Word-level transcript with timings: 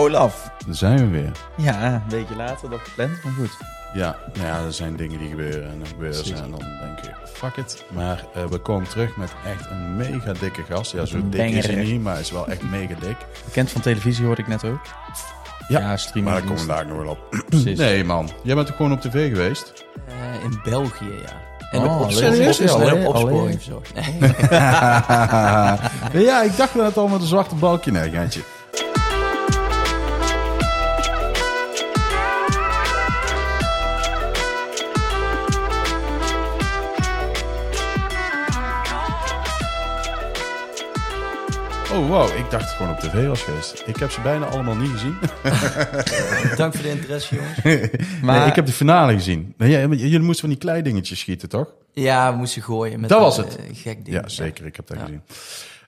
Olaf. 0.00 0.50
Daar 0.66 0.74
zijn 0.74 0.96
we 0.98 1.06
weer. 1.06 1.30
Ja, 1.56 1.94
een 1.94 2.02
beetje 2.08 2.36
later 2.36 2.70
dan 2.70 2.78
gepland, 2.78 3.22
maar 3.24 3.32
goed. 3.32 3.50
Ja, 3.94 4.16
nou 4.34 4.46
ja, 4.46 4.64
er 4.64 4.72
zijn 4.72 4.96
dingen 4.96 5.18
die 5.18 5.28
gebeuren 5.28 5.70
en 5.70 5.78
dan 5.78 5.86
gebeuren 5.86 6.24
ze 6.24 6.34
en 6.34 6.50
dan 6.50 6.58
denk 6.58 6.98
je, 7.02 7.10
fuck 7.32 7.56
it. 7.56 7.84
Maar 7.88 8.24
eh, 8.34 8.44
we 8.44 8.58
komen 8.58 8.88
terug 8.88 9.16
met 9.16 9.30
echt 9.46 9.70
een 9.70 9.96
mega 9.96 10.32
dikke 10.40 10.62
gast. 10.62 10.92
Ja, 10.92 11.04
zo 11.04 11.28
dik 11.28 11.50
is 11.50 11.66
hij 11.66 11.74
niet, 11.84 12.02
maar 12.02 12.12
hij 12.12 12.22
is 12.22 12.30
wel 12.30 12.48
echt 12.48 12.62
mega 12.62 12.94
dik. 13.00 13.16
Bekend 13.44 13.70
van 13.70 13.80
televisie 13.80 14.24
hoorde 14.26 14.40
ik 14.42 14.48
net 14.48 14.64
ook. 14.64 14.80
Ja, 15.68 15.96
streamen. 15.96 16.32
Maar 16.32 16.40
daar 16.40 16.48
komen 16.50 16.66
we 16.66 16.72
daar 16.72 16.86
nog 16.86 16.96
wel 16.96 17.08
op. 17.10 17.44
Precies. 17.48 17.78
Nee 17.78 18.04
man, 18.04 18.30
jij 18.42 18.54
bent 18.54 18.66
toch 18.66 18.76
gewoon 18.76 18.92
op 18.92 19.00
tv 19.00 19.28
geweest? 19.30 19.84
Eh, 20.08 20.44
in 20.44 20.60
België, 20.64 21.04
ja. 21.22 21.48
En 21.70 21.80
Oh, 21.82 22.00
op, 22.00 22.10
serieus? 22.10 22.58
Is 22.60 22.70
het 22.72 22.80
Alleen 22.80 23.04
al, 23.04 23.08
op 23.08 23.14
opsporing 23.14 23.62
verzorgd. 23.62 23.92
Ja, 26.12 26.42
ik 26.42 26.56
dacht 26.56 26.74
net 26.74 26.96
al 26.96 27.08
met 27.08 27.20
een 27.20 27.26
zwarte 27.26 27.54
balkje. 27.54 27.90
Nee, 27.92 28.10
geintje. 28.10 28.40
Oh 41.92 42.08
wow, 42.08 42.28
ik 42.38 42.50
dacht 42.50 42.64
het 42.64 42.72
gewoon 42.72 42.92
op 42.92 42.98
tv 42.98 43.26
was 43.26 43.42
geweest. 43.42 43.82
Ik 43.86 43.96
heb 43.96 44.10
ze 44.10 44.20
bijna 44.20 44.46
allemaal 44.46 44.76
niet 44.76 44.90
gezien. 44.90 45.14
Dank 46.56 46.74
voor 46.74 46.82
de 46.82 46.88
interesse, 46.90 47.34
jongens. 47.34 47.90
Maar 48.22 48.38
nee, 48.38 48.48
ik 48.48 48.54
heb 48.54 48.66
de 48.66 48.72
finale 48.72 49.12
gezien. 49.12 49.54
Nee, 49.56 49.88
jullie 49.88 50.18
moesten 50.18 50.40
van 50.40 50.48
die 50.48 50.58
kleidingetjes 50.58 51.18
schieten, 51.20 51.48
toch? 51.48 51.72
Ja, 51.92 52.30
we 52.32 52.36
moesten 52.38 52.62
gooien 52.62 53.00
met 53.00 53.08
Dat 53.08 53.18
een, 53.18 53.24
was 53.24 53.36
het. 53.36 53.56
eh, 53.56 53.62
gek 53.72 54.04
ding. 54.04 54.16
Ja, 54.16 54.28
zeker. 54.28 54.66
Ik 54.66 54.76
heb 54.76 54.86
dat 54.86 54.96
Ja. 54.96 55.02
gezien. 55.04 55.22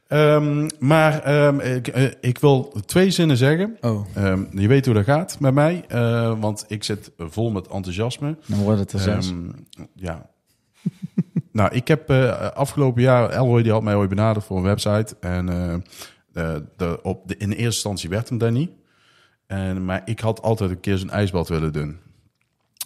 Ehm, 0.08 0.68
maar 0.78 1.22
ehm, 1.22 1.60
ik, 1.60 1.88
eh, 1.88 2.04
ik 2.20 2.38
wil 2.38 2.72
twee 2.86 3.10
zinnen 3.10 3.36
zeggen. 3.36 3.76
Oh, 3.80 4.06
Ehm, 4.14 4.44
je 4.60 4.68
weet 4.68 4.84
hoe 4.84 4.94
dat 4.94 5.04
gaat 5.04 5.36
met 5.40 5.54
mij, 5.54 5.84
eh, 5.88 6.32
want 6.40 6.64
ik 6.68 6.84
zit 6.84 7.10
vol 7.18 7.50
met 7.50 7.66
enthousiasme. 7.68 8.36
dan 8.46 8.58
wordt 8.58 8.80
het 8.80 8.92
er 8.92 8.98
zes. 9.00 9.28
Ehm, 9.28 9.48
ja. 9.94 10.26
nou, 11.52 11.74
ik 11.74 11.88
heb 11.88 12.10
eh, 12.10 12.50
afgelopen 12.50 13.02
jaar, 13.02 13.30
Elroy 13.30 13.62
die 13.62 13.72
had 13.72 13.82
mij 13.82 13.94
ooit 13.94 14.08
benaderd 14.08 14.44
voor 14.44 14.56
een 14.56 14.62
website. 14.62 15.16
En 15.20 15.48
eh, 16.32 16.92
op 17.02 17.28
de, 17.28 17.36
in 17.36 17.48
eerste 17.48 17.64
instantie 17.64 18.08
werd 18.08 18.28
hem 18.28 18.38
daar 18.38 18.52
niet. 18.52 18.70
En, 19.46 19.84
maar 19.84 20.02
ik 20.04 20.20
had 20.20 20.42
altijd 20.42 20.70
een 20.70 20.80
keer 20.80 20.98
zo'n 20.98 21.10
ijsbad 21.10 21.48
willen 21.48 21.72
doen. 21.72 21.98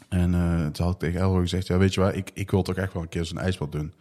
En 0.09 0.35
eh, 0.35 0.67
toen 0.67 0.85
had 0.85 0.95
ik 0.95 0.99
tegen 0.99 1.21
Elroy 1.21 1.41
gezegd, 1.41 1.67
ja 1.67 1.79
weet 1.79 1.95
je 1.95 2.01
waar, 2.01 2.15
ik, 2.15 2.31
ik 2.35 2.51
wil 2.51 2.63
toch 2.63 2.77
echt 2.77 2.93
wel 2.93 3.03
een 3.03 3.09
keer 3.09 3.25
zo'n 3.25 3.39
ijsbad 3.39 3.73
doen. 3.73 3.93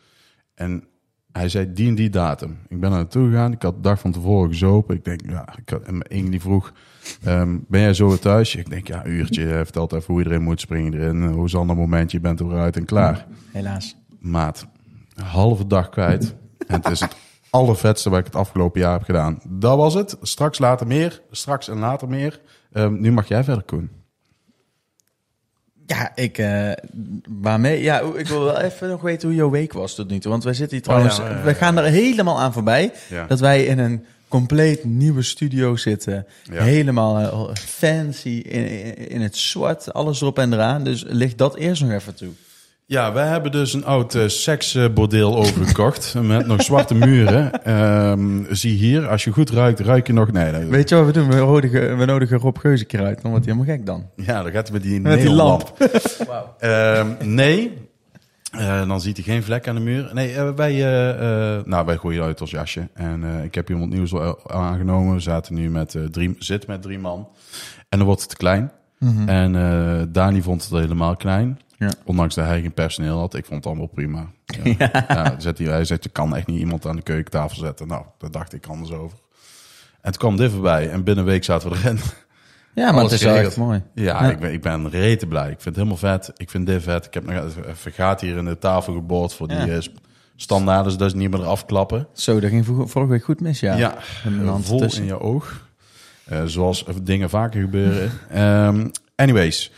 En 0.55 0.83
hij 1.31 1.49
zei 1.49 1.73
die 1.73 1.87
en 1.87 1.95
die 1.95 2.09
datum. 2.09 2.57
Ik 2.67 2.79
ben 2.79 2.91
er 2.91 2.97
naartoe 2.97 3.29
gegaan. 3.29 3.51
Ik 3.51 3.61
had 3.61 3.75
de 3.75 3.81
dag 3.81 3.99
van 3.99 4.11
tevoren 4.11 4.49
gezopen. 4.49 4.95
Ik 4.95 5.05
denk, 5.05 5.21
ja, 5.29 5.47
ik 5.57 5.69
had, 5.69 5.81
en 5.81 6.01
Inge 6.01 6.29
die 6.29 6.41
vroeg, 6.41 6.73
ehm, 7.23 7.57
ben 7.67 7.81
jij 7.81 7.93
zo 7.93 8.17
thuis? 8.17 8.55
Ik 8.55 8.69
denk, 8.69 8.87
ja, 8.87 9.05
uurtje. 9.05 9.47
Vertelt 9.47 9.93
even 9.93 10.13
hoe 10.13 10.17
iedereen 10.17 10.43
moet 10.43 10.59
springen 10.59 10.93
erin. 10.93 11.23
Hoe 11.23 11.49
een 11.49 11.59
ander 11.59 11.75
momentje, 11.75 12.17
je 12.17 12.23
bent 12.23 12.39
er 12.39 12.47
weer 12.47 12.59
uit 12.59 12.75
en 12.75 12.85
klaar. 12.85 13.27
Helaas. 13.51 13.95
Maat, 14.25 14.65
een 15.15 15.23
halve 15.23 15.67
dag 15.67 15.89
kwijt. 15.89 16.35
en 16.67 16.81
het 16.81 16.89
is 16.91 16.99
het 16.99 17.15
allervetste 17.49 18.09
wat 18.09 18.19
ik 18.19 18.25
het 18.25 18.35
afgelopen 18.35 18.81
jaar 18.81 18.93
heb 18.93 19.03
gedaan. 19.03 19.39
Dat 19.47 19.77
was 19.77 19.93
het. 19.93 20.17
Straks 20.21 20.59
later 20.59 20.87
meer. 20.87 21.21
Straks 21.31 21.69
en 21.69 21.79
later 21.79 22.07
meer. 22.07 22.39
Ehm, 22.71 22.99
nu 22.99 23.11
mag 23.11 23.27
jij 23.27 23.43
verder, 23.43 23.63
Koen. 23.63 23.89
Ja, 25.85 26.15
ik, 26.15 26.37
eh 26.37 26.71
waarmee? 27.29 27.81
Ja, 27.81 28.01
ik 28.15 28.27
wil 28.27 28.43
wel 28.43 28.59
even 28.59 28.89
nog 28.89 29.01
weten 29.01 29.27
hoe 29.27 29.37
jouw 29.37 29.49
week 29.49 29.73
was 29.73 29.95
tot 29.95 30.09
nu 30.09 30.19
toe. 30.19 30.31
Want 30.31 30.43
wij 30.43 30.53
zitten 30.53 30.77
hier 30.77 30.85
trouwens, 30.85 31.17
ja, 31.17 31.29
ja, 31.29 31.37
ja. 31.37 31.43
we 31.43 31.53
gaan 31.53 31.77
er 31.77 31.83
helemaal 31.83 32.39
aan 32.39 32.53
voorbij. 32.53 32.93
Ja. 33.09 33.25
Dat 33.27 33.39
wij 33.39 33.65
in 33.65 33.79
een 33.79 34.05
compleet 34.27 34.83
nieuwe 34.83 35.21
studio 35.21 35.75
zitten. 35.75 36.25
Ja. 36.43 36.63
Helemaal 36.63 37.19
eh, 37.19 37.55
fancy, 37.55 38.29
in, 38.29 38.69
in, 38.69 39.09
in 39.09 39.21
het 39.21 39.37
zwart, 39.37 39.93
alles 39.93 40.21
erop 40.21 40.39
en 40.39 40.53
eraan. 40.53 40.83
Dus 40.83 41.03
ligt 41.07 41.37
dat 41.37 41.55
eerst 41.55 41.81
nog 41.81 41.91
even 41.91 42.15
toe. 42.15 42.31
Ja, 42.87 43.13
wij 43.13 43.27
hebben 43.27 43.51
dus 43.51 43.73
een 43.73 43.85
oud 43.85 44.15
eh, 44.15 44.27
seksbordeel 44.27 45.35
overgekocht. 45.43 46.15
met 46.21 46.47
nog 46.47 46.61
zwarte 46.63 46.93
muren. 46.95 47.63
Ehm, 47.63 48.43
zie 48.49 48.73
hier, 48.77 49.07
als 49.07 49.23
je 49.23 49.31
goed 49.31 49.49
ruikt, 49.49 49.79
ruik 49.79 50.07
je 50.07 50.13
nog... 50.13 50.31
Nee. 50.31 50.51
Weet 50.51 50.89
je 50.89 50.95
wat 50.95 51.05
we 51.05 51.11
doen? 51.11 51.29
We 51.29 51.35
nodigen, 51.35 51.97
we 51.97 52.05
nodigen 52.05 52.37
Rob 52.37 52.57
Geuze 52.57 52.81
een 52.81 52.87
keer 52.87 53.03
uit. 53.05 53.21
Dan 53.21 53.31
wordt 53.31 53.45
hij 53.45 53.53
helemaal 53.55 53.75
gek 53.77 53.85
dan. 53.85 54.09
Ja, 54.15 54.43
dan 54.43 54.51
gaat 54.51 54.63
hij 54.67 54.73
met 54.77 54.83
die 54.83 54.99
Met 55.01 55.17
die 55.17 55.25
neonlamp. 55.25 55.73
Wauw. 56.27 56.55
Ehm, 56.59 57.07
nee, 57.19 57.83
Eh, 58.51 58.87
dan 58.87 59.01
ziet 59.01 59.15
hij 59.17 59.25
geen 59.25 59.43
vlek 59.43 59.67
aan 59.67 59.75
de 59.75 59.81
muur. 59.81 60.09
Nee, 60.13 60.33
eh, 60.33 60.49
wij, 60.55 60.71
eh, 60.71 61.09
eh, 61.57 61.65
nou, 61.65 61.85
wij 61.85 61.97
gooien 61.97 62.23
uit 62.23 62.41
ons 62.41 62.51
jasje. 62.51 62.87
En 62.93 63.23
eh, 63.23 63.43
ik 63.43 63.55
heb 63.55 63.69
iemand 63.69 63.93
nieuws 63.93 64.11
wel 64.11 64.51
aangenomen. 64.51 65.13
We 65.13 65.19
zaten 65.19 65.53
nu 65.55 65.69
met, 65.69 65.95
drie, 66.11 66.35
zitten 66.39 66.69
met 66.71 66.81
drie 66.81 66.99
man. 66.99 67.27
En 67.89 67.97
dan 67.97 68.07
wordt 68.07 68.21
het 68.21 68.29
te 68.29 68.35
klein. 68.37 68.71
En 69.25 69.55
eh, 69.55 70.01
Dani 70.09 70.41
vond 70.41 70.63
het 70.69 70.71
helemaal 70.81 71.15
klein. 71.15 71.59
Ja. 71.77 71.89
Ondanks 72.05 72.35
dat 72.35 72.45
hij 72.45 72.61
geen 72.61 72.73
personeel 72.73 73.17
had. 73.19 73.33
Ik 73.33 73.45
vond 73.45 73.57
het 73.57 73.65
allemaal 73.65 73.87
prima. 73.87 74.25
Ja. 74.77 75.05
Ja, 75.07 75.35
zet 75.39 75.57
hij, 75.57 75.67
hij 75.67 75.85
zegt, 75.85 76.03
je 76.03 76.09
kan 76.09 76.35
echt 76.35 76.47
niet 76.47 76.59
iemand 76.59 76.85
aan 76.85 76.95
de 76.95 77.01
keukentafel 77.01 77.57
zetten. 77.57 77.87
Nou, 77.87 78.05
daar 78.17 78.31
dacht 78.31 78.53
ik 78.53 78.65
anders 78.65 78.91
over. 78.91 79.17
En 80.01 80.11
toen 80.11 80.19
kwam 80.21 80.37
dit 80.37 80.51
voorbij. 80.51 80.89
En 80.89 81.03
binnen 81.03 81.23
een 81.25 81.29
week 81.29 81.43
zaten 81.43 81.69
we 81.69 81.75
erin. 81.77 81.99
Ja, 82.75 82.85
maar 82.91 82.99
Alles 82.99 83.11
het 83.11 83.19
is 83.19 83.25
wel 83.27 83.35
echt 83.35 83.57
mooi. 83.57 83.83
Ja, 83.93 84.23
Ja. 84.23 84.29
Ik, 84.31 84.39
ben, 84.39 84.53
ik 84.53 84.61
ben 84.61 84.89
rete 84.89 85.27
blij. 85.27 85.43
Ik 85.49 85.61
vind 85.61 85.65
het 85.65 85.75
helemaal 85.75 85.97
vet. 85.97 86.31
Ik 86.37 86.49
vind 86.49 86.65
dit 86.65 86.83
vet. 86.83 87.05
Ik 87.05 87.13
heb 87.13 87.25
nog 87.25 87.43
even 87.67 87.91
gaat 87.91 88.21
hier 88.21 88.37
in 88.37 88.45
de 88.45 88.57
tafel 88.57 88.93
geboord 88.93 89.33
voor 89.33 89.47
die 89.47 89.57
eh, 89.57 89.77
standaarden, 90.35 90.91
zodat 90.91 91.11
ze 91.11 91.17
niet 91.17 91.31
meer 91.31 91.39
eraf 91.39 91.65
klappen. 91.65 92.07
Zo, 92.13 92.39
dat 92.39 92.49
ging 92.49 92.65
vor- 92.65 92.89
vorige 92.89 93.11
week 93.11 93.23
goed 93.23 93.41
mis, 93.41 93.59
ja. 93.59 93.95
Een 94.25 94.45
eh, 94.47 94.55
vol 94.61 94.79
tussen. 94.79 95.01
in 95.01 95.07
je 95.07 95.19
oog. 95.19 95.67
Eh, 96.25 96.43
zoals 96.45 96.85
dingen 97.03 97.29
vaker 97.29 97.61
gebeuren. 97.61 98.11
Ehm, 98.29 98.87
anyways. 99.15 99.71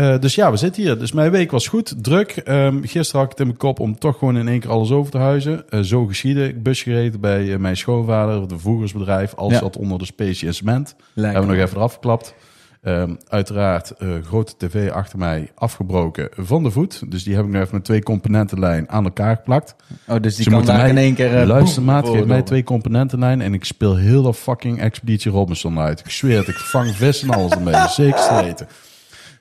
Eh, 0.00 0.18
dus 0.18 0.34
ja, 0.34 0.50
we 0.50 0.56
zitten 0.56 0.82
hier. 0.82 0.98
Dus 0.98 1.12
mijn 1.12 1.30
week 1.30 1.50
was 1.50 1.68
goed, 1.68 1.94
druk. 2.04 2.30
Ehm, 2.30 2.82
gisteren 2.82 3.20
had 3.20 3.22
ik 3.24 3.30
het 3.30 3.38
in 3.40 3.46
mijn 3.46 3.58
kop 3.58 3.80
om 3.80 3.98
toch 3.98 4.18
gewoon 4.18 4.36
in 4.36 4.48
één 4.48 4.60
keer 4.60 4.70
alles 4.70 4.90
over 4.90 5.10
te 5.12 5.18
huizen. 5.18 5.70
Eh, 5.70 5.80
zo 5.80 6.06
geschieden. 6.06 6.48
Ik 6.48 6.62
bus 6.62 6.82
gereden 6.82 7.20
bij 7.20 7.52
eh, 7.52 7.58
mijn 7.58 7.76
schoonvader, 7.76 8.48
de 8.48 8.58
voegersbedrijf. 8.58 9.34
Alles 9.34 9.52
Ja. 9.52 9.58
zat 9.58 9.76
onder 9.76 9.98
de 9.98 10.04
specie 10.04 10.48
en 10.48 10.54
cement. 10.54 10.94
Lekker. 11.14 11.32
Hebben 11.32 11.50
we 11.50 11.56
nog 11.56 11.66
even 11.66 11.76
eraf 11.78 11.92
geklapt. 11.94 12.34
Ehm, 12.82 13.14
uiteraard 13.28 13.92
grote 14.24 14.52
tv 14.56 14.90
achter 14.90 15.18
mij 15.18 15.50
afgebroken 15.54 16.28
van 16.36 16.62
de 16.62 16.70
voet. 16.70 17.02
Dus 17.10 17.24
die 17.24 17.34
heb 17.34 17.44
ik 17.44 17.50
nu 17.50 17.60
even 17.60 17.74
met 17.74 17.84
twee 17.84 18.02
componentenlijn 18.02 18.88
aan 18.90 19.04
elkaar 19.04 19.36
geplakt. 19.36 19.74
Oh, 20.08 20.16
dus 20.20 20.34
die 20.34 20.44
Ze 20.44 20.50
kan 20.50 20.64
daar 20.64 20.76
mij- 20.76 20.88
in 20.88 20.96
één 20.98 21.14
keer... 21.14 21.46
Luister 21.46 21.82
maat, 21.82 22.08
geef 22.08 22.24
mij 22.24 22.42
twee 22.42 22.62
componentenlijn 22.64 23.40
en 23.40 23.54
ik 23.54 23.64
speel 23.64 23.96
heel 23.96 24.22
de 24.22 24.34
fucking 24.34 24.80
Expeditie 24.80 25.30
Robinson 25.30 25.78
uit. 25.78 26.00
Ik 26.00 26.10
zweer 26.10 26.38
het, 26.38 26.48
ik 26.48 26.58
vang 26.58 26.90
vis 26.96 27.22
en 27.22 27.30
alles 27.30 27.50
ermee. 27.52 27.88
Zeker 27.88 28.54
te 28.54 28.66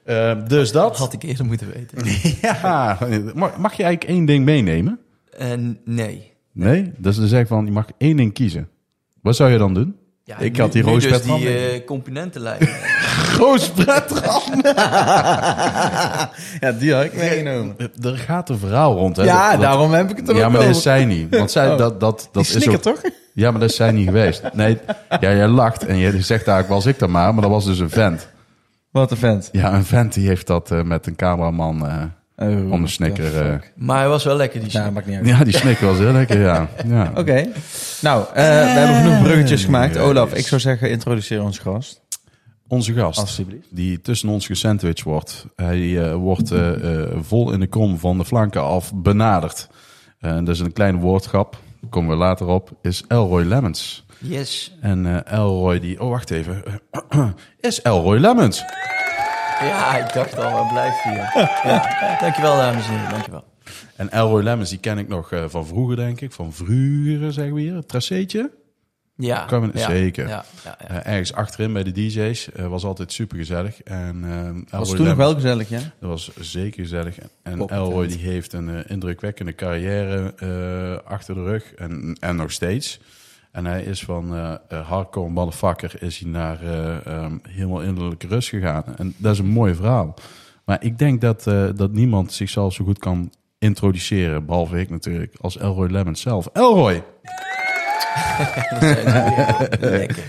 Ehm, 0.10 0.48
dus 0.48 0.72
Dat 0.72 0.84
dat. 0.90 0.98
had 0.98 1.14
ik 1.14 1.24
eerder 1.24 1.46
moeten 1.46 1.68
weten. 1.74 1.98
Ja, 2.42 2.98
mag, 3.34 3.74
je 3.74 3.84
eigenlijk 3.84 4.04
één 4.04 4.26
ding 4.26 4.46
meenemen? 4.46 5.00
En 5.38 5.80
nee. 5.86 6.34
Nee? 6.52 6.92
Dus 6.98 7.16
dan 7.18 7.28
zeg 7.28 7.42
ik 7.42 7.48
van, 7.48 7.66
je 7.66 7.72
mag 7.72 7.86
één 7.98 8.18
ding 8.18 8.34
kiezen. 8.34 8.68
Wat 9.22 9.36
zou 9.36 9.52
je 9.52 9.58
dan 9.58 9.74
doen? 9.74 9.96
Ja, 10.24 10.38
Ik 10.38 10.54
nu- 10.56 10.60
had 10.62 10.72
die 10.72 10.84
nu 10.86 11.00
dus 11.00 11.22
die 11.22 11.58
eh, 11.58 11.86
componentenlijn. 11.86 12.60
Roosbretram! 13.38 14.62
ja, 16.60 16.72
die 16.80 16.94
had 16.94 17.04
ik 17.04 17.14
meegenomen. 17.16 17.76
Er 18.02 18.18
gaat 18.18 18.50
een 18.50 18.58
verhaal 18.58 18.96
rond, 18.96 19.16
hè? 19.18 19.24
Ja, 19.24 19.52
Dat- 19.52 19.62
daarom 19.62 19.92
heb 19.92 20.10
ik 20.10 20.18
het 20.18 20.30
er 20.30 20.36
Ja, 20.36 20.42
maar 20.42 20.52
dat 20.52 20.60
over. 20.62 20.76
is 20.76 20.82
zij 20.82 21.06
niet. 21.06 21.36
Want 21.36 21.52
zij, 21.52 21.72
Oh. 21.72 21.78
dat, 21.78 22.00
dat, 22.00 22.30
dat 22.32 22.46
Die 22.46 22.56
is 22.56 22.64
snikker 22.64 22.90
ook... 22.92 22.96
toch? 23.02 23.12
Ja, 23.34 23.52
maar 23.52 23.60
dat 23.60 23.70
is 23.70 23.76
zij 23.76 23.92
niet 23.92 24.06
geweest. 24.08 24.42
Nee, 24.54 24.78
ja, 25.10 25.34
jij 25.34 25.48
lacht 25.48 25.86
en 25.86 25.98
je 25.98 26.12
zegt 26.12 26.48
eigenlijk, 26.48 26.68
was 26.68 26.86
ik 26.86 27.00
dan 27.00 27.12
maar. 27.12 27.34
Maar 27.34 27.42
dat 27.42 27.52
was 27.52 27.66
dus 27.66 27.80
een 27.80 27.90
vent. 27.90 28.28
Wat 28.92 29.12
een 29.12 29.18
vent. 29.18 29.50
Ja, 29.52 29.74
een 29.74 29.86
vent 29.86 30.14
die 30.14 30.28
heeft 30.28 30.48
dat 30.48 30.72
eh, 30.72 30.82
met 30.84 31.08
een 31.08 31.16
cameraman 31.16 31.88
eh, 31.88 32.04
Oh, 32.42 32.72
om 32.72 32.82
de 32.82 32.88
snikker... 32.88 33.42
eh, 33.52 33.56
maar 33.76 33.98
hij 34.00 34.08
was 34.08 34.24
wel 34.24 34.36
lekker, 34.36 34.60
die 34.60 34.70
Ja, 34.72 34.90
niet 34.90 35.16
uit. 35.16 35.26
ja, 35.26 35.44
die 35.44 35.58
snikker 35.58 35.88
was 35.88 35.98
heel 35.98 36.12
lekker, 36.12 36.40
ja. 36.40 36.68
ja. 36.88 37.12
Oké. 37.16 37.48
Nou, 38.02 38.26
eh, 38.28 38.34
we 38.44 38.50
hebben 38.50 38.96
genoeg 38.96 39.22
bruggetjes 39.24 39.66
gemaakt. 39.66 39.94
Yes. 39.94 40.04
Olaf, 40.04 40.34
ik 40.34 40.48
zou 40.48 40.62
zeggen, 40.62 40.90
introduceer 40.90 41.44
ons 41.44 41.58
gast. 41.60 42.02
Onze 42.68 42.94
gast, 42.94 43.20
Alsjeblieft. 43.20 43.68
die 43.70 44.02
tussen 44.02 44.30
ons 44.30 44.46
gesandwiched 44.46 45.04
wordt. 45.04 45.46
Hij 45.56 46.04
eh, 46.10 46.16
wordt 46.16 46.52
vol 47.22 47.52
in 47.52 47.60
de 47.60 47.68
kom 47.68 47.98
van 47.98 48.18
de 48.18 48.26
flanken 48.26 48.62
af 48.64 48.94
benaderd. 48.96 49.68
Dat 50.20 50.48
is 50.48 50.60
een 50.60 50.74
kleine 50.74 50.98
woordgrap, 50.98 51.52
daar 51.82 51.90
komen 51.90 52.10
we 52.10 52.16
later 52.16 52.48
op, 52.48 52.72
is 52.82 53.04
Elroy 53.08 53.44
Lemmens. 53.44 54.06
Yes. 54.20 54.78
En 54.82 55.06
eh, 55.06 55.38
Elroy 55.38 55.80
die... 55.80 56.02
Oh, 56.02 56.10
wacht 56.10 56.32
even. 56.32 56.64
is 57.60 57.82
Elroy 57.82 58.18
Lemmens. 58.18 58.64
Ja, 59.60 59.98
ik 59.98 60.14
dacht 60.14 60.38
al, 60.38 60.52
waar 60.52 60.72
blijft 60.72 61.04
hij? 61.04 61.16
Ja. 61.64 62.18
Dankjewel, 62.20 62.58
dames 62.58 62.88
en 62.88 62.94
heren. 62.94 63.10
Dankjewel. 63.10 63.44
En 63.96 64.10
Elroy 64.10 64.44
Lemmens, 64.44 64.70
die 64.70 64.80
ken 64.80 64.98
ik 64.98 65.08
nog 65.08 65.32
eh, 65.32 65.44
van 65.48 65.68
vroeger, 65.68 65.96
denk 65.96 66.22
ik. 66.22 66.32
Van 66.32 66.54
vroeger, 66.54 67.34
zeggen 67.34 67.54
we 67.54 67.62
hier. 67.62 67.76
Het 67.76 67.88
traceetje. 67.88 68.52
Ja. 69.16 69.48
Ja, 69.74 69.88
zeker. 69.88 70.28
Ja, 70.28 70.46
ja, 70.64 70.78
ja. 70.80 70.88
Eh, 70.88 71.12
ergens 71.12 71.34
achterin 71.34 71.74
bij 71.74 71.84
de 71.84 71.92
DJ's. 71.92 72.50
was 72.56 72.84
altijd 72.84 73.12
super 73.12 73.38
gezellig. 73.38 73.84
En, 73.84 74.24
Elroy 74.24 74.66
Was 74.70 74.90
toen 74.90 75.06
nog 75.06 75.16
wel 75.16 75.34
gezellig, 75.34 75.70
ja? 75.70 75.80
Dat 76.00 76.10
was 76.10 76.32
zeker 76.40 76.84
gezellig. 76.84 77.18
En. 77.44 77.68
Elroy 77.68 78.08
die 78.08 78.18
heeft 78.18 78.54
een 78.54 78.88
indrukwekkende 78.88 79.56
carrière 79.56 80.34
achter 81.06 81.36
de 81.36 81.44
rug. 81.44 81.74
En, 81.74 82.18
en 82.20 82.36
nog 82.36 82.52
steeds. 82.52 83.00
En 83.52 83.66
hij 83.66 83.84
is 83.84 84.04
van 84.04 84.36
eh, 84.36 84.56
eh, 84.70 84.88
hardcore 84.88 85.30
motherfucker 85.30 86.04
is 86.04 86.20
hij 86.20 86.30
naar 86.30 86.62
eh, 86.64 87.06
ehm, 87.06 87.38
helemaal 87.42 87.82
innerlijke 87.82 88.28
rust 88.28 88.50
gegaan. 88.50 88.84
En 88.98 89.14
dat 89.18 89.34
is 89.34 89.40
een 89.40 89.46
mooi 89.48 89.76
verhaal. 89.76 90.14
Maar 90.66 90.84
ik 90.84 90.98
denk 90.98 91.22
dat, 91.22 91.44
dat 91.76 91.92
niemand 91.92 92.34
zichzelf 92.34 92.74
zo 92.74 92.86
goed 92.86 93.00
kan 93.00 93.32
introduceren, 93.58 94.46
behalve 94.46 94.80
ik 94.80 94.90
natuurlijk, 94.90 95.36
als 95.42 95.58
Elroy 95.58 95.88
Lemmens 95.90 96.22
zelf. 96.22 96.50
Elroy! 96.54 97.04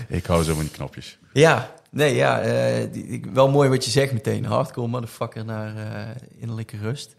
Ik 0.07 0.25
hou 0.25 0.43
zo 0.43 0.53
van 0.53 0.63
die 0.63 0.71
knopjes. 0.71 1.17
Ja, 1.33 1.71
nee, 1.91 2.15
ja. 2.15 2.41
die- 2.85 3.25
wel 3.33 3.49
mooi 3.49 3.69
wat 3.69 3.85
je 3.85 3.91
zegt 3.91 4.13
meteen. 4.13 4.45
Hardcore 4.45 4.87
motherfucker 4.87 5.45
naar 5.45 5.73
innerlijke 6.37 6.77
rust. 6.77 7.15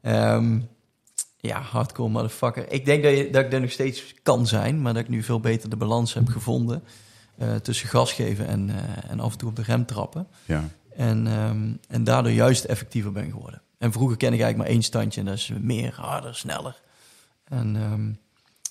Ehm, 0.00 0.58
ja, 1.46 1.60
hardcore 1.60 2.08
motherfucker. 2.10 2.72
Ik 2.72 2.84
denk 2.84 3.02
dat, 3.02 3.16
je, 3.16 3.30
dat 3.30 3.44
ik 3.44 3.52
er 3.52 3.60
nog 3.60 3.70
steeds 3.70 4.14
kan 4.22 4.46
zijn, 4.46 4.82
maar 4.82 4.94
dat 4.94 5.02
ik 5.02 5.08
nu 5.08 5.22
veel 5.22 5.40
beter 5.40 5.68
de 5.70 5.76
balans 5.76 6.14
heb 6.14 6.28
gevonden 6.28 6.82
eh, 7.38 7.54
tussen 7.54 7.88
gas 7.88 8.12
geven 8.12 8.46
en, 8.46 8.70
eh, 8.70 9.10
en 9.10 9.20
af 9.20 9.32
en 9.32 9.38
toe 9.38 9.48
op 9.48 9.56
de 9.56 9.62
rem 9.62 9.86
trappen. 9.86 10.26
Ja. 10.44 10.64
En, 10.96 11.26
ehm, 11.26 11.68
en 11.88 12.04
daardoor 12.04 12.32
juist 12.32 12.64
effectiever 12.64 13.12
ben 13.12 13.30
geworden. 13.30 13.62
En 13.78 13.92
vroeger 13.92 14.16
ken 14.16 14.32
ik 14.32 14.40
eigenlijk 14.40 14.58
maar 14.62 14.72
één 14.72 14.82
standje 14.82 15.20
en 15.20 15.26
dat 15.26 15.34
is 15.34 15.52
meer, 15.60 15.94
harder, 15.96 16.34
sneller. 16.34 16.80
En 17.44 17.76
ehm, 17.76 18.08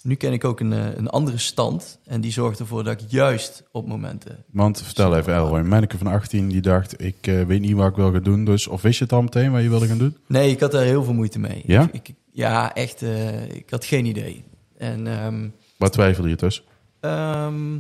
nu 0.02 0.16
ken 0.16 0.34
ik 0.34 0.44
ook 0.44 0.60
een, 0.60 0.74
eh, 0.74 0.96
een 0.96 1.10
andere 1.10 1.38
stand 1.38 2.00
en 2.06 2.22
die 2.22 2.32
zorgt 2.32 2.60
ervoor 2.60 2.84
dat 2.84 3.02
ik 3.02 3.10
juist 3.12 3.64
op 3.72 3.88
momenten 3.88 4.44
Want 4.52 4.82
vertel 4.82 5.16
even, 5.18 5.34
Elroy. 5.34 5.62
Manneke 5.62 5.98
van 5.98 6.08
18 6.08 6.48
die 6.50 6.62
dacht, 6.62 7.02
ik 7.02 7.16
weet 7.26 7.62
niet 7.62 7.76
wat 7.76 7.90
ik 7.90 7.96
wil 7.96 8.12
gaan 8.12 8.24
doen. 8.24 8.46
Dus, 8.46 8.68
of 8.68 8.82
wist 8.82 8.98
je 8.98 9.04
het 9.04 9.14
al 9.14 9.22
meteen 9.22 9.52
wat 9.52 9.62
je 9.62 9.70
wilde 9.70 9.88
gaan 9.88 9.98
doen? 9.98 10.18
Nee, 10.28 10.52
ik 10.52 10.60
had 10.60 10.72
daar 10.72 10.84
heel 10.84 11.04
veel 11.04 11.14
moeite 11.14 11.40
mee. 11.40 11.64
Ja? 11.66 11.90
Ik, 11.92 12.08
ik- 12.08 12.16
ja, 12.34 12.74
echt. 12.74 13.02
eh, 13.02 13.50
ik 13.56 13.70
had 13.70 13.86
geen 13.86 14.06
idee. 14.06 14.44
En 14.78 15.08
ehm, 15.08 15.50
Wat 15.78 15.94
twijfelde 15.94 16.30
je 16.30 16.36
tussen? 16.36 16.64
ehm, 17.00 17.80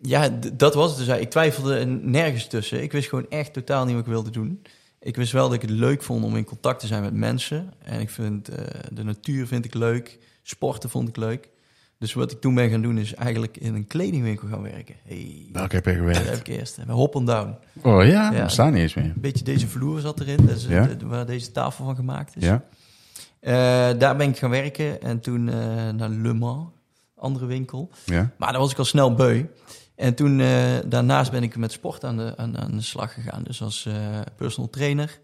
ja, 0.00 0.28
dat 0.54 0.74
was 0.74 0.96
het 0.96 1.06
dus. 1.06 1.18
Ik 1.18 1.30
twijfelde 1.30 1.84
nergens 1.86 2.46
tussen. 2.46 2.82
Ik 2.82 2.92
wist 2.92 3.08
gewoon 3.08 3.26
echt 3.28 3.52
totaal 3.52 3.84
niet 3.84 3.94
wat 3.94 4.02
ik 4.04 4.10
wilde 4.10 4.30
doen. 4.30 4.62
Ik 5.00 5.16
wist 5.16 5.32
wel 5.32 5.44
dat 5.44 5.54
ik 5.54 5.60
het 5.62 5.70
leuk 5.70 6.02
vond 6.02 6.24
om 6.24 6.36
in 6.36 6.44
contact 6.44 6.80
te 6.80 6.86
zijn 6.86 7.02
met 7.02 7.14
mensen. 7.14 7.72
En 7.84 8.00
ik 8.00 8.10
vind 8.10 8.48
eh, 8.48 8.64
de 8.92 9.04
natuur 9.04 9.46
vind 9.46 9.64
ik 9.64 9.74
leuk. 9.74 10.18
Sporten 10.42 10.90
vond 10.90 11.08
ik 11.08 11.16
leuk. 11.16 11.48
Dus 11.98 12.12
wat 12.14 12.32
ik 12.32 12.40
toen 12.40 12.54
ben 12.54 12.70
gaan 12.70 12.82
doen 12.82 12.98
is 12.98 13.14
eigenlijk 13.14 13.56
in 13.56 13.74
een 13.74 13.86
kledingwinkel 13.86 14.48
gaan 14.48 14.62
werken. 14.62 14.94
Hey, 15.04 15.48
Welke 15.52 15.74
heb 15.74 15.84
je 15.84 15.90
dat 15.90 16.00
gewerkt? 16.00 16.28
heb 16.28 16.38
ik 16.38 16.46
eerst. 16.48 16.76
Bij 16.86 16.94
Hop 16.94 17.16
and 17.16 17.26
Down. 17.26 17.54
Oh 17.82 18.04
ja, 18.04 18.32
Ja. 18.32 18.42
we 18.44 18.48
staan 18.48 18.72
niet 18.72 18.82
eens 18.82 18.94
meer. 18.94 19.04
Een 19.04 19.14
beetje 19.20 19.44
deze 19.44 19.68
vloer 19.68 20.00
zat 20.00 20.20
erin. 20.20 20.46
Dat 20.46 20.56
is 20.56 20.66
Ja. 20.66 20.86
de- 20.86 21.06
waar 21.06 21.26
deze 21.26 21.52
tafel 21.52 21.84
van 21.84 21.94
gemaakt 21.96 22.36
is. 22.36 22.42
Ja? 22.44 22.64
Eh, 23.48 23.54
daar 23.98 24.16
ben 24.16 24.28
ik 24.28 24.38
gaan 24.38 24.50
werken 24.50 25.02
en 25.02 25.20
toen 25.20 25.48
eh, 25.48 25.54
naar 25.88 26.08
Le 26.08 26.32
Mans, 26.32 26.68
andere 27.16 27.46
winkel. 27.46 27.90
Ja? 28.04 28.30
Maar 28.36 28.52
daar 28.52 28.60
was 28.60 28.70
ik 28.72 28.78
al 28.78 28.84
snel 28.84 29.14
beu. 29.14 29.44
En 29.94 30.14
toen, 30.14 30.40
eh, 30.40 30.76
daarnaast 30.86 31.30
ben 31.30 31.42
ik 31.42 31.56
met 31.56 31.72
sport 31.72 32.04
aan 32.04 32.16
de, 32.16 32.36
aan, 32.36 32.58
aan 32.58 32.76
de 32.76 32.82
slag 32.82 33.14
gegaan. 33.14 33.42
Dus 33.42 33.62
als 33.62 33.88
personal 34.36 34.70
trainer. 34.70 35.20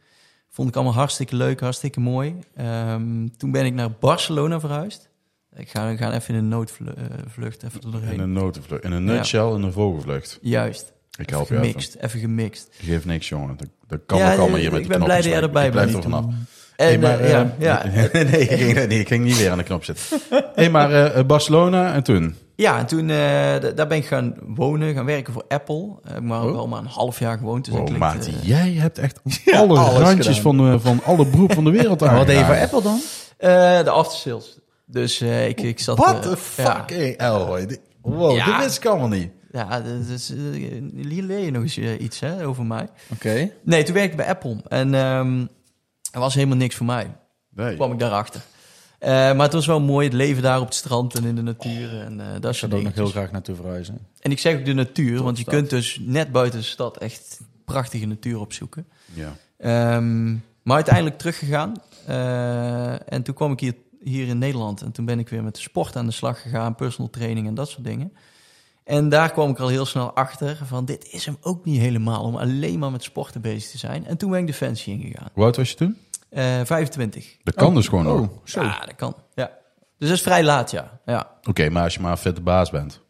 Vond 0.50 0.68
ik 0.68 0.74
allemaal 0.74 0.94
hartstikke 0.94 1.36
leuk, 1.36 1.60
hartstikke 1.60 2.00
mooi. 2.00 2.34
Ehm, 2.54 3.28
toen 3.36 3.50
ben 3.50 3.64
ik 3.64 3.74
naar 3.74 3.90
Barcelona 3.90 4.60
verhuisd. 4.60 5.08
Ik 5.56 5.70
ga, 5.70 5.88
we 5.90 5.96
gaan 5.96 6.12
even 6.12 6.34
in 6.34 6.40
een 6.40 6.48
noodvlucht 6.48 7.62
even 7.62 7.80
doorheen. 7.90 8.12
In 8.12 8.20
een 8.20 8.32
notenvlucht. 8.32 8.84
In 8.84 8.92
een 8.92 9.04
nutshell, 9.04 9.52
in 9.52 9.62
een 9.62 9.72
vogelvlucht. 9.72 10.38
Juist. 10.42 10.92
Ik 11.10 11.20
Even 11.20 11.32
help 11.32 11.48
je 11.48 11.54
even. 11.54 11.66
gemixt, 11.66 11.94
even 11.94 12.20
gemixt. 12.20 12.68
Je 12.80 12.86
geeft 12.86 13.04
niks, 13.04 13.28
jongen. 13.28 13.56
Dat, 13.56 13.68
dat 13.86 14.00
kan 14.06 14.18
Ja, 14.18 14.32
ook 14.32 14.38
allemaal 14.38 14.58
hier 14.58 14.66
ik 14.66 14.72
met 14.72 14.80
die 14.80 14.90
ben 14.90 15.04
blij 15.04 15.16
dat 15.16 15.24
jij 15.24 15.42
erbij 15.42 15.66
Ik 15.66 15.72
blijf 15.72 15.92
bent 15.92 16.04
er 16.04 16.10
vanaf. 16.10 16.34
En, 16.76 16.86
Hey, 16.86 16.98
maar, 16.98 17.20
eh, 17.20 17.30
ja, 17.30 17.52
eh, 17.58 17.60
ja. 17.60 17.82
nee, 18.30 18.40
ik 18.40 18.60
ging, 18.60 18.88
nee, 18.88 18.98
ik 18.98 19.08
ging 19.08 19.24
niet 19.24 19.38
weer 19.38 19.50
aan 19.50 19.58
de 19.58 19.64
knop 19.64 19.84
zitten. 19.84 20.04
hey, 20.54 20.70
maar 20.70 20.92
eh, 21.12 21.24
Barcelona 21.24 21.92
en 21.94 22.02
toen? 22.02 22.36
Ja, 22.56 22.78
en 22.78 22.86
toen 22.86 23.06
daar 23.06 23.86
ben 23.88 23.96
ik 23.96 24.06
gaan 24.06 24.34
wonen, 24.46 24.94
gaan 24.94 25.04
werken 25.04 25.32
voor 25.32 25.44
Apple. 25.48 25.92
Heb 26.02 26.16
ik 26.16 26.22
maar 26.22 26.44
Oh. 26.44 26.52
wel 26.52 26.68
maar 26.68 26.78
een 26.78 26.86
half 26.86 27.18
jaar 27.18 27.38
gewoond. 27.38 27.64
Dus 27.64 27.74
Wow, 27.74 27.84
klinkt, 27.84 28.00
maat, 28.00 28.28
jij 28.42 28.72
hebt 28.72 28.98
echt 28.98 29.20
alle 29.52 29.74
randjes 29.74 30.36
gedaan. 30.38 30.56
van, 30.56 30.80
van 30.80 31.00
alle 31.04 31.26
beroepen 31.26 31.54
van 31.54 31.64
de 31.64 31.70
wereld 31.70 32.00
Maar 32.00 32.16
wat 32.16 32.26
deed 32.26 32.38
je 32.38 32.44
voor. 32.44 32.56
Apple 32.56 32.82
dan? 32.82 33.00
de 33.84 33.90
aftersales. 33.90 34.58
Dus 34.86 35.20
ik, 35.22 35.60
ik 35.60 35.80
zat... 35.80 35.98
What 35.98 36.22
the 36.22 36.36
fuck, 36.36 36.66
Ja, 36.66 36.84
hey, 36.86 37.78
Wow, 38.02 38.36
Ja. 38.36 38.44
dit 38.44 38.56
wist 38.64 38.76
ik 38.76 38.86
allemaal 38.86 39.08
niet. 39.08 39.30
ja 39.52 39.80
dus, 40.08 40.32
hier 40.94 41.22
leer 41.22 41.38
je 41.38 41.50
nog 41.50 41.62
eens 41.62 41.78
iets 41.78 42.20
hè, 42.20 42.46
over 42.46 42.64
mij. 42.64 42.86
Oké. 43.12 43.50
Nee, 43.64 43.82
toen 43.82 43.94
werkte 43.94 44.10
ik 44.10 44.16
bij 44.16 44.26
Apple. 44.26 44.56
En 44.68 44.94
ehm 44.94 45.44
er 46.14 46.20
was 46.20 46.34
helemaal 46.34 46.56
niks 46.56 46.74
voor 46.74 46.86
mij. 46.86 47.16
Nee. 47.50 47.74
kwam 47.74 47.92
ik 47.92 47.98
daarachter. 47.98 48.40
Eh, 48.98 49.10
maar 49.10 49.42
het 49.42 49.52
was 49.52 49.66
wel 49.66 49.80
mooi, 49.80 50.06
het 50.06 50.14
leven 50.14 50.42
daar 50.42 50.60
op 50.60 50.66
het 50.66 50.74
strand 50.74 51.14
en 51.14 51.24
in 51.24 51.34
de 51.34 51.42
natuur 51.42 52.00
en 52.00 52.20
eh 52.20 52.40
dat 52.40 52.52
Ik 52.52 52.58
zou 52.58 52.74
ook 52.74 52.82
nog 52.82 52.94
heel 52.94 53.06
graag 53.06 53.30
naartoe 53.30 53.54
verhuizen. 53.54 53.98
En 54.20 54.30
ik 54.30 54.38
zeg 54.38 54.58
ook 54.58 54.64
de 54.64 54.72
natuur, 54.72 55.22
want 55.22 55.36
je 55.36 55.42
stad. 55.42 55.54
kunt 55.54 55.70
dus 55.70 55.98
net 56.00 56.32
buiten 56.32 56.58
de 56.58 56.64
stad 56.64 56.98
echt 56.98 57.40
prachtige 57.64 58.06
natuur 58.06 58.40
opzoeken. 58.40 58.86
Ja. 59.12 59.36
Ehm, 59.58 60.32
maar 60.62 60.74
uiteindelijk 60.76 61.18
teruggegaan. 61.18 61.74
Eh, 62.06 63.12
en 63.12 63.22
toen 63.22 63.34
kwam 63.34 63.52
ik 63.52 63.60
hier, 63.60 63.74
hier 64.00 64.28
in 64.28 64.38
Nederland. 64.38 64.82
En 64.82 64.92
toen 64.92 65.04
ben 65.04 65.18
ik 65.18 65.28
weer 65.28 65.42
met 65.42 65.54
de 65.54 65.60
sport 65.60 65.96
aan 65.96 66.06
de 66.06 66.12
slag 66.12 66.42
gegaan. 66.42 66.74
Personal 66.74 67.10
training 67.10 67.46
en 67.46 67.54
dat 67.54 67.68
soort 67.68 67.84
dingen. 67.84 68.12
En 68.84 69.08
daar 69.08 69.30
kwam 69.32 69.50
ik 69.50 69.58
al 69.58 69.68
heel 69.68 69.86
snel 69.86 70.12
achter 70.14 70.58
van... 70.64 70.84
dit 70.84 71.06
is 71.10 71.26
hem 71.26 71.36
ook 71.40 71.64
niet 71.64 71.80
helemaal 71.80 72.22
om 72.22 72.36
alleen 72.36 72.78
maar 72.78 72.90
met 72.90 73.02
sporten 73.02 73.40
bezig 73.40 73.70
te 73.70 73.78
zijn. 73.78 74.06
En 74.06 74.16
toen 74.16 74.30
ben 74.30 74.40
ik 74.40 74.46
Defensie 74.46 74.94
ingegaan. 75.00 75.28
Hoe 75.32 75.44
oud 75.44 75.56
was 75.56 75.70
je 75.70 75.76
toen? 75.76 75.96
Eh 76.28 76.60
25. 76.64 77.36
Dat 77.42 77.54
kan 77.54 77.68
Oh. 77.68 77.74
dus 77.74 77.88
gewoon. 77.88 78.06
Oh, 78.06 78.28
zo. 78.44 78.62
Ja, 78.62 78.78
dat 78.86 78.94
kan. 78.96 79.14
Ja. 79.34 79.50
Dus 79.98 80.08
dat 80.08 80.16
is 80.18 80.22
vrij 80.24 80.44
laat, 80.44 80.70
ja. 80.70 81.00
ja. 81.06 81.30
Oké, 81.48 81.68
maar 81.70 81.82
als 81.82 81.94
je 81.94 82.00
maar 82.00 82.10
een 82.10 82.18
vette 82.18 82.40
baas 82.40 82.70
bent. 82.70 83.00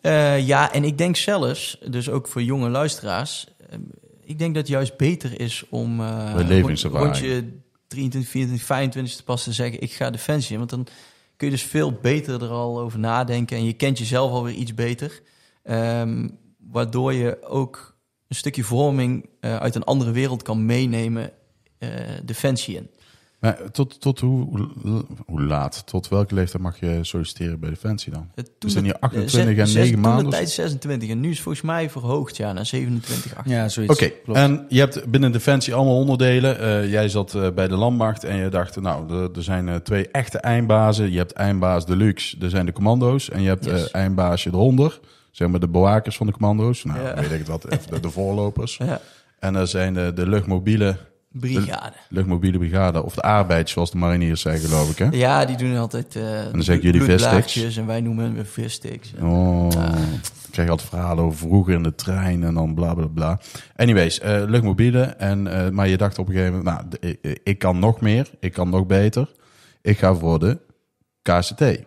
Eh, 0.00 0.46
ja, 0.46 0.72
en 0.72 0.84
ik 0.84 0.98
denk 0.98 1.16
zelfs, 1.16 1.78
dus 1.88 2.10
ook 2.10 2.28
voor 2.28 2.42
jonge 2.42 2.68
luisteraars... 2.68 3.46
eh, 3.70 3.78
ik 4.24 4.38
denk 4.38 4.54
dat 4.54 4.62
het 4.62 4.72
juist 4.72 4.96
beter 4.96 5.40
is 5.40 5.64
om... 5.70 6.00
eh, 6.00 6.34
Bij 6.34 6.44
levenservaring. 6.44 7.10
Rond 7.12 7.24
je 7.24 7.58
23, 7.88 8.30
24, 8.30 8.66
25 8.66 9.16
te 9.16 9.22
pas 9.24 9.42
te 9.44 9.52
zeggen... 9.52 9.80
ik 9.80 9.92
ga 9.92 10.10
defensie 10.10 10.52
in. 10.52 10.58
Want 10.58 10.70
dan 10.70 10.86
kun 11.36 11.46
je 11.46 11.54
dus 11.54 11.62
veel 11.62 11.92
beter 11.92 12.42
er 12.42 12.48
al 12.48 12.80
over 12.80 12.98
nadenken... 12.98 13.56
en 13.56 13.64
je 13.64 13.72
kent 13.72 13.98
jezelf 13.98 14.30
alweer 14.30 14.54
iets 14.54 14.74
beter. 14.74 15.22
Ehm, 15.62 16.28
waardoor 16.58 17.12
je 17.12 17.42
ook 17.42 17.96
een 18.28 18.36
stukje 18.36 18.64
vorming 18.64 19.28
eh, 19.40 19.56
uit 19.56 19.74
een 19.74 19.84
andere 19.84 20.10
wereld 20.10 20.42
kan 20.42 20.66
meenemen... 20.66 21.32
eh, 21.78 21.90
defensie 22.24 22.76
in. 22.76 22.90
Maar 23.46 23.70
tot, 23.70 24.00
tot 24.00 24.20
hoe, 24.20 24.68
laat? 25.26 25.82
Tot 25.86 26.08
welke 26.08 26.34
leeftijd 26.34 26.62
mag 26.62 26.80
je 26.80 26.98
solliciteren 27.02 27.60
bij 27.60 27.70
Defensie 27.70 28.12
dan? 28.12 28.30
We 28.58 28.70
zijn 28.70 28.84
hier 28.84 28.98
28 28.98 29.54
eh, 29.54 29.60
en 29.60 29.66
zes- 29.66 29.74
9 29.74 29.92
toen 29.92 30.00
maanden. 30.00 30.24
de 30.24 30.30
tijd 30.30 30.50
26 30.50 31.08
en 31.08 31.20
nu 31.20 31.28
is 31.28 31.34
het 31.34 31.42
volgens 31.42 31.64
mij 31.64 31.90
verhoogd 31.90 32.36
ja, 32.36 32.52
naar 32.52 32.66
27, 32.66 33.36
28. 33.36 33.52
Ja, 33.62 33.68
zoiets. 33.68 33.92
Oké, 34.26 34.34
en 34.38 34.64
je 34.68 34.78
hebt 34.78 35.10
binnen 35.10 35.32
Defensie 35.32 35.74
allemaal 35.74 35.96
onderdelen. 35.96 36.58
Eh, 36.60 36.90
jij 36.90 37.08
zat 37.08 37.34
eh, 37.34 37.50
bij 37.54 37.68
de 37.68 37.76
landmacht 37.76 38.24
en 38.24 38.36
je 38.36 38.48
dacht, 38.48 38.80
nou, 38.80 39.30
er, 39.34 39.42
zijn 39.42 39.68
eh, 39.68 39.74
twee 39.74 40.08
echte 40.08 40.38
eindbazen. 40.38 41.10
Je 41.10 41.18
hebt 41.18 41.32
eindbaas 41.32 41.86
Deluxe, 41.86 42.36
er 42.40 42.50
zijn 42.50 42.66
de 42.66 42.72
commando's. 42.72 43.30
En 43.30 43.42
je 43.42 43.48
hebt 43.48 43.64
Yes. 43.64 43.90
eindbaasje 43.90 44.48
eronder, 44.48 45.00
zeg 45.30 45.48
maar 45.48 45.60
de 45.60 45.68
bewakers 45.68 46.16
van 46.16 46.26
de 46.26 46.32
commando's. 46.32 46.84
Nou, 46.84 47.00
Ja. 47.00 47.14
weet 47.14 47.30
ik 47.32 47.38
het 47.38 47.48
wat, 47.48 47.62
de, 47.62 48.00
de 48.00 48.10
voorlopers. 48.10 48.76
Ja, 48.86 49.00
En 49.38 49.54
er 49.54 49.66
zijn 49.66 49.94
de, 49.94 50.12
de 50.14 50.28
luchtmobiele, 50.28 50.96
brigade. 51.40 51.92
luchtmobiele 52.08 52.58
brigade, 52.58 53.02
of 53.02 53.14
de 53.14 53.22
arbeid, 53.22 53.68
zoals 53.68 53.90
de 53.90 53.98
mariniers 53.98 54.40
zeggen, 54.40 54.68
geloof 54.68 54.90
ik, 54.90 54.98
hè? 54.98 55.08
Ja, 55.10 55.44
die 55.44 55.56
doen 55.56 55.76
altijd 55.76 56.16
eh 56.16 56.22
dan 56.52 56.62
zeggen 56.62 56.84
jullie 56.84 57.02
vissticks. 57.02 57.76
en 57.76 57.86
wij 57.86 58.00
noemen 58.00 58.24
hem 58.24 58.34
weer 58.34 58.46
vissticks. 58.46 59.12
Oh, 59.20 59.68
ik 60.46 60.52
krijg 60.52 60.68
altijd 60.68 60.88
verhalen 60.88 61.24
over 61.24 61.38
vroeger 61.38 61.74
in 61.74 61.82
de 61.82 61.94
trein 61.94 62.44
en 62.44 62.54
dan 62.54 62.74
bla 62.74 62.94
bla 62.94 63.06
bla. 63.06 63.40
Anyways, 63.76 64.20
eh, 64.20 64.42
luchtmobiele. 64.46 65.02
En, 65.02 65.46
eh, 65.46 65.70
maar 65.70 65.88
je 65.88 65.96
dacht 65.96 66.18
op 66.18 66.28
een 66.28 66.34
gegeven 66.34 66.56
moment, 66.56 67.02
nou, 67.02 67.16
ik 67.42 67.58
kan 67.58 67.78
nog 67.78 68.00
meer, 68.00 68.30
ik 68.40 68.52
kan 68.52 68.68
nog 68.68 68.86
beter. 68.86 69.32
Ik 69.82 69.98
ga 69.98 70.14
voor 70.14 70.38
de 70.38 70.58
KCT. 71.22 71.84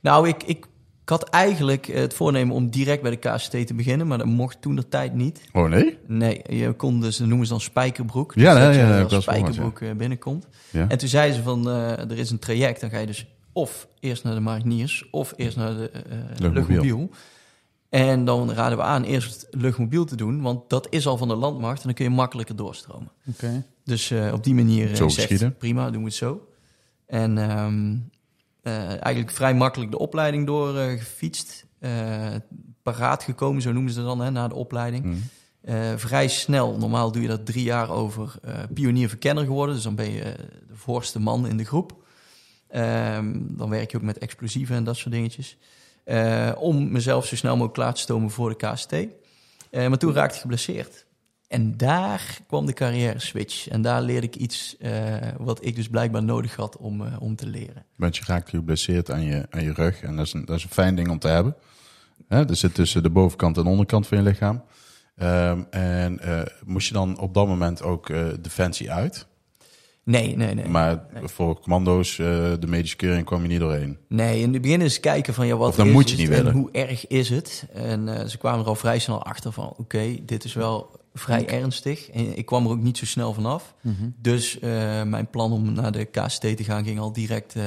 Nou, 0.00 0.28
ik, 0.28 0.42
ik, 0.42 0.66
ik 1.06 1.12
had 1.12 1.28
eigenlijk 1.28 1.86
het 1.86 2.14
voornemen 2.14 2.54
om 2.54 2.70
direct 2.70 3.02
bij 3.02 3.10
de 3.10 3.16
KCT 3.16 3.66
te 3.66 3.74
beginnen, 3.74 4.06
maar 4.06 4.18
dat 4.18 4.26
mocht 4.26 4.60
toen 4.60 4.76
de 4.76 4.88
tijd 4.88 5.14
niet. 5.14 5.40
Oh 5.52 5.68
nee? 5.68 5.98
Nee, 6.06 6.42
je 6.48 6.72
kon 6.72 7.00
dus, 7.00 7.16
dat 7.16 7.26
noemen 7.26 7.46
ze 7.46 7.52
dan 7.52 7.60
spijkerbroek. 7.60 8.34
Ja, 8.34 8.52
Dus 8.52 8.52
nee, 8.54 8.66
dat 8.66 8.74
je 8.74 8.80
ja, 8.80 8.86
heb 8.86 9.06
ik 9.06 9.12
als 9.12 9.24
spijkerbroek 9.24 9.80
eh, 9.80 9.92
binnenkomt. 9.92 10.46
Ja. 10.70 10.88
En 10.88 10.98
toen 10.98 11.08
zeiden 11.08 11.36
ze 11.36 11.42
van, 11.42 11.68
eh, 11.68 11.98
er 12.10 12.18
is 12.18 12.30
een 12.30 12.38
traject, 12.38 12.80
dan 12.80 12.90
ga 12.90 12.98
je 12.98 13.06
dus 13.06 13.26
of 13.52 13.88
eerst 14.00 14.24
naar 14.24 14.34
de 14.34 14.40
mariniers, 14.40 15.08
of 15.10 15.32
eerst 15.36 15.56
naar 15.56 15.74
de 15.74 15.90
eh, 15.90 16.00
Luchtmobiel. 16.28 16.52
luchtmobiel. 16.52 17.10
En 17.88 18.24
dan 18.24 18.52
raden 18.52 18.78
we 18.78 18.84
aan 18.84 19.02
eerst 19.04 19.46
luchtmobiel 19.50 20.04
te 20.04 20.16
doen, 20.16 20.42
want 20.42 20.70
dat 20.70 20.86
is 20.90 21.06
al 21.06 21.16
van 21.16 21.28
de 21.28 21.36
landmacht 21.36 21.78
en 21.78 21.84
dan 21.84 21.94
kun 21.94 22.04
je 22.04 22.10
makkelijker 22.10 22.56
doorstromen. 22.56 23.10
Oké. 23.28 23.64
Dus 23.84 24.10
eh, 24.10 24.32
op 24.32 24.44
die 24.44 24.54
manier 24.54 24.90
eh, 24.90 24.96
Zo 24.96 25.08
zegt, 25.08 25.58
prima, 25.58 25.90
doen 25.90 26.00
we 26.00 26.08
het 26.08 26.16
zo. 26.16 26.48
En 27.06 27.38
ehm, 27.38 27.92
eh, 27.92 27.98
eigenlijk 28.72 29.30
vrij 29.30 29.54
makkelijk 29.54 29.90
de 29.90 29.98
opleiding 29.98 30.46
door 30.46 30.78
eh, 30.78 30.98
gefietst. 30.98 31.66
Eh, 31.78 32.34
paraat 32.82 33.22
gekomen, 33.22 33.62
zo 33.62 33.72
noemen 33.72 33.92
ze 33.92 33.98
het 33.98 34.08
dan, 34.08 34.20
hè, 34.20 34.30
na 34.30 34.48
de 34.48 34.54
opleiding. 34.54 35.04
Hm. 35.04 35.14
Eh, 35.60 35.92
vrij 35.96 36.28
snel, 36.28 36.76
normaal 36.78 37.12
doe 37.12 37.22
je 37.22 37.28
dat 37.28 37.46
drie 37.46 37.64
jaar 37.64 37.90
over, 37.90 38.34
eh 38.42 38.54
pionier-verkenner 38.74 39.44
geworden. 39.44 39.74
Dus 39.74 39.84
dan 39.84 39.94
ben 39.94 40.10
je 40.10 40.22
eh, 40.22 40.44
de 40.68 40.76
voorste 40.76 41.20
man 41.20 41.46
in 41.46 41.56
de 41.56 41.64
groep. 41.64 42.04
Ehm, 42.68 43.32
dan 43.34 43.70
werk 43.70 43.90
je 43.90 43.96
ook 43.96 44.02
met 44.02 44.18
explosieven 44.18 44.76
en 44.76 44.84
dat 44.84 44.96
soort 44.96 45.14
dingetjes. 45.14 45.56
Eh, 46.04 46.52
om 46.58 46.92
mezelf 46.92 47.26
zo 47.26 47.36
snel 47.36 47.52
mogelijk 47.52 47.74
klaar 47.74 47.94
te 47.94 48.00
stomen 48.00 48.30
voor 48.30 48.48
de 48.48 48.56
KST. 48.56 48.92
Eh, 48.92 49.08
maar 49.88 49.98
toen 49.98 50.12
raakte 50.12 50.34
ik 50.34 50.40
geblesseerd. 50.40 51.05
En 51.48 51.76
daar 51.76 52.38
kwam 52.46 52.66
de 52.66 52.72
carrière 52.72 53.18
switch. 53.18 53.68
En 53.68 53.82
daar 53.82 54.02
leerde 54.02 54.26
ik 54.26 54.36
iets 54.36 54.76
eh, 54.78 54.92
wat 55.38 55.64
ik 55.64 55.76
dus 55.76 55.88
blijkbaar 55.88 56.22
nodig 56.22 56.56
had 56.56 56.76
om, 56.76 57.06
eh, 57.06 57.12
om 57.18 57.36
te 57.36 57.46
leren. 57.46 57.84
Want 57.96 58.16
je 58.16 58.22
raakt 58.26 58.48
geblesseerd 58.48 59.10
aan 59.10 59.22
je, 59.24 59.46
aan 59.50 59.62
je 59.62 59.72
rug. 59.72 60.02
En 60.02 60.16
dat 60.16 60.26
is, 60.26 60.32
een, 60.32 60.44
dat 60.44 60.56
is 60.56 60.62
een 60.62 60.70
fijn 60.70 60.94
ding 60.94 61.08
om 61.08 61.18
te 61.18 61.28
hebben. 61.28 61.54
Hè, 62.28 62.44
dat 62.44 62.56
zit 62.56 62.74
tussen 62.74 63.02
de 63.02 63.10
bovenkant 63.10 63.56
en 63.56 63.62
de 63.62 63.68
onderkant 63.68 64.06
van 64.06 64.18
je 64.18 64.24
lichaam. 64.24 64.64
Ehm, 65.16 65.62
en 65.70 66.18
eh, 66.20 66.42
moest 66.64 66.88
je 66.88 66.94
dan 66.94 67.18
op 67.18 67.34
dat 67.34 67.46
moment 67.46 67.82
ook 67.82 68.12
defensie 68.40 68.92
uit? 68.92 69.26
Nee, 70.02 70.36
nee, 70.36 70.54
nee. 70.54 70.68
Maar 70.68 71.06
voor 71.22 71.60
commando's, 71.60 72.16
de 72.16 72.66
medische 72.66 72.96
keuring 72.96 73.26
kwam 73.26 73.42
je 73.42 73.48
niet 73.48 73.60
doorheen. 73.60 73.98
Nee, 74.08 74.40
in 74.40 74.52
het 74.52 74.62
begin 74.62 74.80
is 74.80 75.00
kijken 75.00 75.34
van 75.34 75.46
ja, 75.46 75.56
wat 75.56 75.68
Of 75.68 75.76
dan 75.76 75.86
is 75.86 75.92
moet 75.92 76.10
je 76.10 76.16
het 76.16 76.28
niet 76.28 76.30
en 76.30 76.36
willen. 76.36 76.52
hoe 76.52 76.70
erg 76.72 77.06
is 77.06 77.28
het? 77.28 77.66
En 77.72 78.30
ze 78.30 78.38
kwamen 78.38 78.60
er 78.60 78.66
al 78.66 78.74
vrij 78.74 78.98
snel 78.98 79.24
achter 79.24 79.52
van 79.52 79.74
oké, 79.76 80.16
dit 80.24 80.44
is 80.44 80.54
wel 80.54 81.00
vrij 81.18 81.48
ernstig. 81.48 82.10
En 82.10 82.38
ik 82.38 82.46
kwam 82.46 82.64
er 82.64 82.70
ook 82.70 82.82
niet 82.82 82.98
zo 82.98 83.06
snel 83.06 83.32
vanaf. 83.32 83.74
Dus 84.20 84.58
eh, 84.58 85.02
mijn 85.02 85.30
plan 85.30 85.52
om 85.52 85.72
naar 85.72 85.92
de 85.92 86.04
KST 86.04 86.40
te 86.40 86.64
gaan 86.64 86.84
ging 86.84 86.98
al 86.98 87.12
direct 87.12 87.54
eh, 87.56 87.62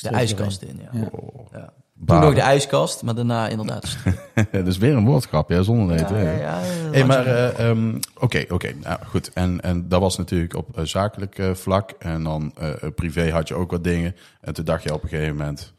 de 0.00 0.08
ijskast 0.08 0.62
in. 0.62 0.80
Ja. 0.82 1.00
Ja. 1.00 1.08
Oh, 1.12 1.46
Ja. 1.52 1.72
Toen 2.06 2.20
nog 2.20 2.34
de 2.34 2.40
ijskast, 2.40 3.02
maar 3.02 3.14
daarna 3.14 3.48
inderdaad. 3.48 3.96
dat 4.52 4.66
is 4.66 4.78
weer 4.78 4.96
een 4.96 5.04
woordgrap, 5.04 5.50
ja, 5.50 5.62
zonder 5.62 5.98
het 5.98 6.08
Ja, 6.08 6.20
ja, 6.20 6.32
ja, 6.32 6.60
Hey, 6.90 7.04
maar 7.04 7.26
eh, 7.26 7.68
ehm, 7.68 7.98
oké, 8.18 8.44
oké, 8.48 8.74
nou, 8.82 8.98
goed. 9.06 9.32
En, 9.32 9.60
en 9.60 9.88
dat 9.88 10.00
was 10.00 10.16
natuurlijk 10.16 10.56
op 10.56 10.80
zakelijk 10.82 11.42
vlak. 11.52 11.90
En 11.98 12.22
dan 12.22 12.52
eh, 12.56 12.70
privé 12.94 13.30
had 13.30 13.48
je 13.48 13.54
ook 13.54 13.70
wat 13.70 13.84
dingen. 13.84 14.16
En 14.40 14.54
toen 14.54 14.64
dacht 14.64 14.82
je 14.82 14.94
op 14.94 15.02
een 15.02 15.08
gegeven 15.08 15.36
moment... 15.36 15.72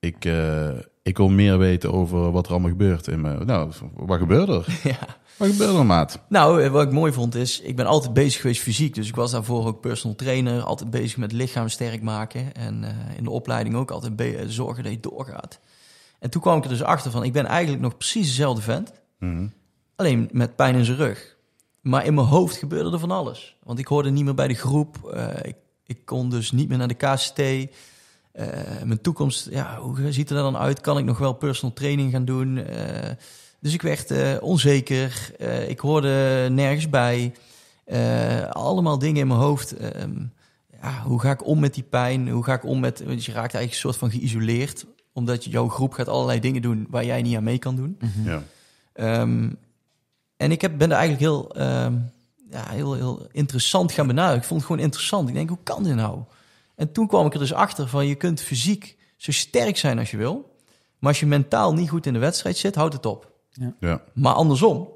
Ik, 0.00 0.24
eh, 0.24 0.68
ik 1.02 1.16
wil 1.16 1.28
meer 1.28 1.58
weten 1.58 1.92
over 1.92 2.30
wat 2.30 2.46
er 2.46 2.50
allemaal 2.50 2.70
gebeurt. 2.70 3.06
In 3.06 3.20
mijn, 3.20 3.46
nou, 3.46 3.70
wat 3.94 4.18
gebeurde 4.18 4.52
er? 4.52 4.80
ja. 4.90 5.16
Wat 5.38 5.48
gebeurde 5.48 5.78
er, 5.78 5.86
maat? 5.86 6.20
Nou, 6.28 6.62
eh, 6.62 6.70
wat 6.70 6.82
ik 6.82 6.92
mooi 6.92 7.12
vond 7.12 7.34
is, 7.34 7.60
ik 7.60 7.76
ben 7.76 7.86
altijd 7.86 8.12
bezig 8.12 8.40
geweest 8.40 8.62
fysiek. 8.62 8.94
Dus 8.94 9.08
ik 9.08 9.14
was 9.14 9.30
daarvoor 9.30 9.66
ook 9.66 9.80
personal 9.80 10.16
trainer, 10.16 10.62
altijd 10.62 10.90
bezig 10.90 11.16
met 11.16 11.32
lichaam 11.32 11.68
sterk 11.68 12.02
maken. 12.02 12.54
En 12.54 12.84
eh, 12.84 13.16
in 13.16 13.24
de 13.24 13.30
opleiding 13.30 13.74
ook 13.74 13.90
altijd 13.90 14.20
eh, 14.20 14.44
zorgen 14.46 14.82
dat 14.82 14.92
je 14.92 15.00
doorgaat. 15.00 15.60
En 16.18 16.30
toen 16.30 16.42
kwam 16.42 16.56
ik 16.56 16.64
er 16.64 16.70
dus 16.70 16.82
achter 16.82 17.10
van, 17.10 17.24
ik 17.24 17.32
ben 17.32 17.46
eigenlijk 17.46 17.82
nog 17.82 17.96
precies 17.96 18.26
dezelfde 18.26 18.62
vent. 18.62 18.92
Mhm. 19.18 19.46
Alleen 19.96 20.28
met 20.32 20.56
pijn 20.56 20.74
in 20.74 20.84
zijn 20.84 20.96
rug. 20.96 21.36
Maar 21.80 22.04
in 22.04 22.14
mijn 22.14 22.26
hoofd 22.26 22.56
gebeurde 22.56 22.90
er 22.90 22.98
van 22.98 23.10
alles. 23.10 23.56
Want 23.62 23.78
ik 23.78 23.86
hoorde 23.86 24.10
niet 24.10 24.24
meer 24.24 24.34
bij 24.34 24.48
de 24.48 24.54
groep. 24.54 25.20
ik, 25.42 25.56
ik 25.84 26.04
kon 26.04 26.30
dus 26.30 26.52
niet 26.52 26.68
meer 26.68 26.78
naar 26.78 26.88
de 26.88 26.94
KCT. 26.94 27.40
Eh, 28.32 28.46
mijn 28.84 29.00
toekomst, 29.00 29.48
ja, 29.50 29.78
hoe 29.78 30.12
ziet 30.12 30.30
er 30.30 30.36
dan 30.36 30.56
uit? 30.56 30.80
Kan 30.80 30.98
ik 30.98 31.04
nog 31.04 31.18
wel 31.18 31.32
personal 31.32 31.74
training 31.74 32.12
gaan 32.12 32.24
doen? 32.24 32.56
Eh, 32.58 33.10
dus 33.60 33.74
ik 33.74 33.82
werd 33.82 34.10
eh, 34.10 34.36
onzeker. 34.40 35.30
Eh, 35.38 35.68
ik 35.68 35.78
hoorde 35.78 36.48
nergens 36.50 36.88
bij. 36.88 37.34
Eh, 37.84 38.50
allemaal 38.50 38.98
dingen 38.98 39.20
in 39.20 39.26
mijn 39.26 39.40
hoofd. 39.40 39.76
Ehm, 39.76 40.14
ja, 40.82 41.02
hoe 41.02 41.20
ga 41.20 41.30
ik 41.30 41.46
om 41.46 41.58
met 41.58 41.74
die 41.74 41.82
pijn? 41.82 42.28
Hoe 42.28 42.44
ga 42.44 42.54
ik 42.54 42.64
om 42.64 42.80
met... 42.80 43.04
Want 43.04 43.24
je 43.24 43.32
raakt 43.32 43.54
eigenlijk 43.54 43.72
een 43.72 43.90
soort 43.90 43.96
van 43.96 44.10
geïsoleerd. 44.10 44.86
Omdat 45.12 45.44
jouw 45.44 45.68
groep 45.68 45.92
gaat 45.92 46.08
allerlei 46.08 46.40
dingen 46.40 46.62
doen 46.62 46.86
waar 46.90 47.04
jij 47.04 47.22
niet 47.22 47.36
aan 47.36 47.44
mee 47.44 47.58
kan 47.58 47.76
doen. 47.76 47.98
Ja. 48.24 48.42
Ehm, 48.92 49.50
en 50.36 50.50
ik 50.50 50.60
heb, 50.60 50.78
ben 50.78 50.90
er 50.90 50.96
eigenlijk 50.96 51.20
heel, 51.20 51.54
ehm, 51.54 51.94
ja, 52.50 52.68
heel, 52.68 52.94
heel 52.94 53.26
interessant 53.32 53.92
gaan 53.92 54.06
benaderen. 54.06 54.38
Ik 54.38 54.44
vond 54.46 54.60
het 54.60 54.68
gewoon 54.68 54.84
interessant. 54.84 55.28
Ik 55.28 55.34
denk, 55.34 55.48
hoe 55.48 55.58
kan 55.62 55.82
dit 55.82 55.94
nou? 55.94 56.20
En 56.78 56.92
toen 56.92 57.06
kwam 57.06 57.26
ik 57.26 57.32
er 57.32 57.38
dus 57.38 57.52
achter 57.52 57.88
van, 57.88 58.06
je 58.06 58.14
kunt 58.14 58.40
fysiek 58.40 58.96
zo 59.16 59.32
sterk 59.32 59.76
zijn 59.76 59.98
als 59.98 60.10
je 60.10 60.16
wil. 60.16 60.56
Maar 60.98 61.10
als 61.10 61.20
je 61.20 61.26
mentaal 61.26 61.74
niet 61.74 61.88
goed 61.88 62.06
in 62.06 62.12
de 62.12 62.18
wedstrijd 62.18 62.56
zit, 62.56 62.74
houdt 62.74 62.94
het 62.94 63.06
op. 63.06 63.32
ja. 63.80 64.02
Maar 64.14 64.32
andersom, 64.32 64.88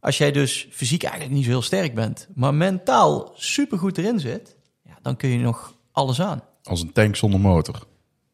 als 0.00 0.18
jij 0.18 0.32
dus 0.32 0.68
fysiek 0.70 1.02
eigenlijk 1.02 1.34
niet 1.34 1.44
zo 1.44 1.50
heel 1.50 1.62
sterk 1.62 1.94
bent, 1.94 2.28
maar 2.34 2.54
mentaal 2.54 3.32
supergoed 3.36 3.98
erin 3.98 4.20
zit, 4.20 4.56
ja, 4.84 4.98
dan 5.02 5.16
kun 5.16 5.28
je 5.28 5.38
nog 5.38 5.74
alles 5.92 6.20
aan. 6.20 6.42
Als 6.62 6.80
een 6.80 6.92
tank 6.92 7.16
zonder 7.16 7.40
motor. 7.40 7.86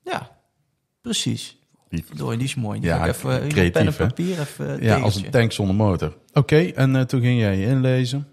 Ja, 0.02 0.30
precies. 1.02 1.58
Die- 1.88 2.04
Door 2.16 2.32
die 2.36 2.44
is 2.46 2.54
mooi. 2.54 2.80
Die 2.80 2.88
Ja, 2.88 3.06
even, 3.08 3.48
creatief, 3.48 3.72
pen 3.72 3.86
en 3.86 3.96
papier 3.96 4.40
even 4.40 4.66
Ja, 4.68 4.76
tegeltje. 4.76 5.02
als 5.04 5.16
een 5.16 5.30
tank 5.30 5.52
zonder 5.52 5.74
motor. 5.76 6.16
Oké, 6.32 6.56
en 6.58 6.96
eh, 6.96 7.02
toen 7.02 7.20
ging 7.20 7.40
jij 7.40 7.56
je 7.56 7.66
inlezen. 7.66 8.28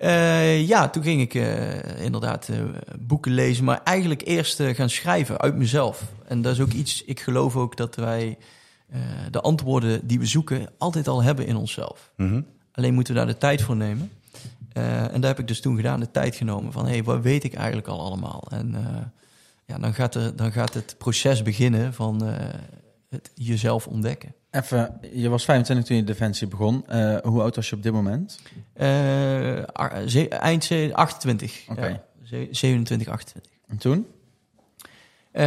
Eh, 0.00 0.66
ja, 0.66 0.88
toen 0.88 1.02
ging 1.02 1.20
ik 1.20 1.34
eh, 1.34 2.04
inderdaad 2.04 2.48
eh, 2.48 2.58
boeken 2.98 3.32
lezen, 3.32 3.64
maar 3.64 3.80
eigenlijk 3.84 4.22
eerst 4.26 4.62
gaan 4.62 4.90
schrijven 4.90 5.38
uit 5.38 5.56
mezelf. 5.56 6.02
En 6.26 6.42
dat 6.42 6.52
is 6.52 6.60
ook 6.60 6.72
iets, 6.72 7.04
ik 7.04 7.20
geloof 7.20 7.56
ook 7.56 7.76
dat 7.76 7.94
wij 7.96 8.38
de 9.30 9.40
antwoorden 9.40 10.06
die 10.06 10.18
we 10.18 10.26
zoeken 10.26 10.68
altijd 10.78 11.08
al 11.08 11.22
hebben 11.22 11.46
in 11.46 11.56
onszelf. 11.56 12.12
Mhm. 12.16 12.42
Alleen 12.72 12.94
moeten 12.94 13.14
we 13.14 13.18
daar 13.18 13.28
de 13.28 13.38
tijd 13.38 13.62
voor 13.62 13.76
nemen. 13.76 14.10
En 14.72 15.20
daar 15.20 15.30
heb 15.30 15.38
ik 15.38 15.48
dus 15.48 15.60
toen 15.60 15.76
gedaan, 15.76 16.00
de 16.00 16.10
tijd 16.10 16.34
genomen 16.34 16.72
van 16.72 16.84
hé, 16.84 16.90
hey, 16.90 17.04
wat 17.04 17.22
weet 17.22 17.44
ik 17.44 17.54
eigenlijk 17.54 17.86
al 17.86 18.00
allemaal? 18.00 18.46
En 18.50 18.76
ja, 19.66 19.78
dan 19.78 19.94
gaat, 19.94 20.14
er, 20.14 20.36
dan 20.36 20.52
gaat 20.52 20.74
het 20.74 20.94
proces 20.98 21.42
beginnen 21.42 21.94
van 21.94 22.22
het 23.08 23.30
jezelf 23.34 23.86
ontdekken. 23.86 24.34
Even, 24.50 25.00
je 25.12 25.28
was 25.28 25.44
25 25.44 25.86
toen 25.86 25.96
je 25.96 26.04
Defensie 26.04 26.46
begon. 26.46 26.86
Eh, 26.86 27.16
hoe 27.22 27.42
oud 27.42 27.56
was 27.56 27.68
je 27.70 27.76
op 27.76 27.82
dit 27.82 27.92
moment? 27.92 28.40
Ze- 30.06 30.28
eind 30.28 30.64
ze- 30.64 30.90
28. 30.92 31.64
Oké. 31.68 31.86
Ja, 31.86 32.02
ze- 32.24 32.48
27, 32.50 33.08
28. 33.08 33.52
En 33.68 33.76
toen? 33.78 34.06
Eh, 35.32 35.44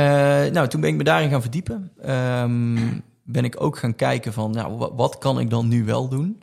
nou, 0.52 0.68
toen 0.68 0.82
ben 0.82 0.90
ik 0.90 0.96
me 0.96 1.04
daarin 1.04 1.30
gaan 1.30 1.42
verdiepen. 1.42 1.92
Ehm, 2.02 2.78
ben 3.24 3.44
ik 3.44 3.62
ook 3.62 3.78
gaan 3.78 3.96
kijken 3.96 4.34
van, 4.34 4.52
nou, 4.52 4.78
wat, 4.78 4.92
wat 4.96 5.18
kan 5.18 5.40
ik 5.40 5.50
dan 5.50 5.68
nu 5.68 5.84
wel 5.86 6.08
doen? 6.10 6.42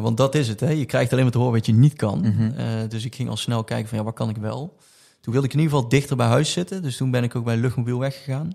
Want 0.00 0.16
dat 0.16 0.34
is 0.34 0.48
het, 0.48 0.60
hè? 0.60 0.70
je 0.70 0.84
krijgt 0.84 1.10
alleen 1.12 1.22
maar 1.24 1.32
te 1.32 1.38
horen 1.38 1.52
wat 1.54 1.66
je 1.66 1.72
niet 1.72 1.94
kan. 1.96 2.20
Mhm. 2.20 2.88
Dus 2.88 3.04
ik 3.04 3.14
ging 3.14 3.28
al 3.28 3.36
snel 3.36 3.64
kijken 3.64 3.88
van, 3.88 3.98
ja, 3.98 4.04
wat 4.04 4.14
kan 4.14 4.28
ik 4.28 4.36
wel? 4.36 4.76
Toen 5.20 5.32
wilde 5.32 5.46
ik 5.48 5.52
in 5.52 5.58
ieder 5.60 5.74
geval 5.74 5.88
dichter 5.90 6.16
bij 6.16 6.26
huis 6.26 6.52
zitten. 6.52 6.82
Dus 6.82 6.96
toen 6.96 7.10
ben 7.10 7.22
ik 7.22 7.34
ook 7.36 7.44
bij 7.44 7.56
Luchtmobiel 7.56 7.98
weggegaan. 7.98 8.52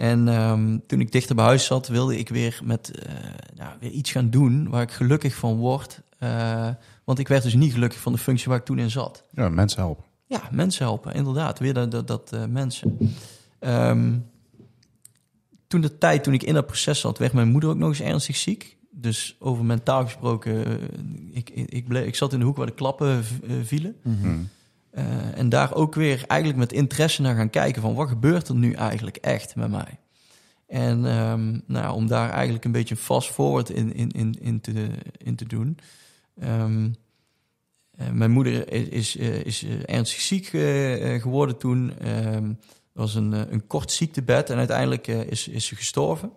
En 0.00 0.28
ehm, 0.28 0.78
toen 0.86 1.00
ik 1.00 1.12
dichter 1.12 1.34
bij 1.34 1.44
huis 1.44 1.64
zat, 1.64 1.88
wilde 1.88 2.18
ik 2.18 2.28
weer 2.28 2.60
met 2.64 2.90
eh, 2.90 3.14
nou, 3.54 3.76
weer 3.80 3.90
iets 3.90 4.10
gaan 4.10 4.30
doen 4.30 4.68
waar 4.68 4.82
ik 4.82 4.90
gelukkig 4.90 5.34
van 5.34 5.56
word. 5.56 6.02
Eh, 6.18 6.68
want 7.04 7.18
ik 7.18 7.28
werd 7.28 7.42
dus 7.42 7.54
niet 7.54 7.72
gelukkig 7.72 8.00
van 8.00 8.12
de 8.12 8.18
functie 8.18 8.48
waar 8.48 8.58
ik 8.58 8.64
toen 8.64 8.78
in 8.78 8.90
zat. 8.90 9.24
Ja, 9.32 9.48
mensen 9.48 9.80
helpen. 9.80 10.04
Ja, 10.26 10.42
mensen 10.50 10.84
helpen, 10.84 11.14
inderdaad. 11.14 11.58
Weer 11.58 11.74
dat, 11.74 11.90
dat, 11.90 12.06
dat 12.06 12.32
eh, 12.32 12.44
mensen. 12.44 12.98
Ehm, 13.58 14.18
toen 15.66 15.80
de 15.80 15.98
tijd, 15.98 16.24
toen 16.24 16.34
ik 16.34 16.42
in 16.42 16.54
dat 16.54 16.66
proces 16.66 17.00
zat, 17.00 17.18
werd 17.18 17.32
mijn 17.32 17.48
moeder 17.48 17.70
ook 17.70 17.78
nog 17.78 17.88
eens 17.88 18.00
ernstig 18.00 18.36
ziek. 18.36 18.76
Dus 18.90 19.36
over 19.38 19.64
mentaal 19.64 20.04
gesproken, 20.04 20.80
ik, 21.32 21.50
ik, 21.50 21.70
ik, 21.70 21.88
bleef, 21.88 22.06
ik 22.06 22.14
zat 22.14 22.32
in 22.32 22.38
de 22.38 22.44
hoek 22.44 22.56
waar 22.56 22.66
de 22.66 22.72
klappen 22.72 23.24
vielen. 23.62 23.96
Eh, 24.90 25.38
en 25.38 25.48
daar 25.48 25.74
ook 25.74 25.94
weer 25.94 26.24
eigenlijk 26.26 26.60
met 26.60 26.72
interesse 26.72 27.22
naar 27.22 27.36
gaan 27.36 27.50
kijken 27.50 27.82
van 27.82 27.94
wat 27.94 28.08
gebeurt 28.08 28.48
er 28.48 28.54
nu 28.54 28.72
eigenlijk 28.72 29.16
echt 29.16 29.56
met 29.56 29.70
mij. 29.70 29.98
En 30.66 31.06
ehm, 31.06 31.58
nou, 31.66 31.94
om 31.94 32.06
daar 32.06 32.30
eigenlijk 32.30 32.64
een 32.64 32.72
beetje 32.72 32.96
fast 32.96 33.30
forward 33.30 33.70
in, 33.70 33.94
in, 33.94 34.10
in, 34.10 34.36
in, 34.40 34.60
te, 34.60 34.88
in 35.18 35.36
te 35.36 35.44
doen. 35.44 35.78
Ehm, 36.40 36.88
eh, 37.96 38.10
mijn 38.10 38.30
moeder 38.30 38.72
is, 38.72 38.88
is, 38.88 39.16
eh, 39.16 39.44
is 39.44 39.64
ernstig 39.84 40.20
ziek 40.20 40.46
geworden 41.22 41.56
toen. 41.56 41.98
Ehm, 41.98 42.48
Het 42.92 43.08
was 43.08 43.14
een, 43.14 43.32
een 43.32 43.66
kort 43.66 43.92
ziektebed 43.92 44.50
en 44.50 44.56
uiteindelijk 44.56 45.06
is, 45.06 45.48
is 45.48 45.66
ze 45.66 45.76
gestorven. 45.76 46.32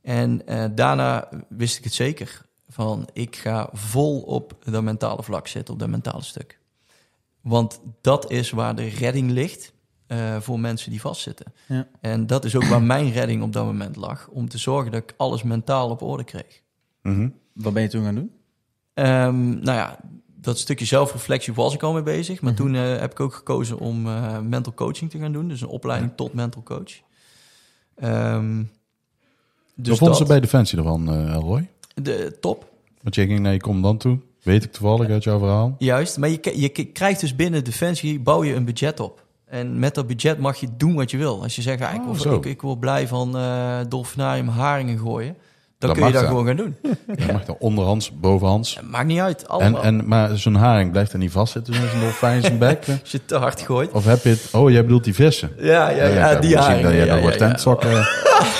En 0.00 0.42
daarna 0.74 1.28
wist 1.48 1.78
ik 1.78 1.84
het 1.84 1.92
zeker. 1.92 2.46
Van 2.68 3.08
ik 3.12 3.36
ga 3.36 3.68
vol 3.72 4.20
op 4.20 4.56
dat 4.64 4.82
mentale 4.82 5.22
vlak 5.22 5.46
zitten, 5.46 5.74
op 5.74 5.80
dat 5.80 5.88
mentale 5.88 6.22
stuk. 6.22 6.61
Want 7.42 7.80
dat 8.00 8.30
is 8.30 8.50
waar 8.50 8.76
de 8.76 8.88
redding 8.88 9.30
ligt 9.30 9.72
eh, 10.06 10.40
voor 10.40 10.60
mensen 10.60 10.90
die 10.90 11.00
vastzitten. 11.00 11.52
Ja. 11.68 11.88
En 12.00 12.26
dat 12.26 12.44
is 12.44 12.56
ook 12.56 12.64
waar 12.64 12.82
mijn 12.82 13.10
redding 13.12 13.42
op 13.42 13.52
dat 13.52 13.64
moment 13.64 13.96
lag. 13.96 14.28
Om 14.28 14.48
te 14.48 14.58
zorgen 14.58 14.92
dat 14.92 15.02
ik 15.02 15.14
alles 15.16 15.42
mentaal 15.42 15.90
op 15.90 16.02
orde 16.02 16.24
kreeg. 16.24 16.62
Mhm. 17.02 17.28
Wat 17.52 17.72
ben 17.72 17.82
je 17.82 17.88
toen 17.88 18.04
gaan 18.04 18.14
doen? 18.14 18.30
Ehm, 18.94 19.48
nou 19.48 19.76
ja, 19.78 19.98
dat 20.26 20.58
stukje 20.58 20.84
zelfreflectie 20.84 21.52
was 21.52 21.74
ik 21.74 21.82
al 21.82 21.92
mee 21.92 22.02
bezig. 22.02 22.40
Maar 22.40 22.52
Mhm. 22.52 22.62
toen 22.62 22.74
eh, 22.74 22.98
heb 22.98 23.10
ik 23.12 23.20
ook 23.20 23.34
gekozen 23.34 23.78
om 23.78 24.06
eh, 24.06 24.38
mental 24.38 24.74
coaching 24.74 25.10
te 25.10 25.18
gaan 25.18 25.32
doen. 25.32 25.48
Dus 25.48 25.60
een 25.60 25.68
opleiding 25.68 26.12
tot 26.16 26.32
mental 26.34 26.62
coach. 26.62 26.92
Ehm 27.94 28.62
dus 29.74 29.88
Wat 29.88 29.98
vonden 29.98 30.16
ze 30.16 30.24
bij 30.24 30.40
Defensie 30.40 30.78
ervan, 30.78 31.08
eh 31.12 31.34
Roy? 31.40 31.68
de 31.94 32.36
top. 32.40 32.70
Want 33.02 33.14
jij 33.14 33.26
ging 33.26 33.40
naar 33.40 33.52
je 33.52 33.60
commandant 33.60 34.00
toe. 34.00 34.18
Weet 34.42 34.64
ik 34.64 34.72
toevallig 34.72 35.08
uit 35.10 35.24
jouw 35.24 35.38
verhaal. 35.38 35.74
Juist, 35.78 36.18
maar 36.18 36.28
je, 36.28 36.52
je 36.60 36.68
krijgt 36.68 37.20
dus 37.20 37.36
binnen 37.36 37.64
Defensie, 37.64 38.20
bouw 38.20 38.44
je 38.44 38.54
een 38.54 38.64
budget 38.64 39.00
op. 39.00 39.22
En 39.48 39.78
met 39.78 39.94
dat 39.94 40.06
budget 40.06 40.38
mag 40.38 40.56
je 40.56 40.68
doen 40.76 40.94
wat 40.94 41.10
je 41.10 41.16
wil. 41.16 41.42
Als 41.42 41.56
je 41.56 41.62
zegt, 41.62 41.78
ja, 41.78 41.90
ik, 41.90 42.00
Oh, 42.08 42.16
wil, 42.18 42.34
ik, 42.34 42.44
ik 42.44 42.60
wil 42.62 42.76
blij 42.76 43.08
van 43.08 43.36
eh 43.36 43.78
dolfinarium 43.88 44.48
haringen 44.48 44.98
gooien. 44.98 45.36
dan 45.78 45.88
Dat 45.88 45.98
kun 45.98 46.06
je 46.06 46.12
dat 46.12 46.22
dan. 46.22 46.30
gewoon 46.30 46.46
gaan 46.46 46.56
doen. 46.56 46.76
Je 47.26 47.32
mag 47.32 47.44
dan 47.44 47.56
onderhands, 47.58 48.18
bovenhands. 48.18 48.80
Maakt 48.90 49.06
niet 49.06 49.18
uit, 49.20 49.42
En, 49.42 49.48
allemaal. 49.48 49.82
en, 49.82 50.08
maar 50.08 50.36
zo'n 50.38 50.54
haring 50.54 50.90
blijft 50.90 51.12
er 51.12 51.18
niet 51.18 51.30
vastzitten, 51.30 51.74
zo'n 51.74 52.00
dolfijn 52.00 52.36
in 52.36 52.42
zijn 52.42 52.58
bek. 52.58 52.84
Als 53.00 53.10
je 53.10 53.18
het 53.18 53.28
te 53.28 53.36
hard 53.36 53.60
gooit. 53.60 53.90
Of 53.92 54.04
heb 54.04 54.22
je 54.22 54.28
het... 54.28 54.48
Oh, 54.52 54.70
jij 54.70 54.82
bedoelt 54.82 55.04
die 55.04 55.14
vissen. 55.14 55.50
Ja, 55.58 55.88
ja, 55.88 56.06
ja, 56.06 56.28
heb 56.28 56.42
die 56.42 56.56
haring. 56.56 56.82
dat 56.82 56.92
jij 56.92 57.04
ja, 57.06 57.14
nog 57.14 57.22
ja, 57.24 57.30
wat 57.30 57.38
ja. 57.82 58.06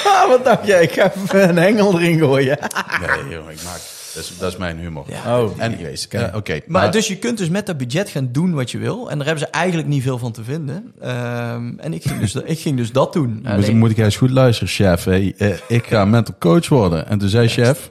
Ah, 0.05 0.45
dacht 0.45 0.67
jij? 0.67 0.83
Ik 0.83 0.93
ga 0.93 1.13
even 1.15 1.49
een 1.49 1.57
hengel 1.57 2.01
erin 2.01 2.19
gooien. 2.19 2.59
Nee, 3.01 3.39
ik 3.39 3.63
maak... 3.65 3.81
Dat 4.15 4.23
is, 4.23 4.39
dat 4.39 4.53
is 4.53 4.59
mijn 4.59 4.79
humor. 4.79 5.05
Ja. 5.09 5.41
Oh, 5.43 5.59
Anyways, 5.61 6.09
eh, 6.09 6.35
oké. 6.35 6.61
Maar, 6.67 6.93
dus 6.93 7.09
je 7.09 7.17
kunt 7.17 7.39
dus 7.39 7.49
met 7.49 7.67
dat 7.67 7.77
budget 7.77 8.09
gaan 8.09 8.29
doen 8.33 8.55
wat 8.55 8.71
je 8.71 8.79
wil. 8.79 9.11
En 9.11 9.17
daar 9.19 9.27
hebben 9.27 9.45
ze 9.47 9.51
eigenlijk 9.51 9.89
niet 9.89 10.03
veel 10.03 10.19
van 10.19 10.33
te 10.33 10.45
vinden. 10.45 10.93
Ehm, 11.01 11.79
en 11.79 11.93
ik 11.93 12.03
ging, 12.03 12.21
dus, 12.21 12.35
ik 12.35 12.59
ging 12.59 12.77
dus 12.77 12.93
dat 12.93 13.13
doen. 13.13 13.41
Dus 13.43 13.51
Alleen- 13.53 13.67
dan 13.67 13.77
moet 13.77 13.91
ik 13.91 13.99
eens 13.99 14.17
goed 14.17 14.31
luisteren, 14.31 14.69
chef. 14.73 15.05
Hey, 15.05 15.35
eh, 15.39 15.55
ik 15.69 15.87
ga 15.87 16.05
mental 16.05 16.35
coach 16.39 16.69
worden. 16.69 17.07
En 17.09 17.19
toen 17.19 17.29
zei 17.29 17.49
chef... 17.49 17.91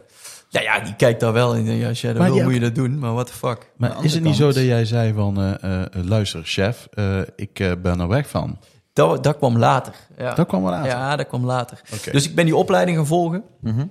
ja, 0.49 0.61
ja, 0.61 0.79
die 0.79 0.95
kijkt 0.95 1.19
daar 1.19 1.33
wel 1.33 1.55
in. 1.55 1.77
Ja, 1.77 1.87
als 1.87 2.01
jij 2.01 2.11
dat 2.13 2.21
Maar 2.21 2.33
wil, 2.33 2.43
moet 2.43 2.53
je 2.53 2.59
dat 2.59 2.75
doen. 2.75 2.99
Maar 2.99 3.13
what 3.13 3.27
the 3.27 3.33
fuck. 3.33 3.71
Maar 3.77 3.95
is 4.03 4.13
het 4.13 4.23
niet 4.23 4.35
zo 4.35 4.45
dat 4.45 4.63
jij 4.63 4.85
zei 4.85 5.13
van... 5.13 5.37
eh, 5.41 5.81
eh, 5.81 5.87
luister, 5.91 6.41
chef, 6.43 6.87
eh, 6.93 7.19
ik 7.35 7.75
ben 7.81 7.99
er 7.99 8.07
weg 8.07 8.29
van. 8.29 8.59
Dat, 8.93 9.23
dat 9.23 9.37
kwam 9.37 9.57
later. 9.57 9.93
Ja. 10.17 10.33
Dat 10.33 10.47
kwam 10.47 10.67
aan. 10.67 10.85
Ja, 10.85 11.15
dat 11.15 11.27
kwam 11.27 11.45
later. 11.45 11.81
Oké. 11.93 12.11
Dus 12.11 12.25
ik 12.29 12.35
ben 12.35 12.45
die 12.45 12.55
opleiding 12.55 12.97
gaan 12.97 13.07
volgen. 13.07 13.43
Mhm. 13.61 13.85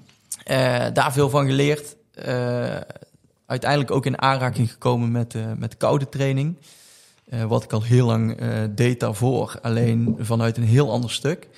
Eh, 0.44 0.84
daar 0.92 1.12
veel 1.12 1.30
van 1.30 1.46
geleerd. 1.46 1.96
Eh, 2.14 2.76
uiteindelijk 3.46 3.90
ook 3.90 4.06
in 4.06 4.22
aanraking 4.22 4.70
gekomen 4.70 5.10
met, 5.10 5.34
eh, 5.34 5.52
met 5.58 5.76
koude 5.76 6.08
training. 6.08 6.56
Eh, 7.28 7.44
wat 7.44 7.64
ik 7.64 7.72
al 7.72 7.82
heel 7.82 8.06
lang 8.06 8.36
eh, 8.36 8.48
deed 8.70 9.00
daarvoor. 9.00 9.58
Alleen 9.62 10.16
vanuit 10.18 10.56
een 10.56 10.62
heel 10.64 10.90
ander 10.92 11.10
stuk. 11.10 11.48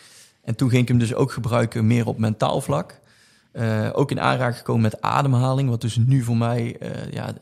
En 0.45 0.55
toen 0.57 0.69
ging 0.71 0.83
ik 0.83 0.89
hem 0.89 0.99
dus 0.99 1.15
ook 1.15 1.33
gebruiken 1.33 1.87
meer 1.87 2.07
op 2.07 2.19
mentaal 2.19 2.61
vlak. 2.61 3.01
Eh, 3.53 3.89
ook 3.93 4.11
in 4.11 4.21
aanraking 4.21 4.57
gekomen 4.57 4.83
met 4.83 5.01
ademhaling. 5.01 5.69
Wat 5.69 5.81
dus 5.81 5.97
nu 5.97 6.23
voor 6.23 6.37
mij, 6.37 6.77
eh, 6.79 7.13
ja, 7.13 7.29
ik 7.29 7.35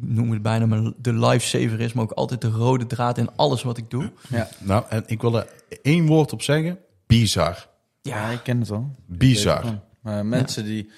noem 0.00 0.30
het 0.30 0.42
bijna 0.42 0.66
mijn- 0.66 0.94
de 0.98 1.12
lifesaver 1.12 1.80
is. 1.80 1.92
Maar 1.92 2.04
ook 2.04 2.10
altijd 2.12 2.40
de 2.40 2.48
rode 2.50 2.86
draad 2.86 3.18
in 3.18 3.28
alles 3.36 3.62
wat 3.62 3.78
ik 3.78 3.90
doe. 3.90 4.10
Ja. 4.28 4.48
Nou, 4.60 4.84
en 4.88 5.02
ik 5.06 5.20
wil 5.20 5.36
er 5.38 5.46
één 5.82 6.06
woord 6.06 6.32
op 6.32 6.42
zeggen. 6.42 6.78
Bizar. 7.06 7.68
ja, 8.02 8.28
ik 8.28 8.40
ken 8.42 8.60
het 8.60 8.70
al. 8.70 8.94
Bizar. 9.06 9.64
Maar 10.00 10.26
mensen 10.26 10.64
die... 10.64 10.90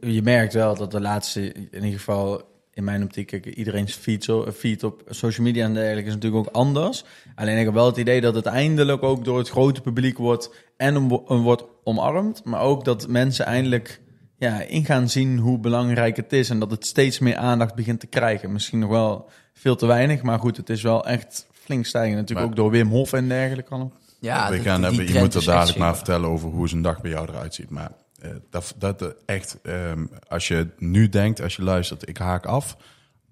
Je 0.00 0.22
merkt 0.22 0.52
wel 0.54 0.74
dat 0.76 0.90
de 0.90 1.00
laatste, 1.00 1.52
in 1.52 1.68
ieder 1.72 1.90
geval 1.98 2.42
in 2.74 2.84
mijn 2.84 3.02
optiek, 3.02 3.46
iedereen's 3.46 3.94
feed, 3.94 4.24
zo, 4.24 4.50
feed 4.52 4.84
op 4.84 5.02
social 5.08 5.46
media 5.46 5.64
en 5.64 5.74
dergelijke 5.74 6.08
is 6.08 6.14
natuurlijk 6.14 6.46
ook 6.46 6.54
anders. 6.54 7.04
Alleen 7.34 7.58
ik 7.58 7.64
heb 7.64 7.74
wel 7.74 7.86
het 7.86 7.96
idee 7.96 8.20
dat 8.20 8.34
het 8.34 8.46
eindelijk 8.46 9.02
ook 9.02 9.24
door 9.24 9.38
het 9.38 9.48
grote 9.48 9.80
publiek 9.80 10.18
wordt 10.18 10.54
en 10.76 10.96
om- 10.96 11.12
om- 11.12 11.42
wordt 11.42 11.64
omarmd. 11.84 12.44
Maar 12.44 12.60
ook 12.60 12.84
dat 12.84 13.08
mensen 13.08 13.44
eindelijk 13.46 14.00
ja, 14.36 14.60
in 14.62 14.84
gaan 14.84 15.08
zien 15.08 15.38
hoe 15.38 15.58
belangrijk 15.58 16.16
het 16.16 16.32
is. 16.32 16.50
En 16.50 16.58
dat 16.58 16.70
het 16.70 16.86
steeds 16.86 17.18
meer 17.18 17.36
aandacht 17.36 17.74
begint 17.74 18.00
te 18.00 18.06
krijgen. 18.06 18.52
Misschien 18.52 18.78
nog 18.78 18.90
wel 18.90 19.28
veel 19.52 19.76
te 19.76 19.86
weinig, 19.86 20.22
maar 20.22 20.38
goed, 20.38 20.56
het 20.56 20.70
is 20.70 20.82
wel 20.82 21.06
echt 21.06 21.46
flink 21.52 21.86
stijgen. 21.86 22.16
Natuurlijk 22.16 22.40
Maar- 22.40 22.48
ook 22.48 22.56
door 22.62 22.70
Wim 22.70 22.88
Hof 22.88 23.12
en 23.12 23.28
dergelijke. 23.28 23.74
al. 23.74 23.92
Ja, 24.20 24.50
we 24.50 24.58
gaan 24.58 24.80
die 24.80 24.88
hebben, 24.90 25.12
je 25.14 25.18
moet 25.18 25.34
er 25.34 25.44
dadelijk 25.44 25.78
maar 25.78 25.94
vertellen 25.96 26.28
over 26.28 26.48
hoe 26.48 26.68
zijn 26.68 26.82
dag 26.82 27.00
bij 27.00 27.10
jou 27.10 27.28
eruit 27.28 27.54
ziet. 27.54 27.70
Maar 27.70 27.90
dat, 28.50 28.74
dat 28.78 29.02
eh, 29.02 29.08
echt, 29.26 29.58
ehm, 29.62 30.06
als 30.28 30.48
je 30.48 30.66
nu 30.78 31.08
denkt, 31.08 31.40
als 31.42 31.56
je 31.56 31.62
luistert, 31.62 32.08
ik 32.08 32.16
haak 32.18 32.46
af, 32.46 32.76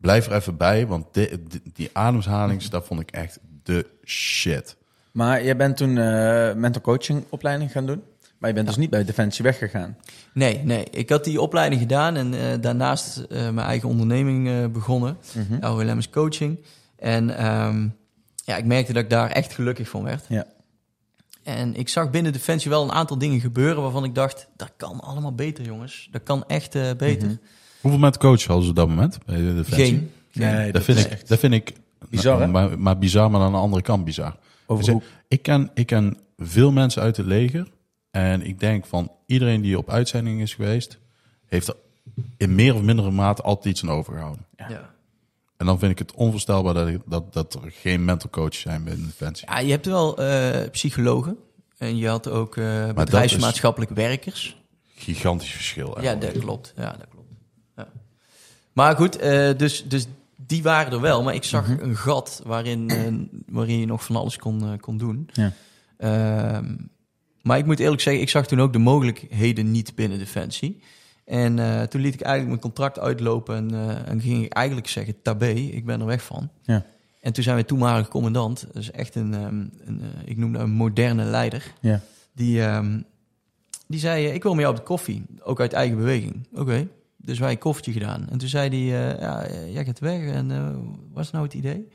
blijf 0.00 0.26
er 0.26 0.32
even 0.34 0.56
bij. 0.56 0.86
Want 0.86 1.06
di- 1.14 1.42
di- 1.48 1.60
die 1.74 1.90
ademhalings, 1.92 2.70
dat 2.70 2.86
vond 2.86 3.00
ik 3.00 3.10
echt 3.10 3.38
de 3.62 3.86
shit. 4.04 4.76
Maar 5.12 5.44
jij 5.44 5.56
bent 5.56 5.76
toen 5.76 5.98
eh 5.98 6.54
mental 6.54 6.82
coaching 6.82 7.24
opleiding 7.28 7.72
gaan 7.72 7.86
doen. 7.86 8.02
Maar 8.38 8.48
je 8.48 8.54
bent 8.54 8.66
dus 8.66 8.76
niet 8.76 8.90
bij 8.90 9.04
Defensie 9.04 9.44
weggegaan. 9.44 9.96
Nee, 10.32 10.60
nee. 10.64 10.84
Ik 10.90 11.08
had 11.10 11.24
die 11.24 11.40
opleiding 11.40 11.80
gedaan 11.80 12.16
en 12.16 12.34
eh, 12.34 12.40
daarnaast 12.60 13.18
eh, 13.18 13.28
mijn 13.50 13.66
eigen 13.66 13.88
onderneming 13.88 14.48
eh, 14.48 14.66
begonnen. 14.66 15.16
LLM's 15.60 16.10
Coaching. 16.10 16.58
En 16.98 17.36
ehm, 17.36 17.88
ja, 18.44 18.56
ik 18.56 18.64
merkte 18.64 18.92
dat 18.92 19.02
ik 19.02 19.10
daar 19.10 19.30
echt 19.30 19.52
gelukkig 19.52 19.88
van 19.88 20.02
werd. 20.02 20.24
Ja. 20.28 20.44
En 21.42 21.74
ik 21.74 21.88
zag 21.88 22.10
binnen 22.10 22.32
Defensie 22.32 22.70
wel 22.70 22.82
een 22.82 22.92
aantal 22.92 23.18
dingen 23.18 23.40
gebeuren 23.40 23.82
waarvan 23.82 24.04
ik 24.04 24.14
dacht, 24.14 24.48
dat 24.56 24.72
kan 24.76 25.00
allemaal 25.00 25.34
beter, 25.34 25.64
jongens. 25.64 26.08
Dat 26.10 26.22
kan 26.22 26.44
echt 26.46 26.74
eh, 26.74 26.90
beter. 26.96 27.28
Mhm. 27.28 27.36
Hoeveel 27.80 28.00
mensen 28.00 28.20
coach 28.20 28.44
hadden 28.44 28.64
ze 28.64 28.70
op 28.70 28.76
dat 28.76 28.88
moment 28.88 29.18
bij 29.26 29.36
de 29.36 29.54
Defensie? 29.54 29.84
Geen. 29.86 30.10
Nee, 30.32 30.72
Dat 30.72 30.82
vind, 30.84 30.98
ik, 30.98 31.04
echt 31.06 31.28
dat 31.28 31.38
vind 31.38 31.52
ik 31.52 31.72
Bizar, 32.08 32.38
nou, 32.38 32.50
maar, 32.50 32.78
maar 32.78 32.98
bizar, 32.98 33.30
maar 33.30 33.40
aan 33.40 33.52
de 33.52 33.58
andere 33.58 33.82
kant 33.82 34.04
bizar. 34.04 34.36
over 34.66 34.84
Dus, 34.84 34.92
hoe- 34.92 35.02
Ik 35.28 35.42
ken, 35.42 35.70
ik 35.74 35.86
ken 35.86 36.18
veel 36.36 36.72
mensen 36.72 37.02
uit 37.02 37.16
het 37.16 37.26
leger. 37.26 37.68
En 38.10 38.42
ik 38.46 38.60
denk 38.60 38.86
van 38.86 39.12
iedereen 39.26 39.60
die 39.60 39.78
op 39.78 39.90
uitzending 39.90 40.40
is 40.40 40.54
geweest, 40.54 40.98
heeft 41.46 41.68
er 41.68 41.76
in 42.36 42.54
meer 42.54 42.74
of 42.74 42.82
mindere 42.82 43.10
mate 43.10 43.42
altijd 43.42 43.64
iets 43.74 43.82
aan 43.82 43.90
overgehouden. 43.90 44.46
Ja. 44.56 44.90
En 45.60 45.66
dan 45.66 45.78
vind 45.78 45.92
ik 45.92 45.98
het 45.98 46.12
onvoorstelbaar 46.14 46.74
dat, 46.74 46.88
dat, 47.06 47.32
dat 47.32 47.54
er 47.54 47.70
geen 47.70 48.04
mental 48.04 48.30
coaches 48.30 48.60
zijn 48.60 48.84
binnen 48.84 49.06
Defensie. 49.06 49.48
ja, 49.50 49.58
je 49.58 49.70
hebt 49.70 49.86
wel 49.86 50.18
eh, 50.18 50.70
psychologen. 50.70 51.36
En 51.78 51.96
je 51.96 52.08
had 52.08 52.28
ook 52.28 52.56
eh 52.56 52.84
dat 52.86 52.94
bedrijfsmaatschappelijk 52.94 53.90
werkers. 53.90 54.62
Gigantisch 54.94 55.50
verschil. 55.50 55.94
hè. 55.94 56.02
Ja, 56.02 56.14
dat 56.14 56.38
klopt. 56.38 56.72
Ja, 56.76 56.90
dat 56.98 57.06
klopt. 57.10 57.28
Ja. 57.76 57.88
Maar 58.72 58.96
goed, 58.96 59.16
eh, 59.16 59.50
dus, 59.56 59.84
dus 59.88 60.06
die 60.36 60.62
waren 60.62 60.92
er 60.92 61.00
wel. 61.00 61.22
Maar 61.22 61.34
ik 61.34 61.44
zag 61.44 61.68
Mhm. 61.68 61.82
een 61.82 61.96
gat 61.96 62.40
waarin, 62.44 62.88
eh, 62.90 63.12
waarin 63.46 63.78
je 63.78 63.86
nog 63.86 64.04
van 64.04 64.16
alles 64.16 64.36
kon, 64.36 64.62
eh, 64.62 64.78
kon 64.80 64.96
doen. 64.98 65.28
Ja. 65.32 65.52
Ehm, 65.96 66.76
maar 67.42 67.58
ik 67.58 67.66
moet 67.66 67.78
eerlijk 67.80 68.02
zeggen, 68.02 68.22
ik 68.22 68.28
zag 68.30 68.46
toen 68.46 68.60
ook 68.60 68.72
de 68.72 68.78
mogelijkheden 68.78 69.70
niet 69.70 69.94
binnen 69.94 70.18
Defensie. 70.18 70.82
En 71.30 71.58
eh, 71.58 71.82
toen 71.82 72.00
liet 72.00 72.14
ik 72.14 72.20
eigenlijk 72.20 72.48
mijn 72.48 72.60
contract 72.60 72.98
uitlopen 72.98 73.56
en, 73.56 73.70
eh, 73.74 74.08
en 74.08 74.20
ging 74.20 74.44
ik 74.44 74.52
eigenlijk 74.52 74.88
zeggen, 74.88 75.22
tabé, 75.22 75.50
ik 75.50 75.84
ben 75.84 76.00
er 76.00 76.06
weg 76.06 76.22
van. 76.22 76.50
Ja. 76.62 76.86
En 77.20 77.32
toen 77.32 77.42
zijn 77.42 77.56
we 77.56 77.64
toenmalig 77.64 78.08
commandant, 78.08 78.66
is 78.72 78.90
echt 78.90 79.14
een, 79.14 79.34
ehm, 79.34 79.64
een 79.84 80.00
eh, 80.00 80.06
ik 80.24 80.36
noem 80.36 80.52
dat 80.52 80.62
een 80.62 80.70
moderne 80.70 81.24
leider. 81.24 81.72
Ja. 81.80 82.00
Die, 82.34 82.62
ehm, 82.62 83.00
die 83.86 84.00
zei, 84.00 84.26
ik 84.26 84.42
wil 84.42 84.52
met 84.52 84.60
jou 84.60 84.74
op 84.74 84.80
de 84.80 84.86
koffie, 84.86 85.24
ook 85.42 85.60
uit 85.60 85.72
eigen 85.72 85.96
beweging. 85.96 86.46
Oké, 86.54 86.88
dus 87.16 87.38
wij 87.38 87.50
een 87.50 87.58
koffietje 87.58 87.92
gedaan. 87.92 88.26
En 88.30 88.38
toen 88.38 88.48
zei 88.48 88.68
hij, 88.68 89.18
ja, 89.20 89.46
jij 89.66 89.84
gaat 89.84 89.98
weg 89.98 90.20
en 90.20 90.48
wat 91.12 91.24
is 91.24 91.30
nou 91.30 91.44
het 91.44 91.54
idee? 91.54 91.88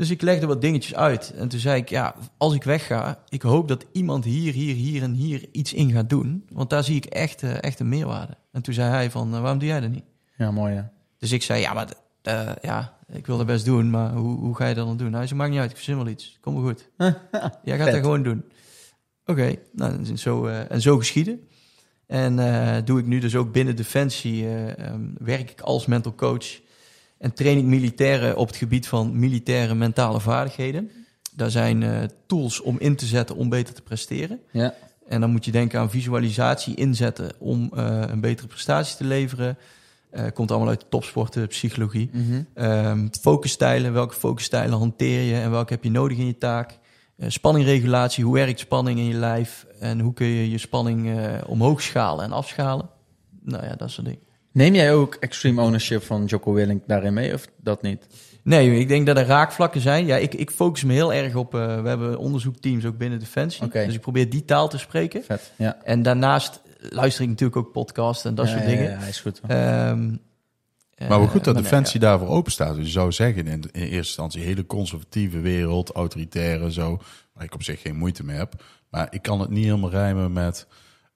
Dus 0.00 0.10
ik 0.10 0.22
legde 0.22 0.46
wat 0.46 0.60
dingetjes 0.60 0.94
uit. 0.94 1.32
En 1.36 1.48
toen 1.48 1.60
zei 1.60 1.80
ik, 1.80 1.88
ja, 1.88 2.14
als 2.36 2.54
ik 2.54 2.62
wegga, 2.62 3.22
ik 3.28 3.42
hoop 3.42 3.68
dat 3.68 3.86
iemand 3.92 4.24
hier, 4.24 4.52
hier, 4.52 4.74
hier 4.74 5.02
en 5.02 5.12
hier 5.12 5.48
iets 5.52 5.72
in 5.72 5.92
gaat 5.92 6.08
doen. 6.08 6.44
Want 6.52 6.70
daar 6.70 6.84
zie 6.84 6.96
ik 6.96 7.04
echt, 7.04 7.42
eh, 7.42 7.62
echt 7.62 7.80
een 7.80 7.88
meerwaarde. 7.88 8.36
En 8.52 8.62
toen 8.62 8.74
zei 8.74 8.90
hij 8.90 9.10
van, 9.10 9.34
eh, 9.34 9.40
waarom 9.40 9.58
doe 9.58 9.68
jij 9.68 9.80
dat 9.80 9.90
niet? 9.90 10.04
ja, 10.36 10.50
mooi 10.50 10.74
ja. 10.74 10.92
Dus 11.18 11.32
ik 11.32 11.42
zei, 11.42 11.60
ja, 11.60 11.72
maar 11.72 11.88
eh, 12.22 12.52
ja, 12.62 12.96
ik 13.12 13.26
wil 13.26 13.36
dat 13.36 13.46
best 13.46 13.64
doen, 13.64 13.90
maar 13.90 14.12
hoe, 14.12 14.38
hoe 14.38 14.56
ga 14.56 14.66
je 14.66 14.74
dat 14.74 14.86
dan 14.86 14.96
doen? 14.96 15.12
Hij 15.12 15.26
zei, 15.26 15.38
maakt 15.38 15.50
niet 15.50 15.60
uit, 15.60 15.70
ik 15.70 15.76
verzin 15.76 15.96
wel 15.96 16.08
iets. 16.08 16.38
Kom 16.40 16.54
maar 16.54 16.62
goed. 16.62 16.88
Jij 17.64 17.78
gaat 17.78 17.90
dat 17.90 18.00
gewoon 18.00 18.22
doen. 18.22 18.44
Oké, 19.26 19.54
nou, 19.72 19.92
en 19.92 20.18
zo, 20.18 20.46
en 20.46 20.80
zo 20.80 20.98
geschieden. 20.98 21.48
En 22.06 22.36
doe 22.84 22.98
ik 22.98 23.06
nu 23.06 23.18
dus 23.18 23.36
ook 23.36 23.52
binnen 23.52 23.76
Defensie, 23.76 24.44
eh, 24.44 24.78
ehm, 24.78 25.02
werk 25.18 25.50
ik 25.50 25.60
als 25.60 25.86
mental 25.86 26.14
coach 26.14 26.60
en 27.20 27.32
train 27.32 27.58
ik 27.58 27.64
militairen 27.64 28.36
op 28.36 28.46
het 28.46 28.56
gebied 28.56 28.88
van 28.88 29.18
militaire 29.18 29.74
mentale 29.74 30.20
vaardigheden. 30.20 30.90
Daar 31.32 31.50
zijn 31.50 31.82
eh, 31.82 32.02
tools 32.26 32.60
om 32.60 32.78
in 32.78 32.96
te 32.96 33.06
zetten 33.06 33.36
om 33.36 33.48
beter 33.48 33.74
te 33.74 33.82
presteren. 33.82 34.40
Ja. 34.50 34.74
En 35.08 35.20
dan 35.20 35.30
moet 35.30 35.44
je 35.44 35.50
denken 35.50 35.80
aan 35.80 35.90
visualisatie 35.90 36.74
inzetten 36.74 37.30
om 37.38 37.70
eh, 37.74 38.02
een 38.06 38.20
betere 38.20 38.46
prestatie 38.48 38.96
te 38.96 39.04
leveren. 39.04 39.58
Eh, 40.10 40.24
komt 40.34 40.50
allemaal 40.50 40.68
uit 40.68 40.84
topsporten, 40.88 41.48
psychologie. 41.48 42.10
Mhm. 42.12 42.42
Ehm 42.54 43.08
focusstijlen, 43.20 43.92
welke 43.92 44.14
focusstijlen 44.14 44.78
hanteer 44.78 45.22
je 45.22 45.40
en 45.40 45.50
welke 45.50 45.72
heb 45.72 45.84
je 45.84 45.90
nodig 45.90 46.18
in 46.18 46.26
je 46.26 46.38
taak? 46.38 46.78
Spanningregulatie, 47.26 48.24
hoe 48.24 48.34
werkt 48.34 48.60
spanning 48.60 48.98
in 48.98 49.04
je 49.04 49.14
lijf 49.14 49.66
en 49.78 50.00
hoe 50.00 50.12
kun 50.12 50.26
je 50.26 50.50
je 50.50 50.58
spanning 50.58 51.20
omhoog 51.46 51.82
schalen 51.82 52.24
en 52.24 52.32
afschalen? 52.32 52.88
Nou 53.42 53.64
ja, 53.64 53.74
dat 53.74 53.90
soort 53.90 54.06
dingen. 54.06 54.29
Neem 54.52 54.74
jij 54.74 54.94
ook 54.94 55.14
extreme 55.14 55.62
ownership 55.62 56.02
van 56.02 56.24
Jocko 56.24 56.52
Willink 56.52 56.82
daarin 56.86 57.12
mee 57.14 57.34
of 57.34 57.46
dat 57.56 57.82
niet? 57.82 58.06
Nee, 58.42 58.78
ik 58.78 58.88
denk 58.88 59.06
dat 59.06 59.16
er 59.16 59.26
raakvlakken 59.26 59.80
zijn. 59.80 60.06
Ja, 60.06 60.16
ik, 60.16 60.34
ik 60.34 60.50
focus 60.50 60.84
me 60.84 60.92
heel 60.92 61.12
erg 61.12 61.34
op. 61.34 61.54
eh, 61.54 61.82
we 61.82 61.88
hebben 61.88 62.18
onderzoekteams 62.18 62.84
ook 62.84 62.98
binnen 62.98 63.18
Defensie. 63.18 63.68
Dus 63.68 63.94
ik 63.94 64.00
probeer 64.00 64.30
die 64.30 64.44
taal 64.44 64.68
te 64.68 64.78
spreken. 64.78 65.24
Vet. 65.24 65.52
Ja. 65.56 65.76
En 65.84 66.02
daarnaast 66.02 66.60
luister 66.78 67.22
ik 67.22 67.28
natuurlijk 67.28 67.56
ook 67.56 67.72
podcasts 67.72 68.24
en 68.24 68.34
dat 68.34 68.46
Ja, 68.48 68.52
soort 68.52 68.64
dingen. 68.66 68.90
Ja, 68.90 68.98
is 68.98 69.20
goed. 69.20 69.40
Ehm, 69.46 70.08
Maar 70.98 71.08
wel 71.08 71.22
eh, 71.22 71.28
goed 71.30 71.44
dat 71.44 71.54
nee, 71.54 71.62
Defensie 71.62 72.00
daarvoor 72.00 72.28
open 72.28 72.52
staat. 72.52 72.74
Dus 72.74 72.84
je 72.84 72.90
zou 72.90 73.12
zeggen 73.12 73.46
in, 73.46 73.62
in 73.72 73.80
eerste 73.82 73.96
instantie 73.96 74.42
hele 74.42 74.66
conservatieve 74.66 75.40
wereld, 75.40 75.90
autoritaire 75.92 76.72
zo, 76.72 77.00
waar 77.32 77.44
ik 77.44 77.54
op 77.54 77.62
zich 77.62 77.80
geen 77.80 77.96
moeite 77.96 78.24
mee 78.24 78.36
heb. 78.36 78.62
Maar 78.90 79.06
ik 79.10 79.22
kan 79.22 79.40
het 79.40 79.50
niet 79.50 79.64
helemaal 79.64 79.90
rijmen 79.90 80.32
met 80.32 80.66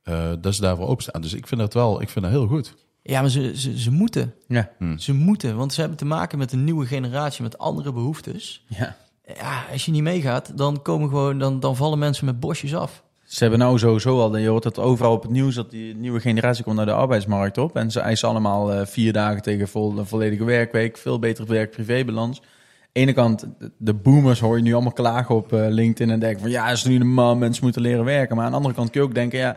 eh, 0.03 0.33
dat 0.41 0.55
ze 0.55 0.61
daarvoor 0.61 0.87
open 0.87 1.03
staan. 1.03 1.21
Dus 1.23 1.33
ik 1.35 1.47
vind 1.47 1.61
dat 1.61 1.75
wel, 1.75 2.01
ik 2.03 2.09
vind 2.09 2.25
dat 2.25 2.35
heel 2.35 2.47
goed. 2.47 2.75
Ja, 3.07 3.21
maar 3.21 3.31
ze, 3.31 3.53
ze, 3.57 3.79
ze 3.79 3.91
moeten. 3.91 4.35
Ja. 4.49 4.71
Ze 4.97 5.13
moeten, 5.13 5.57
want 5.57 5.73
ze 5.73 5.81
hebben 5.81 5.99
te 5.99 6.05
maken 6.05 6.39
met 6.39 6.53
een 6.53 6.65
nieuwe 6.65 6.87
generatie 6.87 7.43
met 7.43 7.59
andere 7.59 7.93
behoeftes. 7.93 8.65
Ja. 8.67 8.97
Ja, 9.27 9.65
als 9.73 9.85
je 9.85 9.91
niet 9.91 10.03
meegaat, 10.03 10.57
dan 10.57 10.83
komen 10.83 11.09
gewoon, 11.09 11.39
dan, 11.39 11.61
dan 11.61 11.77
vallen 11.77 11.99
mensen 11.99 12.25
met 12.25 12.41
bosjes 12.41 12.75
af. 12.75 13.03
Ze 13.25 13.43
hebben 13.43 13.59
nou 13.59 13.79
sowieso 13.79 14.21
al, 14.21 14.37
je 14.37 14.49
hoort 14.49 14.65
het 14.65 14.79
overal 14.79 15.13
op 15.13 15.23
het 15.23 15.31
nieuws, 15.31 15.55
dat 15.55 15.71
die 15.71 15.95
nieuwe 15.95 16.21
generatie 16.21 16.65
komt 16.65 16.77
naar 16.77 16.87
de 16.87 16.93
arbeidsmarkt 16.93 17.59
op. 17.59 17.77
En 17.77 17.91
ze 17.91 18.01
eisen 18.01 18.29
allemaal 18.29 18.73
eh, 18.73 18.87
vier 18.87 19.13
dagen 19.13 19.43
tegen 19.43 19.69
vol, 19.69 19.99
een 19.99 20.07
volledige 20.07 20.45
werkweek, 20.45 20.97
veel 20.97 21.19
betere 21.19 21.47
werk-privébalans. 21.47 22.43
ene 22.93 23.13
kant, 23.13 23.47
de 23.77 23.95
boomers 23.95 24.41
hoor 24.41 24.57
je 24.57 24.63
nu 24.63 24.73
allemaal 24.73 24.93
klagen 24.93 25.35
op 25.35 25.53
eh, 25.53 25.67
LinkedIn 25.69 26.11
en 26.13 26.21
denken 26.21 26.41
van 26.41 26.51
ja, 26.51 26.71
is 26.71 26.85
nu 26.85 26.99
de 26.99 27.05
man, 27.05 27.39
mensen 27.39 27.65
moeten 27.65 27.83
leren 27.83 28.05
werken. 28.05 28.37
Maar 28.37 28.45
aan 28.45 28.51
de 28.51 28.57
andere 28.57 28.75
kant 28.75 28.91
kun 28.91 29.01
je 29.01 29.07
ook 29.07 29.15
denken, 29.15 29.39
ja, 29.39 29.57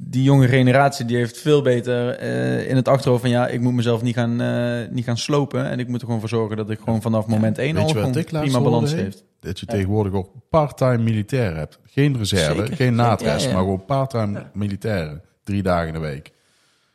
die 0.00 0.22
jonge 0.22 0.48
generatie 0.48 1.04
die 1.04 1.16
heeft 1.16 1.38
veel 1.38 1.62
beter 1.62 2.10
eh, 2.10 2.68
in 2.70 2.76
het 2.76 2.88
achterhoofd 2.88 3.20
van 3.20 3.30
ja, 3.30 3.46
ik 3.48 3.60
moet 3.60 3.74
mezelf 3.74 4.02
niet 4.02 4.14
gaan, 4.14 4.40
eh, 4.40 4.90
niet 4.90 5.04
gaan 5.04 5.18
slopen. 5.18 5.70
En 5.70 5.78
ik 5.78 5.88
moet 5.88 6.00
er 6.00 6.04
gewoon 6.04 6.20
voor 6.20 6.28
zorgen 6.28 6.56
dat 6.56 6.70
ik 6.70 6.78
gewoon 6.84 7.02
vanaf 7.02 7.26
moment 7.26 7.58
één 7.58 7.74
Weet 7.74 7.82
al 7.82 7.88
gewoon 7.88 8.24
prima 8.24 8.60
balans 8.60 8.92
heeft. 8.92 9.24
Dat 9.40 9.60
je 9.60 9.66
tegenwoordig 9.66 10.12
ook 10.12 10.30
part-time 10.50 10.98
militair 10.98 11.56
hebt. 11.56 11.78
Geen 11.84 12.18
reserve, 12.18 12.60
Zeker. 12.60 12.76
geen 12.76 12.94
naadrest, 12.94 13.42
Ja, 13.42 13.48
ja. 13.48 13.54
maar 13.54 13.62
gewoon 13.62 13.84
part-time 13.84 14.46
militairen. 14.52 15.22
Drie 15.44 15.62
dagen 15.62 15.86
in 15.86 15.94
de 15.94 16.00
week. 16.00 16.32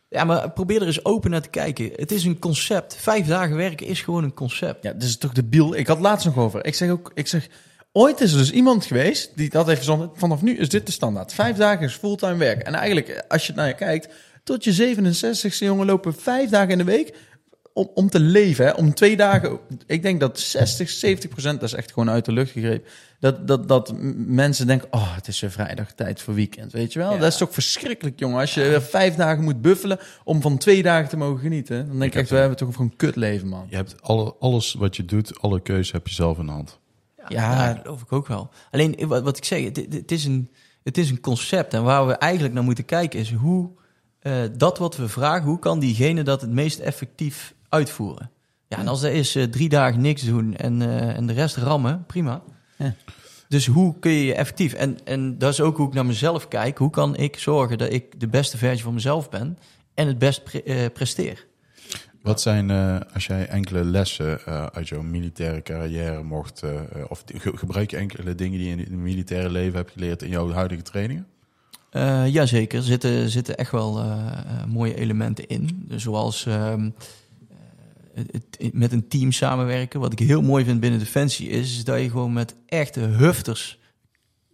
Ja, 0.10 0.24
maar 0.24 0.52
probeer 0.52 0.82
er 0.82 0.88
eens 0.88 1.06
open 1.06 1.32
naar 1.32 1.42
te 1.42 1.50
kijken. 1.50 1.92
Het 1.96 2.12
is 2.12 2.26
een 2.26 2.40
concept. 2.40 2.96
Vijf 2.96 3.28
dagen 3.28 3.56
werken 3.56 3.88
is 3.88 4.02
gewoon 4.02 4.24
een 4.24 4.34
concept. 4.34 4.84
Ja, 4.84 4.94
dit 4.94 5.04
is 5.04 5.18
toch 5.18 5.32
de 5.32 5.44
biel. 5.44 5.76
Ik 5.76 5.88
had 5.88 6.00
laatst 6.00 6.26
nog 6.26 6.38
over. 6.38 6.66
Ik 6.66 6.76
zeg 6.76 6.90
ook, 6.90 7.12
ik 7.14 7.28
zeg, 7.28 7.50
ooit 7.94 8.22
is 8.22 8.32
er 8.32 8.38
dus 8.38 8.52
iemand 8.52 8.86
geweest 8.86 9.32
die 9.36 9.50
dat 9.50 9.66
heeft 9.66 9.78
verzonnen. 9.78 10.12
Vanaf 10.14 10.42
nu 10.42 10.58
is 10.58 10.70
dit 10.70 10.86
de 10.86 10.92
standaard. 10.92 11.34
Vijf 11.34 11.58
dagen 11.58 11.86
is 11.86 11.94
fulltime 11.94 12.38
werk. 12.38 12.62
En 12.62 12.74
eigenlijk, 12.74 13.26
als 13.28 13.48
je 13.48 13.54
naar 13.56 13.68
je 13.68 13.74
kijkt, 13.74 14.14
tot 14.44 14.64
je 14.64 14.96
67ste 14.96 15.58
jongen 15.58 15.86
lopen 15.86 16.16
vijf 16.16 16.50
dagen 16.50 16.70
in 16.70 16.78
de 16.78 16.84
week 16.84 17.14
om, 17.74 17.90
om 17.94 18.10
te 18.10 18.20
leven. 18.20 18.66
Hè? 18.66 18.72
Om 18.72 18.94
twee 18.94 19.18
dagen. 19.18 19.60
Ik 19.86 20.02
denk 20.02 20.20
dat 20.20 20.40
60, 20.40 20.90
70 20.90 21.30
procent, 21.30 21.60
dat 21.60 21.70
is 21.70 21.76
echt 21.76 21.92
gewoon 21.92 22.10
uit 22.10 22.26
de 22.26 22.32
lucht 22.32 22.52
gegrepen. 22.52 22.88
Dat, 23.20 23.48
dat, 23.48 23.68
dat 23.68 23.94
mensen 24.16 24.68
denken, 24.68 24.88
oh, 24.92 25.16
het 25.16 25.28
is 25.28 25.40
weer 25.40 25.52
vrijdag, 25.52 25.92
tijd 25.92 26.22
voor 26.22 26.34
weekend. 26.34 26.72
Weet 26.72 26.94
je 26.94 27.00
wel? 27.00 27.12
Ja. 27.12 27.18
Dat 27.18 27.32
is 27.32 27.38
toch 27.38 27.54
verschrikkelijk, 27.54 28.20
jongen. 28.20 28.40
Als 28.40 28.54
je 28.54 28.62
weer 28.62 28.82
vijf 28.82 29.16
dagen 29.16 29.44
moet 29.44 29.62
buffelen 29.62 30.00
om 30.24 30.42
van 30.42 30.58
twee 30.58 30.84
dagen 30.84 31.10
te 31.10 31.18
mogen 31.18 31.42
genieten. 31.42 31.88
Dan 31.88 32.00
denk 32.00 32.14
ik, 32.14 32.20
echt, 32.20 32.30
we 32.30 32.36
hebben 32.36 32.58
toch 32.58 32.72
gewoon 32.72 32.88
een 32.88 32.98
kut 32.98 33.16
leven, 33.16 33.48
man. 33.48 33.66
Je 33.70 33.76
hebt 33.76 34.02
alle, 34.02 34.36
alles 34.40 34.74
wat 34.74 34.96
je 34.96 35.06
doet, 35.06 35.42
alle 35.42 35.62
keuze 35.62 35.92
heb 35.92 36.08
je 36.08 36.14
zelf 36.14 36.38
in 36.38 36.46
de 36.46 36.52
hand. 36.52 36.82
Ja. 37.28 37.74
dat 37.74 37.82
geloof 37.82 38.02
ik 38.02 38.12
ook 38.12 38.28
wel. 38.28 38.50
Alleen, 38.72 38.96
eh, 38.96 39.08
wat, 39.08 39.24
wat 39.24 39.38
ik 39.38 39.46
zeg, 39.46 39.64
het, 39.64 40.12
is 40.12 40.26
een, 40.26 40.52
het 40.84 40.98
is 40.98 41.10
een 41.10 41.20
concept. 41.20 41.74
En 41.74 41.84
waar 41.84 42.08
we 42.08 42.14
eigenlijk 42.14 42.54
naar 42.54 42.64
moeten 42.64 42.86
kijken 42.86 43.20
is 43.20 43.32
hoe 43.32 43.70
eh, 44.20 44.42
dat 44.58 44.78
wat 44.78 44.98
we 44.98 45.08
vragen, 45.08 45.48
hoe 45.48 45.60
kan 45.60 45.80
diegene 45.80 46.24
dat 46.24 46.42
het 46.42 46.50
meest 46.50 46.80
effectief 46.80 47.54
uitvoeren? 47.70 48.32
Ja, 48.68 48.78
en 48.78 48.88
als 48.88 49.02
er 49.02 49.12
is 49.12 49.36
eh, 49.36 49.44
drie 49.44 49.70
dagen 49.70 50.02
niks 50.02 50.24
doen 50.24 50.56
en, 50.56 50.82
en 51.16 51.26
de 51.28 51.34
rest 51.34 51.58
rammen, 51.58 52.04
prima. 52.06 52.42
Ja. 52.78 52.94
Dus 53.48 53.66
hoe 53.66 54.00
kun 54.00 54.12
je 54.12 54.34
effectief... 54.34 54.74
En, 54.74 54.98
en 55.04 55.38
dat 55.38 55.54
is 55.54 55.62
ook 55.62 55.78
hoe 55.78 55.88
ik 55.88 55.94
naar 55.94 56.06
mezelf 56.06 56.48
kijk. 56.48 56.78
Hoe 56.78 56.90
kan 56.90 57.16
ik 57.16 57.38
zorgen 57.38 57.78
dat 57.78 57.94
ik 57.94 58.20
de 58.20 58.28
beste 58.28 58.58
versie 58.58 58.84
van 58.84 58.94
mezelf 58.94 59.30
ben 59.30 59.58
en 59.94 60.08
het 60.08 60.18
best 60.18 60.44
pre- 60.44 60.90
presteer? 60.90 61.46
Wat 62.24 62.42
zijn, 62.42 62.70
eh, 62.70 63.00
als 63.14 63.26
jij 63.26 63.48
enkele 63.48 63.84
lessen 63.84 64.46
eh, 64.46 64.66
uit 64.66 64.88
jouw 64.88 65.02
militaire 65.02 65.62
carrière 65.62 66.24
mocht, 66.24 66.62
eh, 66.64 66.82
of 67.08 67.24
ge- 67.26 67.58
gebruik 67.58 67.92
je 67.92 67.98
enkele 67.98 68.36
dingen 68.36 68.58
die 68.60 68.68
je 68.68 68.74
in 68.74 68.80
het 68.80 68.90
militaire 68.92 69.50
leven 69.50 69.76
hebt 69.76 69.92
geleerd 69.92 70.22
in 70.22 70.30
jouw 70.30 70.52
huidige 70.52 70.82
trainingen? 70.82 71.28
Eh 71.90 72.28
jazeker, 72.28 72.78
er 72.78 72.84
zitten, 72.84 73.30
zitten 73.30 73.58
echt 73.58 73.72
wel 73.72 74.06
mooie 74.68 74.96
elementen 74.96 75.48
in. 75.48 75.86
Zoals 75.96 76.46
ehm, 76.46 76.90
eh, 77.50 78.24
het, 78.32 78.48
het- 78.58 78.74
met 78.74 78.92
een 78.92 79.08
team 79.08 79.32
samenwerken. 79.32 80.00
Wat 80.00 80.12
ik 80.12 80.20
heel 80.20 80.42
mooi 80.42 80.66
vind 80.66 80.80
binnen 80.80 81.00
Defensie 81.00 81.50
is, 81.50 81.78
is 81.78 81.84
dat 81.84 82.00
je 82.00 82.10
gewoon 82.10 82.34
met 82.34 82.56
echte 82.66 83.00
hufters 83.00 83.80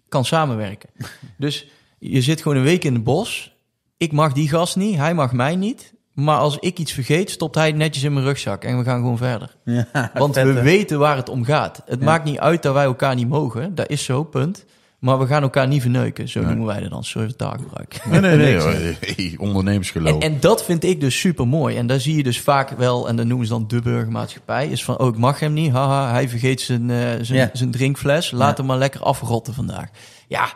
kan 0.07 0.25
samenwerken. 0.25 0.89
dus 1.37 1.67
je 1.99 2.21
zit 2.21 2.41
gewoon 2.41 2.57
een 2.57 2.63
week 2.63 2.83
in 2.83 2.93
het 2.93 3.03
bos. 3.03 3.55
Ik 3.97 4.11
mag 4.11 4.33
die 4.33 4.49
gast 4.49 4.75
niet, 4.75 4.95
hij 4.95 5.13
mag 5.13 5.33
mij 5.33 5.55
niet. 5.55 5.93
Maar 6.23 6.37
als 6.37 6.57
ik 6.59 6.79
iets 6.79 6.91
vergeet, 6.91 7.29
stopt 7.29 7.55
hij 7.55 7.71
netjes 7.71 8.03
in 8.03 8.13
mijn 8.13 8.25
rugzak 8.25 8.63
en 8.63 8.77
we 8.77 8.83
gaan 8.83 8.99
gewoon 8.99 9.17
verder. 9.17 9.55
Ja, 9.93 10.11
Want 10.13 10.33
vet, 10.33 10.45
we 10.47 10.53
hè? 10.53 10.61
weten 10.61 10.99
waar 10.99 11.15
het 11.15 11.29
om 11.29 11.43
gaat. 11.45 11.81
Het 11.85 11.99
Ja. 11.99 12.05
maakt 12.05 12.23
niet 12.23 12.39
uit 12.39 12.61
dat 12.63 12.73
wij 12.73 12.83
elkaar 12.83 13.15
niet 13.15 13.29
mogen. 13.29 13.75
Dat 13.75 13.89
is 13.89 14.03
zo, 14.03 14.23
punt. 14.23 14.65
Maar 14.99 15.19
we 15.19 15.25
gaan 15.27 15.41
elkaar 15.41 15.67
niet 15.67 15.81
verneuken. 15.81 16.29
Zo 16.29 16.41
noemen 16.41 16.65
wij 16.65 16.79
dat 16.79 16.89
dan. 16.89 17.03
Sorry 17.03 17.27
voor 17.27 17.37
taalgebruik. 17.37 18.01
Nee, 18.09 18.19
nee, 18.19 18.35
nee. 19.17 19.39
Ondernemersgeloof. 19.47 20.13
En, 20.21 20.31
en 20.33 20.39
dat 20.39 20.63
vind 20.65 20.83
ik 20.83 20.99
dus 20.99 21.19
super 21.19 21.47
mooi. 21.47 21.77
En 21.77 21.87
daar 21.87 21.99
zie 21.99 22.15
je 22.15 22.23
dus 22.23 22.39
vaak 22.41 22.69
wel, 22.69 23.07
en 23.07 23.15
dat 23.15 23.25
noemen 23.25 23.47
ze 23.47 23.53
dan 23.53 23.67
de 23.67 23.81
burgermaatschappij, 23.81 24.67
is 24.67 24.83
van, 24.83 24.97
oh, 24.97 25.07
ik 25.07 25.17
mag 25.17 25.39
hem 25.39 25.53
niet. 25.53 25.71
Haha, 25.71 26.11
hij 26.11 26.29
vergeet 26.29 26.61
zijn, 26.61 26.89
eh, 26.89 26.97
zijn, 27.21 27.49
zijn 27.53 27.71
drinkfles. 27.71 28.31
Laat 28.31 28.57
hem 28.57 28.65
maar 28.65 28.77
lekker 28.77 29.01
afrotten 29.01 29.53
vandaag. 29.53 29.87
Ja, 30.27 30.49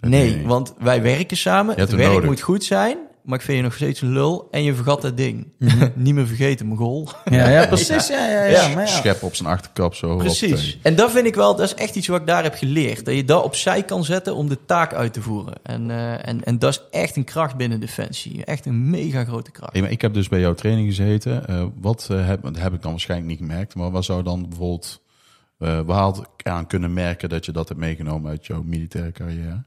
nee, 0.00 0.46
want 0.46 0.74
wij 0.78 1.02
werken 1.02 1.36
samen. 1.36 1.78
Het 1.78 1.90
werk 1.90 2.12
nodig. 2.12 2.24
moet 2.28 2.40
goed 2.40 2.64
zijn. 2.64 2.96
Maar 3.30 3.38
ik 3.38 3.44
vind 3.44 3.56
je 3.56 3.64
nog 3.64 3.74
steeds 3.74 4.00
een 4.00 4.12
lul 4.12 4.48
en 4.50 4.62
je 4.62 4.74
vergat 4.74 5.02
dat 5.02 5.16
ding. 5.16 5.52
niet 5.94 6.14
meer 6.14 6.26
vergeten, 6.26 6.66
mijn 6.66 6.78
goal. 6.78 7.08
Ja, 7.24 7.48
ja, 7.48 7.66
precies. 7.76 8.08
Ja, 8.08 8.26
ja, 8.26 8.44
ja. 8.44 8.50
Ja. 8.50 8.74
Maar 8.74 8.86
ja. 8.86 8.86
Schep 8.86 9.22
op 9.22 9.34
zijn 9.34 9.48
achterkap 9.48 9.94
zo. 9.94 10.16
Precies. 10.16 10.78
En 10.82 10.94
dat 10.94 11.10
vind 11.10 11.26
ik 11.26 11.34
wel, 11.34 11.56
dat 11.56 11.66
is 11.66 11.74
echt 11.74 11.96
iets 11.96 12.06
wat 12.06 12.20
ik 12.20 12.26
daar 12.26 12.42
heb 12.42 12.54
geleerd. 12.54 13.04
Dat 13.04 13.14
je 13.14 13.24
dat 13.24 13.44
opzij 13.44 13.82
kan 13.82 14.04
zetten 14.04 14.34
om 14.34 14.48
de 14.48 14.58
taak 14.66 14.94
uit 14.94 15.12
te 15.12 15.22
voeren. 15.22 15.54
En, 15.62 15.90
eh, 15.90 16.28
en, 16.28 16.44
en 16.44 16.58
dat 16.58 16.72
is 16.72 16.82
echt 16.90 17.16
een 17.16 17.24
kracht 17.24 17.56
binnen 17.56 17.80
Defensie. 17.80 18.44
Echt 18.44 18.66
een 18.66 18.90
mega 18.90 19.24
grote 19.24 19.50
kracht. 19.50 19.72
Hey, 19.72 19.82
maar 19.82 19.90
ik 19.90 20.00
heb 20.00 20.14
dus 20.14 20.28
bij 20.28 20.40
jouw 20.40 20.54
training 20.54 20.88
gezeten. 20.88 21.46
Eh, 21.46 21.64
wat 21.80 22.08
eh, 22.10 22.26
heb, 22.26 22.42
dat 22.42 22.58
heb 22.58 22.72
ik 22.72 22.82
dan 22.82 22.90
waarschijnlijk 22.90 23.30
niet 23.30 23.38
gemerkt. 23.38 23.74
Maar 23.74 23.90
wat 23.90 24.04
zou 24.04 24.22
dan 24.22 24.48
bijvoorbeeld... 24.48 25.00
eh 25.58 25.80
waar 25.80 26.00
had 26.00 26.18
ik 26.36 26.46
aan 26.46 26.66
kunnen 26.66 26.92
merken 26.92 27.28
dat 27.28 27.44
je 27.44 27.52
dat 27.52 27.68
hebt 27.68 27.80
meegenomen 27.80 28.30
uit 28.30 28.46
jouw 28.46 28.62
militaire 28.62 29.12
carrière? 29.12 29.64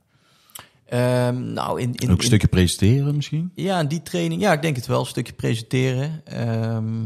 Ehm, 0.85 1.53
nou, 1.53 1.81
in, 1.81 1.93
in, 1.95 2.11
Ook 2.11 2.17
een 2.17 2.23
stukje 2.23 2.47
presenteren 2.47 3.15
misschien? 3.15 3.51
ja, 3.55 3.79
in 3.79 3.87
die 3.87 4.01
training, 4.01 4.41
ja, 4.41 4.53
ik 4.53 4.61
denk 4.61 4.75
het 4.75 4.85
wel. 4.85 4.99
Een 4.99 5.05
stukje 5.05 5.33
presenteren. 5.33 6.21
Ehm, 6.25 6.99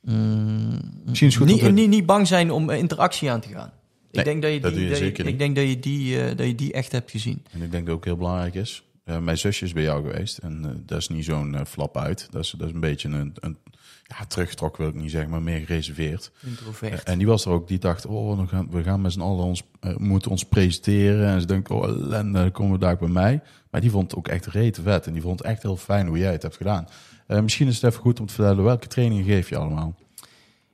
mm, 0.00 0.80
Misschien 1.04 1.28
is 1.28 1.34
het 1.34 1.42
goed 1.50 1.62
niet, 1.62 1.72
niet, 1.72 1.88
niet 1.88 2.06
bang 2.06 2.26
zijn 2.26 2.50
om 2.50 2.70
eh, 2.70 2.78
interactie 2.78 3.30
aan 3.30 3.40
te 3.40 3.48
gaan. 3.48 3.72
Nee, 4.10 4.24
ik 4.24 4.24
denk 4.24 4.42
dat 4.42 4.52
je 4.52 4.60
die, 4.60 4.80
je 4.80 5.12
dat 5.12 5.26
ik 5.26 5.38
denk 5.38 5.56
dat 5.56 5.68
je 5.68 5.78
die, 5.78 6.34
dat 6.34 6.46
je 6.46 6.54
die 6.54 6.72
echt 6.72 6.92
hebt 6.92 7.10
gezien. 7.10 7.42
En 7.50 7.62
ik 7.62 7.70
denk 7.70 7.86
dat 7.86 7.94
ook 7.94 8.04
heel 8.04 8.16
belangrijk 8.16 8.54
is. 8.54 8.84
Mijn 9.04 9.38
zusje 9.38 9.64
is 9.64 9.72
bij 9.72 9.82
jou 9.82 10.06
geweest. 10.06 10.38
En 10.38 10.64
eh, 10.64 10.70
dat 10.86 10.98
is 10.98 11.08
niet 11.08 11.24
zo'n 11.24 11.54
eh, 11.54 11.64
flap 11.64 11.96
uit. 11.96 12.28
Dat 12.30 12.44
is, 12.44 12.50
dat 12.50 12.68
is 12.68 12.74
een 12.74 12.80
beetje 12.80 13.08
een, 13.08 13.34
een 13.40 13.58
ja, 14.06 14.24
teruggetrokken 14.28 14.82
wil 14.82 14.94
ik 14.94 15.00
niet 15.00 15.10
zeggen, 15.10 15.30
maar 15.30 15.42
meer 15.42 15.58
gereserveerd. 15.58 16.30
Introvert. 16.46 17.02
En 17.02 17.18
die 17.18 17.26
was 17.26 17.44
er 17.44 17.52
ook, 17.52 17.68
die 17.68 17.78
dacht, 17.78 18.06
oh, 18.06 18.40
we 18.40 18.46
gaan, 18.46 18.70
we 18.70 18.82
gaan 18.82 19.00
met 19.00 19.12
z'n 19.12 19.20
allen 19.20 19.44
ons, 19.44 19.62
eh, 19.80 19.96
moeten 19.96 20.30
ons 20.30 20.44
presenteren. 20.44 21.26
En 21.28 21.40
ze 21.40 21.46
denkt, 21.46 21.70
oh, 21.70 21.84
ellende, 21.84 22.38
dan 22.38 22.50
komen 22.50 22.72
we 22.72 22.78
daar 22.78 22.96
bij 22.96 23.08
mij. 23.08 23.42
Maar 23.70 23.80
die 23.80 23.90
vond 23.90 24.10
het 24.10 24.18
ook 24.18 24.28
echt 24.28 24.46
rete 24.46 24.82
vet. 24.82 25.06
En 25.06 25.12
die 25.12 25.22
vond 25.22 25.38
het 25.38 25.48
echt 25.48 25.62
heel 25.62 25.76
fijn 25.76 26.06
hoe 26.06 26.18
jij 26.18 26.32
het 26.32 26.42
hebt 26.42 26.56
gedaan. 26.56 26.88
Eh, 27.26 27.40
misschien 27.40 27.68
is 27.68 27.74
het 27.74 27.84
even 27.84 28.02
goed 28.02 28.20
om 28.20 28.26
te 28.26 28.34
vertellen, 28.34 28.64
welke 28.64 28.86
trainingen 28.86 29.24
geef 29.24 29.48
je 29.48 29.56
allemaal? 29.56 29.94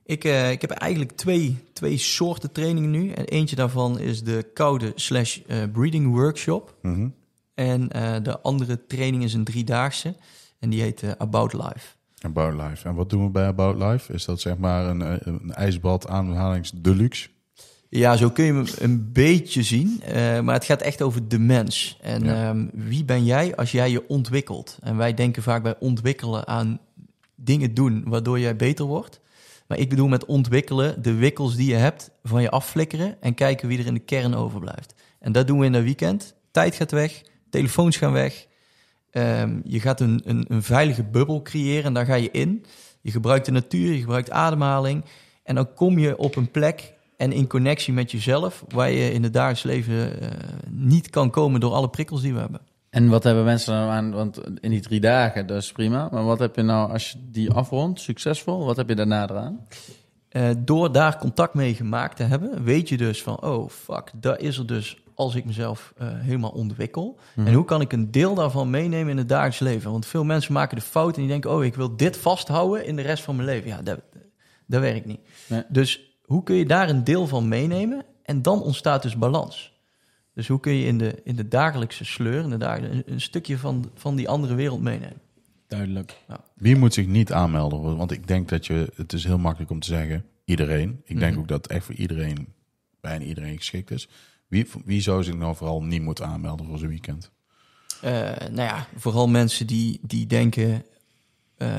Ik, 0.05 0.23
eh, 0.23 0.51
ik 0.51 0.61
heb 0.61 0.69
eigenlijk 0.69 1.11
twee, 1.11 1.57
twee 1.73 1.97
soorten 1.97 2.51
trainingen 2.51 2.91
nu. 2.91 3.11
En 3.11 3.25
eentje 3.25 3.55
daarvan 3.55 3.99
is 3.99 4.23
de 4.23 4.49
koude 4.53 4.91
slash 4.95 5.39
eh, 5.47 5.57
breeding 5.71 6.13
workshop. 6.15 6.75
Mhm. 6.81 7.07
En 7.53 7.89
eh, 7.89 8.15
de 8.23 8.39
andere 8.39 8.85
training 8.85 9.23
is 9.23 9.33
een 9.33 9.43
driedaagse. 9.43 10.15
En 10.59 10.69
die 10.69 10.81
heet 10.81 11.03
eh, 11.03 11.11
About 11.17 11.53
Life. 11.53 11.95
About 12.21 12.53
Life. 12.61 12.87
En 12.87 12.95
wat 12.95 13.09
doen 13.09 13.23
we 13.23 13.29
bij 13.29 13.45
About 13.45 13.77
Life? 13.81 14.13
Is 14.13 14.25
dat 14.25 14.41
zeg 14.41 14.57
maar 14.57 14.85
een, 14.85 15.01
eh, 15.01 15.13
een 15.19 15.51
ijsbad 15.53 16.07
aanhalings 16.07 16.71
deluxe? 16.75 17.29
Ja, 17.89 18.15
zo 18.17 18.29
kun 18.29 18.45
je 18.45 18.53
hem 18.53 18.65
een 18.77 19.11
beetje 19.11 19.63
zien. 19.63 20.01
eh, 20.03 20.39
maar 20.39 20.53
het 20.53 20.65
gaat 20.65 20.81
echt 20.81 21.01
over 21.01 21.27
de 21.27 21.39
mens. 21.39 21.97
En 22.01 22.23
Ja. 22.23 22.49
ehm, 22.49 22.67
wie 22.73 23.05
ben 23.05 23.25
jij 23.25 23.55
als 23.55 23.71
jij 23.71 23.91
je 23.91 24.07
ontwikkelt? 24.07 24.77
En 24.81 24.97
wij 24.97 25.13
denken 25.13 25.43
vaak 25.43 25.63
bij 25.63 25.75
ontwikkelen 25.79 26.47
aan 26.47 26.79
dingen 27.35 27.73
doen 27.73 28.03
waardoor 28.05 28.39
jij 28.39 28.55
beter 28.55 28.85
wordt. 28.85 29.19
Maar 29.67 29.77
ik 29.79 29.89
bedoel 29.89 30.07
met 30.07 30.25
ontwikkelen 30.25 31.01
de 31.01 31.13
wikkels 31.13 31.55
die 31.55 31.69
je 31.69 31.75
hebt 31.75 32.11
van 32.23 32.41
je 32.41 32.49
afflikkeren 32.49 33.21
en 33.21 33.33
kijken 33.33 33.67
wie 33.67 33.79
er 33.79 33.85
in 33.85 33.93
de 33.93 33.99
kern 33.99 34.33
overblijft. 34.35 34.93
En 35.19 35.31
dat 35.31 35.47
doen 35.47 35.59
we 35.59 35.65
in 35.65 35.71
dat 35.71 35.83
weekend. 35.83 36.35
Tijd 36.51 36.75
gaat 36.75 36.91
weg, 36.91 37.21
telefoons 37.49 37.97
gaan 37.97 38.11
weg. 38.11 38.47
Ehm, 39.11 39.59
je 39.63 39.79
gaat 39.79 39.99
een, 39.99 40.21
een, 40.25 40.45
een 40.47 40.63
veilige 40.63 41.03
bubbel 41.03 41.41
creëren 41.41 41.83
en 41.83 41.93
daar 41.93 42.05
ga 42.05 42.15
je 42.15 42.31
in. 42.31 42.65
Je 43.01 43.11
gebruikt 43.11 43.45
de 43.45 43.51
natuur, 43.51 43.93
je 43.93 43.99
gebruikt 43.99 44.31
ademhaling. 44.31 45.03
En 45.43 45.55
dan 45.55 45.73
kom 45.73 45.99
je 45.99 46.17
op 46.17 46.35
een 46.35 46.51
plek 46.51 46.93
en 47.17 47.31
in 47.31 47.47
connectie 47.47 47.93
met 47.93 48.11
jezelf, 48.11 48.63
waar 48.67 48.91
je 48.91 49.11
in 49.11 49.23
het 49.23 49.33
dagelijks 49.33 49.63
leven 49.63 50.21
eh, 50.21 50.29
niet 50.69 51.09
kan 51.09 51.29
komen 51.29 51.59
door 51.59 51.73
alle 51.73 51.89
prikkels 51.89 52.21
die 52.21 52.33
we 52.33 52.39
hebben. 52.39 52.61
En 52.89 53.09
wat 53.09 53.23
hebben 53.23 53.43
mensen 53.43 53.73
nou 53.73 53.89
aan? 53.89 54.11
Want 54.11 54.41
in 54.59 54.69
die 54.69 54.81
drie 54.81 54.99
dagen, 54.99 55.47
dat 55.47 55.61
is 55.61 55.71
prima. 55.71 56.09
Maar 56.11 56.23
wat 56.23 56.39
heb 56.39 56.55
je 56.55 56.61
nou 56.61 56.91
als 56.91 57.11
je 57.11 57.17
die 57.31 57.51
afrondt, 57.51 57.99
succesvol? 57.99 58.65
Wat 58.65 58.77
heb 58.77 58.89
je 58.89 58.95
daarna 58.95 59.29
eraan? 59.29 59.67
Eh, 60.29 60.49
door 60.57 60.91
daar 60.91 61.17
contact 61.17 61.53
mee 61.53 61.73
gemaakt 61.73 62.15
te 62.15 62.23
hebben, 62.23 62.63
weet 62.63 62.89
je 62.89 62.97
dus 62.97 63.23
van, 63.23 63.41
oh 63.41 63.69
fuck, 63.69 64.11
dat 64.15 64.39
is 64.39 64.57
er 64.57 64.67
dus 64.67 65.03
als 65.21 65.35
ik 65.35 65.45
mezelf 65.45 65.93
eh, 65.97 66.07
helemaal 66.11 66.49
ontwikkel. 66.51 67.19
En 67.35 67.53
hoe 67.53 67.65
kan 67.65 67.81
ik 67.81 67.91
een 67.93 68.11
deel 68.11 68.35
daarvan 68.35 68.69
meenemen 68.69 69.11
in 69.11 69.17
het 69.17 69.29
dagelijks 69.29 69.59
leven? 69.59 69.91
Want 69.91 70.05
veel 70.05 70.23
mensen 70.23 70.53
maken 70.53 70.75
de 70.77 70.83
fout 70.83 71.15
en 71.15 71.19
die 71.21 71.29
denken, 71.29 71.51
oh, 71.51 71.63
ik 71.63 71.75
wil 71.75 71.95
dit 71.95 72.17
vasthouden 72.17 72.85
in 72.85 72.95
de 72.95 73.01
rest 73.01 73.23
van 73.23 73.35
mijn 73.35 73.47
leven. 73.47 73.69
Ja, 73.69 73.81
dat, 73.81 74.01
dat 74.67 74.81
werkt 74.81 75.05
niet. 75.05 75.19
Nee. 75.47 75.63
Dus 75.69 76.17
hoe 76.25 76.43
kun 76.43 76.55
je 76.55 76.65
daar 76.65 76.89
een 76.89 77.03
deel 77.03 77.27
van 77.27 77.47
meenemen? 77.47 78.05
En 78.23 78.41
dan 78.41 78.61
ontstaat 78.61 79.01
dus 79.01 79.17
balans. 79.17 79.79
Dus 80.33 80.47
hoe 80.47 80.59
kun 80.59 80.73
je 80.73 80.85
in 80.85 80.97
de, 80.97 81.21
in 81.23 81.35
de 81.35 81.47
dagelijkse 81.47 82.05
sleur, 82.05 82.43
in 82.43 82.49
de 82.49 82.57
dagen, 82.57 82.91
een, 82.91 83.03
een 83.05 83.21
stukje 83.21 83.57
van, 83.57 83.91
van 83.95 84.15
die 84.15 84.29
andere 84.29 84.55
wereld 84.55 84.81
meenemen? 84.81 85.21
Duidelijk. 85.67 86.17
Wie 86.55 86.75
moet 86.75 86.93
zich 86.93 87.07
niet 87.07 87.31
aanmelden? 87.33 87.97
Want 87.97 88.11
ik 88.11 88.27
denk 88.27 88.49
dat 88.49 88.65
je, 88.65 88.91
het 88.95 89.13
is 89.13 89.23
heel 89.23 89.37
makkelijk 89.37 89.71
om 89.71 89.79
te 89.79 89.87
zeggen, 89.87 90.25
iedereen. 90.45 91.01
Ik 91.05 91.19
denk 91.19 91.31
Mhm. 91.31 91.41
ook 91.41 91.47
dat 91.47 91.63
het 91.63 91.71
echt 91.71 91.85
voor 91.85 91.95
iedereen, 91.95 92.47
bijna 93.01 93.25
iedereen 93.25 93.57
geschikt 93.57 93.91
is. 93.91 94.09
Wie, 94.51 94.67
wie 94.85 95.01
zou 95.01 95.23
zich 95.23 95.35
nou 95.35 95.55
vooral 95.55 95.83
niet 95.83 96.01
moeten 96.01 96.25
aanmelden 96.25 96.65
voor 96.65 96.77
zo'n 96.77 96.87
weekend? 96.87 97.31
Eh, 98.01 98.11
nou 98.51 98.61
ja, 98.61 98.87
vooral 98.95 99.27
mensen 99.27 99.67
die, 99.67 99.99
die 100.01 100.27
denken, 100.27 100.85
eh, 101.57 101.69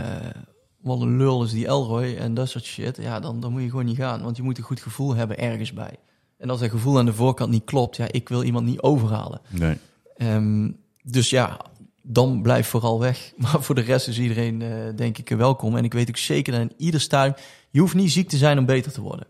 wat 0.80 1.00
een 1.00 1.16
lul 1.16 1.44
is 1.44 1.50
die 1.50 1.66
Elroy 1.66 2.14
en 2.14 2.34
dat 2.34 2.48
soort 2.48 2.64
shit. 2.64 2.96
Ja, 2.96 3.20
dan, 3.20 3.40
dan 3.40 3.52
moet 3.52 3.62
je 3.62 3.68
gewoon 3.68 3.84
niet 3.84 3.96
gaan, 3.96 4.22
want 4.22 4.36
je 4.36 4.42
moet 4.42 4.58
een 4.58 4.64
goed 4.64 4.80
gevoel 4.80 5.14
hebben 5.14 5.38
ergens 5.38 5.72
bij. 5.72 5.96
En 6.38 6.50
als 6.50 6.60
dat 6.60 6.70
gevoel 6.70 6.98
aan 6.98 7.06
de 7.06 7.14
voorkant 7.14 7.50
niet 7.50 7.64
klopt, 7.64 7.96
ja, 7.96 8.06
ik 8.10 8.28
wil 8.28 8.42
iemand 8.42 8.66
niet 8.66 8.80
overhalen. 8.80 9.40
Nee. 9.48 9.76
Ehm, 10.16 10.70
dus 11.02 11.30
ja, 11.30 11.60
dan 12.02 12.42
blijf 12.42 12.68
vooral 12.68 13.00
weg. 13.00 13.32
Maar 13.36 13.62
voor 13.62 13.74
de 13.74 13.80
rest 13.80 14.08
is 14.08 14.18
iedereen, 14.18 14.62
eh, 14.62 14.96
denk 14.96 15.18
ik, 15.18 15.28
welkom. 15.28 15.76
En 15.76 15.84
ik 15.84 15.92
weet 15.92 16.08
ook 16.08 16.16
zeker 16.16 16.52
dat 16.52 16.62
in 16.62 16.72
ieder 16.76 17.00
stadium... 17.00 17.36
Je 17.70 17.80
hoeft 17.80 17.94
niet 17.94 18.12
ziek 18.12 18.28
te 18.28 18.36
zijn 18.36 18.58
om 18.58 18.66
beter 18.66 18.92
te 18.92 19.00
worden. 19.00 19.26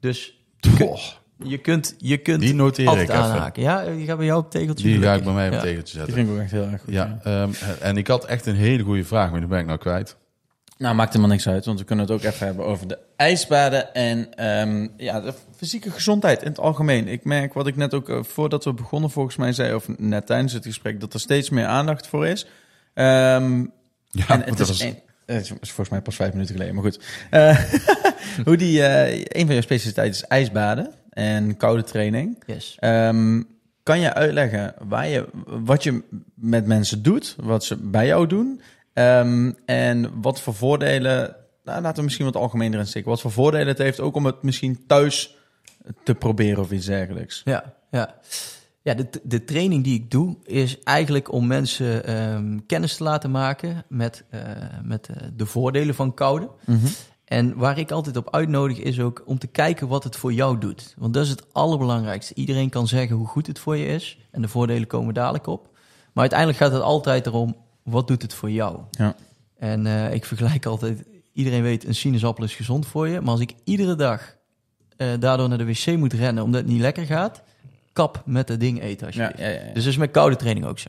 Dus 0.00 0.36
Goh, 0.76 0.98
je 1.44 1.58
kunt, 1.58 1.94
je 1.98 2.16
kunt 2.16 2.40
die 2.40 2.54
noteer 2.54 2.84
ik 2.84 2.88
altijd 2.90 3.08
even. 3.08 3.22
aanhaken. 3.22 3.62
Ja, 3.62 3.84
die 3.84 4.06
gaat 4.06 4.16
bij 4.16 4.26
jou 4.26 4.38
op 4.44 4.50
tegeltje. 4.50 4.84
Die 4.88 5.02
ga 5.02 5.14
ik 5.14 5.24
bij 5.24 5.32
mij 5.32 5.46
op 5.46 5.52
Ja. 5.52 5.60
tegen 5.60 5.84
te 5.84 5.90
Die 5.90 5.92
zetten. 5.98 6.14
vind 6.14 6.28
ik 6.28 6.34
ook 6.34 6.40
echt 6.40 6.50
heel 6.50 6.66
erg 6.72 6.80
goed. 6.82 6.92
Ja, 6.94 7.18
ehm, 7.24 7.50
en 7.80 7.96
ik 7.96 8.06
had 8.06 8.24
echt 8.24 8.46
een 8.46 8.54
hele 8.56 8.82
goede 8.82 9.04
vraag, 9.04 9.30
maar 9.30 9.40
die 9.40 9.48
ben 9.48 9.58
ik 9.58 9.66
nou 9.66 9.78
kwijt. 9.78 10.16
Nou, 10.78 10.94
maakt 10.94 11.08
helemaal 11.12 11.30
niks 11.32 11.48
uit, 11.48 11.64
want 11.64 11.78
we 11.78 11.84
kunnen 11.84 12.04
het 12.06 12.14
ook 12.14 12.22
even 12.22 12.46
hebben 12.46 12.64
over 12.64 12.88
de 12.88 12.98
ijsbaden 13.16 13.94
en 13.94 14.34
ehm, 14.34 14.88
ja, 14.96 15.20
de 15.20 15.32
fysieke 15.56 15.90
gezondheid 15.90 16.42
in 16.42 16.48
het 16.48 16.58
algemeen. 16.58 17.08
Ik 17.08 17.24
merk 17.24 17.52
wat 17.54 17.66
ik 17.66 17.76
net 17.76 17.94
ook 17.94 18.08
eh, 18.08 18.22
voordat 18.22 18.64
we 18.64 18.72
begonnen 18.72 19.10
volgens 19.10 19.36
mij 19.36 19.52
zei, 19.52 19.74
of 19.74 19.88
net 19.96 20.26
tijdens 20.26 20.52
het 20.52 20.64
gesprek, 20.64 21.00
dat 21.00 21.14
er 21.14 21.20
steeds 21.20 21.50
meer 21.50 21.66
aandacht 21.66 22.06
voor 22.06 22.26
is. 22.26 22.46
Ehm, 22.94 23.58
Ja, 24.10 24.24
en 24.28 24.42
het 24.42 24.58
dat 24.58 24.68
is, 24.68 24.70
is, 24.70 24.80
een- 24.80 24.98
het 25.26 25.42
is 25.42 25.48
volgens 25.48 25.88
mij 25.88 26.00
pas 26.00 26.16
vijf 26.16 26.32
minuten 26.32 26.54
geleden, 26.54 26.74
maar 26.74 26.84
goed. 26.84 27.00
Eh, 27.30 27.58
hoe 28.46 28.56
die, 28.56 28.82
eh, 28.82 29.18
een 29.28 29.44
van 29.44 29.52
jouw 29.54 29.60
specialiteiten 29.62 30.14
is 30.22 30.26
ijsbaden 30.28 30.90
en 31.18 31.56
koude 31.56 31.82
training. 31.82 32.42
Yes. 32.46 32.76
Ehm, 32.78 33.42
kan 33.82 34.00
je 34.00 34.14
uitleggen 34.14 34.74
waar 34.88 35.08
je, 35.08 35.28
wat 35.46 35.82
je 35.82 36.02
met 36.34 36.66
mensen 36.66 37.02
doet, 37.02 37.36
wat 37.40 37.64
ze 37.64 37.76
bij 37.76 38.06
jou 38.06 38.26
doen 38.26 38.60
ehm, 38.92 39.52
en 39.64 40.20
wat 40.20 40.40
voor 40.40 40.54
voordelen, 40.54 41.36
nou, 41.64 41.82
laten 41.82 41.96
we 41.96 42.02
misschien 42.02 42.24
wat 42.24 42.36
algemener 42.36 42.78
in 42.78 42.86
steken, 42.86 43.08
wat 43.08 43.20
voor 43.20 43.30
voordelen 43.30 43.66
het 43.66 43.78
heeft 43.78 44.00
ook 44.00 44.14
om 44.14 44.26
het 44.26 44.42
misschien 44.42 44.86
thuis 44.86 45.36
te 46.02 46.14
proberen 46.14 46.62
of 46.62 46.70
iets 46.70 46.86
dergelijks. 46.86 47.42
Ja, 47.44 47.74
ja. 47.90 48.14
Ja, 48.82 48.94
de, 48.94 49.08
de 49.22 49.44
training 49.44 49.84
die 49.84 49.94
ik 49.94 50.10
doe 50.10 50.36
is 50.44 50.78
eigenlijk 50.82 51.32
om 51.32 51.46
mensen 51.46 52.04
ehm, 52.04 52.58
kennis 52.66 52.96
te 52.96 53.02
laten 53.02 53.30
maken 53.30 53.84
met, 53.88 54.24
eh, 54.30 54.40
met 54.82 55.08
eh, 55.08 55.16
de 55.36 55.46
voordelen 55.46 55.94
van 55.94 56.14
koude. 56.14 56.50
En 57.28 57.56
waar 57.56 57.78
ik 57.78 57.90
altijd 57.90 58.16
op 58.16 58.34
uitnodig 58.34 58.78
is 58.78 59.00
ook 59.00 59.22
om 59.26 59.38
te 59.38 59.46
kijken 59.46 59.88
wat 59.88 60.04
het 60.04 60.16
voor 60.16 60.32
jou 60.32 60.58
doet. 60.58 60.94
Want 60.98 61.14
dat 61.14 61.24
is 61.24 61.30
het 61.30 61.44
allerbelangrijkste. 61.52 62.34
Iedereen 62.34 62.68
kan 62.68 62.86
zeggen 62.86 63.16
hoe 63.16 63.26
goed 63.26 63.46
het 63.46 63.58
voor 63.58 63.76
je 63.76 63.86
is. 63.86 64.18
En 64.30 64.42
de 64.42 64.48
voordelen 64.48 64.86
komen 64.86 65.14
dadelijk 65.14 65.46
op. 65.46 65.68
Maar 66.12 66.30
uiteindelijk 66.30 66.58
gaat 66.58 66.72
het 66.72 66.82
altijd 66.82 67.26
erom, 67.26 67.56
wat 67.82 68.06
doet 68.06 68.22
het 68.22 68.34
voor 68.34 68.50
jou? 68.50 68.80
Ja. 68.90 69.14
En 69.58 69.86
eh, 69.86 70.14
ik 70.14 70.24
vergelijk 70.24 70.66
altijd, 70.66 71.04
iedereen 71.32 71.62
weet 71.62 71.86
een 71.86 71.94
sinaasappel 71.94 72.44
is 72.44 72.54
gezond 72.54 72.86
voor 72.86 73.08
je. 73.08 73.20
Maar 73.20 73.30
als 73.30 73.40
ik 73.40 73.54
iedere 73.64 73.94
dag 73.94 74.36
eh, 74.96 75.08
daardoor 75.20 75.48
naar 75.48 75.58
de 75.58 75.66
wc 75.66 75.96
moet 75.96 76.12
rennen 76.12 76.44
omdat 76.44 76.60
het 76.60 76.70
niet 76.70 76.80
lekker 76.80 77.06
gaat, 77.06 77.42
kap 77.92 78.22
met 78.24 78.46
dat 78.46 78.60
ding 78.60 78.82
eten 78.82 79.06
alsjeblieft. 79.06 79.38
ja, 79.38 79.48
ja, 79.48 79.52
ja. 79.52 79.72
Dus 79.72 79.84
dat 79.84 79.92
is 79.92 79.98
met 79.98 80.10
koude 80.10 80.36
training 80.36 80.66
ook 80.66 80.78
zo. 80.78 80.88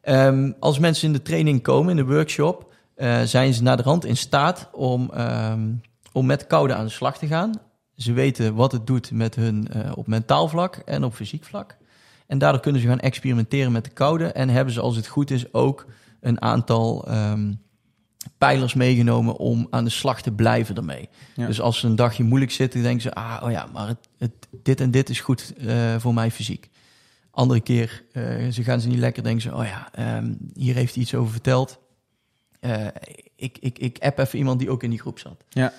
Ehm, 0.00 0.52
als 0.58 0.78
mensen 0.78 1.06
in 1.06 1.12
de 1.12 1.22
training 1.22 1.62
komen, 1.62 1.90
in 1.90 2.06
de 2.06 2.12
workshop, 2.12 2.72
eh, 2.98 3.22
zijn 3.22 3.54
ze 3.54 3.62
naar 3.62 3.76
de 3.76 3.82
rand 3.82 4.04
in 4.04 4.16
staat 4.16 4.68
om, 4.72 5.10
ehm, 5.10 5.72
om 6.12 6.26
met 6.26 6.46
koude 6.46 6.74
aan 6.74 6.84
de 6.84 6.90
slag 6.90 7.18
te 7.18 7.26
gaan. 7.26 7.52
Ze 7.96 8.12
weten 8.12 8.54
wat 8.54 8.72
het 8.72 8.86
doet 8.86 9.10
met 9.10 9.34
hun 9.34 9.68
eh, 9.68 9.92
op 9.94 10.06
mentaal 10.06 10.48
vlak 10.48 10.76
en 10.76 11.04
op 11.04 11.14
fysiek 11.14 11.44
vlak. 11.44 11.76
En 12.26 12.38
daardoor 12.38 12.60
kunnen 12.60 12.80
ze 12.80 12.86
gaan 12.86 13.00
experimenteren 13.00 13.72
met 13.72 13.84
de 13.84 13.90
koude. 13.90 14.26
En 14.26 14.48
hebben 14.48 14.74
ze, 14.74 14.80
als 14.80 14.96
het 14.96 15.06
goed 15.06 15.30
is, 15.30 15.52
ook 15.52 15.86
een 16.20 16.42
aantal 16.42 17.06
ehm, 17.08 17.52
pijlers 18.38 18.74
meegenomen 18.74 19.36
om 19.36 19.66
aan 19.70 19.84
de 19.84 19.90
slag 19.90 20.22
te 20.22 20.32
blijven 20.32 20.76
ermee. 20.76 21.08
Ja. 21.34 21.46
Dus 21.46 21.60
als 21.60 21.78
ze 21.78 21.86
een 21.86 21.96
dagje 21.96 22.24
moeilijk 22.24 22.52
zitten, 22.52 22.82
denken 22.82 23.02
ze, 23.02 23.14
ah, 23.14 23.42
oh 23.44 23.50
ja, 23.50 23.66
maar 23.72 23.88
het, 23.88 24.08
het, 24.18 24.48
dit 24.62 24.80
en 24.80 24.90
dit 24.90 25.08
is 25.08 25.20
goed 25.20 25.52
eh, 25.56 25.96
voor 25.98 26.14
mij 26.14 26.30
fysiek. 26.30 26.70
Andere 27.30 27.60
keer, 27.60 28.04
ze 28.50 28.62
gaan 28.62 28.80
ze 28.80 28.88
niet 28.88 28.98
lekker, 28.98 29.22
denken 29.22 29.42
ze, 29.42 29.54
oh 29.54 29.64
ja, 29.64 29.88
ehm, 29.92 30.34
hier 30.54 30.74
heeft 30.74 30.94
hij 30.94 31.02
iets 31.02 31.14
over 31.14 31.32
verteld. 31.32 31.78
Eh, 32.60 32.86
ik, 33.36 33.58
ik, 33.60 33.78
ik 33.78 33.98
app 33.98 34.18
even 34.18 34.38
iemand 34.38 34.58
die 34.58 34.70
ook 34.70 34.82
in 34.82 34.90
die 34.90 35.00
groep 35.00 35.18
zat. 35.18 35.44
Ja. 35.48 35.72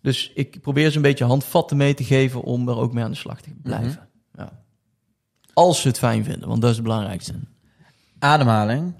Dus 0.00 0.32
ik 0.34 0.60
probeer 0.60 0.90
ze 0.90 0.96
een 0.96 1.02
beetje 1.02 1.24
handvatten 1.24 1.76
mee 1.76 1.94
te 1.94 2.04
geven 2.04 2.42
om 2.42 2.68
er 2.68 2.76
ook 2.76 2.92
mee 2.92 3.04
aan 3.04 3.10
de 3.10 3.16
slag 3.16 3.40
te 3.40 3.50
blijven. 3.62 4.08
Mhm. 4.32 4.42
ja. 4.42 4.52
Als 5.54 5.80
ze 5.80 5.88
het 5.88 5.98
fijn 5.98 6.24
vinden, 6.24 6.48
want 6.48 6.60
dat 6.60 6.70
is 6.70 6.76
het 6.76 6.84
belangrijkste. 6.84 7.34
Ademhaling, 8.18 8.94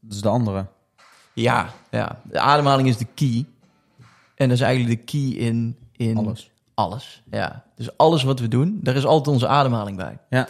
dat 0.00 0.12
is 0.12 0.20
de 0.20 0.28
andere. 0.28 0.66
Ja, 1.34 1.74
ja, 1.90 2.20
de 2.30 2.38
ademhaling 2.40 2.88
is 2.88 2.96
de 2.96 3.06
key. 3.14 3.44
En 4.34 4.48
dat 4.48 4.56
is 4.58 4.60
eigenlijk 4.64 4.98
de 4.98 5.04
key 5.18 5.46
in, 5.46 5.76
in 5.96 6.16
Alles. 6.16 6.50
alles. 6.74 7.22
Ja. 7.30 7.64
Dus 7.76 7.96
alles 7.96 8.22
wat 8.22 8.40
we 8.40 8.48
doen, 8.48 8.78
daar 8.82 8.96
is 8.96 9.04
altijd 9.04 9.28
onze 9.28 9.46
ademhaling 9.48 9.96
bij. 9.96 10.18
Ja. 10.30 10.48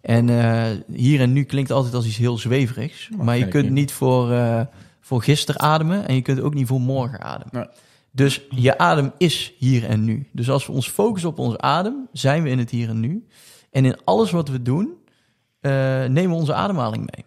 En 0.00 0.28
eh, 0.28 0.70
hier 0.92 1.20
en 1.20 1.32
nu 1.32 1.44
klinkt 1.44 1.70
altijd 1.70 1.94
als 1.94 2.06
iets 2.06 2.16
heel 2.16 2.38
zweverigs. 2.38 3.08
Maar 3.16 3.24
Maar 3.24 3.38
je 3.38 3.48
kunt 3.48 3.64
niet. 3.64 3.72
niet 3.72 3.92
voor, 3.92 4.32
eh, 4.32 4.60
voor 5.02 5.22
gisteren 5.22 5.60
ademen 5.60 6.08
en 6.08 6.14
je 6.14 6.22
kunt 6.22 6.40
ook 6.40 6.54
niet 6.54 6.66
voor 6.66 6.80
morgen 6.80 7.20
ademen. 7.20 7.50
Nee. 7.52 7.66
Dus 8.10 8.42
je 8.50 8.78
adem 8.78 9.12
is 9.18 9.54
hier 9.58 9.84
en 9.84 10.04
nu. 10.04 10.28
Dus 10.32 10.50
als 10.50 10.66
we 10.66 10.72
ons 10.72 10.88
focussen 10.88 11.30
op 11.30 11.38
ons 11.38 11.58
adem, 11.58 12.08
zijn 12.12 12.42
we 12.42 12.48
in 12.48 12.58
het 12.58 12.70
hier 12.70 12.88
en 12.88 13.00
nu. 13.00 13.26
En 13.70 13.84
in 13.84 14.04
alles 14.04 14.30
wat 14.30 14.48
we 14.48 14.62
doen, 14.62 14.94
eh, 15.60 15.72
nemen 16.04 16.28
we 16.28 16.34
onze 16.34 16.54
ademhaling 16.54 17.10
mee. 17.14 17.24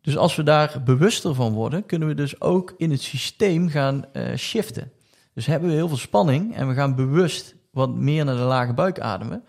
Dus 0.00 0.16
als 0.16 0.36
we 0.36 0.42
daar 0.42 0.82
bewuster 0.84 1.34
van 1.34 1.52
worden, 1.52 1.86
kunnen 1.86 2.08
we 2.08 2.14
dus 2.14 2.40
ook 2.40 2.74
in 2.76 2.90
het 2.90 3.02
systeem 3.02 3.68
gaan 3.68 4.04
eh, 4.12 4.36
shiften. 4.36 4.92
Dus 5.34 5.46
hebben 5.46 5.68
we 5.68 5.74
heel 5.74 5.88
veel 5.88 5.96
spanning 5.96 6.54
en 6.54 6.68
we 6.68 6.74
gaan 6.74 6.94
bewust 6.94 7.54
wat 7.70 7.94
meer 7.94 8.24
naar 8.24 8.36
de 8.36 8.40
lage 8.40 8.72
buik 8.72 9.00
ademen, 9.00 9.44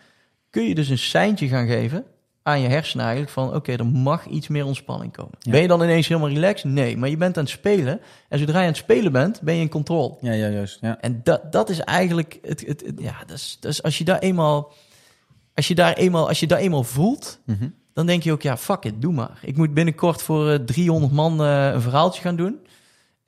kun 0.49 0.63
je 0.63 0.75
dus 0.75 0.89
een 0.89 0.97
seintje 0.97 1.47
gaan 1.47 1.67
geven 1.67 2.05
aan 2.47 2.59
je 2.61 2.67
hersenen 2.67 3.05
eigenlijk 3.05 3.33
van 3.33 3.55
oké, 3.55 3.71
er 3.71 3.85
mag 3.85 4.25
iets 4.25 4.47
meer 4.47 4.65
ontspanning 4.65 5.13
komen. 5.13 5.31
Ja. 5.39 5.51
Ben 5.51 5.61
je 5.61 5.67
dan 5.67 5.81
ineens 5.83 6.07
helemaal 6.07 6.29
relaxed? 6.29 6.71
Nee, 6.71 6.97
maar 6.97 7.09
je 7.09 7.17
bent 7.17 7.37
aan 7.37 7.43
het 7.43 7.51
spelen 7.51 7.99
en 8.29 8.39
zodra 8.39 8.55
je 8.57 8.61
aan 8.61 8.67
het 8.71 8.77
spelen 8.77 9.11
bent, 9.11 9.41
ben 9.41 9.55
je 9.55 9.61
in 9.61 9.69
controle. 9.69 10.17
Ja, 10.21 10.31
ja, 10.31 10.47
juist. 10.47 10.77
Ja. 10.81 10.97
En 11.01 11.19
dat, 11.23 11.51
dat 11.51 11.69
is 11.69 11.79
eigenlijk 11.79 12.39
het, 12.41 12.65
het, 12.67 12.83
het- 12.85 12.99
ja, 13.01 13.15
dat 13.25 13.37
is, 13.37 13.57
dat 13.59 13.71
is 13.71 13.83
als 13.83 13.97
je 13.97 14.03
daar 14.03 14.19
eenmaal, 14.19 14.71
als 15.55 15.67
je 15.67 15.75
daar 15.75 15.93
eenmaal, 15.93 16.27
als 16.27 16.39
je 16.39 16.47
daar 16.47 16.59
eenmaal 16.59 16.83
voelt, 16.83 17.39
Mhm. 17.45 17.67
dan 17.93 18.05
denk 18.05 18.23
je 18.23 18.31
ook, 18.31 18.41
ja, 18.41 18.57
fuck 18.57 18.83
it, 18.83 19.01
doe 19.01 19.13
maar. 19.13 19.39
Ik 19.41 19.57
moet 19.57 19.73
binnenkort 19.73 20.21
voor 20.21 20.49
eh, 20.51 20.55
300 20.59 21.13
man 21.13 21.41
eh, 21.43 21.69
een 21.73 21.81
verhaaltje 21.81 22.21
gaan 22.21 22.35
doen. 22.35 22.59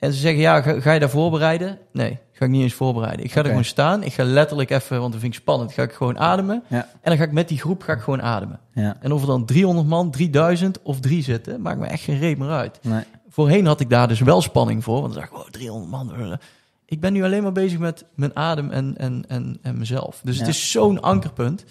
En 0.00 0.12
ze 0.12 0.18
zeggen, 0.18 0.40
ja, 0.40 0.60
ga, 0.60 0.80
ga 0.80 0.92
je 0.92 1.00
daar 1.00 1.10
voorbereiden? 1.10 1.78
Nee, 1.92 2.18
ga 2.32 2.44
ik 2.44 2.50
niet 2.50 2.62
eens 2.62 2.74
voorbereiden. 2.74 3.24
Ik 3.24 3.32
ga 3.32 3.40
er 3.40 3.46
gewoon 3.46 3.64
staan. 3.64 4.02
Ik 4.02 4.12
ga 4.12 4.24
letterlijk 4.24 4.70
even, 4.70 5.00
want 5.00 5.12
dat 5.12 5.20
vind 5.20 5.34
ik 5.34 5.40
spannend, 5.40 5.72
ga 5.72 5.82
ik 5.82 5.92
gewoon 5.92 6.18
ademen. 6.18 6.62
Ja. 6.68 6.76
En 6.76 7.00
dan 7.02 7.16
ga 7.16 7.22
ik 7.24 7.32
met 7.32 7.48
die 7.48 7.58
groep 7.58 7.82
ga 7.82 7.92
ik 7.92 8.00
gewoon 8.00 8.22
ademen. 8.22 8.60
Ja. 8.74 8.96
En 9.00 9.12
of 9.12 9.20
er 9.20 9.26
dan 9.26 9.44
300 9.44 9.86
man, 9.88 10.10
3000 10.10 10.82
of 10.82 11.00
drie 11.00 11.22
zitten, 11.22 11.60
maakt 11.60 11.78
me 11.78 11.86
echt 11.86 12.02
geen 12.02 12.18
reet 12.18 12.38
meer 12.38 12.50
uit. 12.50 12.78
Nee. 12.82 13.02
Voorheen 13.28 13.66
had 13.66 13.80
ik 13.80 13.90
daar 13.90 14.08
dus 14.08 14.20
wel 14.20 14.40
spanning 14.42 14.84
voor. 14.84 15.00
Want 15.00 15.12
dan 15.14 15.22
dacht 15.22 15.32
ik, 15.34 15.38
oh, 15.38 15.48
300 15.50 15.90
man. 15.90 16.14
eh. 16.14 16.32
Ik 16.86 17.00
ben 17.00 17.12
nu 17.12 17.24
alleen 17.24 17.42
maar 17.42 17.52
bezig 17.52 17.78
met 17.78 18.04
mijn 18.14 18.36
adem 18.36 18.70
en, 18.70 18.94
en, 18.98 19.24
en, 19.28 19.58
en 19.62 19.78
mezelf. 19.78 20.20
Dus 20.24 20.38
het 20.38 20.48
is 20.48 20.70
zo'n 20.70 21.00
ankerpunt. 21.02 21.64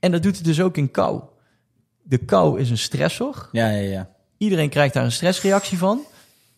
En 0.00 0.10
dat 0.10 0.22
doet 0.22 0.36
het 0.36 0.44
dus 0.44 0.60
ook 0.60 0.76
in 0.76 0.90
kou. 0.90 1.20
De 2.02 2.18
kou 2.18 2.60
is 2.60 2.70
een 2.70 2.78
stressor. 2.78 3.48
Ja, 3.52 3.68
ja, 3.68 3.90
ja. 3.90 4.08
Iedereen 4.38 4.68
krijgt 4.68 4.94
daar 4.94 5.04
een 5.04 5.12
stressreactie 5.12 5.78
van. 5.78 6.00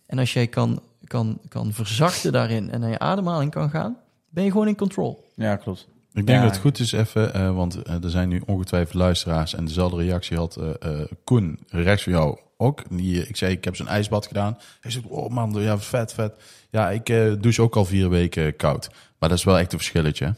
En 0.07 0.19
als 0.19 0.33
jij 0.33 0.47
kan, 0.47 0.81
kan, 1.07 1.39
kan 1.49 1.73
verzachten 1.73 2.33
daarin 2.33 2.71
en 2.71 2.81
naar 2.81 2.91
je 2.91 2.99
ademhaling 2.99 3.51
kan 3.51 3.71
gaan, 3.71 3.97
ben 4.29 4.45
je 4.45 4.51
gewoon 4.51 4.69
in 4.69 4.77
control. 4.77 5.25
Ja, 5.35 5.57
klopt. 5.57 5.89
Ik 6.13 6.27
denk 6.27 6.39
Ja. 6.39 6.45
dat 6.45 6.53
het 6.55 6.61
goed 6.61 6.79
is 6.79 6.93
even, 6.93 7.35
eh, 7.35 7.55
want 7.55 7.83
eh, 7.83 8.05
er 8.05 8.11
zijn 8.11 8.29
nu 8.29 8.43
ongetwijfeld 8.47 8.95
luisteraars 8.95 9.55
en 9.55 9.65
dezelfde 9.65 9.97
reactie 9.97 10.37
had 10.37 10.57
eh 10.57 10.71
eh, 11.01 11.07
Koen 11.25 11.59
rechts 11.69 12.03
van 12.03 12.13
jou 12.13 12.39
ook. 12.57 12.83
Die, 12.91 13.27
ik 13.29 13.37
zei, 13.37 13.53
ik 13.53 13.65
heb 13.65 13.77
zo'n 13.77 13.89
ijsbad 13.89 14.27
gedaan. 14.27 14.59
Hij 14.81 14.91
zegt, 14.91 15.07
oh 15.07 15.31
man, 15.31 15.53
ja, 15.63 15.79
vet, 15.79 16.13
vet. 16.15 16.33
Ja, 16.71 16.91
ik 16.91 17.09
eh 17.09 17.33
douche 17.41 17.63
ook 17.63 17.77
al 17.77 17.85
vier 17.85 18.09
weken 18.09 18.57
koud. 18.57 18.89
Maar 19.19 19.29
dat 19.29 19.39
is 19.39 19.45
wel 19.45 19.59
echt 19.59 19.73
een 19.73 19.79
verschilletje. 19.79 20.25
hè? 20.25 20.31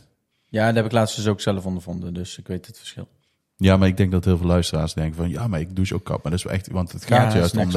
Ja, 0.51 0.67
dat 0.67 0.75
heb 0.75 0.85
ik 0.85 0.93
laatst 0.93 1.17
dus 1.17 1.27
ook 1.27 1.41
zelf 1.41 1.67
ondervonden, 1.67 2.15
dus 2.15 2.39
ik 2.39 2.47
weet 2.47 2.67
het 2.67 2.79
verschil. 2.79 3.09
Ja, 3.57 3.77
maar 3.77 3.89
ik 3.89 3.97
denk 3.97 4.13
dat 4.13 4.25
heel 4.25 4.37
veel 4.37 4.47
luisteraars 4.47 4.95
denken 4.95 5.15
van, 5.17 5.29
ja, 5.29 5.47
maar 5.49 5.61
ik 5.61 5.77
douche 5.77 5.95
ook 5.95 6.05
koud. 6.05 6.23
Maar 6.23 6.31
dat 6.31 6.41
is 6.41 6.47
wel 6.47 6.55
echt, 6.55 6.69
want 6.71 6.93
het 6.93 7.05
gaat 7.05 7.33
juist 7.33 7.53
om 7.57 7.59
next 7.59 7.73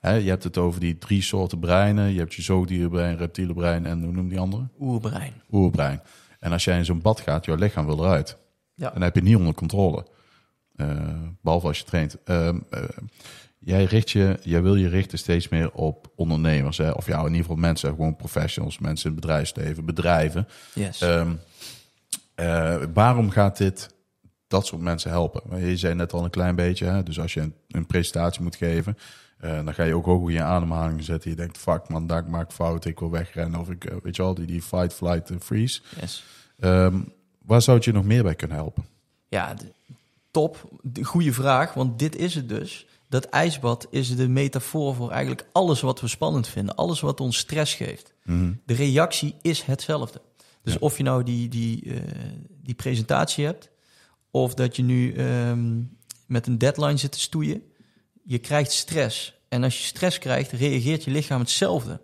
je 0.00 0.28
hebt 0.28 0.44
het 0.44 0.58
over 0.58 0.80
die 0.80 0.98
drie 0.98 1.22
soorten 1.22 1.58
breinen. 1.58 2.12
Je 2.12 2.18
hebt 2.18 2.34
je 2.34 2.42
zoogdierenbrein, 2.42 3.16
reptiele 3.16 3.54
brein 3.54 3.86
en 3.86 4.02
hoe 4.02 4.12
noem 4.12 4.28
die 4.28 4.38
andere? 4.38 4.68
Oerbrein. 4.80 5.32
Oerbrein. 5.50 6.00
En 6.40 6.52
als 6.52 6.64
jij 6.64 6.78
in 6.78 6.84
zo'n 6.84 7.00
bad 7.02 7.20
gaat, 7.20 7.44
jouw 7.44 7.56
lichaam 7.56 7.86
wil 7.86 8.04
eruit. 8.04 8.36
Ja. 8.74 8.90
Dan 8.90 9.02
heb 9.02 9.14
je 9.14 9.20
het 9.20 9.28
niet 9.28 9.38
onder 9.38 9.54
controle. 9.54 10.06
eh, 10.76 10.96
behalve 11.42 11.66
als 11.66 11.78
je 11.78 11.84
traint. 11.84 12.16
Ehm, 12.24 12.58
eh, 12.70 12.82
jij, 13.58 13.84
richt 13.84 14.10
je, 14.10 14.38
jij 14.42 14.62
wil 14.62 14.74
je 14.76 14.88
richten 14.88 15.18
steeds 15.18 15.48
meer 15.48 15.70
op 15.72 16.12
ondernemers. 16.16 16.78
Hè? 16.78 16.90
Of 16.90 17.06
ja, 17.06 17.18
in 17.18 17.24
ieder 17.24 17.40
geval 17.40 17.56
mensen, 17.56 17.88
gewoon 17.90 18.16
professionals, 18.16 18.78
mensen 18.78 19.10
in 19.10 19.16
het 19.16 19.24
bedrijfsleven, 19.24 19.84
bedrijven. 19.84 20.48
Yes. 20.74 21.00
Ehm, 21.00 21.32
eh, 22.34 22.76
waarom 22.94 23.30
gaat 23.30 23.56
dit 23.56 23.94
dat 24.48 24.66
soort 24.66 24.82
mensen 24.82 25.10
helpen? 25.10 25.66
Je 25.66 25.76
zei 25.76 25.94
net 25.94 26.12
al 26.12 26.24
een 26.24 26.30
klein 26.30 26.56
beetje, 26.56 26.84
hè? 26.84 27.02
dus 27.02 27.20
als 27.20 27.34
je 27.34 27.40
een, 27.40 27.54
een 27.68 27.86
presentatie 27.86 28.42
moet 28.42 28.56
geven, 28.56 28.96
eh, 29.38 29.64
dan 29.64 29.74
ga 29.74 29.82
je 29.82 29.94
ook 29.94 30.04
hoog 30.04 30.28
in 30.28 30.34
je 30.34 30.42
ademhaling 30.42 31.04
zetten. 31.04 31.30
Je 31.30 31.36
denkt, 31.36 31.58
fuck 31.58 31.88
man, 31.88 32.06
daar 32.06 32.30
maak 32.30 32.44
ik 32.48 32.54
fout, 32.54 32.84
ik 32.84 32.98
wil 32.98 33.10
wegrennen. 33.10 33.60
Of 33.60 33.70
ik, 33.70 33.84
eh, 33.84 33.96
weet 34.02 34.16
je 34.16 34.22
wel, 34.22 34.34
die, 34.34 34.46
die 34.46 34.62
fight, 34.62 34.92
flight, 34.94 35.30
en 35.30 35.40
freeze. 35.40 35.80
yes. 36.00 36.24
Ehm, 36.58 37.00
waar 37.44 37.62
zou 37.62 37.76
het 37.76 37.84
je 37.86 37.92
nog 37.92 38.04
meer 38.04 38.22
bij 38.22 38.34
kunnen 38.34 38.56
helpen? 38.56 38.84
Ja, 39.28 39.54
top. 40.30 40.68
Goeie 41.02 41.32
vraag, 41.32 41.74
want 41.74 41.98
dit 41.98 42.16
is 42.16 42.34
het 42.34 42.48
dus. 42.48 42.86
Dat 43.08 43.24
ijsbad 43.24 43.86
is 43.90 44.16
de 44.16 44.28
metafoor 44.28 44.94
voor 44.94 45.10
eigenlijk 45.10 45.46
alles 45.52 45.80
wat 45.80 46.00
we 46.00 46.08
spannend 46.08 46.48
vinden. 46.48 46.74
Alles 46.74 47.00
wat 47.00 47.20
ons 47.20 47.36
stress 47.38 47.74
geeft. 47.74 48.14
De 48.64 48.74
reactie 48.74 49.34
is 49.42 49.62
hetzelfde. 49.62 50.20
Dus 50.62 50.72
Ja. 50.72 50.78
of 50.80 50.96
je 50.96 51.02
nou 51.02 51.22
die, 51.22 51.48
die, 51.48 51.94
eh, 51.94 52.00
die 52.62 52.74
presentatie 52.74 53.44
hebt... 53.44 53.70
of 54.30 54.54
dat 54.54 54.76
je 54.76 54.82
nu 54.82 55.12
ehm, 55.14 55.80
met 56.26 56.46
een 56.46 56.58
deadline 56.58 56.96
zit 56.96 57.12
te 57.12 57.20
stoeien... 57.20 57.62
je 58.28 58.38
krijgt 58.38 58.72
stress. 58.72 59.34
En 59.48 59.64
als 59.64 59.78
je 59.78 59.84
stress 59.84 60.18
krijgt, 60.18 60.52
reageert 60.52 61.04
je 61.04 61.10
lichaam 61.10 61.40
hetzelfde... 61.40 62.00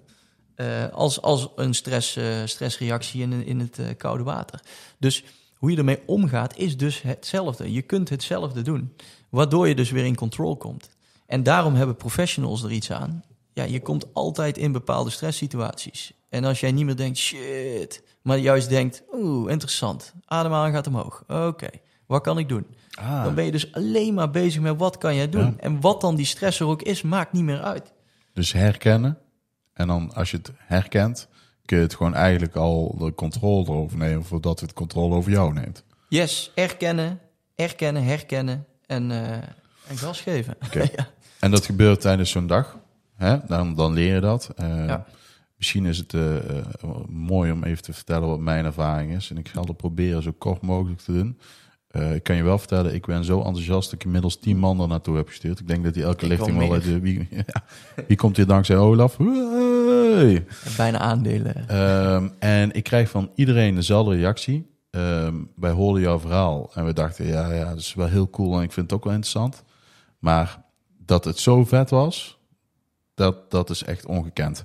eh, 0.55 0.89
als, 0.89 1.23
als 1.23 1.49
een 1.57 1.75
stress, 1.75 2.17
eh, 2.17 2.43
stressreactie 2.45 3.23
in, 3.23 3.47
in 3.47 3.61
het 3.61 3.79
eh, 3.79 3.87
koude 3.97 4.25
water. 4.25 4.61
Dus 4.99 5.25
hoe 5.55 5.71
je 5.71 5.77
ermee 5.77 6.03
omgaat 6.07 6.57
is 6.57 6.77
dus 6.77 7.03
hetzelfde. 7.03 7.73
Je 7.73 7.83
kunt 7.83 8.09
hetzelfde 8.09 8.63
doen, 8.63 8.97
waardoor 9.29 9.69
je 9.69 9.75
dus 9.75 9.91
weer 9.91 10.05
in 10.05 10.17
control 10.17 10.57
komt. 10.57 10.89
En 11.27 11.43
daarom 11.43 11.75
hebben 11.75 11.97
professionals 11.97 12.63
er 12.63 12.73
iets 12.73 12.91
aan. 12.91 13.25
Ja, 13.53 13.65
je 13.65 13.81
komt 13.81 14.15
altijd 14.15 14.59
in 14.59 14.73
bepaalde 14.73 15.11
stresssituaties. 15.11 16.13
En 16.29 16.45
als 16.45 16.61
jij 16.61 16.73
niet 16.73 16.85
meer 16.85 16.97
denkt, 16.97 17.19
shit, 17.19 18.03
maar 18.23 18.39
juist 18.39 18.69
denkt, 18.69 19.03
oeh, 19.13 19.51
interessant, 19.51 20.13
ademhaling 20.25 20.75
gaat 20.75 20.87
omhoog. 20.87 21.25
Oké, 21.29 21.69
wat 22.07 22.23
kan 22.23 22.39
ik 22.39 22.49
doen? 22.49 22.67
Ah, 22.95 23.25
Dan 23.25 23.35
ben 23.35 23.45
je 23.45 23.53
dus 23.53 23.73
alleen 23.73 24.15
maar 24.15 24.31
bezig 24.31 24.61
met 24.63 24.79
wat 24.79 24.99
kan 24.99 25.15
jij 25.15 25.29
doen. 25.29 25.45
Ja. 25.45 25.55
En 25.57 25.81
wat 25.81 26.01
dan 26.01 26.15
die 26.17 26.27
stress 26.27 26.61
er 26.61 26.67
ook 26.67 26.83
is, 26.83 27.03
maakt 27.03 27.33
niet 27.33 27.43
meer 27.45 27.63
uit. 27.63 27.93
dus 28.33 28.53
herkennen. 28.53 29.19
En 29.73 29.87
dan 29.87 30.15
als 30.15 30.31
je 30.31 30.37
het 30.37 30.53
herkent, 30.59 31.29
kun 31.65 31.77
je 31.77 31.83
het 31.83 31.95
gewoon 31.95 32.15
eigenlijk 32.15 32.57
al 32.57 32.97
de 32.99 33.15
controle 33.15 33.65
erover 33.65 33.99
nemen... 33.99 34.25
voordat 34.25 34.61
het 34.61 34.73
controle 34.73 35.15
over 35.15 35.31
jou 35.31 35.53
neemt. 35.53 35.85
Yes, 36.09 36.51
erkennen, 36.55 37.21
erkennen, 37.55 38.05
herkennen 38.05 38.67
en, 38.87 39.11
en 39.11 39.97
gas 39.97 40.21
geven. 40.21 40.57
Oké. 40.67 40.79
ja. 40.97 41.09
En 41.41 41.51
dat 41.51 41.65
gebeurt 41.67 42.01
tijdens 42.01 42.31
zo'n 42.31 42.47
dag. 42.47 42.79
Hè? 43.17 43.37
Dan, 43.47 43.75
dan 43.75 43.93
leer 43.93 44.15
je 44.15 44.21
dat. 44.21 44.51
Eh, 44.57 44.87
Ja. 44.87 45.05
Misschien 45.57 45.87
is 45.87 45.99
het 45.99 46.15
eh, 46.15 46.35
mooi 47.09 47.51
om 47.53 47.65
even 47.65 47.83
te 47.83 47.93
vertellen 47.93 48.29
wat 48.29 48.39
mijn 48.41 48.65
ervaring 48.65 49.13
is. 49.13 49.31
En 49.31 49.39
ik 49.39 49.49
zal 49.55 49.65
het 49.65 49.77
proberen 49.77 50.23
zo 50.23 50.33
kort 50.39 50.63
mogelijk 50.63 51.01
te 51.01 51.13
doen. 51.13 51.39
Eh, 51.95 52.15
ik 52.15 52.23
kan 52.23 52.37
je 52.37 52.43
wel 52.43 52.59
vertellen, 52.59 52.95
ik 52.95 53.07
ben 53.07 53.25
zo 53.25 53.37
enthousiast 53.37 53.91
dat 53.91 53.93
ik 53.93 54.05
inmiddels 54.05 54.39
tien 54.39 54.59
man 54.59 54.81
er 54.81 54.89
naartoe 54.89 55.17
heb 55.17 55.29
gestuurd. 55.29 55.61
Ik 55.61 55.69
denk 55.69 55.85
dat 55.85 55.95
die 55.95 56.03
elke 56.03 56.25
Ik 56.25 56.31
lichting 56.31 56.59
wel 56.59 56.73
uit. 56.73 57.01
Wie, 57.01 57.29
ja. 57.47 57.65
wie 58.07 58.17
komt 58.17 58.37
hier 58.37 58.47
dankzij 58.47 58.77
Olaf? 58.77 59.17
Hey! 59.17 60.47
Bijna 60.77 60.99
aandelen. 60.99 61.69
Ehm, 61.69 62.29
en 62.39 62.73
ik 62.73 62.85
krijg 62.85 63.11
van 63.11 63.31
iedereen 63.35 63.75
dezelfde 63.75 64.15
reactie. 64.15 64.71
Ehm, 64.91 65.35
wij 65.57 65.71
hoorden 65.71 66.03
jouw 66.03 66.19
verhaal 66.19 66.71
en 66.75 66.85
we 66.85 66.93
dachten, 66.93 67.27
ja, 67.27 67.53
ja, 67.53 67.69
dat 67.69 67.79
is 67.79 67.95
wel 67.95 68.07
heel 68.07 68.31
cool 68.31 68.57
en 68.57 68.63
ik 68.63 68.73
vind 68.73 68.91
het 68.91 68.99
ook 68.99 69.05
wel 69.05 69.13
interessant. 69.13 69.63
Maar 70.19 70.63
dat 70.99 71.25
het 71.25 71.39
zo 71.39 71.65
vet 71.65 71.91
was, 71.91 72.39
dat, 73.15 73.51
dat 73.51 73.71
is 73.71 73.85
echt 73.85 74.07
ongekend. 74.07 74.65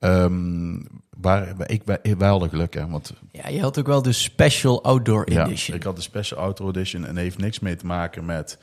Ehm, 0.00 0.78
waar, 1.20 1.54
ik, 1.70 1.82
wij, 1.84 1.98
wij 2.18 2.28
hadden 2.28 2.48
geluk, 2.48 2.74
hè, 2.74 2.86
want 2.88 3.12
Ja, 3.32 3.48
je 3.48 3.60
had 3.60 3.78
ook 3.78 3.86
wel 3.86 4.02
de 4.02 4.12
Special 4.12 4.84
Outdoor 4.84 5.30
ja, 5.32 5.44
Edition. 5.46 5.76
ik 5.76 5.82
had 5.82 5.96
de 5.96 6.02
Special 6.02 6.40
Outdoor 6.40 6.68
Edition 6.68 7.06
en 7.06 7.16
heeft 7.16 7.38
niks 7.38 7.58
mee 7.60 7.76
te 7.76 7.86
maken 7.86 8.24
met 8.24 8.58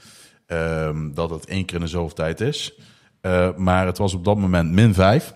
ehm, 0.45 1.13
dat 1.13 1.29
het 1.29 1.45
één 1.45 1.65
keer 1.65 1.75
in 1.75 1.81
de 1.83 1.87
zoveel 1.87 2.15
tijd 2.15 2.41
is. 2.41 2.73
Eh, 3.21 3.55
maar 3.55 3.85
het 3.85 3.97
was 3.97 4.13
op 4.13 4.25
dat 4.25 4.37
moment 4.37 4.71
min 4.71 4.93
5. 4.93 5.33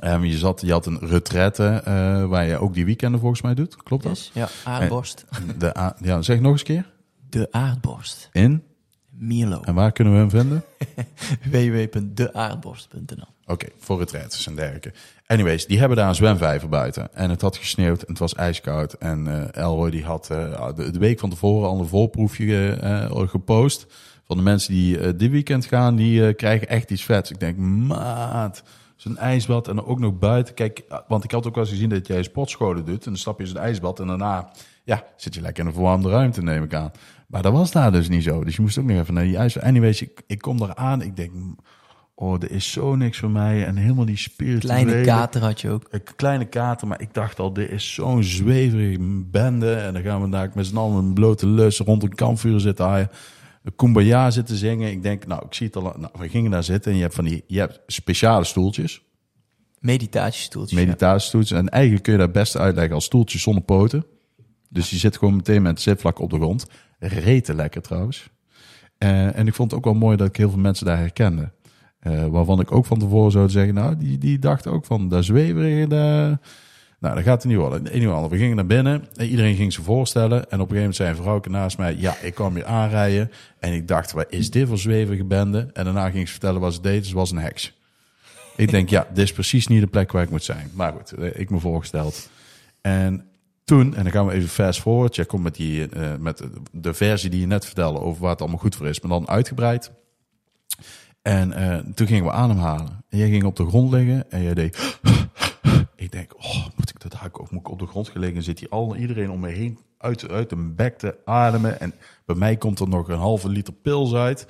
Ehm, 0.00 0.22
je, 0.24 0.38
zat, 0.38 0.60
je 0.60 0.72
had 0.72 0.86
een 0.86 0.98
retraite 0.98 1.64
eh, 1.84 2.24
waar 2.24 2.46
je 2.46 2.58
ook 2.58 2.74
die 2.74 2.84
weekenden 2.84 3.20
volgens 3.20 3.42
mij 3.42 3.54
doet. 3.54 3.76
Klopt 3.82 4.02
dat? 4.02 4.30
Ja, 4.34 4.48
aardborst. 4.64 5.24
De, 5.58 5.78
a- 5.78 5.96
ja, 6.00 6.22
zeg 6.22 6.40
nog 6.40 6.50
eens 6.52 6.60
een 6.60 6.66
keer. 6.66 6.86
De 7.28 7.48
aardborst. 7.50 8.28
In. 8.32 8.62
Milo. 9.10 9.60
En 9.62 9.74
waar 9.74 9.92
kunnen 9.92 10.12
we 10.12 10.18
hem 10.18 10.30
vinden? 10.30 10.64
www.deaardborst.nl 11.52 13.36
Oké, 13.48 13.66
voor 13.78 13.98
retraites 13.98 14.46
en 14.46 14.54
dergelijke. 14.54 14.92
Anyways, 15.26 15.66
die 15.66 15.78
hebben 15.78 15.96
daar 15.96 16.08
een 16.08 16.14
zwemvijver 16.14 16.68
buiten. 16.68 17.14
En 17.14 17.30
het 17.30 17.40
had 17.40 17.56
gesneeuwd 17.56 18.02
en 18.02 18.08
het 18.08 18.18
was 18.18 18.34
ijskoud. 18.34 18.92
En 18.92 19.26
eh 19.52 19.62
Elroy 19.62 19.90
die 19.90 20.04
had 20.04 20.30
eh, 20.30 20.68
de, 20.76 20.90
de 20.90 20.98
week 20.98 21.18
van 21.18 21.30
tevoren 21.30 21.68
al 21.68 21.78
een 21.78 21.86
voorproefje 21.86 22.72
eh, 22.72 23.28
gepost. 23.28 23.86
Van 24.26 24.36
de 24.36 24.42
mensen 24.42 24.72
die 24.72 25.16
dit 25.16 25.30
weekend 25.30 25.66
gaan, 25.66 25.96
die 25.96 26.34
krijgen 26.34 26.68
echt 26.68 26.90
iets 26.90 27.04
vets. 27.04 27.30
Ik 27.30 27.40
denk, 27.40 27.56
maat, 27.56 28.62
zo'n 28.96 29.16
ijsbad 29.16 29.68
en 29.68 29.76
dan 29.76 29.86
ook 29.86 29.98
nog 29.98 30.18
buiten. 30.18 30.54
Kijk, 30.54 30.82
want 31.08 31.24
ik 31.24 31.30
had 31.30 31.46
ook 31.46 31.54
wel 31.54 31.64
eens 31.64 31.72
gezien 31.72 31.88
dat 31.88 32.06
jij 32.06 32.22
sportscholen 32.22 32.84
doet. 32.84 33.04
En 33.04 33.10
dan 33.10 33.16
stap 33.16 33.38
je 33.40 33.46
zo'n 33.46 33.56
ijsbad 33.56 34.00
en 34.00 34.06
daarna 34.06 34.50
ja, 34.84 35.04
zit 35.16 35.34
je 35.34 35.40
lekker 35.40 35.62
in 35.62 35.68
een 35.68 35.74
verwarmde 35.74 36.08
ruimte, 36.08 36.42
neem 36.42 36.62
ik 36.62 36.74
aan. 36.74 36.90
Maar 37.26 37.42
dat 37.42 37.52
was 37.52 37.70
daar 37.70 37.92
dus 37.92 38.08
niet 38.08 38.22
zo. 38.22 38.44
Dus 38.44 38.56
je 38.56 38.62
moest 38.62 38.78
ook 38.78 38.84
nog 38.84 38.98
even 38.98 39.14
naar 39.14 39.24
die 39.24 39.36
ijs. 39.36 39.60
Anyways, 39.60 40.02
ik, 40.02 40.22
ik 40.26 40.38
kom 40.38 40.58
daar 40.58 40.74
aan. 40.74 41.02
Ik 41.02 41.16
denk, 41.16 41.32
oh, 42.20 42.42
er 42.42 42.50
is 42.50 42.72
zo 42.72 42.96
niks 42.96 43.18
voor 43.18 43.30
mij. 43.30 43.66
En 43.66 43.76
helemaal 43.76 44.04
die 44.04 44.16
spirituele... 44.16 44.84
Kleine 44.84 45.04
kater 45.04 45.42
had 45.42 45.60
je 45.60 45.70
ook. 45.70 45.86
Een 45.90 46.02
kleine 46.16 46.44
kater, 46.44 46.88
maar 46.88 47.00
ik 47.00 47.14
dacht 47.14 47.38
al, 47.38 47.52
dit 47.52 47.70
is 47.70 47.94
zo'n 47.94 48.22
zweverige 48.22 49.24
bende. 49.30 49.74
En 49.74 49.92
dan 49.92 50.02
gaan 50.02 50.22
we 50.22 50.28
daar 50.28 50.50
met 50.54 50.66
z'n 50.66 50.76
allen 50.76 51.04
een 51.04 51.14
blote 51.14 51.46
lus 51.46 51.78
rond 51.78 52.02
een 52.02 52.14
kampvuur 52.14 52.60
zitten 52.60 52.86
haaien. 52.86 53.10
Kumbaya 53.76 54.30
zitten 54.30 54.56
zingen. 54.56 54.90
Ik 54.90 55.02
denk, 55.02 55.26
nou, 55.26 55.44
ik 55.46 55.54
zie 55.54 55.66
het 55.66 55.76
al. 55.76 55.82
Nou, 55.82 56.12
we 56.18 56.28
gingen 56.28 56.50
daar 56.50 56.64
zitten 56.64 56.90
en 56.90 56.96
je 56.96 57.02
hebt 57.02 57.14
van 57.14 57.24
die, 57.24 57.44
je 57.46 57.58
hebt 57.58 57.80
speciale 57.86 58.44
stoeltjes. 58.44 59.02
Meditatiestoeltjes. 59.78 60.78
Meditatiestoeltjes. 60.78 61.58
En 61.58 61.68
eigenlijk 61.68 62.02
kun 62.02 62.12
je 62.12 62.18
dat 62.18 62.32
best 62.32 62.56
uitleggen 62.56 62.94
als 62.94 63.04
stoeltjes 63.04 63.42
zonder 63.42 63.62
poten. 63.62 64.06
Dus 64.68 64.90
je 64.90 64.96
zit 64.96 65.16
gewoon 65.16 65.36
meteen 65.36 65.62
met 65.62 65.70
het 65.70 65.80
zitvlak 65.80 66.18
op 66.18 66.30
de 66.30 66.36
grond. 66.36 66.66
Reten 66.98 67.54
lekker 67.54 67.82
trouwens. 67.82 68.28
Eh, 68.98 69.38
en 69.38 69.46
ik 69.46 69.54
vond 69.54 69.70
het 69.70 69.78
ook 69.78 69.84
wel 69.84 69.94
mooi 69.94 70.16
dat 70.16 70.28
ik 70.28 70.36
heel 70.36 70.50
veel 70.50 70.58
mensen 70.58 70.86
daar 70.86 70.98
herkende. 70.98 71.52
Eh, 71.98 72.26
waarvan 72.26 72.60
ik 72.60 72.72
ook 72.72 72.86
van 72.86 72.98
tevoren 72.98 73.32
zou 73.32 73.48
zeggen, 73.48 73.74
nou, 73.74 73.96
die, 73.96 74.18
die 74.18 74.38
dachten 74.38 74.72
ook 74.72 74.84
van, 74.84 75.08
dat 75.08 75.24
zweverige, 75.24 75.86
daar... 75.86 76.40
Nou, 77.00 77.14
dat 77.14 77.24
gaat 77.24 77.42
het 77.42 77.50
niet 77.50 77.60
worden. 77.60 77.86
In 77.86 78.00
ieder 78.00 78.28
we 78.28 78.36
gingen 78.36 78.56
naar 78.56 78.66
binnen. 78.66 79.04
En 79.16 79.26
iedereen 79.26 79.56
ging 79.56 79.72
ze 79.72 79.82
voorstellen. 79.82 80.36
En 80.36 80.42
op 80.42 80.50
een 80.50 80.58
gegeven 80.58 80.76
moment 80.76 80.96
zei 80.96 81.10
een 81.10 81.16
vrouwke 81.16 81.50
naast 81.50 81.78
mij... 81.78 81.96
Ja, 81.96 82.16
ik 82.22 82.34
kwam 82.34 82.54
hier 82.54 82.64
aanrijden. 82.64 83.30
En 83.58 83.72
ik 83.72 83.88
dacht, 83.88 84.12
wat 84.12 84.26
is 84.28 84.50
dit 84.50 84.68
voor 84.68 84.78
zweverige 84.78 85.24
bende? 85.24 85.70
En 85.72 85.84
daarna 85.84 86.10
ging 86.10 86.26
ze 86.26 86.32
vertellen 86.32 86.60
wat 86.60 86.74
ze 86.74 86.80
deed. 86.80 87.06
Ze 87.06 87.14
was 87.14 87.30
een 87.30 87.38
heks. 87.38 87.78
Ik 88.56 88.70
denk, 88.70 88.88
ja, 88.88 89.06
dit 89.08 89.24
is 89.24 89.32
precies 89.32 89.66
niet 89.66 89.80
de 89.80 89.86
plek 89.86 90.12
waar 90.12 90.22
ik 90.22 90.30
moet 90.30 90.44
zijn. 90.44 90.70
Maar 90.74 90.92
goed, 90.92 91.12
eh, 91.12 91.40
ik 91.40 91.50
me 91.50 91.58
voorgesteld. 91.58 92.30
En 92.80 93.24
toen, 93.64 93.94
en 93.94 94.02
dan 94.02 94.12
gaan 94.12 94.26
we 94.26 94.32
even 94.32 94.48
fast 94.48 94.80
forward. 94.80 95.16
Jij 95.16 95.24
komt 95.24 95.42
met, 95.42 95.54
die, 95.54 95.88
eh, 95.88 96.14
met 96.20 96.42
de 96.72 96.94
versie 96.94 97.30
die 97.30 97.40
je 97.40 97.46
net 97.46 97.64
vertelde 97.64 98.00
over 98.00 98.20
waar 98.20 98.30
het 98.30 98.40
allemaal 98.40 98.58
goed 98.58 98.76
voor 98.76 98.86
is. 98.86 99.00
Maar 99.00 99.10
dan 99.10 99.28
uitgebreid. 99.28 99.92
En 101.28 101.52
eh, 101.52 101.78
toen 101.94 102.06
gingen 102.06 102.24
we 102.24 102.30
ademhalen. 102.30 103.04
En 103.08 103.18
jij 103.18 103.28
ging 103.28 103.44
op 103.44 103.56
de 103.56 103.66
grond 103.66 103.92
liggen 103.92 104.30
en 104.30 104.42
jij 104.42 104.54
deed... 104.54 104.76
Ik 105.96 106.12
denk, 106.12 106.34
oh, 106.36 106.66
moet 106.76 106.90
ik 106.90 107.00
dat 107.00 107.12
hak 107.12 107.40
of 107.40 107.50
moet 107.50 107.60
ik 107.60 107.70
op 107.70 107.78
de 107.78 107.86
grond 107.86 108.08
gelegen? 108.08 108.36
En 108.36 108.42
zit 108.42 108.58
hier 108.58 108.68
al 108.68 108.96
iedereen 108.96 109.30
om 109.30 109.40
me 109.40 109.48
heen 109.48 109.78
uit, 109.98 110.28
uit 110.28 110.52
een 110.52 110.74
bek 110.74 110.98
te 110.98 111.16
ademen. 111.24 111.80
En 111.80 111.94
bij 112.26 112.36
mij 112.36 112.56
komt 112.56 112.80
er 112.80 112.88
nog 112.88 113.08
een 113.08 113.18
halve 113.18 113.48
liter 113.48 113.72
pils 113.72 114.14
uit. 114.14 114.46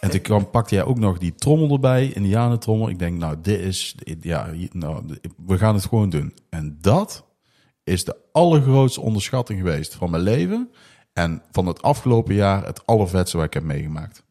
En 0.00 0.10
toen 0.10 0.20
kwam, 0.20 0.50
pakte 0.50 0.74
jij 0.74 0.84
ook 0.84 0.98
nog 0.98 1.18
die 1.18 1.34
trommel 1.34 1.70
erbij, 1.70 2.12
indianentrommel. 2.12 2.88
Ik 2.88 2.98
denk, 2.98 3.18
nou, 3.18 3.36
dit 3.42 3.60
is, 3.60 3.96
ja, 4.20 4.50
nou, 4.72 5.18
we 5.46 5.58
gaan 5.58 5.74
het 5.74 5.86
gewoon 5.86 6.10
doen. 6.10 6.34
En 6.50 6.78
dat 6.80 7.24
is 7.84 8.04
de 8.04 8.16
allergrootste 8.32 9.00
onderschatting 9.00 9.58
geweest 9.58 9.94
van 9.94 10.10
mijn 10.10 10.22
leven. 10.22 10.70
En 11.12 11.42
van 11.50 11.66
het 11.66 11.82
afgelopen 11.82 12.34
jaar 12.34 12.64
het 12.64 12.86
allervetste 12.86 13.36
wat 13.36 13.46
ik 13.46 13.54
heb 13.54 13.62
meegemaakt. 13.62 14.25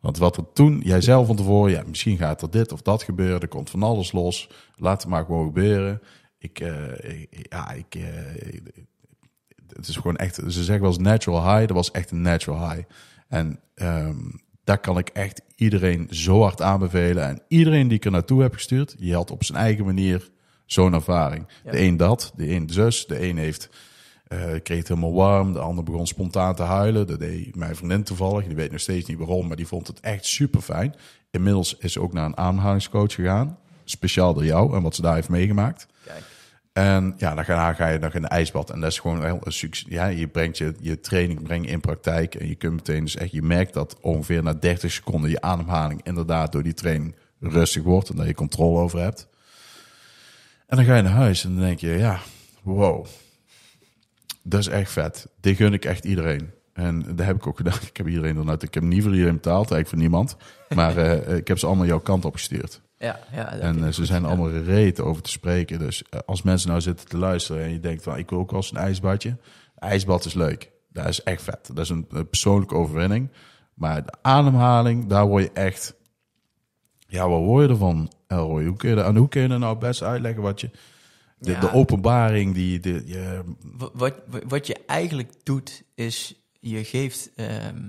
Want 0.00 0.18
wat 0.18 0.36
er 0.36 0.52
toen, 0.52 0.80
jij 0.84 1.00
zelf 1.00 1.26
van 1.26 1.36
tevoren, 1.36 1.70
ja, 1.72 1.82
misschien 1.86 2.16
gaat 2.16 2.42
er 2.42 2.50
dit 2.50 2.72
of 2.72 2.82
dat 2.82 3.02
gebeuren, 3.02 3.40
er 3.40 3.48
komt 3.48 3.70
van 3.70 3.82
alles 3.82 4.12
los. 4.12 4.48
Laat 4.76 5.02
het 5.02 5.10
maar 5.10 5.24
gewoon 5.24 5.46
gebeuren. 5.46 6.00
Ik, 6.38 6.60
eh, 6.60 7.20
ik- 7.20 7.46
ja, 7.50 7.70
ik, 7.72 7.94
eh, 7.94 8.02
het 9.76 9.88
is 9.88 9.96
gewoon 9.96 10.16
echt, 10.16 10.34
ze 10.34 10.50
zeggen 10.50 10.80
wel 10.80 10.90
eens 10.92 10.98
natural 11.02 11.42
high, 11.54 11.66
dat 11.66 11.76
was 11.76 11.90
echt 11.90 12.10
een 12.10 12.22
natural 12.22 12.70
high. 12.70 12.82
En 13.28 13.60
ehm, 13.74 14.16
daar 14.64 14.78
kan 14.80 14.98
ik 14.98 15.08
echt 15.08 15.42
iedereen 15.56 16.06
zo 16.10 16.40
hard 16.42 16.62
aanbevelen. 16.62 17.26
En 17.28 17.42
iedereen 17.48 17.88
die 17.88 17.96
ik 17.96 18.04
er 18.04 18.10
naartoe 18.10 18.42
heb 18.42 18.54
gestuurd, 18.54 18.98
die 18.98 19.14
had 19.14 19.30
op 19.30 19.44
zijn 19.44 19.58
eigen 19.58 19.84
manier 19.84 20.30
zo'n 20.66 20.94
ervaring. 20.94 21.46
Ja. 21.64 21.70
De 21.70 21.80
een 21.80 21.96
dat, 21.96 22.32
de 22.36 22.50
een 22.50 22.70
zus, 22.70 23.06
de 23.06 23.28
een 23.28 23.38
heeft 23.38 23.68
Eh, 24.30 24.54
ik 24.54 24.62
kreeg 24.62 24.78
het 24.78 24.88
helemaal 24.88 25.12
warm. 25.12 25.52
De 25.52 25.58
ander 25.58 25.84
begon 25.84 26.06
spontaan 26.06 26.54
te 26.54 26.62
huilen. 26.62 27.06
Dat 27.06 27.18
deed 27.18 27.56
mijn 27.56 27.76
vriendin 27.76 28.02
toevallig. 28.02 28.46
Die 28.46 28.56
weet 28.56 28.70
nog 28.70 28.80
steeds 28.80 29.08
niet 29.08 29.18
waarom, 29.18 29.46
maar 29.46 29.56
die 29.56 29.66
vond 29.66 29.86
het 29.86 30.00
echt 30.00 30.26
super 30.26 30.60
fijn. 30.60 30.94
Inmiddels 31.30 31.76
is 31.78 31.92
ze 31.92 32.00
ook 32.00 32.12
naar 32.12 32.24
een 32.24 32.36
aanhalingscoach 32.36 33.14
gegaan. 33.14 33.58
Speciaal 33.84 34.34
door 34.34 34.44
jou 34.44 34.76
en 34.76 34.82
wat 34.82 34.94
ze 34.94 35.02
daar 35.02 35.14
heeft 35.14 35.28
meegemaakt. 35.28 35.86
Kijk. 36.04 36.22
En 36.72 37.14
ja, 37.16 37.34
dan 37.34 37.44
ga, 37.44 37.72
ga 37.72 37.88
je 37.88 37.98
nog 37.98 38.14
in 38.14 38.22
de 38.22 38.28
ijsbad. 38.28 38.70
En 38.70 38.80
dat 38.80 38.90
is 38.90 38.98
gewoon 38.98 39.24
heel 39.24 39.40
een 39.42 39.52
succes. 39.52 39.86
Ja, 39.88 40.06
je 40.06 40.28
brengt 40.28 40.58
je, 40.58 40.74
je 40.80 41.00
training 41.00 41.42
breng 41.42 41.68
in 41.68 41.80
praktijk. 41.80 42.34
En 42.34 42.48
je 42.48 42.54
kunt 42.54 42.74
meteen 42.74 43.04
dus 43.04 43.16
echt, 43.16 43.30
je 43.30 43.42
merkt 43.42 43.74
dat 43.74 43.96
ongeveer 44.00 44.42
na 44.42 44.54
30 44.54 44.92
seconden 44.92 45.30
je 45.30 45.40
ademhaling 45.40 46.00
inderdaad 46.02 46.52
door 46.52 46.62
die 46.62 46.74
training 46.74 47.14
rustig 47.40 47.82
wordt. 47.82 48.08
En 48.08 48.16
dat 48.16 48.26
je 48.26 48.34
controle 48.34 48.78
over 48.78 49.00
hebt. 49.00 49.26
En 50.66 50.76
dan 50.76 50.84
ga 50.84 50.96
je 50.96 51.02
naar 51.02 51.12
huis 51.12 51.44
en 51.44 51.54
dan 51.54 51.64
denk 51.64 51.78
je, 51.78 51.90
ja, 51.90 52.20
wow. 52.62 53.06
Dat 54.42 54.60
is 54.60 54.66
echt 54.68 54.92
vet. 54.92 55.28
Dit 55.40 55.56
gun 55.56 55.72
ik 55.72 55.84
echt 55.84 56.04
iedereen. 56.04 56.50
En 56.72 57.02
dat 57.16 57.26
heb 57.26 57.36
ik 57.36 57.46
ook 57.46 57.56
gedaan. 57.56 57.78
Ik 57.90 57.96
heb 57.96 58.08
iedereen 58.08 58.34
dan 58.34 58.50
uit. 58.50 58.62
Ik 58.62 58.74
heb 58.74 58.82
niet 58.82 59.02
voor 59.02 59.12
iedereen 59.12 59.34
betaald, 59.34 59.70
eigenlijk 59.70 59.88
voor 59.88 59.98
niemand. 59.98 60.36
Maar 60.74 60.96
eh, 61.26 61.36
ik 61.36 61.48
heb 61.48 61.58
ze 61.58 61.66
allemaal 61.66 61.86
jouw 61.86 62.00
kant 62.00 62.24
op 62.24 62.32
gestuurd. 62.32 62.80
Ja, 62.98 63.18
ja, 63.32 63.52
En 63.52 63.76
eh, 63.78 63.84
goed 63.84 63.94
ze 63.94 64.04
zijn 64.04 64.24
allemaal 64.24 64.50
reet 64.50 65.00
over 65.00 65.22
te 65.22 65.30
spreken. 65.30 65.78
Dus 65.78 66.02
eh, 66.10 66.20
als 66.26 66.42
mensen 66.42 66.68
nou 66.68 66.80
zitten 66.80 67.08
te 67.08 67.16
luisteren 67.18 67.62
en 67.64 67.70
je 67.72 67.80
denkt 67.80 68.02
van 68.02 68.18
ik 68.18 68.30
wil 68.30 68.38
ook 68.38 68.50
wel 68.50 68.60
eens 68.60 68.70
een 68.70 68.76
ijsbadje. 68.76 69.36
IJsbad 69.78 70.24
is 70.24 70.34
leuk. 70.34 70.70
Dat 70.92 71.08
is 71.08 71.22
echt 71.22 71.42
vet. 71.42 71.66
Dat 71.74 71.78
is 71.84 71.88
een, 71.90 72.06
een 72.10 72.28
persoonlijke 72.28 72.74
overwinning. 72.74 73.28
Maar 73.74 74.04
de 74.04 74.12
ademhaling, 74.22 75.06
daar 75.06 75.26
word 75.26 75.42
je 75.42 75.50
echt... 75.52 75.94
Ja, 77.06 77.28
wat 77.28 77.40
word 77.40 77.64
je 77.66 77.72
ervan, 77.72 78.12
Elroy? 78.26 78.64
Hoe 78.66 78.76
kun 78.76 78.88
je, 78.88 78.94
dat- 78.94 79.06
en 79.06 79.16
hoe 79.16 79.28
kun 79.28 79.42
je 79.42 79.48
er 79.48 79.58
nou 79.58 79.78
best 79.78 80.02
uitleggen 80.02 80.42
wat 80.42 80.60
je... 80.60 80.70
De, 81.40 81.50
Ja. 81.50 81.60
de 81.60 81.72
openbaring 81.72 82.54
die... 82.54 82.80
De, 82.80 83.02
je, 83.06 83.42
Wa- 83.62 83.90
Wat, 83.92 84.14
wat 84.48 84.66
je 84.66 84.76
eigenlijk 84.86 85.32
doet, 85.42 85.82
is 85.94 86.34
je 86.60 86.84
geeft, 86.84 87.30
ehm, 87.34 87.88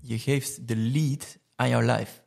je 0.00 0.18
geeft 0.18 0.68
de 0.68 0.76
lead 0.76 1.38
aan 1.56 1.68
jouw 1.68 1.82
lijf. 1.82 2.22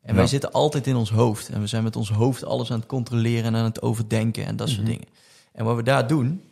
En 0.00 0.14
wij 0.14 0.26
zitten 0.26 0.52
altijd 0.52 0.86
in 0.86 0.96
ons 0.96 1.10
hoofd. 1.10 1.48
En 1.48 1.60
we 1.60 1.66
zijn 1.66 1.82
met 1.82 1.96
ons 1.96 2.10
hoofd 2.10 2.44
alles 2.44 2.70
aan 2.70 2.78
het 2.78 2.88
controleren 2.88 3.44
en 3.44 3.54
aan 3.56 3.64
het 3.64 3.82
overdenken 3.82 4.46
en 4.46 4.56
dat 4.56 4.68
soort 4.68 4.80
Mhm. 4.80 4.90
dingen. 4.90 5.06
En 5.52 5.64
wat 5.64 5.76
we 5.76 5.82
daar 5.82 6.06
doen, 6.06 6.42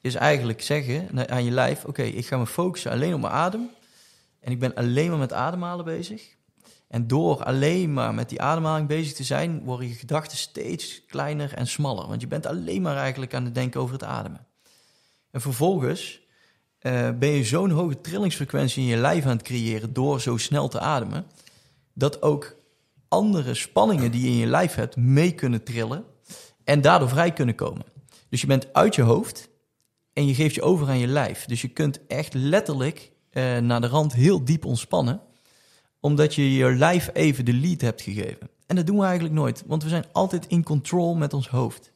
is 0.00 0.14
eigenlijk 0.14 0.62
zeggen 0.62 1.28
aan 1.30 1.44
je 1.44 1.50
lijf: 1.50 1.84
Oké, 1.84 2.02
ik 2.02 2.26
ga 2.26 2.36
me 2.36 2.46
focussen 2.46 2.90
alleen 2.90 3.14
op 3.14 3.20
mijn 3.20 3.32
adem. 3.32 3.68
En 4.40 4.52
ik 4.52 4.58
ben 4.58 4.74
alleen 4.74 5.08
maar 5.10 5.18
met 5.18 5.32
ademhalen 5.32 5.84
bezig. 5.84 6.35
En 6.88 7.06
door 7.06 7.44
alleen 7.44 7.92
maar 7.92 8.14
met 8.14 8.28
die 8.28 8.40
ademhaling 8.40 8.88
bezig 8.88 9.12
te 9.12 9.24
zijn, 9.24 9.64
worden 9.64 9.88
je 9.88 9.94
gedachten 9.94 10.38
steeds 10.38 11.04
kleiner 11.06 11.54
en 11.54 11.66
smaller. 11.66 12.08
Want 12.08 12.20
je 12.20 12.26
bent 12.26 12.46
alleen 12.46 12.82
maar 12.82 12.96
eigenlijk 12.96 13.34
aan 13.34 13.44
het 13.44 13.54
denken 13.54 13.80
over 13.80 13.94
het 13.94 14.04
ademen. 14.04 14.46
En 15.30 15.40
vervolgens 15.40 16.20
eh, 16.78 17.10
ben 17.18 17.28
je 17.28 17.44
zo'n 17.44 17.70
hoge 17.70 18.00
trillingsfrequentie 18.00 18.82
in 18.82 18.88
je 18.88 18.96
lijf 18.96 19.24
aan 19.24 19.36
het 19.36 19.42
creëren 19.42 19.92
door 19.92 20.20
zo 20.20 20.36
snel 20.36 20.68
te 20.68 20.80
ademen, 20.80 21.26
dat 21.92 22.22
ook 22.22 22.56
andere 23.08 23.54
spanningen 23.54 24.10
die 24.10 24.22
je 24.22 24.28
in 24.28 24.36
je 24.36 24.46
lijf 24.46 24.74
hebt 24.74 24.96
mee 24.96 25.32
kunnen 25.32 25.62
trillen 25.64 26.04
en 26.64 26.80
daardoor 26.80 27.08
vrij 27.08 27.32
kunnen 27.32 27.54
komen. 27.54 27.84
Dus 28.28 28.40
je 28.40 28.46
bent 28.46 28.72
uit 28.72 28.94
je 28.94 29.02
hoofd 29.02 29.48
en 30.12 30.26
je 30.26 30.34
geeft 30.34 30.54
je 30.54 30.62
over 30.62 30.88
aan 30.88 30.98
je 30.98 31.06
lijf. 31.06 31.44
Dus 31.44 31.60
je 31.60 31.68
kunt 31.68 32.06
echt 32.06 32.34
letterlijk 32.34 33.12
eh, 33.30 33.58
naar 33.58 33.80
de 33.80 33.86
rand 33.86 34.12
heel 34.12 34.44
diep 34.44 34.64
ontspannen, 34.64 35.20
omdat 36.06 36.34
je 36.34 36.54
je 36.54 36.74
lijf 36.74 37.10
even 37.12 37.44
de 37.44 37.52
lead 37.52 37.80
hebt 37.80 38.02
gegeven. 38.02 38.48
En 38.66 38.76
dat 38.76 38.86
doen 38.86 38.98
we 38.98 39.04
eigenlijk 39.04 39.34
nooit, 39.34 39.62
want 39.66 39.82
we 39.82 39.88
zijn 39.88 40.04
altijd 40.12 40.46
in 40.46 40.62
control 40.62 41.14
met 41.14 41.32
ons 41.34 41.48
hoofd. 41.48 41.92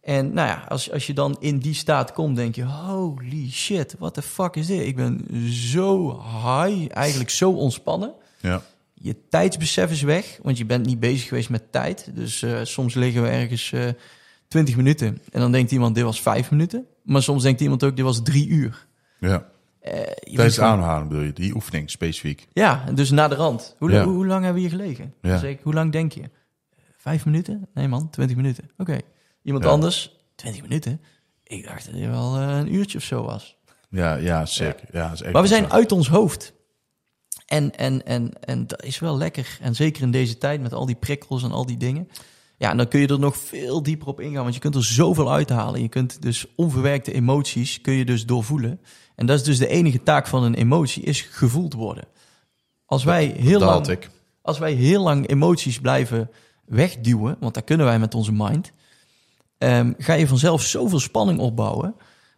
En 0.00 0.32
nou 0.32 0.48
ja, 0.48 0.64
als, 0.68 0.90
als 0.90 1.06
je 1.06 1.14
dan 1.14 1.36
in 1.40 1.58
die 1.58 1.74
staat 1.74 2.12
komt, 2.12 2.36
denk 2.36 2.54
je: 2.54 2.64
holy 2.64 3.50
shit, 3.50 3.94
what 3.98 4.14
the 4.14 4.22
fuck 4.22 4.56
is 4.56 4.66
dit? 4.66 4.86
Ik 4.86 4.96
ben 4.96 5.26
zo 5.52 6.10
high, 6.22 6.86
eigenlijk 6.94 7.30
zo 7.30 7.50
ontspannen. 7.50 8.14
ja. 8.40 8.62
Je 8.94 9.28
tijdsbesef 9.28 9.90
is 9.90 10.02
weg, 10.02 10.38
want 10.42 10.58
je 10.58 10.64
bent 10.64 10.86
niet 10.86 11.00
bezig 11.00 11.28
geweest 11.28 11.50
met 11.50 11.72
tijd. 11.72 12.10
Dus 12.14 12.42
eh, 12.42 12.60
soms 12.62 12.94
liggen 12.94 13.22
we 13.22 13.28
ergens 13.28 13.72
eh 13.72 13.88
20 14.48 14.76
minuten 14.76 15.18
en 15.30 15.40
dan 15.40 15.52
denkt 15.52 15.70
iemand: 15.70 15.94
dit 15.94 16.04
was 16.04 16.22
vijf 16.22 16.50
minuten. 16.50 16.86
Maar 17.02 17.22
soms 17.22 17.42
denkt 17.42 17.60
iemand 17.60 17.84
ook: 17.84 17.96
dit 17.96 18.04
was 18.04 18.22
drie 18.22 18.48
uur. 18.48 18.86
ja. 19.18 19.51
Je 19.82 19.90
bent 19.90 20.34
Tijdens 20.34 20.56
het 20.56 20.64
ademhalen 20.64 21.08
bedoel 21.08 21.22
je, 21.24 21.32
die 21.32 21.54
oefening 21.54 21.90
specifiek. 21.90 22.46
Ja, 22.52 22.84
dus 22.94 23.10
naar 23.10 23.28
de 23.28 23.34
rand. 23.34 23.76
Hoe, 23.78 23.90
Ja. 23.90 24.04
hoe, 24.04 24.14
hoe 24.14 24.26
lang 24.26 24.44
hebben 24.44 24.62
we 24.62 24.68
hier 24.68 24.78
gelegen? 24.78 25.14
Ja. 25.22 25.42
Ik, 25.42 25.60
hoe 25.62 25.74
lang 25.74 25.92
denk 25.92 26.12
je? 26.12 26.22
Vijf 26.96 27.24
minuten? 27.24 27.68
Nee 27.74 27.88
man, 27.88 28.10
twintig 28.10 28.36
minuten. 28.36 28.70
Oké. 28.78 28.98
Iemand 29.42 29.64
Ja. 29.64 29.70
anders? 29.70 30.16
Twintig 30.34 30.62
minuten? 30.62 31.00
Ik 31.44 31.64
dacht 31.66 31.84
dat 31.86 31.94
het 31.94 32.04
wel 32.10 32.36
eh, 32.36 32.56
een 32.58 32.74
uurtje 32.74 32.98
of 32.98 33.04
zo 33.04 33.22
was. 33.24 33.56
Ja, 33.88 34.14
ja, 34.14 34.44
sick. 34.46 34.78
Ja. 34.92 35.02
dat 35.08 35.12
is 35.12 35.22
echt 35.22 35.32
Maar 35.32 35.42
we 35.42 35.48
zijn 35.48 35.72
uit 35.72 35.92
ons 35.92 36.08
hoofd. 36.08 36.52
En, 37.46 37.76
en, 37.76 38.06
en, 38.06 38.32
en 38.44 38.66
dat 38.66 38.84
is 38.84 38.98
wel 38.98 39.16
lekker. 39.16 39.58
En 39.60 39.74
zeker 39.74 40.02
in 40.02 40.10
deze 40.10 40.38
tijd 40.38 40.60
met 40.60 40.72
al 40.72 40.86
die 40.86 40.94
prikkels 40.94 41.42
en 41.42 41.52
al 41.52 41.66
die 41.66 41.76
dingen. 41.76 42.08
Ja, 42.62 42.70
en 42.70 42.76
dan 42.76 42.88
kun 42.88 43.00
je 43.00 43.06
er 43.06 43.18
nog 43.18 43.36
veel 43.36 43.82
dieper 43.82 44.08
op 44.08 44.20
ingaan. 44.20 44.42
Want 44.42 44.54
je 44.54 44.60
kunt 44.60 44.74
er 44.74 44.84
zoveel 44.84 45.32
uithalen. 45.32 45.82
Je 45.82 45.88
kunt 45.88 46.22
dus 46.22 46.46
onverwerkte 46.56 47.12
emoties 47.12 47.80
kun 47.80 47.92
je 47.92 48.04
dus 48.04 48.26
doorvoelen. 48.26 48.80
En 49.14 49.26
dat 49.26 49.38
is 49.38 49.44
dus 49.44 49.58
de 49.58 49.66
enige 49.66 50.02
taak 50.02 50.26
van 50.26 50.42
een 50.42 50.54
emotie, 50.54 51.02
is 51.02 51.20
gevoeld 51.20 51.74
worden. 51.74 52.04
Als 52.86 53.04
wij 53.04 53.24
heel 53.24 53.58
Dat 53.58 53.68
lang 53.68 53.86
ik. 53.86 54.10
als 54.42 54.58
wij 54.58 54.72
heel 54.72 55.02
lang 55.02 55.28
emoties 55.28 55.80
blijven 55.80 56.30
wegduwen, 56.64 57.36
want 57.40 57.54
dat 57.54 57.64
kunnen 57.64 57.86
wij 57.86 57.98
met 57.98 58.14
onze 58.14 58.32
mind, 58.32 58.72
ehm, 59.58 59.92
ga 59.98 60.12
je 60.12 60.28
vanzelf 60.28 60.62
zoveel 60.62 61.00
spanning 61.00 61.38
opbouwen 61.38 61.94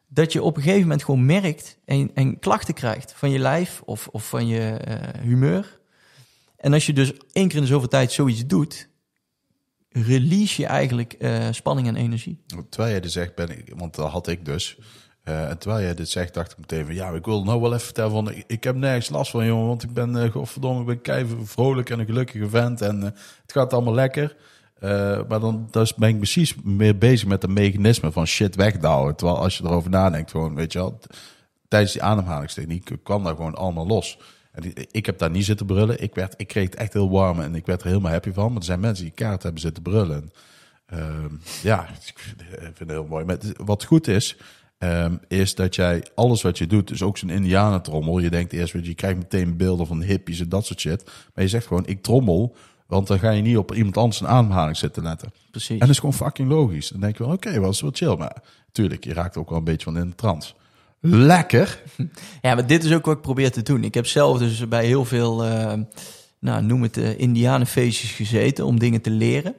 dat 0.08 0.32
je 0.32 0.42
op 0.42 0.56
een 0.56 0.62
gegeven 0.62 0.82
moment 0.82 1.04
gewoon 1.04 1.26
merkt 1.26 1.78
en, 1.84 2.10
en 2.14 2.38
klachten 2.38 2.74
krijgt 2.74 3.12
van 3.16 3.30
je 3.30 3.38
lijf 3.38 3.82
of, 3.84 4.08
of 4.12 4.28
van 4.28 4.46
je 4.46 4.70
eh, 4.70 5.22
humeur. 5.22 5.80
En 6.56 6.72
als 6.72 6.86
je 6.86 6.92
dus 6.92 7.12
één 7.32 7.48
keer 7.48 7.56
in 7.56 7.62
de 7.62 7.68
zoveel 7.68 7.88
tijd 7.88 8.12
zoiets 8.12 8.46
doet, 8.46 8.92
release 9.96 10.60
je 10.60 10.66
eigenlijk 10.66 11.12
eh, 11.12 11.46
spanning 11.50 11.88
en 11.88 11.96
energie. 11.96 12.38
Terwijl 12.68 12.92
jij 12.92 13.00
dit 13.00 13.12
zegt, 13.12 13.34
ben 13.34 13.58
ik, 13.58 13.72
want 13.76 13.94
dat 13.94 14.10
had 14.10 14.28
ik 14.28 14.44
dus. 14.44 14.78
Eh, 15.22 15.48
en 15.50 15.58
terwijl 15.58 15.82
jij 15.82 15.94
dit 15.94 16.08
zegt, 16.08 16.34
dacht 16.34 16.52
ik 16.52 16.58
meteen 16.58 16.84
van 16.84 16.94
ja, 16.94 17.10
ik 17.10 17.24
wil 17.24 17.44
nou 17.44 17.60
wel 17.60 17.72
even 17.72 17.84
vertellen 17.84 18.10
van 18.10 18.30
ik, 18.30 18.44
ik 18.46 18.64
heb 18.64 18.76
nergens 18.76 19.08
last 19.08 19.30
van, 19.30 19.46
jongen, 19.46 19.66
want 19.66 19.82
ik 19.82 19.92
ben 19.92 20.16
eh 20.16 20.30
godverdomme, 20.30 20.80
ik 20.80 20.86
ben 20.86 21.00
kei 21.00 21.26
vrolijk 21.44 21.90
en 21.90 21.98
een 21.98 22.06
gelukkige 22.06 22.48
vent 22.48 22.80
en 22.80 23.00
het 23.02 23.52
gaat 23.52 23.72
allemaal 23.72 23.94
lekker. 23.94 24.36
Maar 25.28 25.40
dan 25.40 25.68
dus 25.70 25.94
ben 25.94 26.08
ik 26.08 26.16
precies 26.16 26.54
meer 26.62 26.98
bezig 26.98 27.28
met 27.28 27.40
de 27.40 27.48
mechanisme 27.48 28.12
van 28.12 28.26
shit 28.26 28.54
wegdouwen. 28.56 29.16
Terwijl 29.16 29.38
als 29.38 29.58
je 29.58 29.64
erover 29.64 29.90
nadenkt, 29.90 30.30
gewoon, 30.30 30.54
weet 30.54 30.72
je 30.72 30.78
wel, 30.78 31.00
tijdens 31.68 31.92
die 31.92 32.02
ademhalingstechniek 32.02 32.90
kwam 33.02 33.24
daar 33.24 33.36
gewoon 33.36 33.54
allemaal 33.54 33.86
los. 33.86 34.18
En 34.54 34.72
ik 34.90 35.06
heb 35.06 35.18
daar 35.18 35.30
niet 35.30 35.44
zitten 35.44 35.66
brullen. 35.66 36.02
Ik, 36.02 36.14
werd, 36.14 36.34
ik 36.36 36.48
kreeg 36.48 36.64
het 36.64 36.74
echt 36.74 36.92
heel 36.92 37.10
warm 37.10 37.40
en 37.40 37.54
ik 37.54 37.66
werd 37.66 37.80
er 37.80 37.86
helemaal 37.86 38.12
happy 38.12 38.32
van. 38.32 38.48
Maar 38.48 38.58
er 38.58 38.64
zijn 38.64 38.80
mensen 38.80 39.04
die 39.04 39.14
kaart 39.14 39.42
hebben 39.42 39.60
zitten 39.60 39.82
brullen. 39.82 40.32
Ehm, 40.86 41.34
ja, 41.62 41.88
ik 41.88 42.18
vind 42.18 42.78
het 42.78 42.90
heel 42.90 43.06
mooi. 43.06 43.24
Maar 43.24 43.38
wat 43.64 43.84
goed 43.84 44.08
is, 44.08 44.36
ehm, 44.78 45.16
is 45.28 45.54
dat 45.54 45.74
jij 45.74 46.04
alles 46.14 46.42
wat 46.42 46.58
je 46.58 46.66
doet, 46.66 46.88
dus 46.88 47.02
ook 47.02 47.18
zo'n 47.18 47.30
indianentrommel. 47.30 48.18
Je 48.18 48.30
denkt 48.30 48.52
eerst, 48.52 48.72
je, 48.72 48.94
krijgt 48.94 49.18
meteen 49.18 49.56
beelden 49.56 49.86
van 49.86 50.02
hippies 50.02 50.40
en 50.40 50.48
dat 50.48 50.66
soort 50.66 50.80
shit. 50.80 51.04
Maar 51.04 51.44
je 51.44 51.50
zegt 51.50 51.66
gewoon, 51.66 51.86
ik 51.86 52.02
trommel, 52.02 52.56
want 52.86 53.06
dan 53.06 53.18
ga 53.18 53.30
je 53.30 53.42
niet 53.42 53.56
op 53.56 53.74
iemand 53.74 53.96
anders 53.96 54.20
een 54.20 54.28
ademhaling 54.28 54.76
zitten 54.76 55.02
letten. 55.02 55.32
Precies. 55.50 55.70
En 55.70 55.78
dat 55.78 55.88
is 55.88 55.98
gewoon 55.98 56.14
fucking 56.14 56.48
logisch. 56.48 56.88
Dan 56.88 57.00
denk 57.00 57.16
je 57.16 57.24
wel, 57.24 57.32
oké, 57.32 57.60
wel 57.60 57.70
is 57.70 57.80
wel 57.80 57.90
chill. 57.94 58.16
Maar 58.16 58.42
tuurlijk, 58.72 59.04
je 59.04 59.12
raakt 59.12 59.36
ook 59.36 59.48
wel 59.48 59.58
een 59.58 59.64
beetje 59.64 59.84
van 59.84 59.98
in 59.98 60.08
de 60.08 60.14
trance. 60.14 60.54
Lekker. 61.06 61.82
Ja, 62.42 62.54
maar 62.54 62.66
dit 62.66 62.84
is 62.84 62.92
ook 62.92 63.04
wat 63.04 63.16
ik 63.16 63.22
probeer 63.22 63.50
te 63.50 63.62
doen. 63.62 63.84
Ik 63.84 63.94
heb 63.94 64.06
zelf 64.06 64.38
dus 64.38 64.68
bij 64.68 64.86
heel 64.86 65.04
veel, 65.04 65.44
eh, 65.44 65.72
nou, 66.38 66.62
noem 66.62 66.82
het 66.82 66.96
uh, 66.96 67.18
indianenfeestjes 67.18 68.10
gezeten 68.10 68.66
om 68.66 68.78
dingen 68.78 69.00
te 69.00 69.10
leren. 69.10 69.54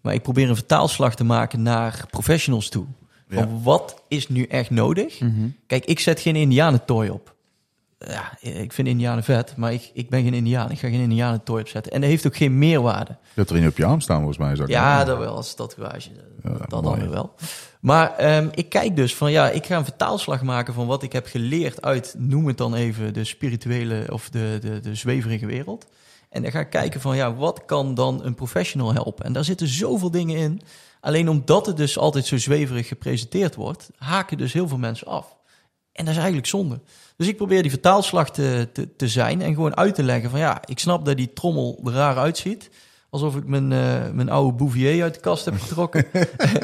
Maar 0.00 0.14
ik 0.14 0.22
probeer 0.22 0.48
een 0.48 0.54
vertaalslag 0.54 1.14
te 1.16 1.24
maken 1.24 1.62
naar 1.62 2.06
professionals 2.10 2.68
toe. 2.68 2.86
Van 3.28 3.62
wat 3.62 4.02
is 4.08 4.28
nu 4.28 4.42
echt 4.42 4.70
nodig? 4.70 5.18
Kijk, 5.66 5.84
ik 5.84 6.00
zet 6.00 6.20
geen 6.20 6.36
indianentooi 6.36 7.10
op. 7.10 7.34
Ja, 7.98 8.38
ik 8.40 8.72
vind 8.72 8.88
indianen 8.88 9.24
vet, 9.24 9.56
maar 9.56 9.72
ik, 9.72 9.90
ik 9.92 10.10
ben 10.10 10.22
geen 10.22 10.34
indiaan. 10.34 10.70
Ik 10.70 10.78
ga 10.78 10.88
geen 10.88 11.00
indianentooi 11.00 11.62
opzetten. 11.62 11.92
En 11.92 12.00
dat 12.00 12.10
heeft 12.10 12.26
ook 12.26 12.36
geen 12.36 12.58
meerwaarde. 12.58 13.16
Hebt 13.34 13.50
er 13.50 13.56
een 13.56 13.66
op 13.66 13.76
je 13.76 13.84
arm 13.84 14.00
staan, 14.00 14.16
volgens 14.16 14.38
mij. 14.38 14.54
Zou 14.56 14.68
ik 14.68 14.74
Ja, 14.74 15.04
dat 15.04 15.18
wel, 15.18 15.36
als 15.36 15.54
tatoeage. 15.54 16.10
Ja, 16.42 16.50
dat 16.50 16.70
dan 16.70 16.84
mooi. 16.84 17.08
wel. 17.08 17.34
Maar 17.80 18.16
ehm, 18.16 18.48
ik 18.54 18.68
kijk 18.68 18.96
dus 18.96 19.14
van, 19.14 19.30
ja, 19.30 19.50
ik 19.50 19.66
ga 19.66 19.76
een 19.76 19.84
vertaalslag 19.84 20.42
maken 20.42 20.74
van 20.74 20.86
wat 20.86 21.02
ik 21.02 21.12
heb 21.12 21.26
geleerd 21.26 21.82
uit, 21.82 22.14
noem 22.18 22.46
het 22.46 22.58
dan 22.58 22.74
even, 22.74 23.14
de 23.14 23.24
spirituele 23.24 24.06
of 24.12 24.30
de, 24.30 24.58
de, 24.60 24.80
de 24.80 24.94
zweverige 24.94 25.46
wereld. 25.46 25.86
En 26.28 26.42
dan 26.42 26.50
ga 26.50 26.60
ik 26.60 26.70
kijken 26.70 27.00
van, 27.00 27.16
ja, 27.16 27.34
wat 27.34 27.64
kan 27.64 27.94
dan 27.94 28.24
een 28.24 28.34
professional 28.34 28.92
helpen? 28.92 29.24
En 29.24 29.32
daar 29.32 29.44
zitten 29.44 29.68
zoveel 29.68 30.10
dingen 30.10 30.36
in. 30.36 30.60
Alleen 31.00 31.28
omdat 31.28 31.66
het 31.66 31.76
dus 31.76 31.98
altijd 31.98 32.26
zo 32.26 32.38
zweverig 32.38 32.88
gepresenteerd 32.88 33.54
wordt, 33.54 33.90
haken 33.96 34.38
dus 34.38 34.52
heel 34.52 34.68
veel 34.68 34.78
mensen 34.78 35.06
af. 35.06 35.36
En 35.92 36.04
dat 36.04 36.08
is 36.14 36.16
eigenlijk 36.20 36.46
zonde. 36.46 36.80
Dus 37.16 37.28
ik 37.28 37.36
probeer 37.36 37.62
die 37.62 37.70
vertaalslag 37.70 38.30
te, 38.30 38.68
te, 38.72 38.96
te 38.96 39.08
zijn 39.08 39.42
en 39.42 39.54
gewoon 39.54 39.76
uit 39.76 39.94
te 39.94 40.02
leggen 40.02 40.30
van 40.30 40.38
ja, 40.38 40.60
ik 40.64 40.78
snap 40.78 41.04
dat 41.04 41.16
die 41.16 41.32
trommel 41.32 41.80
er 41.84 41.92
raar 41.92 42.16
uitziet. 42.16 42.70
Alsof 43.10 43.36
ik 43.36 43.46
mijn, 43.46 43.72
eh, 43.72 44.10
mijn 44.12 44.28
oude 44.28 44.56
Bouvier 44.56 45.02
uit 45.02 45.14
de 45.14 45.20
kast 45.20 45.44
heb 45.44 45.60
getrokken. 45.60 46.06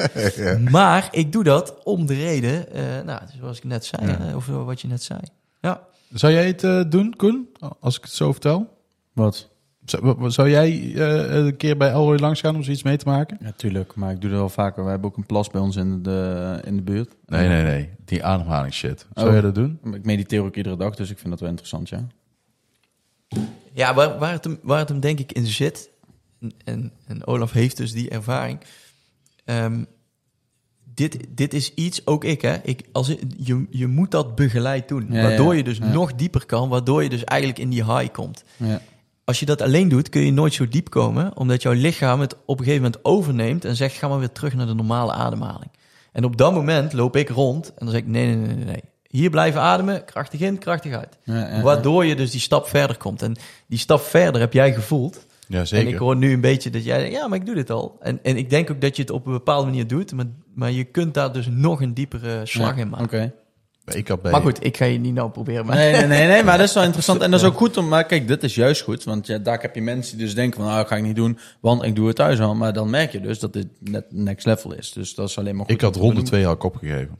maar 0.71 1.07
ik 1.11 1.31
doe 1.31 1.43
dat 1.43 1.83
om 1.83 2.05
de 2.05 2.13
reden, 2.13 2.71
eh, 2.73 2.83
nou, 3.05 3.21
zoals 3.39 3.57
ik 3.57 3.63
net 3.63 3.85
zei, 3.85 4.07
Ja. 4.07 4.35
of 4.35 4.45
wat 4.47 4.81
je 4.81 4.87
net 4.87 5.03
zei. 5.03 5.19
Ja. 5.61 5.81
Zou 6.13 6.33
jij 6.33 6.47
het 6.47 6.63
eh, 6.63 6.81
doen, 6.89 7.13
Koen? 7.15 7.49
Als 7.79 7.97
ik 7.97 8.03
het 8.03 8.13
zo 8.13 8.31
vertel? 8.31 8.77
Wat? 9.13 9.49
Zou, 9.85 10.31
zou 10.31 10.49
jij 10.49 10.93
eh, 10.95 11.35
een 11.35 11.57
keer 11.57 11.77
bij 11.77 11.89
Elroy 11.89 12.17
langs 12.17 12.39
gaan 12.39 12.55
om 12.55 12.63
zoiets 12.63 12.83
mee 12.83 12.97
te 12.97 13.05
maken? 13.05 13.37
Natuurlijk, 13.41 13.95
maar 13.95 14.11
ik 14.11 14.21
doe 14.21 14.29
dat 14.29 14.39
wel 14.39 14.49
vaker. 14.49 14.83
We 14.83 14.89
hebben 14.89 15.09
ook 15.09 15.17
een 15.17 15.25
plas 15.25 15.49
bij 15.49 15.61
ons 15.61 15.75
in 15.75 16.03
de, 16.03 16.59
in 16.65 16.75
de 16.75 16.81
buurt. 16.81 17.15
Nee, 17.25 17.47
nee, 17.47 17.63
nee. 17.63 17.89
Die 18.05 18.23
ademhaling 18.23 18.73
shit. 18.73 19.07
Zou 19.13 19.27
Oh. 19.27 19.33
jij 19.33 19.41
dat 19.41 19.55
doen? 19.55 19.79
Ik 19.93 20.05
mediteer 20.05 20.41
ook 20.43 20.55
iedere 20.55 20.77
dag, 20.77 20.95
dus 20.95 21.09
ik 21.09 21.17
vind 21.17 21.29
dat 21.29 21.39
wel 21.39 21.49
interessant, 21.49 21.89
ja. 21.89 22.07
Ja, 23.73 23.93
waar, 23.93 24.17
waar, 24.19 24.31
het 24.31 24.43
hem, 24.43 24.59
waar 24.61 24.79
het 24.79 24.89
hem 24.89 24.99
denk 24.99 25.19
ik 25.19 25.31
in 25.31 25.45
zit, 25.45 25.89
en- 26.63 26.91
en, 27.07 27.25
Olaf 27.27 27.51
heeft 27.51 27.77
dus 27.77 27.91
die 27.91 28.09
ervaring. 28.09 28.59
Ehm, 29.45 29.83
dit, 30.93 31.17
dit 31.29 31.53
is 31.53 31.73
iets, 31.73 32.05
ook 32.07 32.23
ik 32.23 32.41
hè, 32.41 32.55
ik, 32.63 32.81
als, 32.91 33.15
je, 33.37 33.65
je 33.69 33.87
moet 33.87 34.11
dat 34.11 34.35
begeleid 34.35 34.87
doen. 34.87 35.05
Ja, 35.09 35.21
waardoor 35.21 35.51
ja, 35.51 35.57
je 35.57 35.63
dus 35.63 35.77
ja. 35.77 35.91
nog 35.91 36.13
dieper 36.15 36.45
kan, 36.45 36.69
waardoor 36.69 37.03
je 37.03 37.09
dus 37.09 37.23
eigenlijk 37.23 37.59
in 37.61 37.69
die 37.69 37.83
high 37.85 38.11
komt. 38.11 38.43
ja. 38.57 38.81
Als 39.25 39.39
je 39.39 39.45
dat 39.45 39.61
alleen 39.61 39.89
doet, 39.89 40.09
kun 40.09 40.21
je 40.21 40.31
nooit 40.31 40.53
zo 40.53 40.67
diep 40.67 40.89
komen, 40.89 41.37
omdat 41.37 41.61
jouw 41.61 41.73
lichaam 41.73 42.19
het 42.19 42.35
op 42.45 42.59
een 42.59 42.65
gegeven 42.65 42.83
moment 42.83 43.05
overneemt 43.05 43.65
en 43.65 43.75
zegt, 43.75 43.95
ga 43.95 44.07
maar 44.07 44.19
weer 44.19 44.31
terug 44.31 44.55
naar 44.55 44.65
de 44.65 44.73
normale 44.73 45.11
ademhaling. 45.11 45.71
En 46.11 46.23
op 46.23 46.37
dat 46.37 46.53
moment 46.53 46.93
loop 46.93 47.15
ik 47.15 47.29
rond 47.29 47.67
en 47.67 47.73
dan 47.85 47.89
zeg 47.89 47.99
ik, 47.99 48.07
nee, 48.07 48.25
nee, 48.25 48.35
nee, 48.35 48.55
nee, 48.55 48.65
nee. 48.65 48.83
Hier 49.07 49.29
blijven 49.29 49.61
ademen, 49.61 50.05
krachtig 50.05 50.39
in, 50.39 50.57
krachtig 50.57 50.93
uit. 50.93 51.17
Ja, 51.23 51.49
ja, 51.55 51.61
Waardoor 51.61 52.05
je 52.05 52.15
dus 52.15 52.31
die 52.31 52.39
stap 52.39 52.67
verder 52.67 52.97
komt. 52.97 53.21
En 53.21 53.35
die 53.67 53.79
stap 53.79 54.01
verder 54.01 54.41
heb 54.41 54.53
jij 54.53 54.73
gevoeld. 54.73 55.25
Ja, 55.47 55.59
En 55.59 55.67
zeker. 55.67 55.93
ik 55.93 55.97
hoor 55.97 56.15
nu 56.15 56.33
een 56.33 56.41
beetje 56.41 56.69
dat 56.69 56.83
jij 56.83 56.97
denkt, 56.97 57.15
ja, 57.15 57.27
maar 57.27 57.37
ik 57.37 57.45
doe 57.45 57.55
dit 57.55 57.69
al. 57.69 57.97
En, 58.01 58.19
en 58.23 58.37
ik 58.37 58.49
denk 58.49 58.71
ook 58.71 58.81
dat 58.81 58.95
je 58.95 59.01
het 59.01 59.11
op 59.11 59.25
een 59.25 59.31
bepaalde 59.31 59.65
manier 59.65 59.87
doet, 59.87 60.13
maar, 60.13 60.25
maar 60.55 60.71
je 60.71 60.83
kunt 60.83 61.13
daar 61.13 61.33
dus 61.33 61.47
nog 61.49 61.81
een 61.81 61.93
diepere 61.93 62.45
slag 62.45 62.75
Ja, 62.75 62.81
in 62.81 62.89
maken. 62.89 63.05
Oké. 63.05 63.33
Ik 63.85 64.07
had 64.07 64.21
bij... 64.21 64.31
Maar 64.31 64.41
goed, 64.41 64.65
ik 64.65 64.77
ga 64.77 64.85
je 64.85 64.97
niet 64.99 65.13
nou 65.13 65.29
proberen. 65.29 65.65
Maar... 65.65 65.75
Nee, 65.75 65.91
nee, 65.91 66.07
nee, 66.07 66.27
nee, 66.27 66.43
maar 66.43 66.57
dat 66.57 66.67
is 66.67 66.73
wel 66.73 66.83
interessant. 66.91 67.21
En 67.21 67.31
dat 67.31 67.39
is 67.39 67.45
ook 67.45 67.57
goed 67.57 67.77
om, 67.77 67.87
maar 67.87 68.05
kijk, 68.05 68.27
dit 68.27 68.43
is 68.43 68.55
juist 68.55 68.81
goed. 68.81 69.03
Want 69.03 69.27
ja, 69.27 69.37
daar 69.37 69.61
heb 69.61 69.75
je 69.75 69.81
mensen 69.81 70.17
die 70.17 70.25
dus 70.25 70.35
denken 70.35 70.55
van, 70.55 70.65
nou, 70.65 70.77
dat 70.77 70.87
ga 70.87 70.95
ik 70.95 71.03
niet 71.03 71.15
doen, 71.15 71.37
want 71.61 71.83
ik 71.83 71.95
doe 71.95 72.07
het 72.07 72.15
thuis 72.15 72.39
al. 72.39 72.55
Maar 72.55 72.73
dan 72.73 72.89
merk 72.89 73.11
je 73.11 73.19
dus 73.19 73.39
dat 73.39 73.53
dit 73.53 73.67
net 73.79 74.05
next 74.09 74.45
level 74.45 74.73
is. 74.73 74.91
Dus 74.91 75.15
dat 75.15 75.29
is 75.29 75.37
alleen 75.37 75.55
maar 75.55 75.65
goed. 75.65 75.73
Ik 75.73 75.81
had 75.81 75.95
ronde 75.95 76.21
twee 76.21 76.41
jaar 76.41 76.55
kop 76.55 76.75
gegeven. 76.75 77.19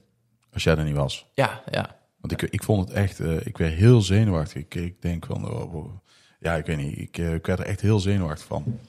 Als 0.54 0.64
jij 0.64 0.76
er 0.76 0.84
niet 0.84 0.96
was. 0.96 1.26
Ja, 1.34 1.62
ja. 1.72 1.96
Want 2.20 2.42
ik, 2.42 2.52
ik 2.52 2.64
vond 2.64 2.88
het 2.88 2.98
echt... 2.98 3.20
eh, 3.20 3.46
ik 3.46 3.58
werd 3.58 3.74
heel 3.74 4.02
zenuwachtig. 4.02 4.62
Ik, 4.62 4.76
ik 4.76 5.02
denk 5.02 5.26
van... 5.26 5.52
oh, 5.52 5.76
oh, 5.76 5.92
ja, 6.40 6.56
ik 6.56 6.66
weet 6.66 6.78
niet. 6.78 6.98
Ik, 7.00 7.18
eh, 7.18 7.34
ik 7.34 7.46
werd 7.46 7.60
er 7.60 7.66
echt 7.66 7.82
heel 7.82 8.00
zenuwachtig 8.00 8.46
van. 8.46 8.80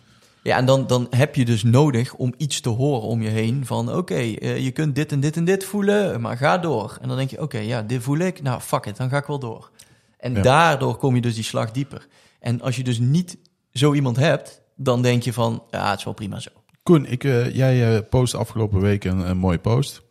Ja, 0.45 0.57
en 0.57 0.64
dan, 0.66 0.86
dan 0.86 1.07
heb 1.11 1.34
je 1.34 1.45
dus 1.45 1.62
nodig 1.62 2.14
om 2.14 2.34
iets 2.36 2.61
te 2.61 2.68
horen 2.68 3.09
om 3.09 3.22
je 3.22 3.28
heen. 3.28 3.66
Van 3.66 3.95
oké, 3.95 4.14
eh, 4.14 4.59
je 4.64 4.70
kunt 4.70 4.95
dit 4.95 5.12
en 5.12 5.20
dit 5.20 5.36
en 5.36 5.45
dit 5.45 5.64
voelen, 5.64 6.20
maar 6.20 6.36
ga 6.36 6.59
door. 6.59 6.99
En 7.01 7.09
dan 7.09 7.16
denk 7.16 7.30
je, 7.30 7.40
oké, 7.40 7.59
ja, 7.59 7.82
dit 7.82 8.03
voel 8.03 8.18
ik. 8.18 8.42
Nou, 8.42 8.61
fuck 8.61 8.86
it, 8.86 8.97
dan 8.97 9.09
ga 9.09 9.16
ik 9.16 9.24
wel 9.26 9.38
door. 9.38 9.70
En 10.18 10.34
Ja. 10.34 10.42
daardoor 10.42 10.97
kom 10.97 11.14
je 11.14 11.20
dus 11.20 11.34
die 11.34 11.45
slag 11.45 11.70
dieper. 11.70 12.07
En 12.40 12.61
als 12.61 12.76
je 12.76 12.82
dus 12.82 12.99
niet 12.99 13.36
zo 13.72 13.95
iemand 13.95 14.16
hebt, 14.16 14.61
dan 14.76 15.03
denk 15.03 15.22
je 15.22 15.32
van, 15.32 15.62
ja, 15.70 15.90
het 15.90 15.99
is 15.99 16.05
wel 16.05 16.14
prima 16.14 16.40
zo. 16.40 16.51
Koen, 16.82 17.07
ik, 17.07 17.24
eh, 17.24 17.55
jij 17.55 17.95
eh 17.97 18.01
post 18.11 18.34
afgelopen 18.34 18.80
week 18.80 19.05
een, 19.05 19.28
een 19.28 19.38
mooie 19.38 19.59
post. 19.59 20.03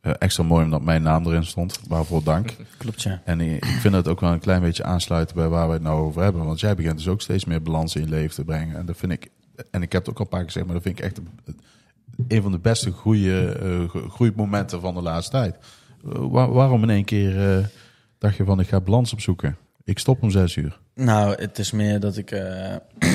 Eh, 0.00 0.12
extra 0.18 0.42
mooi 0.42 0.64
omdat 0.64 0.82
mijn 0.82 1.02
naam 1.02 1.26
erin 1.26 1.44
stond. 1.44 1.80
Waarvoor 1.88 2.22
dank. 2.22 2.54
Klopt, 2.78 3.02
ja. 3.02 3.22
En 3.24 3.40
ik 3.40 3.64
vind 3.64 3.94
het 3.94 4.08
ook 4.08 4.20
wel 4.20 4.32
een 4.32 4.38
klein 4.40 4.60
beetje 4.60 4.84
aansluiten 4.84 5.36
bij 5.36 5.48
waar 5.48 5.66
we 5.66 5.72
het 5.72 5.82
nou 5.82 6.00
over 6.00 6.22
hebben. 6.22 6.44
Want 6.44 6.60
jij 6.60 6.74
begint 6.74 6.96
dus 6.96 7.08
ook 7.08 7.20
steeds 7.20 7.44
meer 7.44 7.62
balans 7.62 7.94
in 7.96 8.02
je 8.02 8.08
leven 8.08 8.34
te 8.34 8.44
brengen. 8.44 8.76
En 8.76 8.86
dat 8.86 8.96
vind 8.96 9.12
ik, 9.12 9.30
en 9.70 9.82
ik 9.82 9.92
heb 9.92 10.00
het 10.06 10.10
ook 10.10 10.18
al 10.18 10.24
een 10.24 10.30
paar 10.30 10.38
keer 10.40 10.48
gezegd, 10.48 10.66
maar 10.66 10.74
dat 10.74 10.84
vind 10.84 10.98
ik 10.98 11.04
echt 11.04 11.18
een, 12.28 12.42
van 12.42 12.52
de 12.52 12.58
beste 12.58 12.92
groeie, 12.92 13.48
eh, 13.52 13.88
gro- 13.88 14.08
groeimomenten 14.08 14.80
van 14.80 14.94
de 14.94 15.02
laatste 15.02 15.30
tijd. 15.32 15.56
Eh, 16.04 16.12
waar- 16.30 16.52
waarom 16.52 16.82
in 16.82 16.90
één 16.90 17.04
keer 17.04 17.56
eh, 17.58 17.64
dacht 18.18 18.36
je 18.36 18.44
van 18.44 18.60
ik 18.60 18.68
ga 18.68 18.80
balans 18.80 19.12
opzoeken? 19.12 19.56
Ik 19.84 19.98
stop 19.98 20.22
om 20.22 20.30
zes 20.30 20.56
uur. 20.56 20.78
Nou, 20.94 21.34
het 21.42 21.58
is 21.58 21.70
meer 21.70 22.00
dat 22.00 22.16
ik 22.16 22.30
eh, 22.30 22.74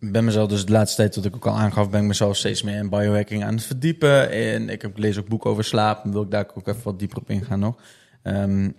ben 0.00 0.24
mezelf 0.24 0.48
dus 0.48 0.66
de 0.66 0.72
laatste 0.72 0.96
tijd, 0.96 1.14
dat 1.14 1.24
ik 1.24 1.34
ook 1.34 1.46
al 1.46 1.56
aangaf, 1.56 1.90
ben 1.90 2.00
ik 2.00 2.06
mezelf 2.06 2.36
steeds 2.36 2.62
meer 2.62 2.76
in 2.76 2.88
biohacking 2.88 3.44
aan 3.44 3.54
het 3.54 3.64
verdiepen. 3.64 4.30
En 4.30 4.68
ik 4.68 4.82
heb 4.82 4.98
lees 4.98 5.18
ook 5.18 5.28
boeken 5.28 5.50
over 5.50 5.64
slaap, 5.64 6.02
dan 6.02 6.12
wil 6.12 6.22
ik 6.22 6.30
daar 6.30 6.46
ook 6.54 6.68
even 6.68 6.82
wat 6.84 6.98
dieper 6.98 7.18
op 7.18 7.30
ingaan 7.30 7.58
nog. 7.60 7.76
Ehm, 8.22 8.70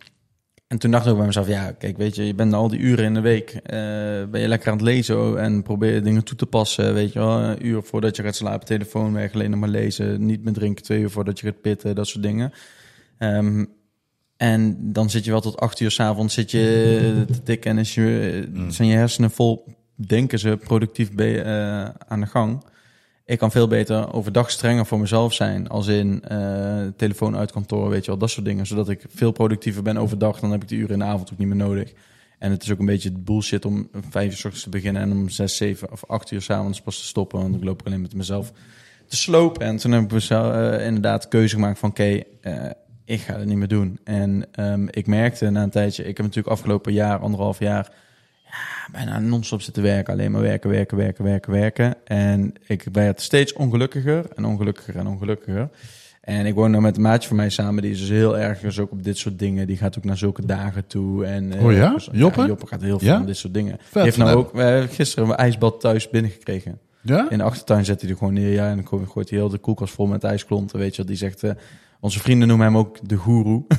en 0.76 0.82
toen 0.82 0.92
dacht 0.92 1.06
ik 1.06 1.16
bij 1.16 1.26
mezelf, 1.26 1.48
ja, 1.48 1.72
kijk, 1.72 1.98
weet 1.98 2.16
je, 2.16 2.26
je 2.26 2.34
bent 2.36 2.54
al 2.54 2.68
die 2.68 2.80
uren 2.80 3.06
in 3.06 3.14
de 3.14 3.20
week, 3.20 3.50
eh, 3.50 3.80
ben 4.32 4.42
je 4.42 4.48
lekker 4.48 4.72
aan 4.72 4.78
het 4.78 4.86
lezen 4.86 5.40
en 5.42 5.64
probeer 5.64 5.94
je 5.94 6.02
dingen 6.02 6.24
toe 6.24 6.38
te 6.38 6.46
passen, 6.46 6.94
weet 6.94 7.14
je 7.14 7.20
wel. 7.20 7.40
Een 7.40 7.66
uur 7.66 7.84
voordat 7.84 8.16
je 8.16 8.24
gaat 8.24 8.36
slapen, 8.36 8.66
telefoon 8.66 9.14
weg, 9.14 9.34
alleen 9.34 9.50
nog 9.50 9.60
maar 9.60 9.70
lezen, 9.70 10.26
niet 10.26 10.44
meer 10.44 10.54
drinken, 10.54 10.84
twee 10.84 11.00
uur 11.00 11.10
voordat 11.10 11.40
je 11.40 11.46
gaat 11.46 11.62
pitten, 11.62 11.96
dat 11.96 12.08
soort 12.08 12.24
dingen. 12.24 12.52
Ehm, 13.18 13.66
en 14.38 14.78
dan 14.94 15.10
zit 15.10 15.26
je 15.26 15.32
wel 15.32 15.42
tot 15.42 15.60
acht 15.60 15.80
uur 15.80 15.92
s'avonds 15.92 16.34
zit 16.34 16.52
je 16.52 17.24
te 17.32 17.44
tikken 17.44 17.72
en 17.72 17.78
is 17.78 17.94
je, 17.94 18.48
Mm. 18.52 18.72
zijn 18.72 18.88
je 18.88 18.96
hersenen 18.96 19.32
vol, 19.32 19.66
denken 19.96 20.40
ze, 20.40 20.58
productief 20.64 21.10
eh, 21.16 21.84
aan 22.08 22.20
de 22.20 22.28
gang. 22.28 22.64
Ik 23.26 23.38
kan 23.38 23.52
veel 23.52 23.68
beter 23.68 24.14
overdag 24.14 24.52
strenger 24.52 24.86
voor 24.86 25.00
mezelf 25.00 25.34
zijn, 25.34 25.68
als 25.68 25.88
in 25.88 26.24
eh, 26.24 26.88
telefoon 26.96 27.36
uit 27.36 27.52
kantoor, 27.52 27.90
weet 27.90 28.06
je 28.06 28.12
wel, 28.12 28.20
dat 28.20 28.30
soort 28.30 28.46
dingen. 28.46 28.66
Zodat 28.66 28.90
ik 28.90 29.06
veel 29.10 29.32
productiever 29.32 29.84
ben 29.84 29.98
overdag, 29.98 30.40
dan 30.40 30.52
heb 30.52 30.62
ik 30.62 30.68
de 30.68 30.76
uren 30.76 30.94
in 30.94 31.00
de 31.00 31.06
avond 31.06 31.32
ook 31.32 31.38
niet 31.38 31.48
meer 31.48 31.58
nodig. 31.58 31.94
En 32.40 32.52
het 32.52 32.64
is 32.64 32.72
ook 32.72 32.80
een 32.80 32.86
beetje 32.86 33.12
bullshit 33.12 33.66
om 33.66 33.90
vijf 34.10 34.32
uur 34.32 34.38
s 34.38 34.46
ochtends 34.46 34.64
te 34.64 34.70
beginnen 34.70 35.02
en 35.02 35.12
om 35.12 35.30
zes, 35.30 35.58
zeven 35.58 35.92
of 35.92 36.04
acht 36.08 36.32
uur 36.32 36.42
s'avonds 36.42 36.82
pas 36.82 37.00
te 37.00 37.06
stoppen. 37.06 37.42
Want 37.42 37.56
ik 37.56 37.64
loop 37.64 37.82
alleen 37.86 38.02
met 38.02 38.16
mezelf 38.16 38.52
te 39.08 39.16
slopen. 39.16 39.66
En 39.66 39.78
toen 39.78 39.92
heb 39.92 40.04
ik 40.04 40.12
mezelf, 40.12 40.54
eh, 40.54 40.86
inderdaad 40.86 41.22
de 41.22 41.28
keuze 41.28 41.56
gemaakt 41.56 41.80
van 41.80 41.90
oké, 41.90 42.22
eh, 42.42 42.70
ik 43.06 43.20
ga 43.20 43.38
het 43.38 43.46
niet 43.46 43.58
meer 43.58 43.68
doen. 43.68 44.00
En 44.04 44.46
ehm, 44.52 44.88
ik 44.90 45.08
merkte 45.08 45.50
na 45.50 45.64
een 45.64 45.70
tijdje, 45.70 46.04
ik 46.04 46.18
heb 46.18 46.26
natuurlijk 46.26 46.56
afgelopen 46.56 46.94
jaar, 46.94 47.20
anderhalf 47.20 47.60
jaar, 47.60 47.92
ja, 47.92 48.00
bijna 48.92 49.20
non-stop 49.20 49.62
zitten 49.62 49.84
werken. 49.84 50.14
Alleen 50.14 50.32
maar 50.32 50.42
werken, 50.42 50.70
werken, 50.70 50.98
werken, 50.98 51.24
werken, 51.24 51.52
werken. 51.52 51.96
En 52.06 52.54
ik 52.68 52.86
werd 52.92 53.22
steeds 53.22 53.54
ongelukkiger 53.54 54.26
en 54.36 54.46
ongelukkiger 54.46 54.96
en 54.96 55.08
ongelukkiger. 55.08 55.70
En 56.22 56.46
ik 56.46 56.54
woon 56.54 56.72
nou 56.72 56.84
met 56.84 56.96
een 56.96 57.02
maatje 57.02 57.28
van 57.28 57.38
mij 57.38 57.50
samen, 57.50 57.82
die 57.82 57.92
is 57.92 58.00
dus 58.00 58.10
heel 58.10 58.38
erg 58.38 58.60
dus 58.60 58.80
ook 58.80 58.92
op 58.92 59.04
dit 59.04 59.18
soort 59.18 59.40
dingen. 59.40 59.68
Die 59.68 59.78
gaat 59.78 59.98
ook 59.98 60.04
naar 60.04 60.18
zulke 60.18 60.46
dagen 60.46 60.88
toe. 60.88 61.26
En, 61.26 61.52
eh, 61.54 61.66
Oh 61.66 61.72
ja? 61.74 61.90
dus- 61.94 62.10
Joppe? 62.12 62.46
Joppe 62.46 62.68
gaat 62.68 62.82
heel 62.82 63.00
veel 63.00 63.08
Ja? 63.08 63.18
van 63.18 63.26
dit 63.26 63.38
soort 63.38 63.54
dingen. 63.54 63.78
Vet 63.82 63.94
Die 63.94 64.02
heeft 64.02 64.18
nou 64.18 64.30
van 64.30 64.40
ook 64.40 64.56
eh, 64.60 64.82
gisteren 64.96 65.30
een 65.30 65.36
ijsbad 65.36 65.80
thuis 65.80 66.10
binnengekregen. 66.10 66.80
Ja? 67.02 67.30
In 67.30 67.38
de 67.38 67.44
achtertuin 67.44 67.86
zet 67.86 68.02
hij 68.02 68.10
er 68.10 68.18
gewoon 68.18 68.34
neer. 68.34 68.52
Ja, 68.52 68.70
en 68.70 68.76
dan 68.76 68.86
go- 68.88 69.06
gooit 69.06 69.30
hij 69.30 69.40
heel 69.40 69.50
de 69.50 69.58
koelkast 69.58 69.94
vol 69.94 70.06
met 70.08 70.24
ijsklonten. 70.24 70.80
Weet 70.80 70.92
je 70.92 70.98
wat? 70.98 71.08
Die 71.08 71.18
zegt, 71.18 71.44
eh, 71.44 71.52
onze 72.00 72.20
vrienden 72.20 72.48
noemen 72.48 72.66
hem 72.66 72.78
ook 72.78 72.98
de 73.02 73.16
goeroe. 73.16 73.66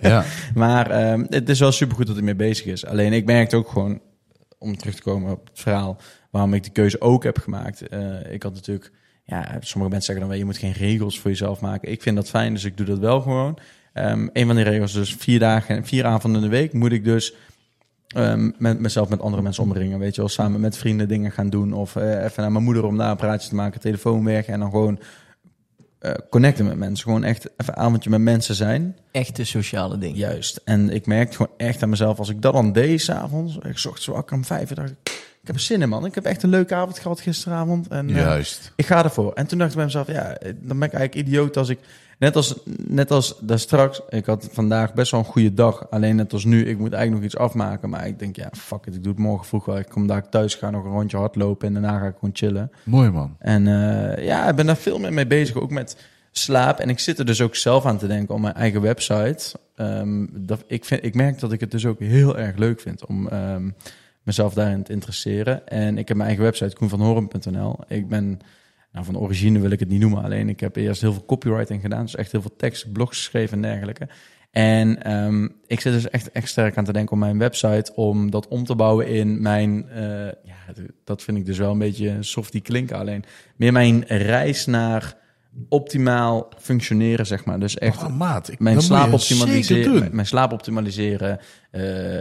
Ja. 0.00 0.24
maar 0.54 0.90
ehm, 0.90 1.24
het 1.28 1.48
is 1.48 1.60
wel 1.60 1.72
supergoed 1.72 2.06
dat 2.06 2.16
hij 2.16 2.24
mee 2.24 2.34
bezig 2.34 2.66
is. 2.66 2.86
Alleen 2.86 3.12
ik 3.12 3.24
merkte 3.24 3.56
ook 3.56 3.68
gewoon, 3.68 4.00
om 4.58 4.76
terug 4.76 4.94
te 4.94 5.02
komen 5.02 5.32
op 5.32 5.48
het 5.48 5.60
verhaal, 5.60 5.96
waarom 6.30 6.54
ik 6.54 6.62
die 6.62 6.72
keuze 6.72 7.00
ook 7.00 7.24
heb 7.24 7.38
gemaakt. 7.38 7.88
Eh, 7.88 8.32
ik 8.32 8.42
had 8.42 8.54
natuurlijk, 8.54 8.92
ja, 9.24 9.42
sommige 9.60 9.90
mensen 9.90 10.02
zeggen 10.02 10.20
dan 10.20 10.28
wel, 10.28 10.38
je 10.38 10.44
moet 10.44 10.58
geen 10.58 10.72
regels 10.72 11.20
voor 11.20 11.30
jezelf 11.30 11.60
maken. 11.60 11.90
Ik 11.90 12.02
vind 12.02 12.16
dat 12.16 12.28
fijn, 12.28 12.52
dus 12.52 12.64
ik 12.64 12.76
doe 12.76 12.86
dat 12.86 12.98
wel 12.98 13.20
gewoon. 13.20 13.58
Ehm 13.92 14.28
een 14.32 14.46
van 14.46 14.56
die 14.56 14.64
regels 14.64 14.94
is 14.94 14.98
dus 14.98 15.14
vier 15.14 15.38
dagen, 15.38 15.84
vier 15.84 16.04
avonden 16.04 16.42
in 16.42 16.50
de 16.50 16.56
week 16.56 16.72
moet 16.72 16.92
ik 16.92 17.04
dus 17.04 17.34
ehm, 18.08 18.50
met 18.58 18.80
mezelf 18.80 19.08
met 19.08 19.20
andere 19.20 19.42
mensen 19.42 19.62
omringen. 19.62 19.98
Weet 19.98 20.14
je 20.14 20.20
wel, 20.20 20.30
samen 20.30 20.60
met 20.60 20.76
vrienden 20.76 21.08
dingen 21.08 21.32
gaan 21.32 21.50
doen. 21.50 21.72
Of 21.72 21.96
eh, 21.96 22.24
even 22.24 22.42
naar 22.42 22.52
mijn 22.52 22.64
moeder 22.64 22.84
om 22.84 22.96
daar 22.96 23.10
een 23.10 23.16
praatje 23.16 23.48
te 23.48 23.54
maken, 23.54 23.80
telefoon 23.80 24.24
weg. 24.24 24.46
En 24.46 24.60
dan 24.60 24.70
gewoon 24.70 24.98
eh, 25.98 26.12
connecten 26.30 26.66
met 26.66 26.76
mensen. 26.76 27.04
Gewoon 27.04 27.24
echt 27.24 27.44
even 27.56 27.72
een 27.78 27.82
avondje 27.82 28.10
met 28.10 28.20
mensen 28.20 28.54
zijn. 28.54 28.96
Echte 29.10 29.44
sociale 29.44 29.98
dingen. 29.98 30.16
Juist. 30.16 30.60
En 30.64 30.90
ik 30.90 31.06
merkte 31.06 31.36
gewoon 31.36 31.52
echt 31.56 31.82
aan 31.82 31.88
mezelf, 31.88 32.18
als 32.18 32.28
ik 32.28 32.42
dat 32.42 32.52
dan 32.52 32.72
deed 32.72 33.00
s'avonds, 33.00 33.58
ik 33.58 33.78
zocht 33.78 34.02
zo 34.02 34.12
wakker 34.12 34.36
om 34.36 34.44
vijf 34.44 34.70
uur, 34.70 34.76
dacht 34.76 34.90
ik 34.90 35.07
heb 35.48 35.56
er 35.56 35.62
zin 35.62 35.82
in 35.82 35.88
man. 35.88 36.04
Ik 36.04 36.14
heb 36.14 36.24
echt 36.24 36.42
een 36.42 36.50
leuke 36.50 36.74
avond 36.74 36.98
gehad 36.98 37.20
gisteravond. 37.20 37.88
En, 37.88 38.08
eh, 38.08 38.16
Juist. 38.16 38.72
ik 38.76 38.86
ga 38.86 39.04
ervoor. 39.04 39.32
En 39.32 39.46
toen 39.46 39.58
dacht 39.58 39.70
ik 39.70 39.76
bij 39.76 39.84
mezelf, 39.84 40.06
ja, 40.06 40.36
dan 40.42 40.78
ben 40.78 40.88
ik 40.88 40.94
eigenlijk 40.94 41.14
idioot 41.14 41.56
als 41.56 41.68
ik... 41.68 41.78
Net 42.18 42.36
als, 42.36 42.54
net 42.86 43.10
als 43.10 43.38
daar 43.40 43.58
straks, 43.58 44.00
ik 44.08 44.26
had 44.26 44.48
vandaag 44.52 44.94
best 44.94 45.10
wel 45.10 45.20
een 45.20 45.26
goede 45.26 45.54
dag. 45.54 45.90
Alleen 45.90 46.16
net 46.16 46.32
als 46.32 46.44
nu, 46.44 46.66
ik 46.66 46.78
moet 46.78 46.92
eigenlijk 46.92 47.22
nog 47.22 47.32
iets 47.32 47.36
afmaken. 47.36 47.88
Maar 47.88 48.06
ik 48.06 48.18
denk, 48.18 48.36
ja, 48.36 48.48
fuck 48.52 48.86
it, 48.86 48.94
ik 48.94 49.02
doe 49.02 49.12
het 49.12 49.20
morgen 49.20 49.46
vroeg 49.46 49.64
wel. 49.64 49.78
Ik 49.78 49.88
kom 49.88 50.06
daar 50.06 50.28
thuis, 50.28 50.54
ga 50.54 50.70
nog 50.70 50.84
een 50.84 50.90
rondje 50.90 51.16
hardlopen 51.16 51.66
en 51.66 51.72
daarna 51.72 51.98
ga 51.98 52.06
ik 52.06 52.14
gewoon 52.14 52.30
chillen. 52.32 52.70
Mooi 52.82 53.10
man. 53.10 53.36
En 53.38 53.66
eh, 53.66 54.24
ja, 54.24 54.48
ik 54.48 54.56
ben 54.56 54.66
daar 54.66 54.76
veel 54.76 54.98
meer 54.98 55.12
mee 55.12 55.26
bezig, 55.26 55.56
ook 55.56 55.70
met 55.70 55.96
slaap. 56.32 56.78
En 56.78 56.88
ik 56.88 56.98
zit 56.98 57.18
er 57.18 57.26
dus 57.26 57.40
ook 57.40 57.56
zelf 57.56 57.86
aan 57.86 57.98
te 57.98 58.06
denken 58.06 58.34
om 58.34 58.40
mijn 58.40 58.54
eigen 58.54 58.80
website. 58.80 59.58
Ehm, 59.76 60.26
dat, 60.30 60.64
ik, 60.66 60.84
vind, 60.84 61.04
ik 61.04 61.14
merk 61.14 61.40
dat 61.40 61.52
ik 61.52 61.60
het 61.60 61.70
dus 61.70 61.86
ook 61.86 62.00
heel 62.00 62.38
erg 62.38 62.56
leuk 62.56 62.80
vind 62.80 63.06
om 63.06 63.28
ehm, 63.28 63.70
mezelf 64.28 64.54
daarin 64.54 64.82
te 64.82 64.92
interesseren. 64.92 65.68
En 65.68 65.98
ik 65.98 66.08
heb 66.08 66.16
mijn 66.16 66.28
eigen 66.28 66.46
website, 66.46 66.76
koenvanhoren.nl. 66.76 67.78
Ik 67.86 68.08
ben, 68.08 68.40
nou 68.92 69.04
van 69.04 69.18
origine 69.18 69.58
wil 69.58 69.70
ik 69.70 69.80
het 69.80 69.88
niet 69.88 70.00
noemen, 70.00 70.24
alleen 70.24 70.48
ik 70.48 70.60
heb 70.60 70.76
eerst 70.76 71.00
heel 71.00 71.12
veel 71.12 71.24
copywriting 71.24 71.80
gedaan. 71.80 72.04
Dus 72.04 72.14
echt 72.14 72.32
heel 72.32 72.40
veel 72.40 72.56
tekst, 72.56 72.92
blogs 72.92 73.16
geschreven 73.16 73.56
en 73.56 73.62
dergelijke. 73.62 74.08
En 74.50 75.02
ehm, 75.02 75.48
ik 75.66 75.80
zit 75.80 75.92
dus 75.92 76.10
echt, 76.10 76.32
echt 76.32 76.48
sterk 76.48 76.76
aan 76.76 76.84
te 76.84 76.92
denken 76.92 77.12
om 77.12 77.18
mijn 77.18 77.38
website 77.38 77.92
om 77.94 78.30
dat 78.30 78.48
om 78.48 78.64
te 78.64 78.74
bouwen 78.74 79.06
in 79.06 79.42
mijn, 79.42 79.88
eh, 79.88 80.26
ja, 80.26 80.56
dat 81.04 81.22
vind 81.22 81.36
ik 81.36 81.46
dus 81.46 81.58
wel 81.58 81.70
een 81.70 81.78
beetje 81.78 82.16
softie 82.20 82.60
klinken 82.60 82.96
alleen. 82.96 83.24
Meer 83.56 83.72
mijn 83.72 84.04
reis 84.06 84.66
naar 84.66 85.16
optimaal 85.68 86.48
functioneren, 86.58 87.26
zeg 87.26 87.44
maar. 87.44 87.60
Dus 87.60 87.78
echt 87.78 88.02
Oh, 88.02 88.16
maat, 88.16 88.50
ik, 88.52 88.58
mijn 88.58 88.80
slaap 88.82 89.12
optimaliseren, 89.12 89.98
mijn, 89.98 90.14
mijn 90.14 90.26
slaap 90.26 90.52
optimaliseren, 90.52 91.38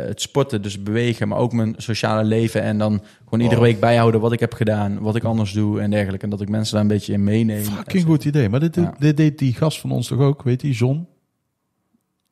het 0.08 0.22
sporten, 0.22 0.62
dus 0.62 0.84
bewegen, 0.84 1.28
maar 1.28 1.38
ook 1.38 1.54
mijn 1.54 1.74
sociale 1.78 2.24
leven 2.24 2.62
en 2.62 2.78
dan 2.78 3.02
gewoon 3.24 3.40
iedere 3.40 3.62
Oh. 3.62 3.68
week 3.68 3.80
bijhouden 3.80 4.22
wat 4.22 4.32
ik 4.32 4.40
heb 4.40 4.54
gedaan, 4.54 5.00
wat 5.00 5.16
ik 5.16 5.24
anders 5.24 5.52
doe 5.52 5.82
en 5.82 5.90
dergelijke. 5.90 6.24
En 6.26 6.30
dat 6.32 6.42
ik 6.42 6.50
mensen 6.50 6.74
daar 6.74 6.82
een 6.82 6.88
beetje 6.88 7.14
in 7.14 7.24
meeneem. 7.24 7.64
Fucking 7.64 8.06
goed 8.06 8.26
idee. 8.26 8.50
Maar 8.50 8.60
dit, 8.60 8.76
Ja. 8.76 8.96
dit 9.00 9.18
deed 9.18 9.40
die 9.40 9.54
gast 9.54 9.80
van 9.80 9.92
ons 9.92 10.08
toch 10.08 10.20
ook, 10.20 10.44
weet 10.44 10.62
je, 10.62 10.72
John? 10.72 11.08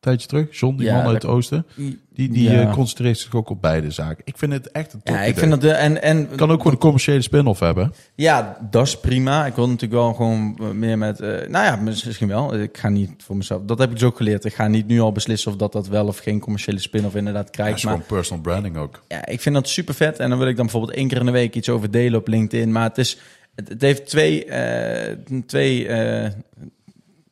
Tijdje 0.06 0.28
terug. 0.28 0.58
John, 0.58 0.76
die 0.76 0.86
Ja, 0.86 0.94
man 0.96 1.04
uit 1.06 1.22
het 1.22 1.26
oosten. 1.30 1.66
Die, 1.74 2.00
die 2.28 2.50
Ja. 2.50 2.60
eh, 2.62 2.72
concentreert 2.72 3.18
zich 3.18 3.34
ook 3.34 3.50
op 3.50 3.60
beide 3.62 3.90
zaken. 3.90 4.22
Ik 4.24 4.38
vind 4.38 4.52
het 4.52 4.70
echt 4.70 4.92
een 4.92 5.02
top 5.02 5.14
Ja, 5.14 5.20
ik 5.20 5.28
idee. 5.28 5.38
vind 5.40 5.50
dat 5.50 5.60
de, 5.60 5.70
en 5.70 6.02
en 6.02 6.28
kan 6.36 6.50
ook 6.50 6.56
gewoon 6.56 6.72
een 6.72 6.78
commerciële 6.78 7.22
spin-off 7.22 7.60
hebben. 7.60 7.92
Ja, 8.14 8.58
dat 8.70 8.86
is 8.86 9.00
prima. 9.00 9.46
Ik 9.46 9.54
wil 9.54 9.66
natuurlijk 9.66 9.92
wel 10.00 10.12
gewoon 10.14 10.58
meer 10.78 10.98
met... 10.98 11.20
eh, 11.20 11.28
nou 11.48 11.64
ja, 11.64 11.76
misschien 11.76 12.28
wel. 12.28 12.54
Ik 12.60 12.78
ga 12.78 12.88
niet 12.88 13.10
voor 13.18 13.36
mezelf... 13.36 13.62
Dat 13.64 13.78
heb 13.78 13.88
ik 13.88 13.94
dus 13.94 14.04
ook 14.04 14.16
geleerd. 14.16 14.44
Ik 14.44 14.54
ga 14.54 14.68
niet 14.68 14.86
nu 14.86 15.00
al 15.00 15.12
beslissen 15.12 15.50
of 15.52 15.56
dat 15.56 15.72
dat 15.72 15.88
wel 15.88 16.06
of 16.06 16.18
geen 16.18 16.40
commerciële 16.40 16.78
spin-off 16.80 17.14
inderdaad 17.14 17.44
Ja, 17.46 17.50
krijgt. 17.50 17.76
is 17.76 17.84
maar 17.84 17.92
gewoon 17.92 18.08
personal 18.08 18.42
branding 18.42 18.76
ook. 18.76 19.02
ja, 19.08 19.26
ik 19.26 19.40
vind 19.40 19.54
dat 19.54 19.68
super 19.68 19.94
vet. 19.94 20.18
En 20.18 20.28
dan 20.30 20.38
wil 20.38 20.48
ik 20.48 20.56
dan 20.56 20.64
bijvoorbeeld 20.64 20.96
één 20.96 21.08
keer 21.08 21.18
in 21.18 21.26
de 21.26 21.32
week 21.32 21.54
iets 21.54 21.68
over 21.68 21.90
delen 21.90 22.18
op 22.20 22.28
LinkedIn. 22.28 22.72
Maar 22.72 22.88
het 22.88 22.98
is... 22.98 23.18
Het, 23.54 23.68
het 23.68 23.80
heeft 23.82 24.06
twee... 24.06 24.44
eh, 24.44 25.16
twee 25.46 25.88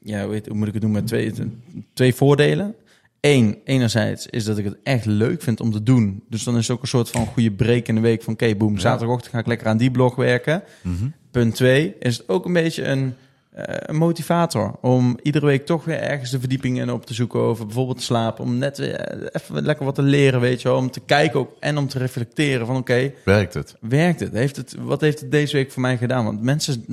ja, 0.04 0.24
hoe, 0.24 0.32
heet- 0.32 0.46
hoe 0.46 0.56
moet 0.56 0.68
ik 0.68 0.74
het 0.74 0.82
noemen? 0.82 1.04
Twee, 1.04 1.32
twee 1.94 2.14
voordelen. 2.14 2.74
Eén, 3.20 3.58
enerzijds 3.64 4.26
is 4.26 4.44
dat 4.44 4.58
ik 4.58 4.64
het 4.64 4.76
echt 4.82 5.04
leuk 5.04 5.42
vind 5.42 5.60
om 5.60 5.70
te 5.72 5.82
doen. 5.82 6.22
Dus 6.28 6.44
dan 6.44 6.56
is 6.56 6.66
het 6.68 6.76
ook 6.76 6.82
een 6.82 6.88
soort 6.88 7.10
van 7.10 7.26
goede 7.26 7.50
break 7.52 7.86
in 7.88 7.94
de 7.94 8.00
week 8.00 8.22
van... 8.22 8.32
Oké, 8.32 8.54
boem, 8.54 8.78
zaterdagochtend 8.78 9.32
ga 9.32 9.38
ik 9.38 9.46
lekker 9.46 9.66
aan 9.66 9.76
die 9.76 9.90
blog 9.90 10.14
werken. 10.16 10.62
Mhm. 10.82 11.04
Punt 11.30 11.54
twee 11.54 11.94
is 11.98 12.16
het 12.16 12.28
ook 12.28 12.44
een 12.44 12.52
beetje 12.52 12.84
een, 12.84 13.14
eh, 13.50 13.64
een 13.68 13.96
motivator 13.96 14.74
om 14.80 15.18
iedere 15.22 15.46
week 15.46 15.66
toch 15.66 15.84
weer 15.84 15.98
ergens 16.00 16.30
de 16.30 16.38
verdieping 16.40 16.80
in 16.80 16.90
op 16.90 17.06
te 17.06 17.14
zoeken 17.14 17.40
over 17.40 17.66
bijvoorbeeld 17.66 18.02
slapen, 18.02 18.44
om 18.44 18.58
net 18.58 18.78
weer 18.78 18.94
eh, 18.94 19.28
even 19.32 19.62
lekker 19.64 19.84
wat 19.84 19.94
te 19.94 20.02
leren, 20.02 20.40
weet 20.40 20.62
je 20.62 20.68
wel, 20.68 20.76
om 20.76 20.90
te 20.90 21.00
kijken 21.06 21.40
ook 21.40 21.56
en 21.60 21.78
om 21.78 21.88
te 21.88 21.98
reflecteren 21.98 22.66
van 22.66 22.76
oké, 22.76 23.12
Werkt 23.24 23.54
het? 23.54 23.76
werkt 23.80 24.20
het? 24.20 24.32
Heeft 24.32 24.56
het? 24.56 24.74
Wat 24.78 25.00
heeft 25.00 25.20
het 25.20 25.30
deze 25.30 25.56
week 25.56 25.70
voor 25.72 25.82
mij 25.82 25.96
gedaan? 25.96 26.24
Want 26.24 26.42
mensen, 26.42 26.84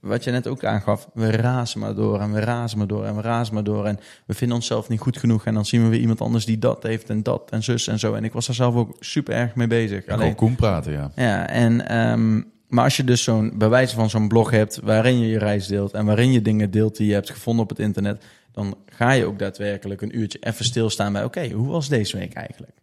wat 0.00 0.24
je 0.24 0.30
net 0.30 0.46
ook 0.46 0.64
aangaf, 0.64 1.08
we 1.14 1.30
razen 1.30 1.80
maar 1.80 1.94
door 1.94 2.20
en 2.20 2.32
we 2.32 2.40
razen 2.40 2.78
maar 2.78 2.86
door 2.86 3.04
en 3.04 3.16
we 3.16 3.22
razen 3.22 3.54
maar 3.54 3.64
door 3.64 3.86
en 3.86 3.98
we 4.26 4.34
vinden 4.34 4.56
onszelf 4.56 4.88
niet 4.88 5.00
goed 5.00 5.18
genoeg 5.18 5.46
en 5.46 5.54
dan 5.54 5.64
zien 5.64 5.82
we 5.82 5.88
weer 5.88 6.00
iemand 6.00 6.20
anders 6.20 6.44
die 6.44 6.58
dat 6.58 6.82
heeft 6.82 7.10
en 7.10 7.22
dat 7.22 7.50
en 7.50 7.62
zus 7.62 7.86
en 7.86 7.98
zo. 7.98 8.14
En 8.14 8.24
ik 8.24 8.32
was 8.32 8.46
daar 8.46 8.54
zelf 8.54 8.74
ook 8.74 8.96
super 9.00 9.34
erg 9.34 9.54
mee 9.54 9.66
bezig. 9.66 9.98
Ik 9.98 10.06
kan 10.06 10.34
Koen 10.34 10.54
praten, 10.54 10.92
ja. 10.92 11.10
Ja, 11.14 11.48
en, 11.48 11.88
ehm, 11.88 12.42
maar 12.68 12.84
als 12.84 12.96
je 12.96 13.04
dus 13.04 13.22
zo'n 13.22 13.52
bewijs 13.54 13.92
van 13.92 14.10
zo'n 14.10 14.28
blog 14.28 14.50
hebt 14.50 14.80
waarin 14.82 15.18
je 15.18 15.26
je 15.26 15.38
reis 15.38 15.66
deelt 15.66 15.92
en 15.92 16.04
waarin 16.04 16.32
je 16.32 16.42
dingen 16.42 16.70
deelt 16.70 16.96
die 16.96 17.06
je 17.06 17.14
hebt 17.14 17.30
gevonden 17.30 17.62
op 17.62 17.68
het 17.68 17.78
internet, 17.78 18.24
dan 18.52 18.76
ga 18.86 19.10
je 19.10 19.26
ook 19.26 19.38
daadwerkelijk 19.38 20.02
een 20.02 20.18
uurtje 20.18 20.38
even 20.40 20.64
stilstaan 20.64 21.12
bij, 21.12 21.24
oké, 21.24 21.48
hoe 21.48 21.68
was 21.68 21.88
deze 21.88 22.16
week 22.16 22.32
eigenlijk? 22.32 22.76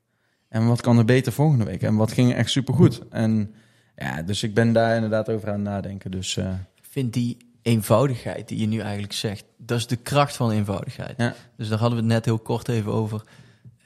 En 0.50 0.68
wat 0.68 0.82
kan 0.82 0.98
er 0.98 1.06
beter 1.06 1.32
volgende 1.32 1.66
week? 1.66 1.82
En 1.82 1.96
wat 1.96 2.12
ging 2.12 2.34
echt 2.34 2.50
supergoed? 2.50 3.02
En 3.10 3.54
ja, 3.96 4.22
dus 4.22 4.44
ik 4.44 4.54
ben 4.54 4.74
daar 4.74 4.96
inderdaad 4.96 5.30
over 5.30 5.48
aan 5.48 5.54
het 5.54 5.64
nadenken. 5.64 6.12
Dus 6.12 6.38
eh, 6.38 6.48
vind 6.96 7.14
die 7.14 7.38
eenvoudigheid 7.62 8.48
die 8.48 8.60
je 8.60 8.66
nu 8.68 8.80
eigenlijk 8.80 9.14
zegt, 9.14 9.44
dat 9.58 9.78
is 9.78 9.88
de 9.88 9.96
kracht 9.96 10.36
van 10.36 10.52
eenvoudigheid. 10.52 11.14
Ja. 11.18 11.34
Dus 11.58 11.68
daar 11.70 11.80
hadden 11.80 11.98
we 11.98 12.04
het 12.04 12.14
net 12.14 12.26
heel 12.26 12.40
kort 12.40 12.68
even 12.68 12.92
over. 12.92 13.24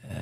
Eh, 0.01 0.18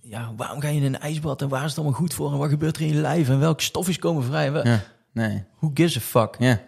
ja, 0.00 0.32
waarom 0.36 0.60
ga 0.60 0.68
je 0.68 0.76
in 0.80 0.84
een 0.94 0.98
ijsbad 0.98 1.42
en 1.42 1.48
waar 1.48 1.62
is 1.64 1.68
het 1.70 1.78
allemaal 1.78 1.98
goed 1.98 2.14
voor 2.14 2.32
en 2.32 2.38
wat 2.38 2.48
gebeurt 2.48 2.76
er 2.76 2.82
in 2.82 2.88
je 2.88 2.94
lijf 3.00 3.28
en 3.28 3.38
welke 3.38 3.62
stofjes 3.62 3.98
komen 3.98 4.22
vrij? 4.24 4.52
Wa- 4.52 4.64
ja, 4.64 4.82
nee, 5.12 5.44
Who 5.58 5.70
gives 5.74 5.96
a 5.96 6.00
fuck? 6.00 6.36
ja. 6.38 6.60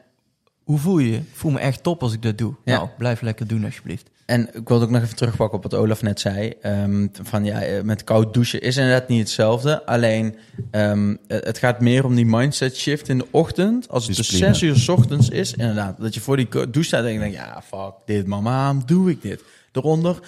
Hoe 0.62 0.78
voel 0.78 0.98
je? 0.98 1.10
je? 1.10 1.16
Ik 1.16 1.28
voel 1.32 1.50
me 1.50 1.58
echt 1.58 1.82
top 1.82 2.02
als 2.02 2.12
ik 2.12 2.22
dat 2.22 2.38
doe. 2.38 2.54
Ja. 2.64 2.76
Nou, 2.76 2.88
blijf 2.98 3.20
lekker 3.20 3.46
doen 3.46 3.64
alsjeblieft. 3.64 4.10
En 4.28 4.48
ik 4.54 4.68
wilde 4.68 4.84
ook 4.84 4.90
nog 4.90 5.02
even 5.02 5.16
terugpakken 5.16 5.56
op 5.56 5.62
wat 5.62 5.74
Olaf 5.74 6.02
net 6.02 6.20
zei. 6.20 6.52
Ehm, 6.62 7.06
van 7.22 7.44
ja, 7.44 7.62
eh, 7.62 7.82
met 7.82 8.04
koud 8.04 8.34
douchen 8.34 8.60
is 8.60 8.76
inderdaad 8.76 9.08
niet 9.08 9.18
hetzelfde. 9.20 9.86
Alleen 9.86 10.36
ehm, 10.70 11.14
eh, 11.26 11.38
het 11.40 11.58
gaat 11.58 11.80
meer 11.80 12.04
om 12.04 12.14
die 12.14 12.26
mindset 12.26 12.76
shift 12.76 13.08
in 13.08 13.18
de 13.18 13.26
ochtend. 13.30 13.88
Als 13.88 14.06
het 14.06 14.16
dus 14.16 14.26
Discipline. 14.26 14.54
zes 14.54 14.68
uur 14.68 14.76
's 14.76 14.88
ochtends 14.88 15.28
is, 15.28 15.52
inderdaad. 15.52 16.00
Dat 16.00 16.14
je 16.14 16.20
voor 16.20 16.36
die 16.36 16.48
douche 16.48 16.82
staat 16.82 17.04
en 17.04 17.12
je 17.12 17.18
denkt, 17.18 17.34
ja, 17.34 17.62
fuck 17.66 17.92
dit 18.04 18.26
man, 18.26 18.42
waarom 18.42 18.82
doe 18.86 19.10
ik 19.10 19.22
dit? 19.22 19.42
Eronder. 19.72 20.18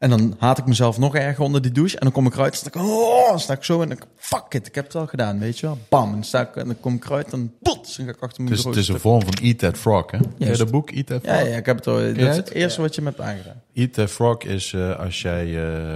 En 0.00 0.10
dan 0.10 0.34
haat 0.38 0.58
ik 0.58 0.66
mezelf 0.66 0.98
nog 0.98 1.14
erger 1.14 1.44
onder 1.44 1.62
die 1.62 1.72
douche. 1.72 1.96
En 1.98 2.02
dan 2.02 2.12
kom 2.12 2.26
ik 2.26 2.34
eruit, 2.34 2.54
sta 2.54 2.66
ik, 2.66 2.74
oh, 2.74 3.28
dan 3.28 3.40
sta 3.40 3.52
ik 3.52 3.64
zo 3.64 3.82
en 3.82 3.88
dan, 3.88 3.98
fuck 4.16 4.54
it, 4.54 4.66
ik 4.66 4.74
heb 4.74 4.84
het 4.84 4.94
al 4.94 5.06
gedaan, 5.06 5.38
weet 5.38 5.58
je 5.58 5.66
wel. 5.66 5.78
Bam, 5.88 6.06
en 6.06 6.12
dan, 6.12 6.24
sta 6.24 6.40
ik, 6.40 6.56
en 6.56 6.66
dan 6.66 6.80
kom 6.80 6.94
ik 6.94 7.04
eruit, 7.04 7.30
dan 7.30 7.52
bots, 7.60 7.96
dan 7.96 8.06
ga 8.06 8.12
ik 8.12 8.20
achter 8.20 8.42
mijn 8.42 8.54
is, 8.54 8.64
het 8.64 8.76
is 8.76 8.88
een 8.88 9.00
vorm 9.00 9.22
van 9.22 9.34
Eat 9.42 9.58
That 9.58 9.78
Frog, 9.78 10.10
hè? 10.10 10.18
Je 10.38 10.56
dat 10.56 10.70
boek, 10.70 10.90
Eat 10.90 11.06
That 11.06 11.22
Frog? 11.22 11.34
Ja, 11.34 11.40
ja, 11.40 11.56
ik 11.56 11.66
heb 11.66 11.76
het 11.76 11.86
al. 11.86 11.94
Dat 11.94 12.16
is 12.16 12.36
het? 12.36 12.50
eerste 12.50 12.80
wat 12.80 12.94
je 12.94 13.00
me 13.02 13.08
hebt 13.08 13.20
aangedaan. 13.20 13.62
Eat 13.74 13.92
That 13.92 14.10
Frog 14.10 14.42
is 14.42 14.72
eh, 14.72 14.98
als 14.98 15.22
jij 15.22 15.64
eh, 15.92 15.94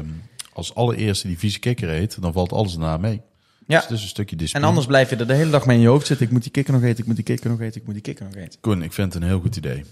als 0.53 0.75
allereerste 0.75 1.27
die 1.27 1.39
vieze 1.39 1.59
kikker 1.59 1.89
eet, 1.89 2.23
dan 2.23 2.33
valt 2.33 2.53
alles 2.53 2.73
daarna 2.73 2.97
mee. 2.97 3.21
Ja. 3.67 3.79
Dus 3.79 3.89
het 3.89 3.97
is 3.97 4.03
een 4.03 4.09
stukje 4.09 4.33
En 4.33 4.39
discipline. 4.39 4.69
anders 4.69 4.87
blijf 4.87 5.11
je 5.11 5.17
er 5.17 5.27
de 5.27 5.35
hele 5.35 5.51
dag 5.51 5.67
mee 5.67 5.77
in 5.77 5.83
je 5.83 5.89
hoofd 5.89 6.07
zitten. 6.07 6.27
Ik 6.27 6.33
moet 6.33 6.43
die 6.43 6.51
kikker 6.53 6.73
nog 6.73 6.83
eten, 6.83 6.99
ik 6.99 7.07
moet 7.07 7.17
die 7.17 7.25
kikker 7.25 7.51
nog 7.51 7.61
eten, 7.61 7.81
ik 7.81 7.87
moet 7.87 7.95
die 7.95 8.03
kikker 8.03 8.25
nog 8.25 8.35
eten. 8.35 8.61
Koen, 8.61 8.83
ik 8.83 8.93
vind 8.93 9.15
het 9.15 9.23
een 9.23 9.29
heel 9.29 9.41
goed 9.41 9.57
idee. 9.57 9.85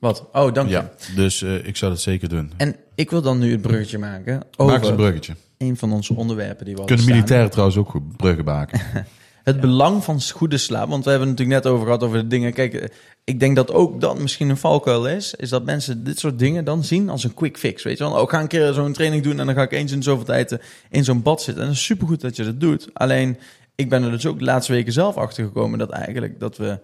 Wat? 0.00 0.28
Oh, 0.32 0.52
dank 0.52 0.68
je. 0.68 0.74
Ja, 0.74 0.90
dus 1.16 1.42
eh, 1.42 1.66
ik 1.66 1.76
zou 1.76 1.92
dat 1.92 2.00
zeker 2.00 2.28
doen. 2.28 2.52
En 2.56 2.76
ik 2.94 3.10
wil 3.10 3.22
dan 3.22 3.38
nu 3.38 3.50
het 3.52 3.60
bruggetje 3.62 3.98
maken 3.98 4.42
Maak 4.56 4.78
eens 4.78 4.88
een 4.88 4.96
bruggetje. 4.96 5.34
een 5.58 5.76
van 5.76 5.92
onze 5.92 6.14
onderwerpen 6.14 6.64
die 6.64 6.74
we 6.74 6.84
Kunnen 6.84 7.04
staan. 7.04 7.14
militairen 7.16 7.50
trouwens 7.50 7.76
ook 7.78 7.88
goed 7.90 8.16
bruggen 8.16 8.44
maken. 8.44 8.80
Het 9.44 9.60
belang 9.60 10.04
van 10.04 10.20
goede 10.34 10.56
slaap. 10.58 10.88
Want 10.88 11.04
we 11.04 11.10
hebben 11.10 11.28
het 11.28 11.38
natuurlijk 11.38 11.64
net 11.64 11.72
over 11.74 11.86
gehad 11.86 12.02
over 12.02 12.18
de 12.18 12.26
dingen. 12.26 12.52
Kijk, 12.52 12.74
eh, 12.74 12.88
ik 13.24 13.40
denk 13.40 13.56
dat 13.56 13.72
ook 13.72 14.00
dat 14.00 14.18
misschien 14.18 14.48
een 14.48 14.56
valkuil 14.56 15.08
is. 15.08 15.34
Is 15.34 15.48
dat 15.48 15.64
mensen 15.64 16.04
dit 16.04 16.18
soort 16.18 16.38
dingen 16.38 16.64
dan 16.64 16.84
zien 16.84 17.08
als 17.08 17.24
een 17.24 17.34
quick 17.34 17.58
fix. 17.58 17.82
Weet 17.82 17.98
je 17.98 18.04
wel? 18.04 18.12
Oh, 18.12 18.22
ik 18.22 18.28
ga 18.30 18.40
een 18.40 18.46
keer 18.48 18.72
zo'n 18.72 18.92
training 18.92 19.22
doen 19.22 19.40
en 19.40 19.46
dan 19.46 19.54
ga 19.54 19.62
ik 19.62 19.72
eens 19.72 19.92
in 19.92 20.02
zoveel 20.02 20.24
tijd 20.24 20.52
eh, 20.52 20.58
in 20.90 21.04
zo'n 21.04 21.22
bad 21.22 21.42
zitten. 21.42 21.62
En 21.62 21.68
dat 21.68 21.78
is 21.78 21.84
supergoed 21.84 22.20
dat 22.20 22.36
je 22.36 22.44
dat 22.44 22.60
doet. 22.60 22.88
Alleen, 22.92 23.38
ik 23.74 23.88
ben 23.88 24.02
er 24.02 24.10
dus 24.10 24.26
ook 24.26 24.38
de 24.38 24.44
laatste 24.44 24.72
weken 24.72 24.92
zelf 24.92 25.16
achter 25.16 25.44
gekomen 25.44 25.78
dat 25.78 25.90
eigenlijk 25.90 26.40
dat 26.40 26.56
we... 26.56 26.78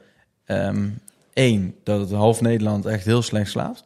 ehm 0.44 0.88
één, 1.32 1.74
dat 1.84 2.00
het 2.00 2.10
half 2.10 2.40
Nederland 2.40 2.86
echt 2.86 3.04
heel 3.04 3.22
slecht 3.22 3.50
slaapt. 3.50 3.84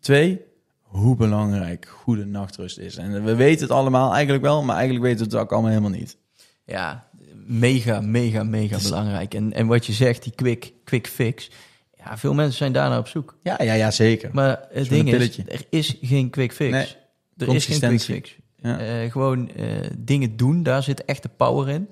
Twee, 0.00 0.40
hoe 0.82 1.16
belangrijk 1.16 1.86
goede 1.88 2.24
nachtrust 2.24 2.78
is. 2.78 2.96
En 2.96 3.24
we 3.24 3.34
weten 3.34 3.62
het 3.62 3.70
allemaal 3.70 4.12
eigenlijk 4.12 4.44
wel, 4.44 4.62
maar 4.62 4.76
eigenlijk 4.76 5.04
weten 5.04 5.24
we 5.24 5.32
het 5.32 5.42
ook 5.42 5.52
allemaal 5.52 5.70
helemaal 5.70 5.98
niet. 5.98 6.16
Ja, 6.64 7.08
mega, 7.46 8.00
mega, 8.00 8.42
mega 8.42 8.78
belangrijk. 8.82 9.34
En, 9.34 9.52
en 9.52 9.66
wat 9.66 9.86
je 9.86 9.92
zegt, 9.92 10.22
die 10.22 10.32
quick, 10.34 10.72
quick 10.84 11.06
fix. 11.06 11.50
Ja, 12.04 12.18
veel 12.18 12.34
mensen 12.34 12.56
zijn 12.56 12.72
daarna 12.72 12.98
op 12.98 13.08
zoek. 13.08 13.36
Ja, 13.42 13.62
ja, 13.62 13.72
ja, 13.72 13.90
zeker. 13.90 14.30
Maar 14.32 14.66
het 14.70 14.88
ding 14.88 15.12
is, 15.12 15.38
er 15.38 15.66
is 15.70 15.98
geen 16.02 16.30
quick 16.30 16.52
fix. 16.52 16.70
Nee, 16.70 16.86
er 17.36 17.54
is 17.54 17.66
geen 17.66 17.80
quick 17.80 18.00
fix. 18.00 18.36
Ja. 18.56 18.78
Eh, 18.78 19.10
gewoon 19.10 19.50
eh, 19.50 19.66
dingen 19.98 20.36
doen, 20.36 20.62
daar 20.62 20.82
zit 20.82 21.04
echt 21.04 21.22
de 21.22 21.30
power 21.36 21.68
in. 21.68 21.90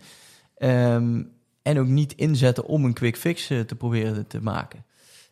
Ehm, 0.56 1.22
en 1.62 1.78
ook 1.78 1.86
niet 1.86 2.12
inzetten 2.12 2.66
om 2.66 2.84
een 2.84 2.92
quick 2.92 3.16
fix 3.16 3.50
eh, 3.50 3.60
te 3.60 3.74
proberen 3.74 4.26
te 4.26 4.42
maken. 4.42 4.84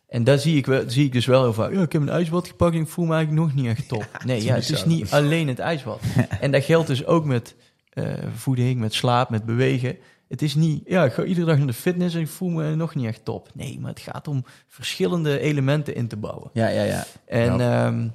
En 0.07 0.23
daar 0.23 0.39
zie 0.39 0.57
ik, 0.57 0.65
wel, 0.65 0.83
zie 0.87 1.05
ik 1.05 1.11
dus 1.11 1.25
wel 1.25 1.41
heel 1.41 1.53
vaak. 1.53 1.73
Ja, 1.73 1.81
ik 1.81 1.91
heb 1.91 2.01
een 2.01 2.09
ijsbad 2.09 2.47
gepakt 2.47 2.75
en 2.75 2.81
ik 2.81 2.87
voel 2.87 3.05
me 3.05 3.13
eigenlijk 3.13 3.45
nog 3.45 3.55
niet 3.55 3.77
echt 3.77 3.87
top. 3.87 4.07
Nee, 4.25 4.43
ja, 4.43 4.53
het 4.53 4.69
is 4.69 4.79
zo. 4.79 4.87
niet 4.87 5.11
alleen 5.11 5.47
het 5.47 5.59
ijsbad. 5.59 6.01
En 6.41 6.51
dat 6.51 6.63
geldt 6.63 6.87
dus 6.87 7.05
ook 7.05 7.25
met 7.25 7.55
eh, 7.89 8.13
voeding, 8.35 8.79
met 8.79 8.93
slaap, 8.93 9.29
met 9.29 9.45
bewegen. 9.45 9.97
Het 10.27 10.41
is 10.41 10.55
niet, 10.55 10.83
ja, 10.85 11.05
ik 11.05 11.13
ga 11.13 11.23
iedere 11.23 11.45
dag 11.45 11.57
naar 11.57 11.67
de 11.67 11.73
fitness 11.73 12.15
en 12.15 12.21
ik 12.21 12.27
voel 12.27 12.49
me 12.49 12.75
nog 12.75 12.95
niet 12.95 13.05
echt 13.05 13.25
top. 13.25 13.49
Nee, 13.53 13.79
maar 13.79 13.89
het 13.89 13.99
gaat 13.99 14.27
om 14.27 14.45
verschillende 14.67 15.39
elementen 15.39 15.95
in 15.95 16.07
te 16.07 16.17
bouwen. 16.17 16.49
Ja, 16.53 16.67
ja, 16.67 16.83
ja. 16.83 17.05
En 17.25 17.61
ehm, 17.61 18.07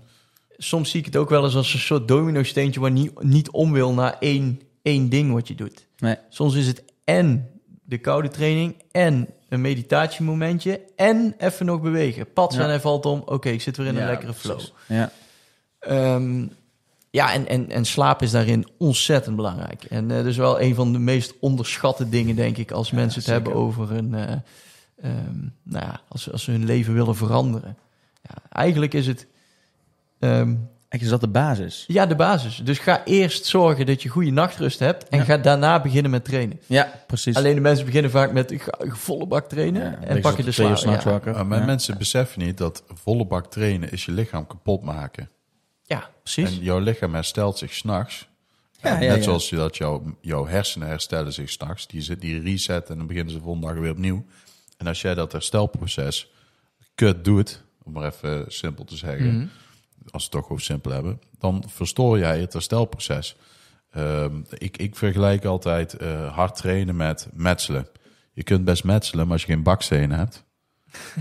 soms 0.56 0.90
zie 0.90 1.00
ik 1.00 1.06
het 1.06 1.16
ook 1.16 1.30
wel 1.30 1.44
eens 1.44 1.56
als 1.56 1.72
een 1.72 1.78
soort 1.78 2.08
domino-steentje 2.08 2.80
waar 2.80 2.90
niet, 2.90 3.22
niet 3.22 3.50
om 3.50 3.72
wil 3.72 3.92
naar 3.92 4.16
één, 4.20 4.60
één 4.82 5.08
ding 5.08 5.32
wat 5.32 5.48
je 5.48 5.54
doet. 5.54 5.86
Nee. 5.98 6.16
Soms 6.28 6.54
is 6.54 6.66
het 6.66 6.84
en 7.04 7.53
de 7.94 8.00
koude 8.00 8.28
training 8.28 8.82
en 8.90 9.28
een 9.48 9.60
meditatiemomentje 9.60 10.80
en 10.96 11.34
even 11.38 11.66
nog 11.66 11.80
bewegen. 11.80 12.32
Pats 12.32 12.56
Ja. 12.56 12.62
en 12.62 12.68
hij 12.68 12.80
valt 12.80 13.06
om. 13.06 13.22
Oké, 13.26 13.48
ik 13.48 13.62
zit 13.62 13.76
weer 13.76 13.86
in 13.86 13.96
een 13.96 14.06
lekkere 14.06 14.34
flow. 14.34 14.60
Ja. 14.88 15.10
Ehm, 15.78 16.46
ja, 17.10 17.32
en, 17.32 17.48
en, 17.48 17.70
en 17.70 17.84
slaap 17.84 18.22
is 18.22 18.30
daarin 18.30 18.66
ontzettend 18.78 19.36
belangrijk. 19.36 19.84
En 19.84 20.08
dus 20.08 20.36
wel 20.36 20.60
een 20.60 20.74
van 20.74 20.92
de 20.92 20.98
meest 20.98 21.34
onderschatte 21.40 22.08
dingen, 22.08 22.36
denk 22.36 22.56
ik, 22.56 22.70
als 22.70 22.90
mensen 22.90 23.18
het 23.20 23.28
zeker. 23.28 23.42
hebben 23.42 23.62
over 23.62 23.92
een, 23.92 24.14
eh, 24.14 24.32
ehm, 25.02 25.38
nou 25.62 25.84
ja, 25.84 26.00
als, 26.08 26.32
als 26.32 26.42
ze 26.42 26.50
hun 26.50 26.64
leven 26.64 26.94
willen 26.94 27.16
veranderen. 27.16 27.76
Ja, 28.22 28.34
eigenlijk 28.48 28.94
is 28.94 29.06
het 29.06 29.26
ehm, 30.18 30.54
Is 31.00 31.08
dat 31.08 31.20
de 31.20 31.28
basis. 31.28 31.84
Ja, 31.86 32.06
de 32.06 32.14
basis. 32.16 32.56
Dus 32.56 32.78
ga 32.78 33.04
eerst 33.04 33.44
zorgen 33.44 33.86
dat 33.86 34.02
je 34.02 34.08
goede 34.08 34.30
nachtrust 34.30 34.78
hebt 34.78 35.08
en 35.08 35.18
Ja. 35.18 35.24
ga 35.24 35.36
daarna 35.36 35.80
beginnen 35.80 36.10
met 36.10 36.24
trainen. 36.24 36.60
Ja, 36.66 36.92
precies. 37.06 37.36
Alleen 37.36 37.54
de 37.54 37.60
mensen 37.60 37.84
beginnen 37.86 38.10
vaak 38.10 38.32
met 38.32 38.54
volle 38.78 39.26
bak 39.26 39.48
trainen 39.48 39.82
Ja, 39.82 39.98
en 40.06 40.20
pakken 40.20 40.44
de 40.44 40.50
twee 40.52 40.68
uur 40.68 40.76
slaap. 40.76 41.24
Ja. 41.24 41.42
maar 41.42 41.58
Ja. 41.58 41.64
mensen 41.64 41.98
beseffen 41.98 42.40
niet 42.42 42.58
dat 42.58 42.82
volle 42.94 43.26
bak 43.26 43.46
trainen 43.50 43.90
is 43.92 44.04
je 44.04 44.12
lichaam 44.12 44.46
kapot 44.46 44.82
maken. 44.82 45.28
ja, 45.82 46.10
precies. 46.22 46.58
En 46.58 46.64
jouw 46.64 46.78
lichaam 46.78 47.14
herstelt 47.14 47.58
zich 47.58 47.72
s'nachts. 47.74 48.28
Ja, 48.82 48.98
Net 48.98 49.16
ja. 49.16 49.22
zoals 49.22 49.48
je 49.50 49.56
dat 49.56 49.76
jouw, 49.76 50.16
jouw 50.20 50.46
hersenen 50.46 50.88
herstellen 50.88 51.32
zich 51.32 51.50
s'nachts. 51.50 51.86
Die, 51.86 52.00
zit- 52.02 52.20
die 52.20 52.40
reset 52.40 52.90
en 52.90 52.96
dan 52.98 53.06
beginnen 53.06 53.32
ze 53.32 53.38
de 53.38 53.44
volgende 53.44 53.66
dag 53.66 53.76
weer 53.76 53.90
opnieuw. 53.90 54.24
En 54.76 54.86
als 54.86 55.00
jij 55.02 55.14
dat 55.14 55.32
herstelproces 55.32 56.30
kut 56.94 57.24
doet, 57.24 57.62
om 57.82 57.92
maar 57.92 58.04
even 58.12 58.44
simpel 58.48 58.84
te 58.84 58.96
zeggen, 58.96 59.34
Mhm. 59.36 59.46
Als 60.10 60.28
we 60.28 60.36
het 60.36 60.42
toch 60.42 60.50
over 60.50 60.64
simpel 60.64 60.90
hebben, 60.90 61.20
dan 61.38 61.64
verstoor 61.66 62.18
jij 62.18 62.40
het 62.40 62.52
herstelproces. 62.52 63.36
Ehm, 63.90 64.40
ik, 64.58 64.76
ik 64.76 64.96
vergelijk 64.96 65.44
altijd 65.44 65.94
eh, 65.94 66.34
hard 66.34 66.56
trainen 66.56 66.96
met 66.96 67.28
metselen. 67.32 67.88
Je 68.32 68.42
kunt 68.42 68.64
best 68.64 68.84
metselen, 68.84 69.24
maar 69.24 69.32
als 69.32 69.44
je 69.44 69.52
geen 69.52 69.62
bakstenen 69.62 70.18
hebt, 70.18 70.44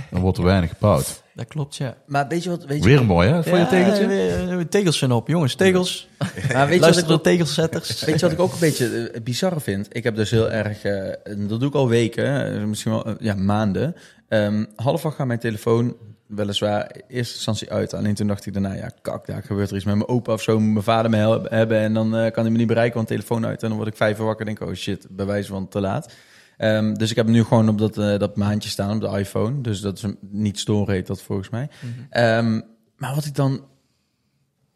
dan 0.10 0.22
wordt 0.22 0.38
er 0.38 0.44
weinig 0.54 0.70
gebouwd. 0.70 1.23
Dat 1.36 1.48
klopt, 1.48 1.76
ja. 1.76 1.96
Maar 2.06 2.28
weet 2.28 2.44
je 2.44 2.50
wat? 2.50 2.66
Weet 2.66 2.84
je, 2.84 2.90
Weer 2.90 3.06
mooi, 3.06 3.30
hè? 3.30 3.44
Voor 3.44 3.52
je 3.58 3.64
Ja, 3.64 3.68
tegeltje? 3.70 4.06
eh, 4.06 4.54
eh, 4.54 4.60
Tegels 4.68 4.98
zijn 4.98 5.12
op, 5.12 5.28
jongens. 5.28 5.56
Tegels. 5.56 6.08
maar 6.54 6.68
weet 6.68 6.80
je, 6.80 6.86
wat 6.86 6.98
ik 6.98 7.10
ook, 7.10 7.24
tegelzetters. 7.24 8.00
weet 8.06 8.16
je 8.20 8.26
wat 8.26 8.32
ik 8.32 8.40
ook 8.40 8.54
een 8.54 8.60
beetje 8.60 9.10
eh, 9.10 9.22
bizarre 9.22 9.60
vind? 9.60 9.88
Ik 9.90 10.04
heb 10.04 10.16
dus 10.16 10.32
heel 10.32 10.52
erg, 10.52 10.84
eh, 10.84 11.08
en 11.24 11.48
dat 11.48 11.60
doe 11.60 11.70
ik 11.70 11.76
al 11.76 11.88
weken, 11.90 12.56
eh, 12.56 12.64
misschien 12.64 12.92
wel 12.92 13.16
ja, 13.20 13.34
maanden. 13.36 13.96
Ehm 14.28 14.66
half 14.76 15.06
acht 15.06 15.16
gaat 15.16 15.28
mijn 15.28 15.40
telefoon 15.40 15.96
weliswaar 16.28 16.92
eerste 17.08 17.34
instantie 17.36 17.72
uit. 17.72 17.94
Alleen 17.94 18.14
toen 18.16 18.28
dacht 18.28 18.46
ik 18.46 18.54
daarna, 18.54 18.74
ja, 18.74 18.90
kak, 19.02 19.26
daar 19.26 19.44
gebeurt 19.44 19.70
er 19.70 19.76
iets 19.76 19.86
met 19.86 19.96
mijn 19.96 20.08
opa 20.08 20.34
of 20.34 20.42
zo. 20.42 20.60
Mijn 20.60 20.84
vader 20.84 21.12
me 21.12 21.48
hebben 21.50 21.78
en 21.80 21.94
dan 21.94 22.10
kan 22.32 22.44
hij 22.44 22.52
me 22.52 22.58
niet 22.58 22.68
bereiken, 22.68 22.96
want 22.96 23.08
telefoon 23.08 23.46
uit. 23.46 23.64
En 23.64 23.68
dan 23.70 23.78
word 23.78 23.90
ik 23.90 23.96
vijf 23.96 24.20
uur 24.20 24.26
wakker 24.26 24.48
en 24.48 24.56
denk 24.56 24.70
oh 24.70 24.76
shit, 24.76 25.08
bewijs 25.10 25.48
van 25.48 25.68
te 25.68 25.80
laat. 25.80 26.14
Ehm, 26.58 26.94
dus 26.94 27.10
ik 27.10 27.16
heb 27.16 27.26
hem 27.26 27.36
nu 27.36 27.44
gewoon 27.44 27.70
op 27.70 27.78
dat, 27.78 27.98
eh, 27.98 28.20
dat 28.20 28.36
maandje 28.36 28.70
staan, 28.70 28.96
op 29.04 29.12
de 29.12 29.20
iPhone. 29.20 29.62
Dus 29.62 29.82
dat 29.82 29.98
is 29.98 30.04
een, 30.04 30.18
niet 30.30 30.60
storen 30.60 30.94
heet 30.94 31.08
dat 31.08 31.22
volgens 31.22 31.50
mij. 31.50 31.70
Ehm, 32.10 32.62
maar 32.98 33.16
wat 33.16 33.26
ik 33.26 33.36
dan, 33.36 33.66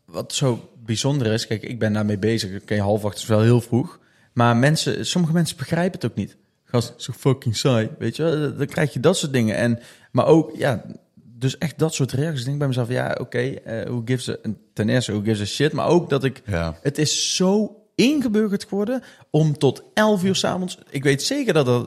wat 0.06 0.34
zo 0.34 0.70
bijzonder 0.86 1.34
is, 1.34 1.48
kijk, 1.48 1.64
ik 1.64 1.80
ben 1.80 1.94
daarmee 1.94 2.18
bezig. 2.18 2.62
Oké, 2.62 2.78
half 2.80 3.06
acht 3.06 3.18
is 3.18 3.26
wel 3.26 3.42
heel 3.42 3.62
vroeg. 3.62 4.00
Maar 4.34 4.58
mensen, 4.58 5.06
sommige 5.06 5.34
mensen 5.34 5.58
begrijpen 5.58 6.00
het 6.00 6.10
ook 6.12 6.18
niet. 6.18 6.38
Gast, 6.64 6.94
zo 6.98 7.14
fucking 7.18 7.56
saai, 7.58 7.90
weet 8.00 8.16
je 8.16 8.24
wel? 8.24 8.56
Dan 8.58 8.66
krijg 8.66 8.94
je 8.94 9.00
dat 9.00 9.18
soort 9.18 9.34
dingen. 9.34 9.56
En, 9.56 9.80
maar 10.12 10.26
ook, 10.26 10.52
ja, 10.58 10.84
dus 11.24 11.58
echt 11.58 11.80
dat 11.80 11.94
soort 11.94 12.12
reacties. 12.12 12.40
Ik 12.40 12.46
denk 12.46 12.58
bij 12.58 12.68
mezelf, 12.68 12.90
ja, 12.90 13.18
oké, 13.20 13.38
eh 13.40 13.84
who 13.86 14.02
gives 14.06 14.30
a, 14.30 14.36
ten 14.74 14.90
eerste, 14.90 15.12
who 15.12 15.22
gives 15.22 15.42
a 15.42 15.46
shit. 15.46 15.74
Maar 15.74 15.88
ook 15.88 16.10
dat 16.10 16.24
ik, 16.24 16.42
Ja. 16.46 16.78
het 16.82 16.98
is 16.98 17.36
zo 17.36 17.76
ingeburgerd 17.98 18.64
geworden 18.64 19.04
om 19.30 19.58
tot 19.58 19.84
11 19.94 20.24
uur 20.24 20.36
s'avonds. 20.36 20.78
Ik 20.90 21.04
weet 21.04 21.24
zeker 21.24 21.54
dat 21.54 21.68
er 21.68 21.86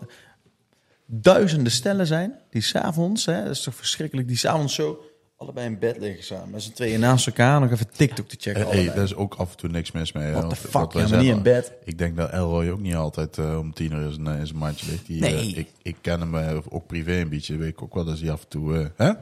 duizenden 1.07 1.73
stellen 1.73 2.07
zijn 2.07 2.39
die 2.51 2.63
s'avonds, 2.63 3.27
hè, 3.27 3.43
dat 3.43 3.51
is 3.51 3.63
toch 3.63 3.75
verschrikkelijk, 3.75 4.29
die 4.29 4.37
s'avonds 4.37 4.75
zo 4.75 5.05
allebei 5.37 5.67
in 5.67 5.79
bed 5.79 5.99
liggen 5.99 6.25
samen. 6.25 6.51
Met 6.51 6.63
z'n 6.63 6.73
tweeën 6.73 7.01
naast 7.01 7.27
elkaar 7.27 7.61
nog 7.61 7.71
even 7.71 7.91
TikTok 7.91 8.29
te 8.29 8.37
checken. 8.39 8.69
Hey, 8.69 8.87
daar 8.87 9.03
is 9.03 9.15
ook 9.15 9.35
af 9.35 9.51
en 9.51 9.57
toe 9.57 9.69
niks 9.71 9.93
mis 9.93 10.13
mee. 10.13 10.33
the 10.33 10.41
Want 10.41 10.57
fuck, 10.59 10.73
wat 10.73 10.93
ja, 10.93 11.09
maar 11.09 11.19
niet 11.19 11.29
in 11.37 11.43
bed. 11.43 11.73
Ik 11.85 11.99
denk 11.99 12.17
dat 12.17 12.31
Elroy 12.31 12.69
ook 12.71 12.81
niet 12.81 12.95
altijd 12.95 13.39
eh, 13.39 13.59
om 13.59 13.73
tien 13.75 13.93
uur 13.93 14.07
in 14.07 14.47
zijn 14.47 14.59
mandje 14.59 14.91
ligt. 14.91 15.07
Die, 15.07 15.21
Nee. 15.21 15.35
eh, 15.35 15.57
ik, 15.59 15.69
ik 15.83 15.97
ken 16.01 16.21
hem 16.21 16.35
eh, 16.37 16.57
ook 16.69 16.87
privé 16.87 17.13
een 17.13 17.29
beetje. 17.29 17.57
Weet 17.57 17.69
ik 17.69 17.83
ook 17.83 17.95
wel 17.95 18.05
dat 18.05 18.19
hij 18.21 18.31
af 18.31 18.41
en 18.43 18.49
toe... 18.49 18.79
eh, 18.79 18.87
hè? 19.07 19.13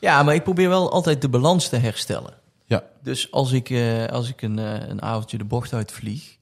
Ja, 0.00 0.22
maar 0.22 0.34
ik 0.34 0.42
probeer 0.42 0.68
wel 0.68 0.90
altijd 0.92 1.20
de 1.22 1.28
balans 1.28 1.68
te 1.68 1.76
herstellen. 1.76 2.32
Ja, 2.68 2.84
Dus 3.02 3.30
als 3.32 3.52
ik, 3.52 3.70
eh, 3.70 4.06
als 4.06 4.28
ik 4.28 4.42
een, 4.42 4.58
eh, 4.58 4.88
een 4.88 5.02
avondje 5.02 5.38
de 5.38 5.44
bocht 5.44 5.72
uitvlieg, 5.72 6.36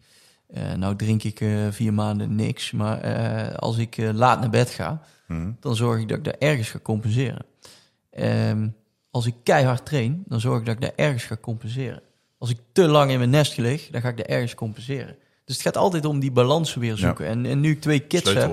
eh 0.46 0.72
nou 0.72 0.96
drink 0.96 1.22
ik 1.22 1.40
eh, 1.40 1.66
vier 1.70 1.92
maanden 1.94 2.34
niks, 2.34 2.70
maar 2.70 3.00
eh, 3.00 3.54
als 3.54 3.76
ik 3.78 3.96
eh, 3.98 4.10
laat 4.12 4.40
naar 4.40 4.50
bed 4.50 4.70
ga, 4.70 5.02
Mhm. 5.28 5.50
dan 5.60 5.76
zorg 5.76 6.00
ik 6.00 6.08
dat 6.08 6.18
ik 6.18 6.24
daar 6.24 6.36
ergens 6.38 6.70
ga 6.70 6.78
compenseren. 6.78 7.44
Ehm, 8.10 8.68
als 9.10 9.26
ik 9.26 9.34
keihard 9.42 9.86
train, 9.86 10.24
dan 10.26 10.40
zorg 10.40 10.58
ik 10.60 10.66
dat 10.66 10.74
ik 10.74 10.80
daar 10.80 10.92
ergens 11.06 11.24
ga 11.24 11.36
compenseren. 11.36 12.02
Als 12.38 12.50
ik 12.50 12.58
te 12.72 12.86
lang 12.88 13.10
in 13.10 13.18
mijn 13.18 13.30
nest 13.30 13.56
lig, 13.56 13.88
dan 13.90 14.00
ga 14.00 14.08
ik 14.08 14.16
daar 14.16 14.26
ergens 14.26 14.54
compenseren. 14.54 15.16
Dus 15.44 15.54
het 15.54 15.64
gaat 15.64 15.76
altijd 15.76 16.04
om 16.04 16.18
die 16.20 16.30
balans 16.32 16.74
weer 16.74 16.96
zoeken. 16.96 17.26
En, 17.26 17.46
en 17.46 17.60
nu 17.60 17.70
ik 17.70 17.80
twee 17.80 17.98
kids 18.00 18.32
heb, 18.32 18.48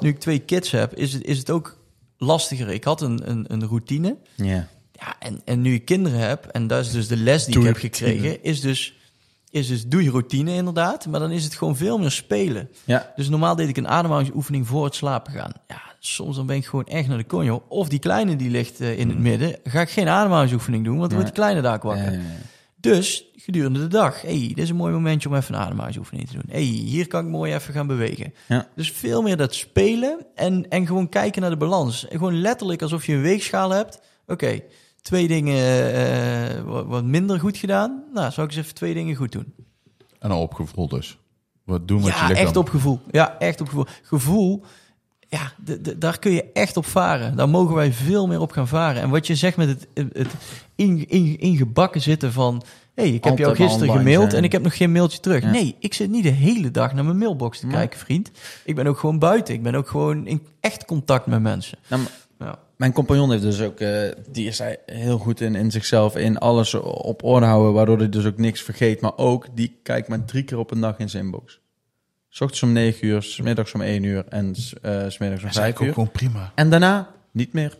nu 0.00 0.08
ik 0.08 0.18
twee 0.18 0.38
kids 0.38 0.70
heb, 0.70 0.94
is 0.94 1.12
het, 1.12 1.24
is 1.24 1.38
het 1.38 1.50
ook 1.50 1.78
lastiger. 2.16 2.68
Ik 2.68 2.84
had 2.84 3.00
een, 3.00 3.30
een, 3.30 3.44
een 3.52 3.66
routine. 3.66 4.16
Ja. 4.34 4.68
Ja, 4.98 5.16
en, 5.18 5.40
en 5.44 5.60
nu 5.60 5.74
ik 5.74 5.84
kinderen 5.84 6.18
heb, 6.18 6.46
en 6.46 6.66
dat 6.66 6.84
is 6.84 6.90
dus 6.90 7.08
de 7.08 7.16
les 7.16 7.44
die 7.44 7.54
Doe 7.54 7.62
ik 7.62 7.68
heb 7.68 7.78
gekregen, 7.78 8.42
is 8.42 8.60
dus, 8.60 8.96
is 9.50 9.66
dus 9.66 9.86
doe 9.86 10.02
je 10.02 10.10
routine 10.10 10.52
inderdaad, 10.52 11.06
maar 11.06 11.20
dan 11.20 11.30
is 11.30 11.44
het 11.44 11.54
gewoon 11.54 11.76
veel 11.76 11.98
meer 11.98 12.10
spelen. 12.10 12.70
Ja. 12.84 13.12
Dus 13.16 13.28
normaal 13.28 13.56
deed 13.56 13.68
ik 13.68 13.76
een 13.76 13.88
ademhalingsoefening 13.88 14.66
voor 14.66 14.84
het 14.84 14.94
slapen 14.94 15.32
gaan. 15.32 15.52
Ja, 15.66 15.82
soms 15.98 16.36
dan 16.36 16.46
ben 16.46 16.56
ik 16.56 16.66
gewoon 16.66 16.86
echt 16.86 17.08
naar 17.08 17.18
de 17.18 17.24
konjo. 17.24 17.64
Of 17.68 17.88
die 17.88 17.98
kleine 17.98 18.36
die 18.36 18.50
ligt 18.50 18.80
eh, 18.80 18.98
in 18.98 19.08
het 19.08 19.18
midden, 19.18 19.56
ga 19.64 19.80
ik 19.80 19.90
geen 19.90 20.08
ademhalingsoefening 20.08 20.84
doen, 20.84 20.98
want 20.98 21.10
dan 21.10 21.18
wordt 21.18 21.34
die 21.34 21.42
kleine 21.42 21.60
daar 21.60 21.78
wakker. 21.82 22.04
Ja, 22.04 22.10
ja, 22.10 22.18
ja. 22.18 22.22
Dus 22.80 23.24
gedurende 23.36 23.78
de 23.78 23.86
dag, 23.86 24.22
hey, 24.22 24.52
dit 24.54 24.58
is 24.58 24.70
een 24.70 24.76
mooi 24.76 24.92
momentje 24.92 25.28
om 25.28 25.34
even 25.34 25.54
een 25.54 25.60
ademhalingsoefening 25.60 26.28
te 26.28 26.34
doen. 26.34 26.44
hey, 26.48 26.62
hier 26.62 27.06
kan 27.06 27.24
ik 27.24 27.30
mooi 27.30 27.54
even 27.54 27.74
gaan 27.74 27.86
bewegen. 27.86 28.34
Ja. 28.46 28.68
Dus 28.74 28.92
veel 28.92 29.22
meer 29.22 29.36
dat 29.36 29.54
spelen 29.54 30.26
en, 30.34 30.68
en 30.68 30.86
gewoon 30.86 31.08
kijken 31.08 31.40
naar 31.40 31.50
de 31.50 31.56
balans. 31.56 32.08
En 32.08 32.18
gewoon 32.18 32.40
letterlijk 32.40 32.82
alsof 32.82 33.06
je 33.06 33.12
een 33.12 33.20
weegschaal 33.20 33.70
hebt. 33.70 34.00
Oké, 34.26 34.60
twee 35.02 35.28
dingen 35.28 35.92
eh, 35.94 36.84
wat, 36.86 37.04
minder 37.04 37.40
goed 37.40 37.56
gedaan. 37.56 38.04
Nou, 38.14 38.32
zou 38.32 38.46
ik 38.46 38.52
eens 38.52 38.62
even 38.62 38.74
twee 38.74 38.94
dingen 38.94 39.14
goed 39.14 39.32
doen. 39.32 39.54
En 40.18 40.30
al 40.30 40.42
opgevoeld 40.42 40.90
dus. 40.90 41.18
Wat 41.64 41.88
doen 41.88 42.00
met 42.02 42.06
je 42.06 42.18
Ja, 42.18 42.26
lichaam. 42.28 42.44
echt 42.44 42.56
op 42.56 42.68
gevoel. 42.68 43.00
Ja, 43.10 43.38
echt 43.38 43.60
op 43.60 43.68
gevoel. 43.68 43.86
Gevoel, 44.02 44.64
ja, 45.28 45.52
daar 45.96 46.18
kun 46.18 46.32
je 46.32 46.44
echt 46.52 46.76
op 46.76 46.86
varen. 46.86 47.36
Daar 47.36 47.48
mogen 47.48 47.74
wij 47.74 47.92
veel 47.92 48.26
meer 48.26 48.40
op 48.40 48.52
gaan 48.52 48.68
varen. 48.68 49.02
En 49.02 49.10
wat 49.10 49.26
je 49.26 49.34
zegt 49.34 49.56
met 49.56 49.68
het, 49.68 49.86
het 50.12 50.28
in, 50.74 51.08
in, 51.08 51.38
ingebakken 51.38 52.00
zitten 52.00 52.32
van... 52.32 52.62
hey, 52.94 53.08
ik 53.08 53.24
heb 53.24 53.38
jou 53.38 53.54
gisteren 53.54 53.96
gemaild 53.96 54.22
zijn. 54.22 54.34
en 54.36 54.44
ik 54.44 54.52
heb 54.52 54.62
nog 54.62 54.76
geen 54.76 54.92
mailtje 54.92 55.20
terug. 55.20 55.42
Ja. 55.42 55.50
Nee, 55.50 55.76
ik 55.78 55.94
zit 55.94 56.10
niet 56.10 56.22
de 56.22 56.28
hele 56.28 56.70
dag 56.70 56.94
naar 56.94 57.04
mijn 57.04 57.18
mailbox 57.18 57.60
te 57.60 57.66
kijken, 57.66 57.98
vriend. 57.98 58.30
Ik 58.64 58.74
ben 58.74 58.86
ook 58.86 58.98
gewoon 58.98 59.18
buiten. 59.18 59.54
Ik 59.54 59.62
ben 59.62 59.74
ook 59.74 59.88
gewoon 59.88 60.26
in 60.26 60.46
echt 60.60 60.84
contact 60.84 61.26
met 61.26 61.42
mensen. 61.42 61.78
Nou. 61.88 62.02
Mijn 62.78 62.92
compagnon 62.92 63.30
heeft 63.30 63.42
dus 63.42 63.60
ook, 63.60 63.80
eh, 63.80 64.08
die 64.30 64.46
is 64.46 64.58
hij 64.58 64.78
heel 64.86 65.18
goed 65.18 65.40
in, 65.40 65.54
in 65.54 65.70
zichzelf, 65.70 66.16
in 66.16 66.38
alles 66.38 66.74
op 66.74 67.22
orde 67.22 67.46
houden, 67.46 67.72
waardoor 67.72 67.98
hij 67.98 68.08
dus 68.08 68.24
ook 68.24 68.38
niks 68.38 68.62
vergeet. 68.62 69.00
Maar 69.00 69.16
ook, 69.16 69.46
die 69.54 69.78
kijkt 69.82 70.08
maar 70.08 70.24
drie 70.24 70.42
keer 70.42 70.58
op 70.58 70.70
een 70.70 70.80
dag 70.80 70.98
in 70.98 71.10
zijn 71.10 71.24
inbox. 71.24 71.60
S 72.28 72.40
ochtends 72.40 72.62
om 72.62 72.72
negen 72.72 73.06
uur, 73.06 73.22
s 73.22 73.40
middags 73.40 73.72
om 73.74 73.80
één 73.80 74.02
uur 74.02 74.24
en 74.28 74.54
s 74.54 74.74
eh, 74.82 75.08
s 75.08 75.18
middags 75.18 75.20
om 75.20 75.28
Dat 75.28 75.30
is 75.30 75.40
vijf 75.40 75.56
eigenlijk 75.56 75.78
ook 75.78 75.86
uur. 75.86 75.92
gewoon 75.92 76.10
prima. 76.10 76.52
En 76.54 76.70
daarna 76.70 77.10
niet 77.30 77.52
meer. 77.52 77.76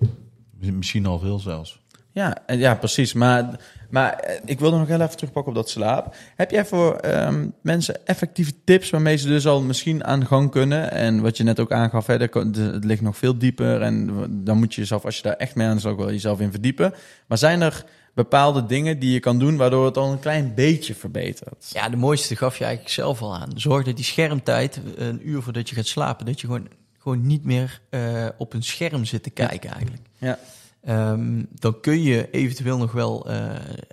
Misschien 0.60 1.06
al 1.06 1.18
veel 1.18 1.38
zelfs. 1.38 1.80
Ja, 2.18 2.36
en 2.46 2.58
ja, 2.58 2.74
precies. 2.74 3.12
Maar, 3.12 3.60
maar 3.90 4.12
eh, 4.12 4.40
ik 4.44 4.58
wilde 4.58 4.78
nog 4.78 4.88
heel 4.88 5.00
even 5.00 5.16
terugpakken 5.16 5.52
op 5.52 5.58
dat 5.58 5.70
slaap. 5.70 6.14
Heb 6.36 6.50
jij 6.50 6.64
voor 6.64 6.96
ehm, 6.96 7.48
mensen 7.62 8.06
effectieve 8.06 8.52
tips 8.64 8.90
waarmee 8.90 9.16
ze 9.16 9.28
dus 9.28 9.46
al 9.46 9.62
misschien 9.62 10.04
aan 10.04 10.20
de 10.20 10.26
gang 10.26 10.50
kunnen? 10.50 10.90
En 10.92 11.20
wat 11.20 11.36
je 11.36 11.44
net 11.44 11.60
ook 11.60 11.72
aangaf, 11.72 12.06
hè, 12.06 12.14
het 12.16 12.84
ligt 12.84 13.02
nog 13.02 13.16
veel 13.16 13.38
dieper. 13.38 13.82
En 13.82 14.26
dan 14.44 14.58
moet 14.58 14.74
je 14.74 14.80
jezelf, 14.80 15.04
als 15.04 15.16
je 15.16 15.22
daar 15.22 15.36
echt 15.36 15.54
mee 15.54 15.66
aan 15.66 15.74
de 15.74 15.80
slag 15.80 15.96
wil, 15.96 16.10
jezelf 16.10 16.40
in 16.40 16.50
verdiepen. 16.50 16.94
Maar 17.26 17.38
zijn 17.38 17.60
er 17.60 17.84
bepaalde 18.14 18.66
dingen 18.66 18.98
die 18.98 19.12
je 19.12 19.20
kan 19.20 19.38
doen 19.38 19.56
waardoor 19.56 19.84
het 19.84 19.96
al 19.96 20.12
een 20.12 20.20
klein 20.20 20.54
beetje 20.54 20.94
verbetert? 20.94 21.70
Ja, 21.72 21.88
de 21.88 21.96
mooiste 21.96 22.36
gaf 22.36 22.58
je 22.58 22.64
eigenlijk 22.64 22.94
zelf 22.94 23.22
al 23.22 23.36
aan. 23.36 23.50
Zorg 23.54 23.84
dat 23.84 23.96
die 23.96 24.04
schermtijd, 24.04 24.80
een 24.96 25.28
uur 25.28 25.42
voordat 25.42 25.68
je 25.68 25.74
gaat 25.74 25.86
slapen, 25.86 26.26
dat 26.26 26.40
je 26.40 26.46
gewoon, 26.46 26.68
gewoon 26.98 27.26
niet 27.26 27.44
meer 27.44 27.80
eh, 27.90 28.26
op 28.38 28.52
een 28.52 28.62
scherm 28.62 29.04
zit 29.04 29.22
te 29.22 29.30
kijken 29.30 29.70
eigenlijk. 29.70 30.02
Ja. 30.18 30.38
Ehm, 30.82 31.44
dan 31.50 31.80
kun 31.80 32.02
je 32.02 32.30
eventueel 32.30 32.78
nog 32.78 32.92
wel 32.92 33.28
eh 33.30 33.50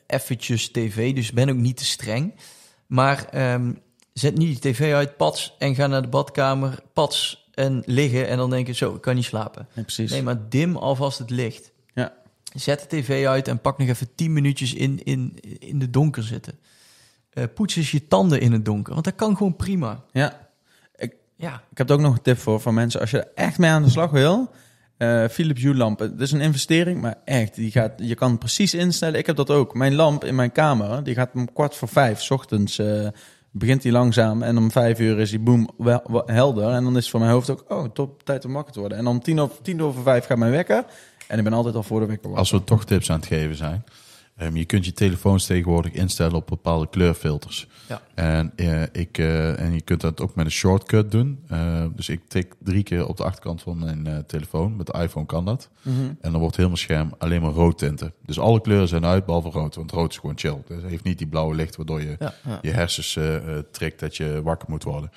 eventjes 0.07 0.71
tv, 0.71 1.15
dus 1.15 1.31
ben 1.31 1.49
ook 1.49 1.55
niet 1.55 1.77
te 1.77 1.85
streng. 1.85 2.33
Maar 2.87 3.25
ehm, 3.29 3.73
zet 4.13 4.37
niet 4.37 4.61
die 4.61 4.71
tv 4.73 4.93
uit, 4.93 5.17
pats, 5.17 5.55
en 5.59 5.75
ga 5.75 5.87
naar 5.87 6.01
de 6.01 6.07
badkamer, 6.07 6.79
pats, 6.93 7.49
en 7.53 7.83
liggen. 7.85 8.27
En 8.27 8.37
dan 8.37 8.49
denk 8.49 8.67
je, 8.67 8.73
zo, 8.73 8.93
ik 8.95 9.01
kan 9.01 9.15
niet 9.15 9.23
slapen. 9.23 9.67
Ja, 9.73 9.81
precies. 9.81 10.11
Nee, 10.11 10.23
maar 10.23 10.49
dim 10.49 10.75
alvast 10.75 11.17
het 11.19 11.29
licht. 11.29 11.71
Ja. 11.93 12.13
Zet 12.53 12.79
de 12.79 12.87
tv 12.87 13.25
uit 13.27 13.47
en 13.47 13.61
pak 13.61 13.77
nog 13.77 13.87
even 13.87 14.15
10 14.15 14.33
minuutjes 14.33 14.73
in, 14.73 15.03
in, 15.03 15.39
in 15.59 15.79
de 15.79 15.89
donker 15.89 16.23
zitten. 16.23 16.59
Eh 17.29 17.43
poets 17.55 17.75
eens 17.75 17.91
je 17.91 18.07
tanden 18.07 18.39
in 18.39 18.51
het 18.51 18.65
donker, 18.65 18.93
want 18.93 19.05
dat 19.05 19.15
kan 19.15 19.37
gewoon 19.37 19.55
prima. 19.55 20.03
ja. 20.11 20.43
Ja, 21.37 21.63
Ik 21.71 21.77
heb 21.77 21.89
er 21.89 21.95
ook 21.95 22.01
nog 22.01 22.15
een 22.15 22.21
tip 22.21 22.37
voor 22.37 22.61
voor 22.61 22.73
mensen. 22.73 22.99
Als 22.99 23.11
je 23.11 23.19
er 23.19 23.31
echt 23.35 23.57
mee 23.57 23.69
aan 23.69 23.83
de 23.83 23.89
slag 23.89 24.11
wil. 24.11 24.51
Eh 24.97 25.27
Philips 25.27 25.61
Hue 25.61 25.75
lampen. 25.75 26.11
Het 26.11 26.21
is 26.21 26.31
een 26.31 26.41
investering, 26.41 27.01
maar 27.01 27.15
echt. 27.25 27.55
Die 27.55 27.71
gaat, 27.71 27.91
je 27.97 28.15
kan 28.15 28.37
precies 28.37 28.73
instellen. 28.73 29.19
Ik 29.19 29.25
heb 29.25 29.35
dat 29.35 29.49
ook. 29.49 29.73
Mijn 29.73 29.95
lamp 29.95 30.23
in 30.23 30.35
mijn 30.35 30.51
kamer, 30.51 31.03
die 31.03 31.15
gaat 31.15 31.29
om 31.33 31.53
kwart 31.53 31.75
voor 31.75 31.87
vijf. 31.87 32.21
's 32.21 32.29
ochtends 32.29 32.79
eh, 32.79 33.07
begint 33.51 33.81
die 33.81 33.91
langzaam. 33.91 34.41
En 34.41 34.57
om 34.57 34.71
vijf 34.71 34.99
uur 34.99 35.19
is 35.19 35.29
die 35.29 35.39
boom 35.39 35.69
wel, 35.77 36.23
helder. 36.25 36.71
En 36.71 36.83
dan 36.83 36.97
is 36.97 37.01
het 37.01 37.09
voor 37.09 37.19
mijn 37.19 37.31
hoofd 37.31 37.49
ook, 37.49 37.65
oh, 37.67 37.83
top, 37.83 38.23
tijd 38.23 38.45
om 38.45 38.53
wakker 38.53 38.73
te 38.73 38.79
worden. 38.79 38.97
En 38.97 39.07
om 39.07 39.19
tien 39.19 39.39
over, 39.39 39.61
tien 39.61 39.81
over 39.81 40.03
vijf 40.03 40.25
gaat 40.25 40.37
mijn 40.37 40.51
wekker. 40.51 40.85
En 41.27 41.37
ik 41.37 41.43
ben 41.43 41.53
altijd 41.53 41.75
al 41.75 41.83
voor 41.83 41.99
de 41.99 42.05
wekker 42.05 42.29
wakker. 42.29 42.39
Als 42.39 42.51
we 42.51 42.63
toch 42.63 42.85
tips 42.85 43.11
aan 43.11 43.19
het 43.19 43.27
geven 43.27 43.55
zijn. 43.55 43.83
Ehm, 44.35 44.55
je 44.55 44.65
kunt 44.65 44.85
je 44.85 44.91
telefoons 44.93 45.45
tegenwoordig 45.45 45.91
instellen 45.91 46.35
op 46.35 46.47
bepaalde 46.47 46.89
kleurfilters. 46.89 47.67
Ja. 47.87 48.01
En, 48.15 48.51
eh, 48.55 48.81
ik, 48.91 49.17
eh, 49.17 49.59
en 49.59 49.73
je 49.73 49.81
kunt 49.81 50.01
dat 50.01 50.21
ook 50.21 50.35
met 50.35 50.45
een 50.45 50.51
shortcut 50.51 51.11
doen. 51.11 51.39
Eh, 51.47 51.85
dus 51.95 52.09
ik 52.09 52.21
tik 52.27 52.53
drie 52.59 52.83
keer 52.83 53.07
op 53.07 53.17
de 53.17 53.23
achterkant 53.23 53.61
van 53.61 53.79
mijn 53.79 54.23
telefoon. 54.27 54.75
Met 54.75 54.85
de 54.87 54.99
iPhone 55.01 55.25
kan 55.25 55.45
dat. 55.45 55.69
En 56.21 56.31
dan 56.31 56.39
wordt 56.39 56.55
heel 56.55 56.65
mijn 56.65 56.77
scherm 56.77 57.13
alleen 57.17 57.41
maar 57.41 57.51
rood 57.51 57.77
tinten. 57.77 58.13
Dus 58.25 58.39
alle 58.39 58.61
kleuren 58.61 58.87
zijn 58.87 59.05
uit, 59.05 59.25
behalve 59.25 59.49
rood. 59.49 59.75
Want 59.75 59.91
rood 59.91 60.11
is 60.11 60.17
gewoon 60.17 60.37
chill. 60.37 60.61
Dus 60.67 60.81
het 60.81 60.89
heeft 60.89 61.03
niet 61.03 61.17
die 61.17 61.27
blauwe 61.27 61.55
licht 61.55 61.75
waardoor 61.75 62.01
je 62.01 62.15
Ja, 62.19 62.33
ja. 62.45 62.59
je 62.61 62.71
hersens 62.71 63.19
trekt 63.71 63.99
dat 63.99 64.17
je 64.17 64.41
wakker 64.43 64.69
moet 64.69 64.83
worden. 64.83 65.11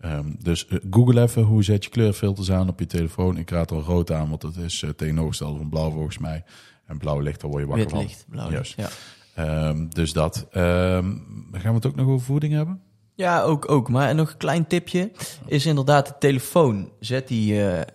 Ehm, 0.00 0.30
dus 0.38 0.66
google 0.90 1.22
even 1.22 1.42
hoe 1.42 1.64
zet 1.64 1.84
je 1.84 1.90
kleurfilters 1.90 2.50
aan 2.50 2.68
op 2.68 2.78
je 2.78 2.86
telefoon. 2.86 3.38
Ik 3.38 3.50
raad 3.50 3.72
al 3.72 3.80
rood 3.80 4.12
aan, 4.12 4.28
want 4.28 4.40
dat 4.40 4.56
is 4.56 4.84
tegenovergestelde 4.96 5.58
van 5.58 5.68
blauw 5.68 5.90
volgens 5.90 6.18
mij. 6.18 6.44
En 6.92 6.98
blauw 6.98 7.20
licht, 7.20 7.40
daar 7.40 7.50
word 7.50 7.62
je 7.62 7.68
wakker 7.68 7.84
Wit 7.86 7.94
van. 7.94 8.04
licht, 8.04 8.24
blauw 8.28 8.50
Juist. 8.50 8.76
licht. 8.76 8.92
Ja. 9.34 9.68
Ehm, 9.68 9.88
dus 9.88 10.12
dat. 10.12 10.46
Ehm, 10.50 11.10
gaan 11.52 11.68
we 11.70 11.74
het 11.74 11.86
ook 11.86 11.94
nog 11.94 12.06
over 12.06 12.26
voeding 12.26 12.52
hebben? 12.52 12.80
Ja, 13.14 13.42
ook, 13.42 13.70
ook. 13.70 13.88
Maar 13.88 14.14
nog 14.14 14.30
een 14.30 14.36
klein 14.36 14.66
tipje 14.66 15.10
is 15.46 15.66
inderdaad 15.66 16.06
de 16.06 16.14
telefoon. 16.18 16.90
Zet 17.00 17.28
die 17.28 17.52
eh, 17.52 17.80
eh, 17.80 17.86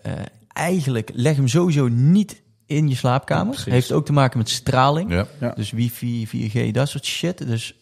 eigenlijk, 0.48 1.12
leg 1.14 1.36
hem 1.36 1.48
sowieso 1.48 1.88
niet 1.88 2.42
in 2.66 2.90
je 2.90 2.96
slaapkamer. 2.96 3.54
Precies. 3.54 3.72
Heeft 3.74 3.92
ook 3.92 4.06
te 4.06 4.14
maken 4.14 4.38
met 4.38 4.50
straling. 4.50 5.12
Ja. 5.12 5.28
Ja. 5.40 5.52
Dus 5.52 5.72
wifi, 5.72 6.28
4G, 6.28 6.72
dat 6.72 6.90
soort 6.90 7.06
shit. 7.06 7.48
Dus 7.48 7.80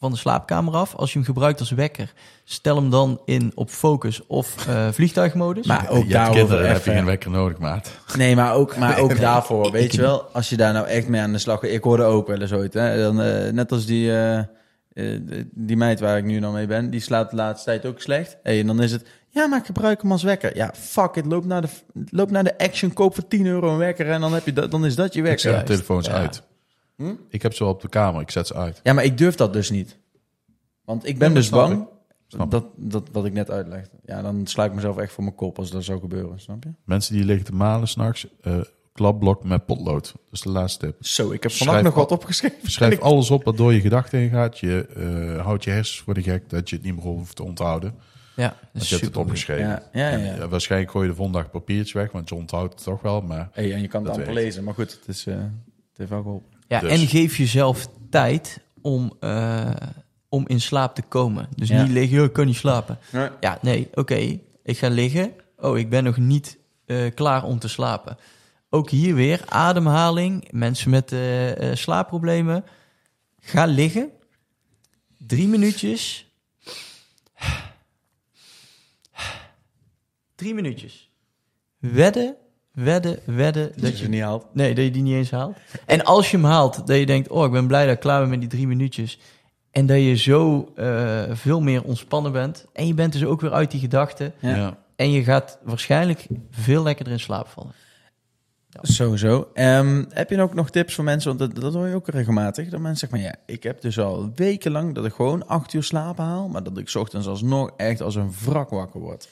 van 0.00 0.10
de 0.12 0.16
slaapkamer 0.18 0.74
af, 0.74 0.94
als 0.94 1.12
je 1.12 1.18
hem 1.18 1.26
gebruikt 1.26 1.60
als 1.60 1.70
wekker, 1.70 2.12
stel 2.44 2.76
hem 2.76 2.90
dan 2.90 3.20
in 3.24 3.52
op 3.54 3.70
focus 3.70 4.26
of 4.26 4.66
eh, 4.68 4.88
vliegtuigmodus. 4.92 5.66
Maar 5.66 5.88
ook 5.90 6.04
je 6.04 6.12
daarover 6.12 6.58
heb 6.58 6.66
je 6.66 6.74
even- 6.80 6.92
geen 6.92 7.04
wekker 7.04 7.30
nodig, 7.30 7.58
maat. 7.58 7.90
Nee, 8.16 8.36
maar 8.36 8.54
ook, 8.54 8.76
maar 8.76 8.98
ook 9.02 9.20
daarvoor, 9.20 9.70
weet 9.70 9.92
je 9.94 10.00
wel, 10.00 10.22
als 10.32 10.48
je 10.48 10.56
daar 10.56 10.72
nou 10.72 10.86
echt 10.86 11.08
mee 11.08 11.20
aan 11.20 11.32
de 11.32 11.38
slag 11.38 11.60
gaat. 11.60 11.70
Ik 11.70 11.82
hoorde 11.82 12.02
ook 12.04 12.26
wel 12.26 12.40
eens 12.40 12.52
ooit, 12.52 12.74
hè, 12.74 13.02
dan, 13.02 13.20
eh, 13.22 13.52
net 13.52 13.72
als 13.72 13.86
die, 13.86 14.18
eh, 14.18 14.40
die 15.50 15.76
meid 15.76 16.00
waar 16.00 16.18
ik 16.18 16.24
nu 16.24 16.40
dan 16.40 16.52
mee 16.52 16.66
ben, 16.66 16.90
die 16.90 17.00
slaapt 17.00 17.30
de 17.30 17.36
laatste 17.36 17.64
tijd 17.70 17.86
ook 17.86 18.00
slecht. 18.00 18.36
Hey, 18.42 18.60
en 18.60 18.66
dan 18.66 18.82
is 18.82 18.92
het, 18.92 19.04
ja, 19.28 19.46
maar 19.46 19.58
ik 19.58 19.66
gebruik 19.66 20.02
hem 20.02 20.12
als 20.12 20.22
wekker. 20.22 20.56
Ja, 20.56 20.70
fuck 20.74 21.14
it, 21.14 21.26
loop 21.26 21.44
naar 21.44 21.60
de, 21.62 21.68
loop 22.10 22.30
naar 22.30 22.44
de 22.44 22.58
Action, 22.58 22.92
koop 22.92 23.14
voor 23.14 23.28
10 23.28 23.46
euro 23.46 23.70
een 23.72 23.78
wekker 23.78 24.10
en 24.10 24.20
dan, 24.20 24.32
heb 24.32 24.44
je 24.46 24.52
dat, 24.52 24.70
dan 24.70 24.84
is 24.86 24.94
dat 24.96 25.12
je 25.12 25.18
Ik 25.18 25.24
wekker. 25.24 25.50
zet 25.50 25.58
de 25.58 25.64
telefoons 25.72 26.06
Ja. 26.06 26.12
uit. 26.12 26.42
Hm? 26.96 27.14
Ik 27.28 27.42
heb 27.42 27.54
ze 27.54 27.64
wel 27.64 27.72
op 27.72 27.80
de 27.80 27.88
kamer, 27.88 28.20
ik 28.20 28.30
zet 28.30 28.46
ze 28.46 28.54
uit. 28.54 28.80
Ja, 28.82 28.92
maar 28.92 29.04
ik 29.04 29.18
durf 29.18 29.34
dat 29.34 29.52
dus 29.52 29.70
niet. 29.70 29.96
Want 30.84 31.06
ik 31.06 31.18
ben 31.18 31.28
Ja, 31.28 31.34
dus 31.34 31.48
bang, 31.48 31.86
ik. 32.28 32.50
Dat, 32.50 32.64
dat 32.76 33.08
wat 33.12 33.24
ik 33.24 33.32
net 33.32 33.50
uitlegde. 33.50 33.96
Ja, 34.04 34.22
dan 34.22 34.46
sluit 34.46 34.68
ik 34.68 34.74
mezelf 34.74 34.96
echt 34.96 35.12
voor 35.12 35.24
mijn 35.24 35.36
kop 35.36 35.58
als 35.58 35.70
dat 35.70 35.84
zou 35.84 36.00
gebeuren, 36.00 36.40
snap 36.40 36.64
je? 36.64 36.70
Mensen 36.84 37.14
die 37.14 37.24
liggen 37.24 37.44
te 37.44 37.54
malen 37.54 37.88
s'nachts, 37.88 38.26
eh 38.40 38.60
klapblok 38.96 39.44
met 39.44 39.66
potlood. 39.66 40.04
Dat 40.12 40.32
is 40.32 40.40
de 40.40 40.48
laatste 40.48 40.86
tip. 40.86 40.96
Zo, 41.00 41.30
ik 41.30 41.42
heb 41.42 41.52
vannacht 41.52 41.82
nog 41.82 41.94
wat 41.94 42.12
opgeschreven. 42.12 42.70
Schrijf 42.70 43.00
alles 43.00 43.30
op 43.30 43.44
wat 43.44 43.56
door 43.56 43.72
je 43.72 43.80
gedachten 43.80 44.18
heen 44.18 44.30
gaat. 44.30 44.58
Je 44.58 44.86
eh, 44.86 45.44
houdt 45.44 45.64
je 45.64 45.70
hersens 45.70 46.00
voor 46.00 46.14
de 46.14 46.22
gek 46.22 46.50
dat 46.50 46.70
je 46.70 46.76
het 46.76 46.84
niet 46.84 46.94
meer 46.94 47.04
hoeft 47.04 47.36
te 47.36 47.42
onthouden. 47.42 47.94
ja, 48.36 48.56
dat 48.72 48.88
je 48.88 48.94
hebt 48.94 49.06
het 49.06 49.16
opgeschreven. 49.16 49.66
Ja, 49.66 49.82
ja, 49.92 50.08
ja. 50.08 50.34
eh, 50.36 50.48
waarschijnlijk 50.48 50.90
gooi 50.90 51.04
je 51.04 51.10
de 51.10 51.16
volgende 51.16 51.40
dag 51.40 51.50
papiertje 51.50 51.98
weg, 51.98 52.12
want 52.12 52.28
je 52.28 52.34
onthoudt 52.34 52.74
het 52.74 52.82
toch 52.82 53.02
wel. 53.02 53.20
Maar 53.20 53.48
Hey, 53.52 53.72
en 53.72 53.80
je 53.80 53.88
kan 53.88 54.04
het 54.04 54.12
amper 54.12 54.32
lezen, 54.32 54.64
maar 54.64 54.74
goed, 54.74 54.90
het, 54.90 55.08
is, 55.08 55.26
eh, 55.26 55.34
het 55.34 55.96
heeft 55.96 56.10
wel 56.10 56.22
geholpen. 56.22 56.55
Ja, 56.68 56.80
Dus. 56.80 56.90
en 57.00 57.06
geef 57.06 57.36
jezelf 57.36 57.86
tijd 58.10 58.60
om, 58.80 59.16
eh, 59.20 59.70
om 60.28 60.48
in 60.48 60.60
slaap 60.60 60.94
te 60.94 61.02
komen. 61.02 61.48
Dus 61.54 61.68
Ja. 61.68 61.82
niet 61.82 61.92
liggen, 61.92 62.18
"Oh, 62.18 62.24
ik 62.24 62.32
kan 62.32 62.46
niet 62.46 62.56
slapen. 62.56 62.98
Nee. 63.12 63.28
Ja, 63.40 63.58
nee, 63.62 63.88
oké. 63.94 64.38
Ik 64.62 64.78
ga 64.78 64.88
liggen. 64.88 65.32
Oh, 65.56 65.78
ik 65.78 65.90
ben 65.90 66.04
nog 66.04 66.16
niet 66.16 66.58
eh, 66.86 67.14
klaar 67.14 67.44
om 67.44 67.58
te 67.58 67.68
slapen. 67.68 68.16
Ook 68.70 68.90
hier 68.90 69.14
weer 69.14 69.42
ademhaling. 69.46 70.48
Mensen 70.52 70.90
met 70.90 71.12
eh, 71.12 71.74
slaapproblemen. 71.74 72.64
Ga 73.40 73.64
liggen. 73.64 74.10
Drie 75.18 75.48
minuutjes. 75.48 76.30
Drie 80.34 80.54
minuutjes. 80.54 81.10
Wedden, 81.78 82.36
wedden, 82.76 83.18
wedden 83.24 83.72
Dat 83.72 83.82
dat 83.82 83.98
je 83.98 84.08
niet 84.08 84.22
haalt. 84.22 84.46
Nee, 84.52 84.74
dat 84.74 84.84
je 84.84 84.90
die 84.90 85.02
niet 85.02 85.14
eens 85.14 85.30
haalt. 85.30 85.56
En 85.86 86.04
als 86.04 86.30
je 86.30 86.36
hem 86.36 86.46
haalt, 86.46 86.86
dat 86.86 86.98
je 86.98 87.06
denkt, 87.06 87.28
oh, 87.28 87.44
ik 87.44 87.50
ben 87.50 87.66
blij 87.66 87.84
dat 87.84 87.94
ik 87.94 88.00
klaar 88.00 88.20
ben 88.20 88.30
met 88.30 88.40
die 88.40 88.48
drie 88.48 88.66
minuutjes. 88.66 89.18
En 89.70 89.86
dat 89.86 89.96
je 89.96 90.16
zo 90.16 90.72
eh, 90.76 91.22
veel 91.30 91.60
meer 91.60 91.82
ontspannen 91.82 92.32
bent. 92.32 92.66
En 92.72 92.86
je 92.86 92.94
bent 92.94 93.12
dus 93.12 93.24
ook 93.24 93.40
weer 93.40 93.52
uit 93.52 93.70
die 93.70 93.80
gedachten. 93.80 94.32
Ja. 94.38 94.56
ja. 94.56 94.78
En 94.96 95.10
je 95.10 95.24
gaat 95.24 95.58
waarschijnlijk 95.62 96.26
veel 96.50 96.82
lekkerder 96.82 97.12
in 97.12 97.20
slaap 97.20 97.48
vallen. 97.48 97.72
Sowieso. 98.82 99.50
Ehm, 99.54 100.04
heb 100.08 100.30
je 100.30 100.40
ook 100.40 100.54
nog 100.54 100.70
tips 100.70 100.94
voor 100.94 101.04
mensen? 101.04 101.36
Want 101.36 101.54
dat, 101.54 101.62
dat 101.62 101.74
hoor 101.74 101.86
je 101.86 101.94
ook 101.94 102.08
regelmatig. 102.08 102.68
Dat 102.68 102.80
mensen 102.80 103.08
zeggen, 103.08 103.18
maar 103.18 103.28
ja, 103.28 103.54
ik 103.54 103.62
heb 103.62 103.80
dus 103.80 103.98
al 103.98 104.30
wekenlang 104.34 104.94
dat 104.94 105.04
ik 105.04 105.12
gewoon 105.12 105.46
acht 105.46 105.72
uur 105.72 105.82
slapen 105.82 106.24
haal. 106.24 106.48
Maar 106.48 106.62
dat 106.62 106.78
ik 106.78 106.88
's 106.88 106.94
ochtends 106.94 107.26
alsnog 107.26 107.70
echt 107.76 108.00
als 108.00 108.14
een 108.14 108.32
wrak 108.44 108.70
wakker 108.70 109.00
word. 109.00 109.28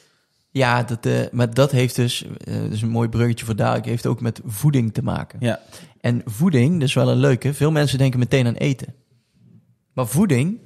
Ja, 0.54 0.82
dat, 0.82 1.06
eh, 1.06 1.20
maar 1.32 1.54
dat 1.54 1.70
heeft 1.70 1.96
dus, 1.96 2.24
dat 2.44 2.72
is 2.72 2.82
een 2.82 2.88
mooi 2.88 3.08
bruggetje 3.08 3.44
voor 3.44 3.56
dadelijk, 3.56 3.86
heeft 3.86 4.06
ook 4.06 4.20
met 4.20 4.40
voeding 4.44 4.94
te 4.94 5.02
maken. 5.02 5.38
Ja, 5.42 5.60
En 6.00 6.22
voeding, 6.24 6.72
dat 6.72 6.88
is 6.88 6.94
wel 6.94 7.08
een 7.08 7.18
leuke. 7.18 7.54
Veel 7.54 7.70
mensen 7.70 7.98
denken 7.98 8.18
meteen 8.18 8.46
aan 8.46 8.54
eten. 8.54 8.94
Maar 9.92 10.06
voeding 10.06 10.58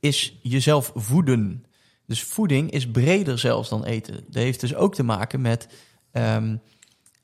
is 0.00 0.38
jezelf 0.42 0.92
voeden. 0.94 1.64
Dus 2.06 2.22
voeding 2.22 2.70
is 2.70 2.90
breder 2.90 3.38
zelfs 3.38 3.68
dan 3.68 3.84
eten. 3.84 4.14
Dat 4.14 4.42
heeft 4.42 4.60
dus 4.60 4.74
ook 4.74 4.94
te 4.94 5.02
maken 5.02 5.40
met 5.40 5.68
ehm, 6.12 6.56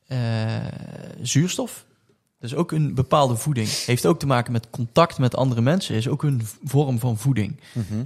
eh, 0.07 0.67
zuurstof. 1.21 1.87
Is 2.43 2.55
ook 2.55 2.73
een 2.73 2.95
bepaalde 2.95 3.37
voeding. 3.37 3.69
Heeft 3.69 4.07
ook 4.07 4.19
te 4.19 4.27
maken 4.27 4.53
met 4.53 4.71
contact 4.71 5.19
met 5.19 5.37
andere 5.37 5.61
mensen. 5.61 5.95
Is 5.95 6.09
ook 6.09 6.23
een 6.23 6.43
vorm 6.65 6.99
van 6.99 7.19
voeding. 7.19 7.61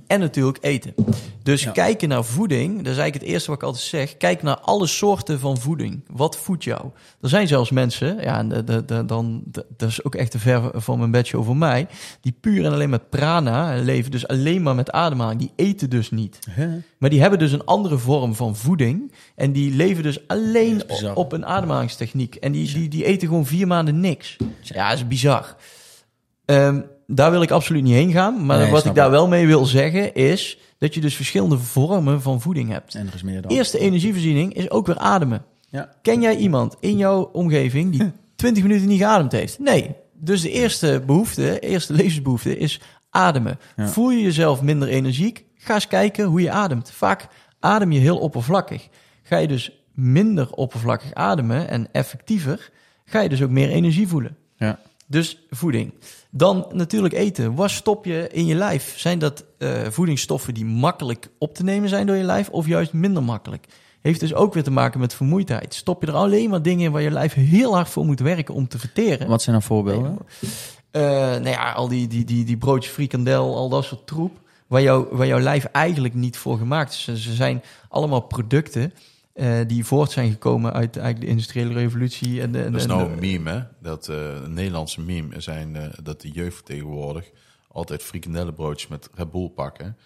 En 0.07 0.20
natuurlijk 0.20 0.59
eten. 0.61 0.95
Dus 1.43 1.62
Ja. 1.62 1.70
kijken 1.70 2.09
naar 2.09 2.24
voeding, 2.24 2.68
dat 2.76 2.80
is 2.93 2.99
eigenlijk 2.99 3.14
het 3.14 3.32
eerste 3.32 3.51
wat 3.51 3.59
ik 3.59 3.64
altijd 3.66 3.84
zeg. 3.84 4.16
Kijk 4.16 4.43
naar 4.43 4.59
alle 4.59 4.87
soorten 4.87 5.41
van 5.41 5.59
voeding. 5.59 6.05
Wat 6.11 6.37
voedt 6.37 6.64
jou? 6.64 6.80
Er 7.20 7.28
zijn 7.28 7.49
zelfs 7.49 7.70
mensen, 7.70 8.20
ja, 8.20 8.39
en 8.39 8.49
de, 8.49 8.64
de, 8.64 8.84
de- 8.84 9.05
dan, 9.05 9.43
dat 9.76 9.89
is 9.89 10.05
ook 10.05 10.14
echt 10.14 10.30
te 10.30 10.39
ver 10.39 10.70
van 10.74 10.99
mijn 10.99 11.11
bedshow 11.11 11.45
voor 11.45 11.57
mij, 11.57 11.87
die 12.20 12.34
puur 12.41 12.64
en 12.64 12.72
alleen 12.72 12.91
met 12.91 13.11
prana 13.11 13.74
leven, 13.82 14.11
dus 14.11 14.28
alleen 14.28 14.62
maar 14.62 14.74
met 14.74 14.91
ademhaling. 14.91 15.41
Die 15.41 15.53
eten 15.57 15.91
dus 15.91 16.11
niet. 16.11 16.39
Maar 16.99 17.11
die 17.11 17.20
hebben 17.20 17.39
dus 17.39 17.53
een 17.53 17.64
andere 17.64 17.99
vorm 17.99 18.34
van 18.34 18.57
voeding. 18.57 19.12
En 19.34 19.53
die 19.53 19.74
leven 19.74 20.03
dus 20.03 20.28
alleen 20.28 20.82
op 21.14 21.32
een 21.32 21.47
ademhalingstechniek. 21.47 22.34
En 22.34 22.53
die, 22.53 22.72
die, 22.72 22.89
die 22.89 23.05
eten 23.05 23.28
gewoon 23.28 23.47
vier 23.47 23.66
maanden 23.66 24.01
niks. 24.01 24.25
Ja, 24.60 24.88
dat 24.88 24.98
is 24.98 25.06
bizar. 25.06 25.56
Ehm, 26.44 26.80
daar 27.06 27.30
wil 27.30 27.42
ik 27.42 27.50
absoluut 27.50 27.82
niet 27.82 27.92
heen 27.94 28.12
gaan. 28.12 28.46
Maar 28.46 28.58
Nee, 28.58 28.70
wat 28.70 28.84
ik 28.84 28.94
daar 28.94 29.10
wel 29.10 29.28
mee 29.28 29.46
wil 29.46 29.64
zeggen 29.64 30.14
is 30.14 30.58
dat 30.78 30.94
je 30.94 31.00
dus 31.00 31.14
verschillende 31.16 31.58
vormen 31.58 32.22
van 32.22 32.40
voeding 32.40 32.70
hebt. 32.70 32.94
en 32.94 33.06
er 33.06 33.14
is 33.14 33.22
meer 33.22 33.42
dan. 33.42 33.50
Eerste 33.50 33.78
energievoorziening 33.78 34.54
is 34.54 34.70
ook 34.70 34.86
weer 34.86 34.98
ademen. 34.98 35.44
Ja. 35.70 35.90
Ken 36.02 36.20
jij 36.20 36.36
iemand 36.36 36.76
in 36.80 36.96
jouw 36.96 37.22
omgeving 37.32 37.92
die 37.92 38.12
20 38.36 38.62
minuten 38.62 38.88
niet 38.88 39.00
geademd 39.00 39.32
heeft? 39.32 39.58
Nee. 39.58 39.94
Dus 40.12 40.40
de 40.40 40.50
eerste 40.50 41.02
behoefte, 41.06 41.58
eerste 41.60 41.92
levensbehoefte 41.92 42.58
is 42.58 42.80
ademen. 43.10 43.58
Ja. 43.76 43.88
Voel 43.88 44.10
je 44.10 44.22
jezelf 44.22 44.62
minder 44.62 44.88
energiek? 44.88 45.44
Ga 45.54 45.74
eens 45.74 45.86
kijken 45.88 46.24
hoe 46.24 46.40
je 46.40 46.50
ademt. 46.50 46.90
Vaak 46.90 47.26
adem 47.60 47.92
je 47.92 48.00
heel 48.00 48.18
oppervlakkig. 48.18 48.88
Ga 49.22 49.36
je 49.36 49.46
dus 49.48 49.84
minder 49.94 50.50
oppervlakkig 50.52 51.14
ademen 51.14 51.68
en 51.68 51.88
effectiever, 51.92 52.70
ga 53.07 53.20
je 53.20 53.28
dus 53.28 53.42
ook 53.42 53.50
meer 53.50 53.70
energie 53.70 54.09
voelen. 54.09 54.36
Ja. 54.57 54.78
Dus 55.07 55.38
voeding. 55.50 55.92
Dan 56.30 56.66
natuurlijk 56.72 57.14
eten. 57.14 57.54
Wat 57.54 57.70
stop 57.70 58.04
je 58.04 58.28
in 58.32 58.46
je 58.46 58.54
lijf? 58.54 58.98
Zijn 58.98 59.18
dat 59.18 59.44
eh, 59.59 59.70
voedingsstoffen 59.90 60.54
die 60.54 60.64
makkelijk 60.64 61.28
op 61.38 61.54
te 61.54 61.62
nemen 61.62 61.88
zijn 61.88 62.07
door 62.07 62.16
je 62.16 62.22
lijf 62.22 62.48
of 62.48 62.66
juist 62.66 62.92
minder 62.92 63.22
makkelijk? 63.22 63.66
Heeft 64.00 64.20
dus 64.20 64.34
ook 64.34 64.54
weer 64.54 64.62
te 64.62 64.70
maken 64.70 65.00
met 65.00 65.14
vermoeidheid. 65.14 65.74
Stop 65.74 66.02
je 66.02 66.09
er 66.09 66.14
alleen 66.14 66.50
maar 66.50 66.62
dingen 66.62 66.84
in 66.84 66.92
waar 66.92 67.02
je 67.02 67.11
lijf 67.11 67.34
heel 67.34 67.74
hard 67.74 67.88
voor 67.88 68.04
moet 68.04 68.20
werken 68.20 68.54
om 68.54 68.68
te 68.68 68.78
verteren? 68.78 69.28
Wat 69.28 69.42
zijn 69.42 69.57
dan 69.57 69.64
voorbeelden? 69.64 70.18
Eh, 70.90 71.02
nou 71.02 71.48
ja, 71.48 71.72
al 71.72 71.88
die, 71.88 72.07
die, 72.07 72.24
die, 72.24 72.44
die 72.44 72.57
broodjes 72.57 72.92
frikandel, 72.92 73.57
al 73.57 73.68
dat 73.68 73.84
soort 73.84 74.07
troep. 74.07 74.40
Waar, 74.66 74.82
jou, 74.82 75.07
waar 75.11 75.26
jouw 75.26 75.40
lijf 75.40 75.64
eigenlijk 75.64 76.14
niet 76.14 76.36
voor 76.36 76.59
gemaakt 76.59 76.92
is. 76.92 77.22
Ze 77.22 77.34
zijn 77.34 77.62
allemaal 77.88 78.20
producten 78.20 78.92
eh, 79.37 79.59
die 79.66 79.84
voort 79.84 80.11
zijn 80.11 80.30
gekomen 80.30 80.72
uit 80.72 80.97
eigenlijk 80.97 81.26
de 81.26 81.30
industriële 81.30 81.72
revolutie. 81.72 82.41
En 82.41 82.53
de, 82.53 82.62
en 82.62 82.72
Dat 82.72 82.80
is 82.80 82.87
nou 82.87 83.11
een 83.12 83.18
meme, 83.18 83.51
hè? 83.51 83.61
Dat 83.82 84.09
eh, 84.09 84.16
een 84.45 84.53
Nederlandse 84.55 85.01
meme 85.01 85.41
zijn 85.41 85.76
eh, 85.76 85.89
dat 86.03 86.20
de 86.20 86.30
jeugd 86.30 86.64
tegenwoordig 86.64 87.30
altijd 87.68 88.03
frikandellenbroodjes 88.03 88.89
met 88.89 89.09
Red 89.14 89.30
Bull 89.30 89.49
pakken. 89.49 89.97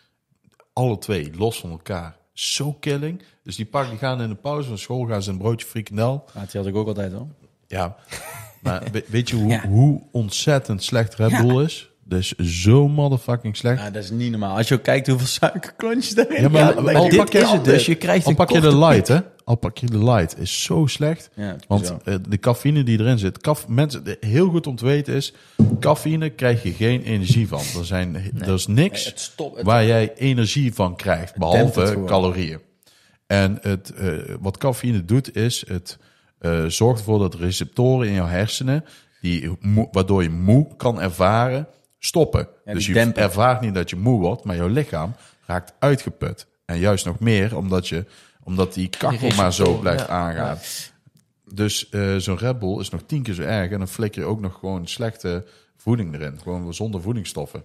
Alle 0.72 0.98
twee, 0.98 1.30
los 1.36 1.60
van 1.60 1.70
elkaar. 1.70 2.16
Zo 2.32 2.72
killing. 2.72 3.22
Dus 3.42 3.56
die 3.56 3.66
pakken, 3.66 3.90
die 3.90 3.98
gaan 3.98 4.20
in 4.22 4.28
de 4.28 4.34
pauze 4.34 4.68
van 4.68 4.78
school, 4.78 5.06
gaan 5.06 5.22
ze 5.22 5.30
een 5.30 5.38
broodje 5.38 5.66
frikandel. 5.66 6.24
Ja, 6.34 6.40
die 6.40 6.60
had 6.60 6.66
ik 6.66 6.76
ook 6.76 6.86
altijd 6.86 7.14
al. 7.14 7.30
Ja, 7.66 7.96
maar 8.62 8.82
we- 8.92 9.04
weet 9.08 9.28
je 9.28 9.36
hoe, 9.36 9.48
Ja. 9.50 9.66
hoe 9.68 10.02
ontzettend 10.12 10.82
slecht 10.82 11.14
Red 11.14 11.30
Ja. 11.30 11.42
Bull 11.46 11.64
is? 11.64 11.89
Dat 12.10 12.18
is 12.18 12.62
zo 12.62 12.88
motherfucking 12.88 13.56
slecht. 13.56 13.80
Ja, 13.80 13.90
dat 13.90 14.02
is 14.02 14.10
niet 14.10 14.30
normaal. 14.30 14.56
Als 14.56 14.68
je 14.68 14.74
ook 14.74 14.82
kijkt 14.82 15.06
hoeveel 15.06 15.26
suikerklontjes 15.26 16.16
erin 16.16 16.42
Ja, 16.42 16.48
maar 16.48 16.74
al 16.74 17.04
je, 17.04 17.10
dit 17.10 17.34
is 17.34 17.50
het 17.50 17.64
dus. 17.64 17.86
Je 17.86 17.94
krijgt 17.94 18.24
Al 18.24 18.30
een 18.30 18.36
pak 18.36 18.50
je 18.50 18.60
de 18.60 18.78
light, 18.78 19.08
hè? 19.08 19.18
Al 19.44 19.54
pak 19.54 19.78
je 19.78 19.86
de 19.86 20.04
light, 20.04 20.38
is 20.38 20.62
zo 20.62 20.86
slecht. 20.86 21.30
Ja, 21.34 21.46
het 21.46 21.60
is 21.60 21.66
Want 21.68 21.94
eh, 22.04 22.14
de 22.28 22.38
cafeïne 22.38 22.82
die 22.82 22.98
erin 22.98 23.18
zit, 23.18 23.38
kaf, 23.38 23.68
mensen, 23.68 24.16
heel 24.20 24.48
goed 24.48 24.66
om 24.66 24.76
te 24.76 24.84
weten 24.84 25.14
is, 25.14 25.32
cafeïne 25.80 26.30
krijg 26.30 26.62
je 26.62 26.72
geen 26.72 27.02
energie 27.02 27.48
van. 27.48 27.62
Er, 27.78 27.86
zijn, 27.86 28.14
er 28.38 28.54
is 28.54 28.66
niks 28.66 29.04
het 29.04 29.20
stopt. 29.20 29.56
Het, 29.56 29.66
waar 29.66 29.84
jij 29.84 30.14
energie 30.14 30.74
van 30.74 30.96
krijgt, 30.96 31.36
behalve 31.36 32.02
calorieën. 32.06 32.60
En 33.26 33.58
het, 33.60 33.92
eh, 33.94 34.08
wat 34.40 34.58
cafeïne 34.58 35.04
doet, 35.04 35.36
is 35.36 35.64
het 35.68 35.98
eh, 36.38 36.64
zorgt 36.64 36.98
ervoor 36.98 37.18
dat 37.18 37.34
receptoren 37.34 38.08
in 38.08 38.14
jouw 38.14 38.26
hersenen, 38.26 38.84
die, 39.20 39.50
waardoor 39.92 40.22
je 40.22 40.30
moe 40.30 40.76
kan 40.76 41.00
ervaren, 41.00 41.68
stoppen. 42.00 42.48
Ja, 42.64 42.72
dus 42.72 42.86
je 42.86 42.92
dempen. 42.92 43.22
ervaart 43.22 43.60
niet 43.60 43.74
dat 43.74 43.90
je 43.90 43.96
moe 43.96 44.20
wordt, 44.20 44.44
maar 44.44 44.56
jouw 44.56 44.68
lichaam 44.68 45.14
raakt 45.46 45.72
uitgeput. 45.78 46.46
En 46.64 46.78
juist 46.78 47.04
nog 47.04 47.18
meer, 47.18 47.56
omdat, 47.56 47.88
je, 47.88 48.04
omdat 48.44 48.74
die 48.74 48.88
kakkel 48.88 49.30
maar 49.36 49.52
zo 49.52 49.78
blijft 49.78 50.06
ja. 50.06 50.08
aangaan. 50.08 50.58
Dus 51.52 51.88
eh, 51.88 52.16
zo'n 52.16 52.38
Red 52.38 52.58
Bull 52.58 52.80
is 52.80 52.90
nog 52.90 53.00
tien 53.06 53.22
keer 53.22 53.34
zo 53.34 53.42
erg. 53.42 53.70
En 53.70 53.78
dan 53.78 53.88
flikker 53.88 54.22
je 54.22 54.28
ook 54.28 54.40
nog 54.40 54.58
gewoon 54.60 54.86
slechte 54.86 55.44
voeding 55.76 56.14
erin. 56.14 56.38
Gewoon 56.42 56.74
zonder 56.74 57.00
voedingsstoffen. 57.00 57.62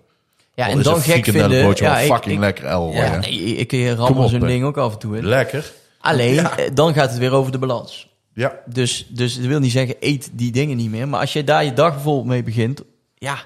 Ja, 0.54 0.66
Al 0.66 0.72
en 0.72 0.82
dan 0.82 1.02
gek 1.02 1.26
vinden... 1.26 1.76
Ja, 1.76 2.00
ik, 2.00 2.12
fucking 2.12 2.34
ik, 2.34 2.40
lekker 2.40 2.66
el. 2.66 2.92
ja, 2.92 3.18
nee, 3.18 3.56
ik 3.56 3.98
rammel 3.98 4.28
zo'n 4.28 4.40
ding 4.40 4.64
ook 4.64 4.78
af 4.78 4.94
en 4.94 5.00
toe 5.00 5.18
in. 5.18 5.26
Lekker. 5.26 5.72
Alleen, 6.00 6.38
eh, 6.38 6.70
dan 6.74 6.94
gaat 6.94 7.10
het 7.10 7.20
weer 7.20 7.32
over 7.32 7.52
de 7.52 7.58
balans. 7.58 8.14
Ja. 8.34 8.60
Dus, 8.66 9.08
dus 9.10 9.36
dat 9.36 9.46
wil 9.46 9.60
niet 9.60 9.72
zeggen, 9.72 9.96
eet 10.00 10.30
die 10.34 10.52
dingen 10.52 10.78
niet 10.78 10.90
meer. 10.90 11.08
Maar 11.08 11.20
als 11.20 11.34
je 11.34 11.44
daar 11.44 11.66
je 11.66 11.74
dag 11.74 11.94
bijvoorbeeld 11.94 12.28
mee 12.28 12.44
begint... 12.44 12.82
Ja, 13.16 13.46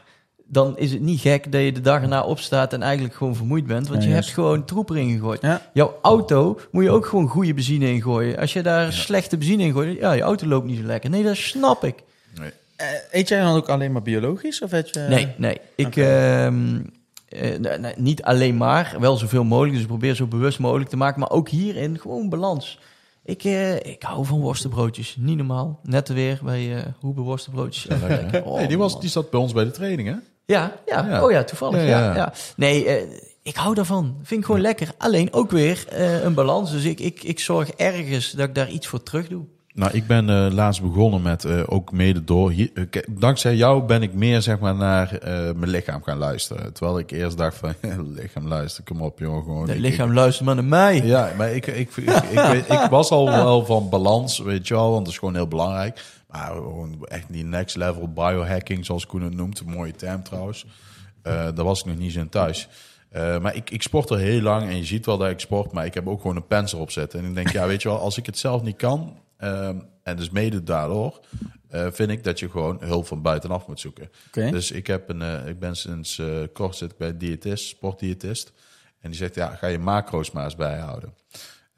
dan 0.52 0.78
is 0.78 0.92
het 0.92 1.02
niet 1.02 1.20
gek 1.20 1.52
dat 1.52 1.62
je 1.62 1.72
de 1.72 1.82
dag 1.82 2.02
erna 2.02 2.24
opstaat... 2.24 2.74
en 2.74 2.82
eigenlijk 2.82 3.14
gewoon 3.16 3.36
vermoeid 3.36 3.66
bent. 3.68 3.88
Want 3.88 4.00
Ja, 4.02 4.08
je 4.08 4.14
juist. 4.14 4.28
hebt 4.30 4.40
gewoon 4.40 4.66
troep 4.66 4.90
erin 4.90 5.12
gegooid. 5.14 5.42
Ja. 5.42 5.62
Jouw 5.74 5.96
auto 6.02 6.60
moet 6.72 6.84
je 6.84 6.90
ook 6.90 7.06
gewoon 7.06 7.28
goede 7.28 7.54
benzine 7.54 7.88
in 7.88 8.02
gooien. 8.02 8.38
Als 8.38 8.54
je 8.54 8.62
daar 8.62 8.94
slechte 8.94 9.38
benzine 9.38 9.64
in 9.64 9.72
gooit... 9.74 10.00
Ja, 10.00 10.12
je 10.12 10.22
auto 10.22 10.48
loopt 10.48 10.66
niet 10.66 10.78
zo 10.80 10.84
lekker. 10.86 11.10
Nee, 11.10 11.24
dat 11.24 11.36
snap 11.36 11.84
ik. 11.84 12.04
Nee. 12.40 12.52
Eh, 12.76 12.88
eet 13.12 13.28
jij 13.28 13.42
dan 13.42 13.56
ook 13.56 13.70
alleen 13.70 13.92
maar 13.92 14.02
biologisch? 14.02 14.62
Of 14.62 14.72
eet 14.72 14.94
je... 14.94 15.00
Nee, 15.00 15.28
nee. 15.38 15.58
Ik, 15.76 15.96
ehm, 15.96 16.80
eh, 17.30 17.58
nee, 17.58 17.94
niet 17.98 18.24
alleen 18.24 18.58
maar, 18.58 18.96
wel 19.00 19.18
zoveel 19.18 19.44
mogelijk. 19.44 19.74
Dus 19.74 19.82
ik 19.82 19.88
probeer 19.88 20.16
zo 20.16 20.28
bewust 20.28 20.60
mogelijk 20.60 20.90
te 20.90 20.98
maken. 20.98 21.20
Maar 21.20 21.30
ook 21.32 21.50
hierin 21.50 22.00
gewoon 22.00 22.30
balans. 22.30 22.80
Ik, 23.24 23.44
eh, 23.44 23.76
ik 23.76 24.04
hou 24.04 24.26
van 24.26 24.40
worstenbroodjes. 24.40 25.16
Niet 25.20 25.38
normaal. 25.38 25.80
Net 25.84 26.08
weer 26.08 26.40
bij 26.44 26.76
eh 26.76 26.84
Hoebe 27.00 27.22
worstenbroodjes. 27.22 27.84
Ja, 27.84 28.08
lekker, 28.08 28.32
hè? 28.32 28.40
Oh, 28.40 28.56
hey, 28.56 28.68
die, 28.68 28.78
was, 28.78 29.00
die 29.00 29.10
zat 29.10 29.30
bij 29.30 29.40
ons 29.40 29.54
bij 29.54 29.64
de 29.64 29.72
training, 29.72 30.08
hè? 30.08 30.16
Ja, 30.56 30.72
ja, 30.86 31.06
Ja. 31.08 31.24
Oh 31.24 31.32
ja, 31.32 31.44
toevallig. 31.44 31.88
Ja, 31.88 32.16
Ja. 32.16 32.34
Nee, 32.56 32.86
eh, 32.86 33.04
ik 33.44 33.56
hou 33.56 33.76
daarvan. 33.76 34.16
Vind 34.24 34.40
ik 34.40 34.46
gewoon 34.46 34.62
lekker. 34.62 34.92
Alleen 34.98 35.34
ook 35.34 35.52
weer 35.52 35.86
eh, 35.90 36.24
een 36.24 36.34
balans. 36.34 36.72
Dus 36.72 36.84
ik, 36.84 37.00
ik, 37.00 37.24
ik 37.24 37.40
zorg 37.40 37.70
ergens 37.72 38.32
dat 38.32 38.48
ik 38.48 38.56
daar 38.56 38.70
iets 38.70 38.88
voor 38.88 39.04
terug 39.04 39.28
doe. 39.28 39.44
Nou, 39.74 39.92
ik 39.94 40.08
ben 40.08 40.30
eh, 40.30 40.48
laatst 40.54 40.82
begonnen 40.82 41.22
met, 41.22 41.68
ook 41.68 41.92
mede 41.92 42.24
door... 42.24 42.52
Hier, 42.52 42.70
dankzij 43.10 43.56
jou 43.56 43.84
ben 43.84 44.02
ik 44.02 44.14
meer, 44.14 44.42
zeg 44.42 44.60
maar, 44.60 44.76
naar 44.76 45.18
mijn 45.56 45.70
lichaam 45.70 46.04
gaan 46.04 46.18
luisteren. 46.18 46.74
Terwijl 46.74 47.00
ik 47.00 47.12
eerst 47.12 47.38
dacht 47.38 47.58
van, 47.58 47.74
lichaam 48.22 48.48
luister, 48.48 48.84
kom 48.84 49.02
op, 49.02 49.20
joh. 49.20 49.44
Gewoon, 49.44 49.70
ik- 49.70 49.80
lichaam 49.80 50.14
luistert 50.14 50.46
maar 50.46 50.56
naar 50.56 50.64
mij. 50.64 51.02
Ja, 51.04 51.30
maar 51.38 51.52
ik, 51.52 51.68
ik, 51.68 51.76
ik, 51.76 52.10
ik, 52.32 52.40
weet- 52.40 52.70
ik 52.70 52.88
was 52.90 53.10
al 53.10 53.26
wel 53.26 53.66
van 53.66 53.90
balans, 53.90 54.40
weet 54.40 54.68
je 54.68 54.74
wel, 54.74 54.92
want 54.92 55.04
dat 55.06 55.14
is 55.14 55.20
gewoon 55.20 55.36
heel 55.36 55.48
belangrijk. 55.48 56.02
Maar 56.30 56.52
gewoon 56.52 57.06
echt 57.08 57.26
die 57.30 57.44
next 57.44 57.76
level 57.76 58.14
biohacking, 58.14 58.86
zoals 58.86 59.06
Koen 59.06 59.22
het 59.22 59.36
noemt, 59.36 59.60
een 59.60 59.70
mooie 59.70 59.92
term 59.92 60.24
trouwens. 60.24 60.66
Eh 61.22 61.34
daar 61.34 61.66
was 61.66 61.80
ik 61.80 61.86
nog 61.86 61.98
niet 61.98 62.12
zo 62.12 62.20
in 62.20 62.30
thuis. 62.30 62.68
Eh, 63.10 63.40
maar 63.40 63.56
ik, 63.56 63.70
ik 63.70 63.82
sport 63.82 64.12
al 64.12 64.18
heel 64.18 64.42
lang 64.42 64.70
en 64.70 64.78
je 64.78 64.86
ziet 64.86 65.06
wel 65.06 65.18
dat 65.18 65.30
ik 65.30 65.40
sport, 65.40 65.72
maar 65.72 65.86
ik 65.86 65.94
heb 65.94 66.08
ook 66.08 66.22
gewoon 66.22 66.36
een 66.36 66.48
pens 66.48 66.74
erop 66.74 66.92
zitten. 66.92 67.20
En 67.20 67.26
ik 67.26 67.36
denk, 67.36 67.50
ja, 67.50 67.68
weet 67.68 67.82
je 67.82 67.88
wel, 67.88 68.00
als 68.00 68.18
ik 68.18 68.26
het 68.26 68.38
zelf 68.38 68.62
niet 68.62 68.76
kan, 68.76 69.20
ehm, 69.38 69.80
en 70.04 70.16
dus 70.16 70.30
mede 70.30 70.64
daardoor, 70.64 71.20
eh, 71.70 71.88
vind 71.92 72.10
ik 72.10 72.24
dat 72.24 72.40
je 72.40 72.50
gewoon 72.50 72.78
hulp 72.80 73.08
van 73.08 73.22
buitenaf 73.22 73.68
moet 73.68 73.80
zoeken. 73.80 74.10
Dus 74.32 74.72
ik, 74.72 74.88
heb 74.88 75.10
een, 75.10 75.48
ik 75.48 75.60
ben 75.60 75.76
sinds 75.76 76.22
kort 76.54 76.76
zit 76.76 76.92
ik 76.92 76.98
bij 76.98 77.10
een 77.10 77.18
diëtist, 77.18 77.68
sportdiëtist. 77.68 78.54
En 79.02 79.10
die 79.10 79.20
zegt, 79.20 79.36
ja, 79.36 79.56
ga 79.56 79.68
je 79.68 79.80
macro's 79.80 80.32
maar 80.32 80.44
eens 80.44 80.56
bijhouden. 80.56 81.14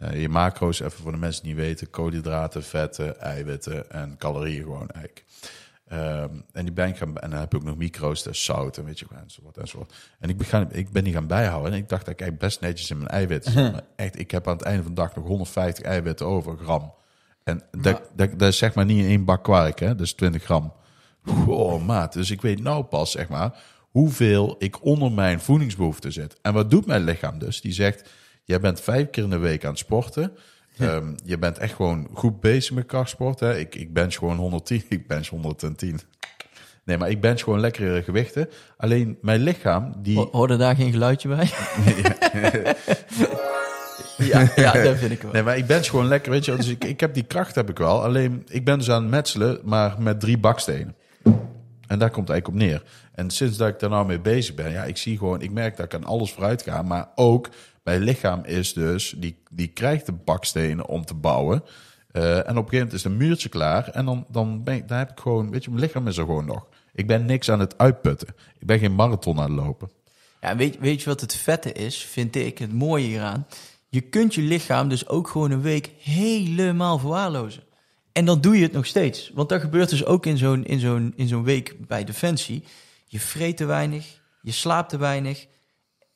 Eh, 0.01 0.21
je 0.21 0.29
macro's, 0.29 0.79
even 0.79 1.01
voor 1.01 1.11
de 1.11 1.17
mensen 1.17 1.43
die 1.43 1.53
niet 1.53 1.63
weten, 1.63 1.89
koolhydraten, 1.89 2.63
vetten, 2.63 3.19
eiwitten 3.19 3.91
en 3.91 4.17
calorieën 4.17 4.63
gewoon 4.63 4.89
eigenlijk. 4.89 5.25
Ehm, 5.87 6.29
en 6.51 6.63
die 6.63 6.73
ben 6.73 6.87
ik 6.87 6.97
gaan, 6.97 7.17
en 7.17 7.29
dan 7.29 7.39
heb 7.39 7.53
ik 7.53 7.59
ook 7.59 7.65
nog 7.65 7.77
micro's, 7.77 8.23
dus 8.23 8.43
zout 8.43 8.77
en 8.77 8.85
weet 8.85 8.99
je, 8.99 9.05
enzovoort 9.23 9.57
enzovoort. 9.57 9.93
En 10.19 10.29
ik, 10.29 10.37
begon, 10.37 10.67
ik 10.71 10.91
ben 10.91 11.03
die 11.03 11.13
gaan 11.13 11.27
bijhouden 11.27 11.71
en 11.71 11.77
ik 11.77 11.89
dacht 11.89 12.05
dat 12.05 12.13
ik 12.13 12.21
eigenlijk 12.21 12.49
best 12.51 12.61
netjes 12.61 12.89
in 12.89 12.97
mijn 12.97 13.09
eiwitten 13.09 13.51
zat. 13.51 13.71
Maar 13.71 13.83
echt, 13.95 14.19
ik 14.19 14.31
heb 14.31 14.47
aan 14.47 14.57
het 14.57 14.65
einde 14.65 14.83
van 14.83 14.93
de 14.93 15.01
dag 15.01 15.15
nog 15.15 15.25
150 15.25 15.85
eiwitten 15.85 16.25
over, 16.25 16.57
gram. 16.57 16.93
En 17.43 17.63
dat, 17.71 18.01
dat, 18.15 18.39
dat 18.39 18.49
is 18.49 18.57
zeg 18.57 18.73
maar 18.73 18.85
niet 18.85 19.03
in 19.03 19.09
één 19.09 19.25
bak 19.25 19.43
kwark, 19.43 19.79
hè, 19.79 19.95
dus 19.95 20.13
20 20.13 20.43
gram. 20.43 20.73
Oh, 21.47 21.85
maat. 21.85 22.13
Dus 22.13 22.31
ik 22.31 22.41
weet 22.41 22.61
nou 22.61 22.83
pas, 22.83 23.11
zeg 23.11 23.29
maar, 23.29 23.63
hoeveel 23.89 24.55
ik 24.59 24.85
onder 24.85 25.11
mijn 25.11 25.39
voedingsbehoefte 25.39 26.11
zit. 26.11 26.37
En 26.41 26.53
wat 26.53 26.69
doet 26.69 26.85
mijn 26.85 27.03
lichaam 27.03 27.39
dus? 27.39 27.61
Die 27.61 27.73
zegt, 27.73 28.09
jij 28.43 28.59
bent 28.59 28.81
vijf 28.81 29.09
keer 29.09 29.23
in 29.23 29.29
de 29.29 29.37
week 29.37 29.63
aan 29.63 29.69
het 29.69 29.79
sporten. 29.79 30.31
Ehm, 30.77 31.13
je 31.25 31.37
bent 31.37 31.57
echt 31.57 31.73
gewoon 31.75 32.07
goed 32.13 32.39
bezig 32.39 32.75
met 32.75 32.85
krachtsport. 32.85 33.39
Hè? 33.39 33.57
Ik, 33.57 33.75
ik 33.75 33.93
bench 33.93 34.13
gewoon 34.15 34.37
110, 34.37 34.83
ik 34.89 35.07
bench 35.07 35.27
110. 35.27 35.99
Nee, 36.83 36.97
maar 36.97 37.09
ik 37.09 37.21
bench 37.21 37.41
gewoon 37.41 37.59
lekkere 37.59 38.03
gewichten. 38.03 38.49
Alleen 38.77 39.17
mijn 39.21 39.39
lichaam, 39.41 39.93
die... 39.97 40.17
Ho- 40.17 40.29
Hoorde 40.31 40.55
daar 40.57 40.75
geen 40.75 40.91
geluidje 40.91 41.27
bij? 41.27 41.49
ja, 44.17 44.51
ja, 44.55 44.71
dat 44.83 44.97
vind 44.97 45.11
ik 45.11 45.21
wel. 45.21 45.31
Nee, 45.31 45.43
maar 45.43 45.57
ik 45.57 45.65
bench 45.65 45.85
gewoon 45.89 46.07
lekker, 46.07 46.31
weet 46.31 46.45
je. 46.45 46.55
Dus 46.55 46.67
ik, 46.67 46.83
ik 46.83 46.99
heb 46.99 47.13
die 47.13 47.23
kracht 47.23 47.55
heb 47.55 47.69
ik 47.69 47.77
wel. 47.77 48.03
Alleen, 48.03 48.45
ik 48.49 48.65
ben 48.65 48.77
dus 48.77 48.89
aan 48.89 49.01
het 49.01 49.11
metselen, 49.11 49.59
maar 49.63 49.95
met 50.01 50.19
drie 50.19 50.37
bakstenen. 50.37 50.95
En 51.87 51.99
daar 51.99 52.09
komt 52.09 52.27
het 52.27 52.35
eigenlijk 52.37 52.47
op 52.47 52.53
neer. 52.69 52.83
En 53.15 53.29
sinds 53.29 53.57
dat 53.57 53.67
ik 53.67 53.79
daar 53.79 53.89
nou 53.89 54.05
mee 54.07 54.19
bezig 54.19 54.55
ben, 54.55 54.71
ja, 54.71 54.83
ik 54.83 54.97
zie 54.97 55.17
gewoon, 55.17 55.41
ik 55.41 55.51
merk 55.51 55.77
dat 55.77 55.85
ik 55.85 55.93
aan 55.93 56.03
alles 56.03 56.31
vooruit 56.31 56.61
ga. 56.61 56.81
Maar 56.81 57.07
ook, 57.15 57.49
mijn 57.83 58.01
lichaam 58.01 58.43
is 58.45 58.73
dus, 58.73 59.15
die, 59.17 59.43
die 59.51 59.67
krijgt 59.67 60.05
de 60.05 60.11
bakstenen 60.11 60.87
om 60.87 61.05
te 61.05 61.13
bouwen. 61.13 61.63
Eh, 62.11 62.37
en 62.37 62.41
op 62.41 62.47
een 62.47 62.53
gegeven 62.55 62.77
moment 62.77 62.93
is 62.93 63.03
een 63.03 63.17
muurtje 63.17 63.49
klaar. 63.49 63.87
En 63.87 64.05
dan, 64.05 64.25
dan, 64.29 64.63
ben 64.63 64.75
ik, 64.75 64.83
heb 64.87 65.11
ik 65.11 65.19
gewoon, 65.19 65.51
weet 65.51 65.63
je, 65.63 65.69
mijn 65.69 65.81
lichaam 65.81 66.07
is 66.07 66.17
er 66.17 66.25
gewoon 66.25 66.45
nog. 66.45 66.67
Ik 66.93 67.07
ben 67.07 67.25
niks 67.25 67.49
aan 67.49 67.59
het 67.59 67.77
uitputten. 67.77 68.27
Ik 68.59 68.67
ben 68.67 68.79
geen 68.79 68.95
marathon 68.95 69.39
aan 69.39 69.55
het 69.57 69.65
lopen. 69.65 69.89
Ja, 70.41 70.55
weet, 70.55 70.79
weet 70.79 71.01
je 71.01 71.09
wat 71.09 71.21
het 71.21 71.35
vette 71.35 71.71
is, 71.71 72.05
vind 72.05 72.35
ik, 72.35 72.57
het 72.57 72.73
mooie 72.73 73.05
hieraan? 73.05 73.47
Je 73.89 74.01
kunt 74.01 74.35
je 74.35 74.41
lichaam 74.41 74.89
dus 74.89 75.07
ook 75.07 75.27
gewoon 75.27 75.51
een 75.51 75.61
week 75.61 75.91
helemaal 75.99 76.99
verwaarlozen. 76.99 77.63
En 78.11 78.25
dan 78.25 78.41
doe 78.41 78.55
je 78.55 78.63
het 78.63 78.71
nog 78.71 78.85
steeds. 78.85 79.31
Want 79.33 79.49
dat 79.49 79.61
gebeurt 79.61 79.89
dus 79.89 80.05
ook 80.05 80.25
in 80.25 80.37
zo'n, 80.37 80.65
in 80.65 80.79
zo'n, 80.79 81.13
in 81.15 81.27
zo'n 81.27 81.43
week 81.43 81.87
bij 81.87 82.03
Defensie. 82.03 82.63
Je 83.05 83.19
vreet 83.19 83.57
te 83.57 83.65
weinig, 83.65 84.21
je 84.41 84.51
slaapt 84.51 84.89
te 84.89 84.97
weinig 84.97 85.47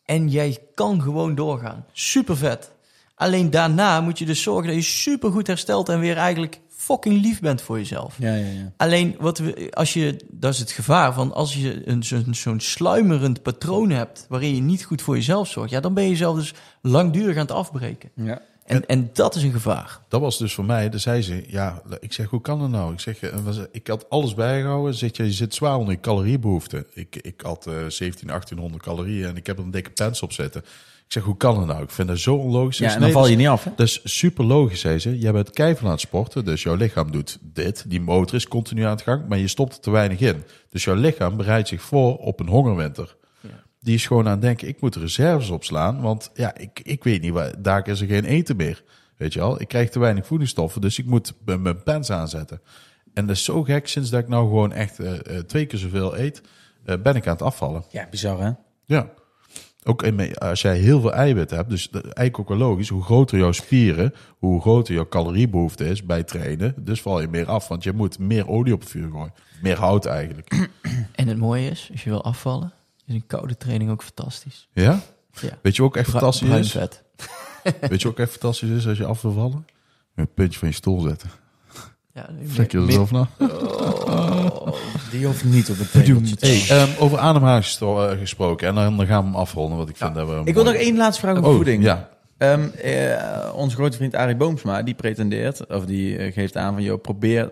en 0.06 0.30
jij 0.30 0.58
kan 0.76 1.02
gewoon 1.02 1.36
doorgaan. 1.36 1.86
Super 1.92 2.38
vet. 2.38 2.72
Alleen 3.16 3.50
daarna 3.50 4.02
moet 4.02 4.20
je 4.20 4.26
dus 4.26 4.42
zorgen 4.42 4.68
dat 4.68 4.76
je 4.76 4.82
super 4.82 5.32
goed 5.32 5.48
herstelt 5.48 5.90
en 5.90 6.00
weer 6.00 6.18
eigenlijk 6.18 6.60
fucking 6.70 7.22
lief 7.22 7.40
bent 7.40 7.62
voor 7.62 7.78
jezelf. 7.78 8.16
Ja, 8.18 8.36
ja, 8.36 8.46
ja. 8.46 8.72
Alleen, 8.78 9.16
wat 9.20 9.38
we, 9.38 9.68
als 9.72 9.94
je, 9.94 10.26
dat 10.32 10.54
is 10.54 10.60
het 10.60 10.72
gevaar 10.72 11.14
van 11.14 11.34
als 11.34 11.54
je 11.54 11.88
een, 11.90 12.04
zo'n, 12.36 12.60
sluimerend 12.60 13.42
patroon 13.42 13.90
hebt 13.90 14.26
waarin 14.30 14.56
je 14.56 14.62
niet 14.62 14.84
goed 14.84 15.02
voor 15.02 15.16
jezelf 15.16 15.48
zorgt, 15.48 15.72
ja, 15.72 15.80
dan 15.80 15.94
ben 15.94 16.04
je 16.04 16.10
jezelf 16.10 16.38
dus 16.38 16.54
langdurig 16.82 17.36
aan 17.36 17.42
het 17.42 17.52
afbreken. 17.52 18.10
ja. 18.16 18.42
En, 18.66 18.86
en 18.86 19.10
dat 19.14 19.36
is 19.36 19.44
een 19.44 19.52
gevaar. 19.52 20.00
Dat 20.08 20.22
was 20.22 20.38
dus 20.38 20.54
voor 20.54 20.66
mij. 20.66 20.90
Dus 20.90 21.04
zei 21.04 21.22
ze, 21.22 21.44
ja, 21.48 21.82
ik 22.00 22.14
zeg, 22.14 22.30
hoe 22.30 22.42
kan 22.42 22.60
dat 22.60 22.70
nou? 22.70 22.94
Ik 22.94 23.00
zeg, 23.00 23.20
eh, 23.20 23.32
ik 23.72 23.88
had 23.88 24.10
alles 24.10 24.34
bijgehouden. 24.34 24.94
Zit 24.96 25.16
je, 25.18 25.24
je 25.24 25.32
zit 25.32 25.54
zwaar 25.56 25.78
onder 25.78 25.94
je 25.94 26.00
caloriebehoefte. 26.00 26.86
Ik, 26.94 27.16
ik 27.16 27.42
had 27.42 27.68
eh 27.68 27.74
17, 27.88 28.28
1800 28.28 28.84
calorieën 28.84 29.28
en 29.28 29.36
ik 29.38 29.48
heb 29.48 29.58
er 29.58 29.64
een 29.64 29.72
dikke 29.72 29.90
pens 29.90 30.22
op 30.22 30.32
zitten. 30.32 30.62
Ik 31.06 31.12
zeg, 31.12 31.24
hoe 31.24 31.38
kan 31.38 31.56
dat 31.56 31.66
nou? 31.66 31.84
Ik 31.84 31.90
vind 31.92 32.08
dat 32.08 32.18
zo 32.20 32.36
onlogisch. 32.36 32.78
ja 32.78 32.86
en 32.86 32.92
dan 32.92 33.02
nee, 33.02 33.12
val 33.12 33.26
je 33.26 33.32
is- 33.32 33.38
niet 33.38 33.48
af, 33.48 33.64
hè? 33.64 33.72
Dat 33.76 33.88
is 33.88 34.00
super 34.04 34.46
logisch, 34.46 34.80
zei 34.80 35.00
ze. 35.00 35.20
Jij 35.20 35.32
bent 35.32 35.50
keihard 35.50 35.84
aan 35.86 35.92
het 35.92 36.00
sporten, 36.00 36.46
dus 36.46 36.64
jouw 36.64 36.76
lichaam 36.76 37.12
doet 37.12 37.38
dit. 37.42 37.86
Die 37.88 38.02
motor 38.02 38.36
is 38.36 38.48
continu 38.48 38.84
aan 38.84 38.90
het 38.90 39.02
gang, 39.02 39.28
maar 39.28 39.38
je 39.38 39.48
stopt 39.48 39.74
er 39.76 39.80
te 39.80 39.92
weinig 39.92 40.20
in. 40.20 40.44
Dus 40.70 40.84
jouw 40.84 40.96
lichaam 40.96 41.38
bereidt 41.38 41.68
zich 41.68 41.82
voor 41.82 42.18
op 42.18 42.40
een 42.40 42.48
hongerwinter. 42.48 43.16
Die 43.86 43.96
is 43.96 44.08
gewoon 44.08 44.26
aan 44.26 44.32
het 44.32 44.42
denken, 44.42 44.68
ik 44.68 44.82
moet 44.82 44.96
reserves 44.96 45.50
opslaan, 45.50 46.02
want 46.02 46.32
ja, 46.34 46.58
ik, 46.58 46.80
ik 46.84 47.04
weet 47.04 47.22
niet, 47.22 47.32
waar, 47.32 47.62
daar 47.62 47.88
is 47.88 48.02
er 48.02 48.08
geen 48.08 48.26
eten 48.26 48.56
meer. 48.56 48.84
Weet 49.18 49.34
je 49.34 49.42
al, 49.42 49.62
ik 49.62 49.68
krijg 49.68 49.90
te 49.90 50.00
weinig 50.00 50.26
voedingsstoffen, 50.26 50.82
dus 50.82 51.00
ik 51.00 51.06
moet 51.06 51.34
mijn 51.46 51.84
pens 51.84 52.12
aanzetten. 52.12 52.62
En 53.14 53.26
dat 53.28 53.36
is 53.36 53.44
zo 53.44 53.64
gek, 53.64 53.88
sinds 53.88 54.10
dat 54.10 54.20
ik 54.22 54.28
nou 54.28 54.44
gewoon 54.48 54.72
echt 54.72 55.00
eh, 55.00 55.14
eh, 55.38 55.44
twee 55.44 55.66
keer 55.66 55.80
zoveel 55.80 56.18
eet, 56.18 56.42
eh, 56.86 56.96
ben 57.04 57.16
ik 57.16 57.26
aan 57.28 57.34
het 57.34 57.42
afvallen. 57.42 57.84
Ja, 57.90 58.08
bizar, 58.10 58.40
hè? 58.42 58.52
Ja. 58.86 59.10
Ook 59.84 60.04
in, 60.04 60.16
me- 60.16 60.36
als 60.36 60.62
jij 60.62 60.78
heel 60.78 61.02
veel 61.02 61.14
eiwit 61.14 61.50
hebt, 61.50 61.70
dus 61.70 61.90
eigenlijk 61.92 62.40
ook 62.40 62.48
wel 62.50 62.58
logisch, 62.58 62.90
hoe 62.90 63.04
groter 63.04 63.38
jouw 63.38 63.52
spieren, 63.52 64.14
hoe 64.38 64.62
groter 64.62 64.94
jouw 64.94 65.08
caloriebehoefte 65.08 65.86
is 65.90 66.04
bij 66.06 66.24
trainen, 66.24 66.74
dus 66.78 67.02
val 67.02 67.22
je 67.22 67.28
meer 67.28 67.46
af, 67.48 67.68
want 67.68 67.84
je 67.84 67.92
moet 67.94 68.20
meer 68.20 68.48
olie 68.50 68.74
op 68.74 68.80
het 68.80 68.90
vuur 68.90 69.10
gooien. 69.12 69.34
Meer 69.62 69.78
hout 69.78 70.06
eigenlijk. 70.06 70.50
En 71.16 71.28
het 71.28 71.38
mooie 71.38 71.70
is, 71.70 71.90
als 71.92 72.04
je 72.04 72.10
wil 72.10 72.24
afvallen, 72.24 72.74
Is 73.08 73.14
een 73.14 73.28
koude 73.28 73.58
training 73.58 73.90
ook 73.92 74.04
fantastisch. 74.04 74.68
Ja? 74.74 75.00
Ja. 75.42 75.50
Weet 75.62 75.76
je 75.76 75.84
ook 75.84 75.96
echt 75.96 76.04
Bru- 76.10 76.20
fantastisch 76.20 76.48
bruin 76.48 76.64
is? 76.64 76.72
vet. 76.72 77.04
Weet 77.90 78.02
je 78.02 78.08
ook 78.08 78.20
echt 78.20 78.32
fantastisch 78.32 78.70
is 78.70 78.88
als 78.88 78.98
je 78.98 79.06
af 79.06 79.22
wil 79.22 79.32
vallen? 79.32 79.66
Een 80.16 80.34
puntje 80.34 80.60
van 80.60 80.68
je 80.68 80.74
stoel 80.74 81.00
zetten. 81.00 81.30
Ja, 82.14 82.30
Vlek 82.46 82.72
je 82.72 82.78
er 82.78 82.92
zelf 82.92 83.12
na. 83.12 83.28
Die 85.12 85.26
hoeft 85.26 85.44
niet 85.44 85.70
op 85.70 85.78
het 85.78 85.92
tegeltje 85.92 86.36
te 86.36 86.46
Hey, 86.46 86.78
ehm, 86.78 87.02
over 87.02 87.18
ademhaling 87.18 87.66
eh, 87.66 88.10
gesproken. 88.20 88.68
En 88.68 88.76
dan, 88.76 88.98
dan 88.98 89.06
gaan 89.06 89.20
we 89.24 89.28
hem 89.30 89.36
afronden, 89.36 89.78
want 89.78 89.90
ik 89.90 89.96
vind 89.98 90.16
dat 90.16 90.28
we... 90.28 90.42
Ik 90.44 90.54
wil 90.54 90.64
nog 90.64 90.74
één 90.74 90.98
laatste 90.98 91.22
vraag 91.22 91.38
over 91.38 91.50
Oh, 91.50 91.56
voeding. 91.56 91.84
ja. 91.84 92.10
Ehm, 92.38 92.68
eh, 92.70 93.52
onze 93.56 93.76
grote 93.76 93.98
vriend 93.98 94.16
Arie 94.16 94.36
Boomsma, 94.36 94.82
die 94.84 94.94
pretendeert, 94.94 95.68
of 95.68 95.86
die 95.86 96.18
eh, 96.18 96.34
geeft 96.34 96.58
aan 96.58 96.74
van, 96.74 96.84
joh, 96.84 97.02
probeer 97.02 97.50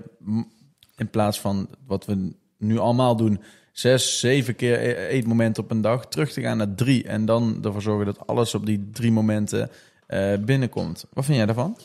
in 0.95 1.09
plaats 1.09 1.39
van 1.39 1.67
wat 1.87 2.05
we 2.05 2.31
nu 2.57 2.77
allemaal 2.77 3.15
doen, 3.15 3.41
zes, 3.73 4.19
zeven 4.19 4.55
keer 4.55 4.79
e- 4.87 5.07
eetmomenten 5.07 5.63
op 5.63 5.71
een 5.71 5.81
dag, 5.81 6.07
terug 6.07 6.31
te 6.31 6.41
gaan 6.41 6.57
naar 6.57 6.75
drie. 6.75 7.03
En 7.03 7.25
dan 7.25 7.59
ervoor 7.63 7.81
zorgen 7.81 8.05
dat 8.05 8.27
alles 8.27 8.55
op 8.55 8.65
die 8.65 8.89
drie 8.93 9.11
momenten 9.11 9.69
eh, 10.07 10.33
binnenkomt. 10.39 11.05
Wat 11.13 11.25
vind 11.25 11.37
jij 11.37 11.45
daarvan? 11.45 11.77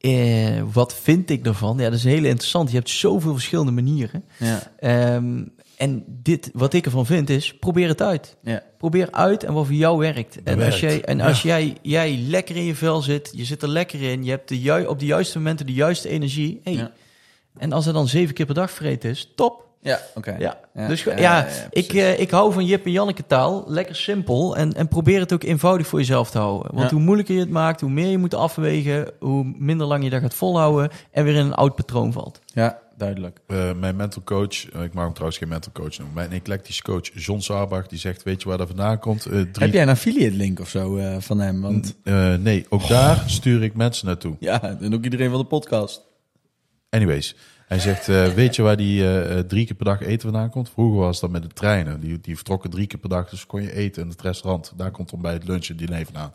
Eh, 0.00 0.62
wat 0.72 0.94
vind 0.94 1.30
ik 1.30 1.46
ervan? 1.46 1.78
Ja, 1.78 1.84
dat 1.84 1.98
is 1.98 2.04
heel 2.04 2.24
interessant. 2.24 2.70
Je 2.70 2.76
hebt 2.76 2.90
zoveel 2.90 3.32
verschillende 3.32 3.72
manieren. 3.72 4.24
Ja, 4.38 4.72
Ehm, 4.78 5.44
en 5.76 6.04
dit, 6.06 6.50
wat 6.52 6.72
ik 6.74 6.84
ervan 6.84 7.06
vind, 7.06 7.30
is 7.30 7.54
probeer 7.58 7.88
het 7.88 8.02
uit. 8.02 8.36
ja, 8.42 8.62
Probeer 8.78 9.10
uit 9.10 9.44
en 9.44 9.52
wat 9.52 9.66
voor 9.66 9.74
jou 9.74 9.98
werkt. 9.98 10.42
En 10.42 10.56
werkt, 10.56 10.72
als, 10.72 10.80
jij, 10.80 11.04
en 11.04 11.16
ja. 11.18 11.26
als 11.26 11.42
jij, 11.42 11.76
jij 11.82 12.16
lekker 12.16 12.56
in 12.56 12.64
je 12.64 12.74
vel 12.74 13.02
zit, 13.02 13.30
je 13.34 13.44
zit 13.44 13.62
er 13.62 13.68
lekker 13.68 14.02
in, 14.02 14.24
je 14.24 14.30
hebt 14.30 14.48
de 14.48 14.60
ju- 14.60 14.84
op 14.86 14.98
de 14.98 15.06
juiste 15.06 15.38
momenten 15.38 15.66
de 15.66 15.72
juiste 15.72 16.08
energie. 16.08 16.60
Hey, 16.64 16.72
Ja. 16.72 16.92
En 17.58 17.72
als 17.72 17.86
er 17.86 17.92
dan 17.92 18.08
zeven 18.08 18.34
keer 18.34 18.46
per 18.46 18.54
dag 18.54 18.70
vreten 18.70 19.10
is, 19.10 19.32
top. 19.36 19.68
Ja 19.80 20.00
oké. 20.14 20.36
Ja. 20.38 20.58
Ja, 20.74 20.88
dus 20.88 21.02
ja, 21.02 21.12
ja, 21.12 21.18
ja, 21.20 21.38
ja, 21.38 21.46
ik, 21.70 21.92
eh, 21.92 22.18
ik 22.20 22.30
hou 22.30 22.52
van 22.52 22.64
Jip 22.64 22.84
en 22.84 22.90
Janneke 22.90 23.26
taal. 23.26 23.64
Lekker 23.66 23.96
simpel. 23.96 24.56
En, 24.56 24.72
en 24.72 24.88
probeer 24.88 25.20
het 25.20 25.32
ook 25.32 25.42
eenvoudig 25.42 25.86
voor 25.86 25.98
jezelf 25.98 26.30
te 26.30 26.38
houden. 26.38 26.74
Want 26.74 26.90
Ja. 26.90 26.96
hoe 26.96 27.04
moeilijker 27.04 27.34
je 27.34 27.40
het 27.40 27.50
maakt, 27.50 27.80
hoe 27.80 27.90
meer 27.90 28.08
je 28.10 28.18
moet 28.18 28.34
afwegen, 28.34 29.10
hoe 29.18 29.52
minder 29.58 29.86
lang 29.86 30.04
je 30.04 30.10
dat 30.10 30.20
gaat 30.20 30.34
volhouden 30.34 30.90
en 31.10 31.24
weer 31.24 31.34
in 31.34 31.44
een 31.46 31.54
oud 31.54 31.74
patroon 31.74 32.12
valt. 32.12 32.40
Ja, 32.46 32.78
duidelijk. 32.96 33.40
Eh, 33.46 33.72
mijn 33.72 33.96
mental 33.96 34.22
coach, 34.22 34.70
eh, 34.70 34.82
ik 34.82 34.92
mag 34.94 35.02
hem 35.04 35.12
trouwens 35.12 35.38
geen 35.38 35.48
mental 35.48 35.72
coach 35.72 35.98
noemen. 35.98 36.14
Mijn 36.14 36.32
eclectische 36.32 36.82
coach 36.82 37.10
John 37.14 37.40
Saarbach, 37.40 37.86
die 37.86 37.98
zegt, 37.98 38.22
weet 38.22 38.42
je 38.42 38.48
waar 38.48 38.58
dat 38.58 38.66
vandaan 38.66 38.98
komt? 38.98 39.24
Eh, 39.26 39.30
drie... 39.32 39.48
Heb 39.52 39.72
jij 39.72 39.82
een 39.82 39.88
affiliate 39.88 40.36
link 40.36 40.60
of 40.60 40.68
zo 40.68 40.96
eh, 40.96 41.16
van 41.18 41.40
hem? 41.40 41.60
Want 41.60 41.94
Eh, 42.04 42.34
nee, 42.34 42.66
ook 42.68 42.88
daar 42.88 43.22
stuur 43.26 43.62
ik 43.62 43.74
mensen 43.74 44.06
naartoe. 44.06 44.36
ja, 44.40 44.62
en 44.80 44.94
ook 44.94 45.04
iedereen 45.04 45.30
van 45.30 45.38
de 45.40 45.46
podcast. 45.46 46.08
Anyways, 46.90 47.36
hij 47.70 47.78
zegt, 47.78 48.08
eh, 48.08 48.26
weet 48.26 48.56
je 48.56 48.62
waar 48.62 48.76
die 48.76 49.02
eh, 49.02 49.38
eh, 49.38 49.44
drie 49.46 49.66
keer 49.66 49.74
per 49.74 49.84
dag 49.84 50.00
eten 50.00 50.20
vandaan 50.20 50.50
komt? 50.50 50.70
Vroeger 50.70 51.00
was 51.00 51.20
dat 51.20 51.30
met 51.30 51.42
de 51.42 51.48
treinen. 51.48 52.00
Die, 52.00 52.20
die 52.20 52.34
vertrokken 52.34 52.70
drie 52.70 52.86
keer 52.86 52.98
per 52.98 53.08
dag, 53.08 53.28
dus 53.28 53.46
kon 53.46 53.62
je 53.62 53.72
eten 53.72 54.02
in 54.02 54.08
het 54.08 54.20
restaurant. 54.20 54.72
Daar 54.76 54.90
komt 54.90 55.10
dan 55.10 55.20
bij 55.20 55.32
het 55.32 55.48
lunchen 55.48 55.76
diner 55.76 56.04
vandaan. 56.04 56.32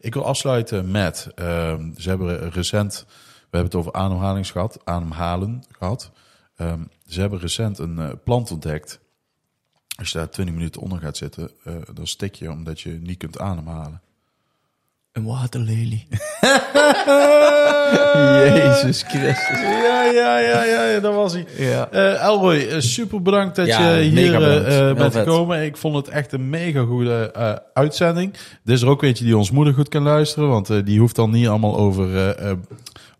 Ik 0.00 0.14
wil 0.14 0.24
afsluiten 0.24 0.90
met, 0.90 1.28
ehm, 1.34 1.90
ze 1.96 2.08
hebben 2.08 2.50
recent, 2.50 3.04
we 3.08 3.56
hebben 3.56 3.70
het 3.70 3.74
over 3.74 3.92
ademhaling 3.92 4.50
gehad, 4.50 4.78
ademhalen 4.84 5.64
gehad. 5.70 6.10
Ehm, 6.56 6.80
ze 7.06 7.20
hebben 7.20 7.38
recent 7.38 7.78
een 7.78 8.20
plant 8.24 8.50
ontdekt. 8.50 9.00
Als 9.98 10.10
je 10.10 10.18
daar 10.18 10.30
20 10.30 10.54
minuten 10.54 10.80
onder 10.80 10.98
gaat 10.98 11.16
zitten, 11.16 11.50
dan 11.94 12.06
stik 12.06 12.34
je 12.34 12.50
omdat 12.50 12.80
je 12.80 12.90
niet 12.90 13.18
kunt 13.18 13.38
ademhalen. 13.38 14.00
Een 15.16 15.24
waterlelie. 15.24 16.06
Jezus 18.54 19.02
Christus. 19.02 19.60
Ja, 19.60 20.04
ja, 20.04 20.38
ja, 20.38 20.64
ja, 20.64 20.84
ja 20.84 21.00
dat 21.00 21.14
was 21.14 21.32
hij. 21.32 21.46
Ja. 21.58 21.88
Eh 21.90 22.22
Elroy, 22.24 22.56
eh, 22.56 22.80
super 22.80 23.22
bedankt 23.22 23.56
dat 23.56 23.66
Ja, 23.66 23.90
je 23.94 24.02
hier 24.10 24.40
Heel 24.40 24.94
bent 24.94 25.12
vet. 25.12 25.22
gekomen. 25.22 25.64
Ik 25.64 25.76
vond 25.76 25.96
het 25.96 26.08
echt 26.08 26.32
een 26.32 26.50
mega 26.50 26.82
goede 26.84 27.30
eh, 27.34 27.52
uitzending. 27.74 28.32
Dit 28.64 28.74
is 28.76 28.82
er 28.82 28.88
ook 28.88 29.02
eentje 29.02 29.24
die 29.24 29.36
ons 29.36 29.50
moeder 29.50 29.74
goed 29.74 29.88
kan 29.88 30.02
luisteren, 30.02 30.48
want 30.48 30.70
eh, 30.70 30.84
die 30.84 31.00
hoeft 31.00 31.16
dan 31.16 31.30
niet 31.30 31.48
allemaal 31.48 31.76
over 31.76 32.16
eh, 32.16 32.50
eh, 32.50 32.56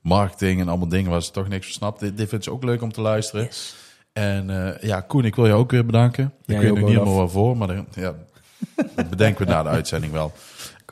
marketing 0.01 0.61
en 0.61 0.69
allemaal 0.69 0.89
dingen 0.89 1.11
waar 1.11 1.23
ze 1.23 1.31
toch 1.31 1.49
niks 1.49 1.65
van 1.67 1.75
snapt. 1.75 2.01
Dit, 2.01 2.17
dit 2.17 2.29
vindt 2.29 2.45
ze 2.45 2.51
ook 2.53 2.65
leuk 2.65 2.83
om 2.83 2.93
te 2.93 3.01
luisteren. 3.01 3.49
En 4.13 4.51
eh, 4.51 4.89
ja, 4.89 5.01
Koen, 5.01 5.25
ik 5.25 5.35
wil 5.37 5.47
jou 5.47 5.59
ook 5.61 5.71
weer 5.71 5.87
bedanken. 5.87 6.33
Ja, 6.45 6.55
ik 6.55 6.61
weet 6.61 6.69
nog 6.71 6.79
niet 6.79 6.89
helemaal 6.89 7.15
waarvoor, 7.17 7.57
maar 7.57 7.69
dan- 7.69 7.87
ja, 7.95 8.13
dat 8.97 9.11
bedenken 9.11 9.47
we 9.47 9.53
na 9.53 9.63
de 9.63 9.69
uitzending 9.69 10.13
wel. 10.13 10.33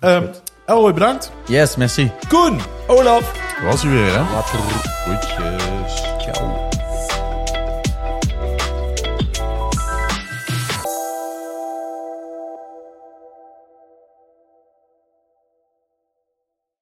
Elroy, 0.66 0.92
bedankt. 0.92 1.30
Yes, 1.46 1.76
merci. 1.76 2.10
Koen, 2.28 2.60
Olaf. 2.86 3.32
was 3.64 3.82
hij 3.82 3.90
weer, 3.90 4.12
hè? 4.12 4.18
Later. 4.32 4.58
Groetjes. 5.04 6.02
Ciao. 6.18 6.68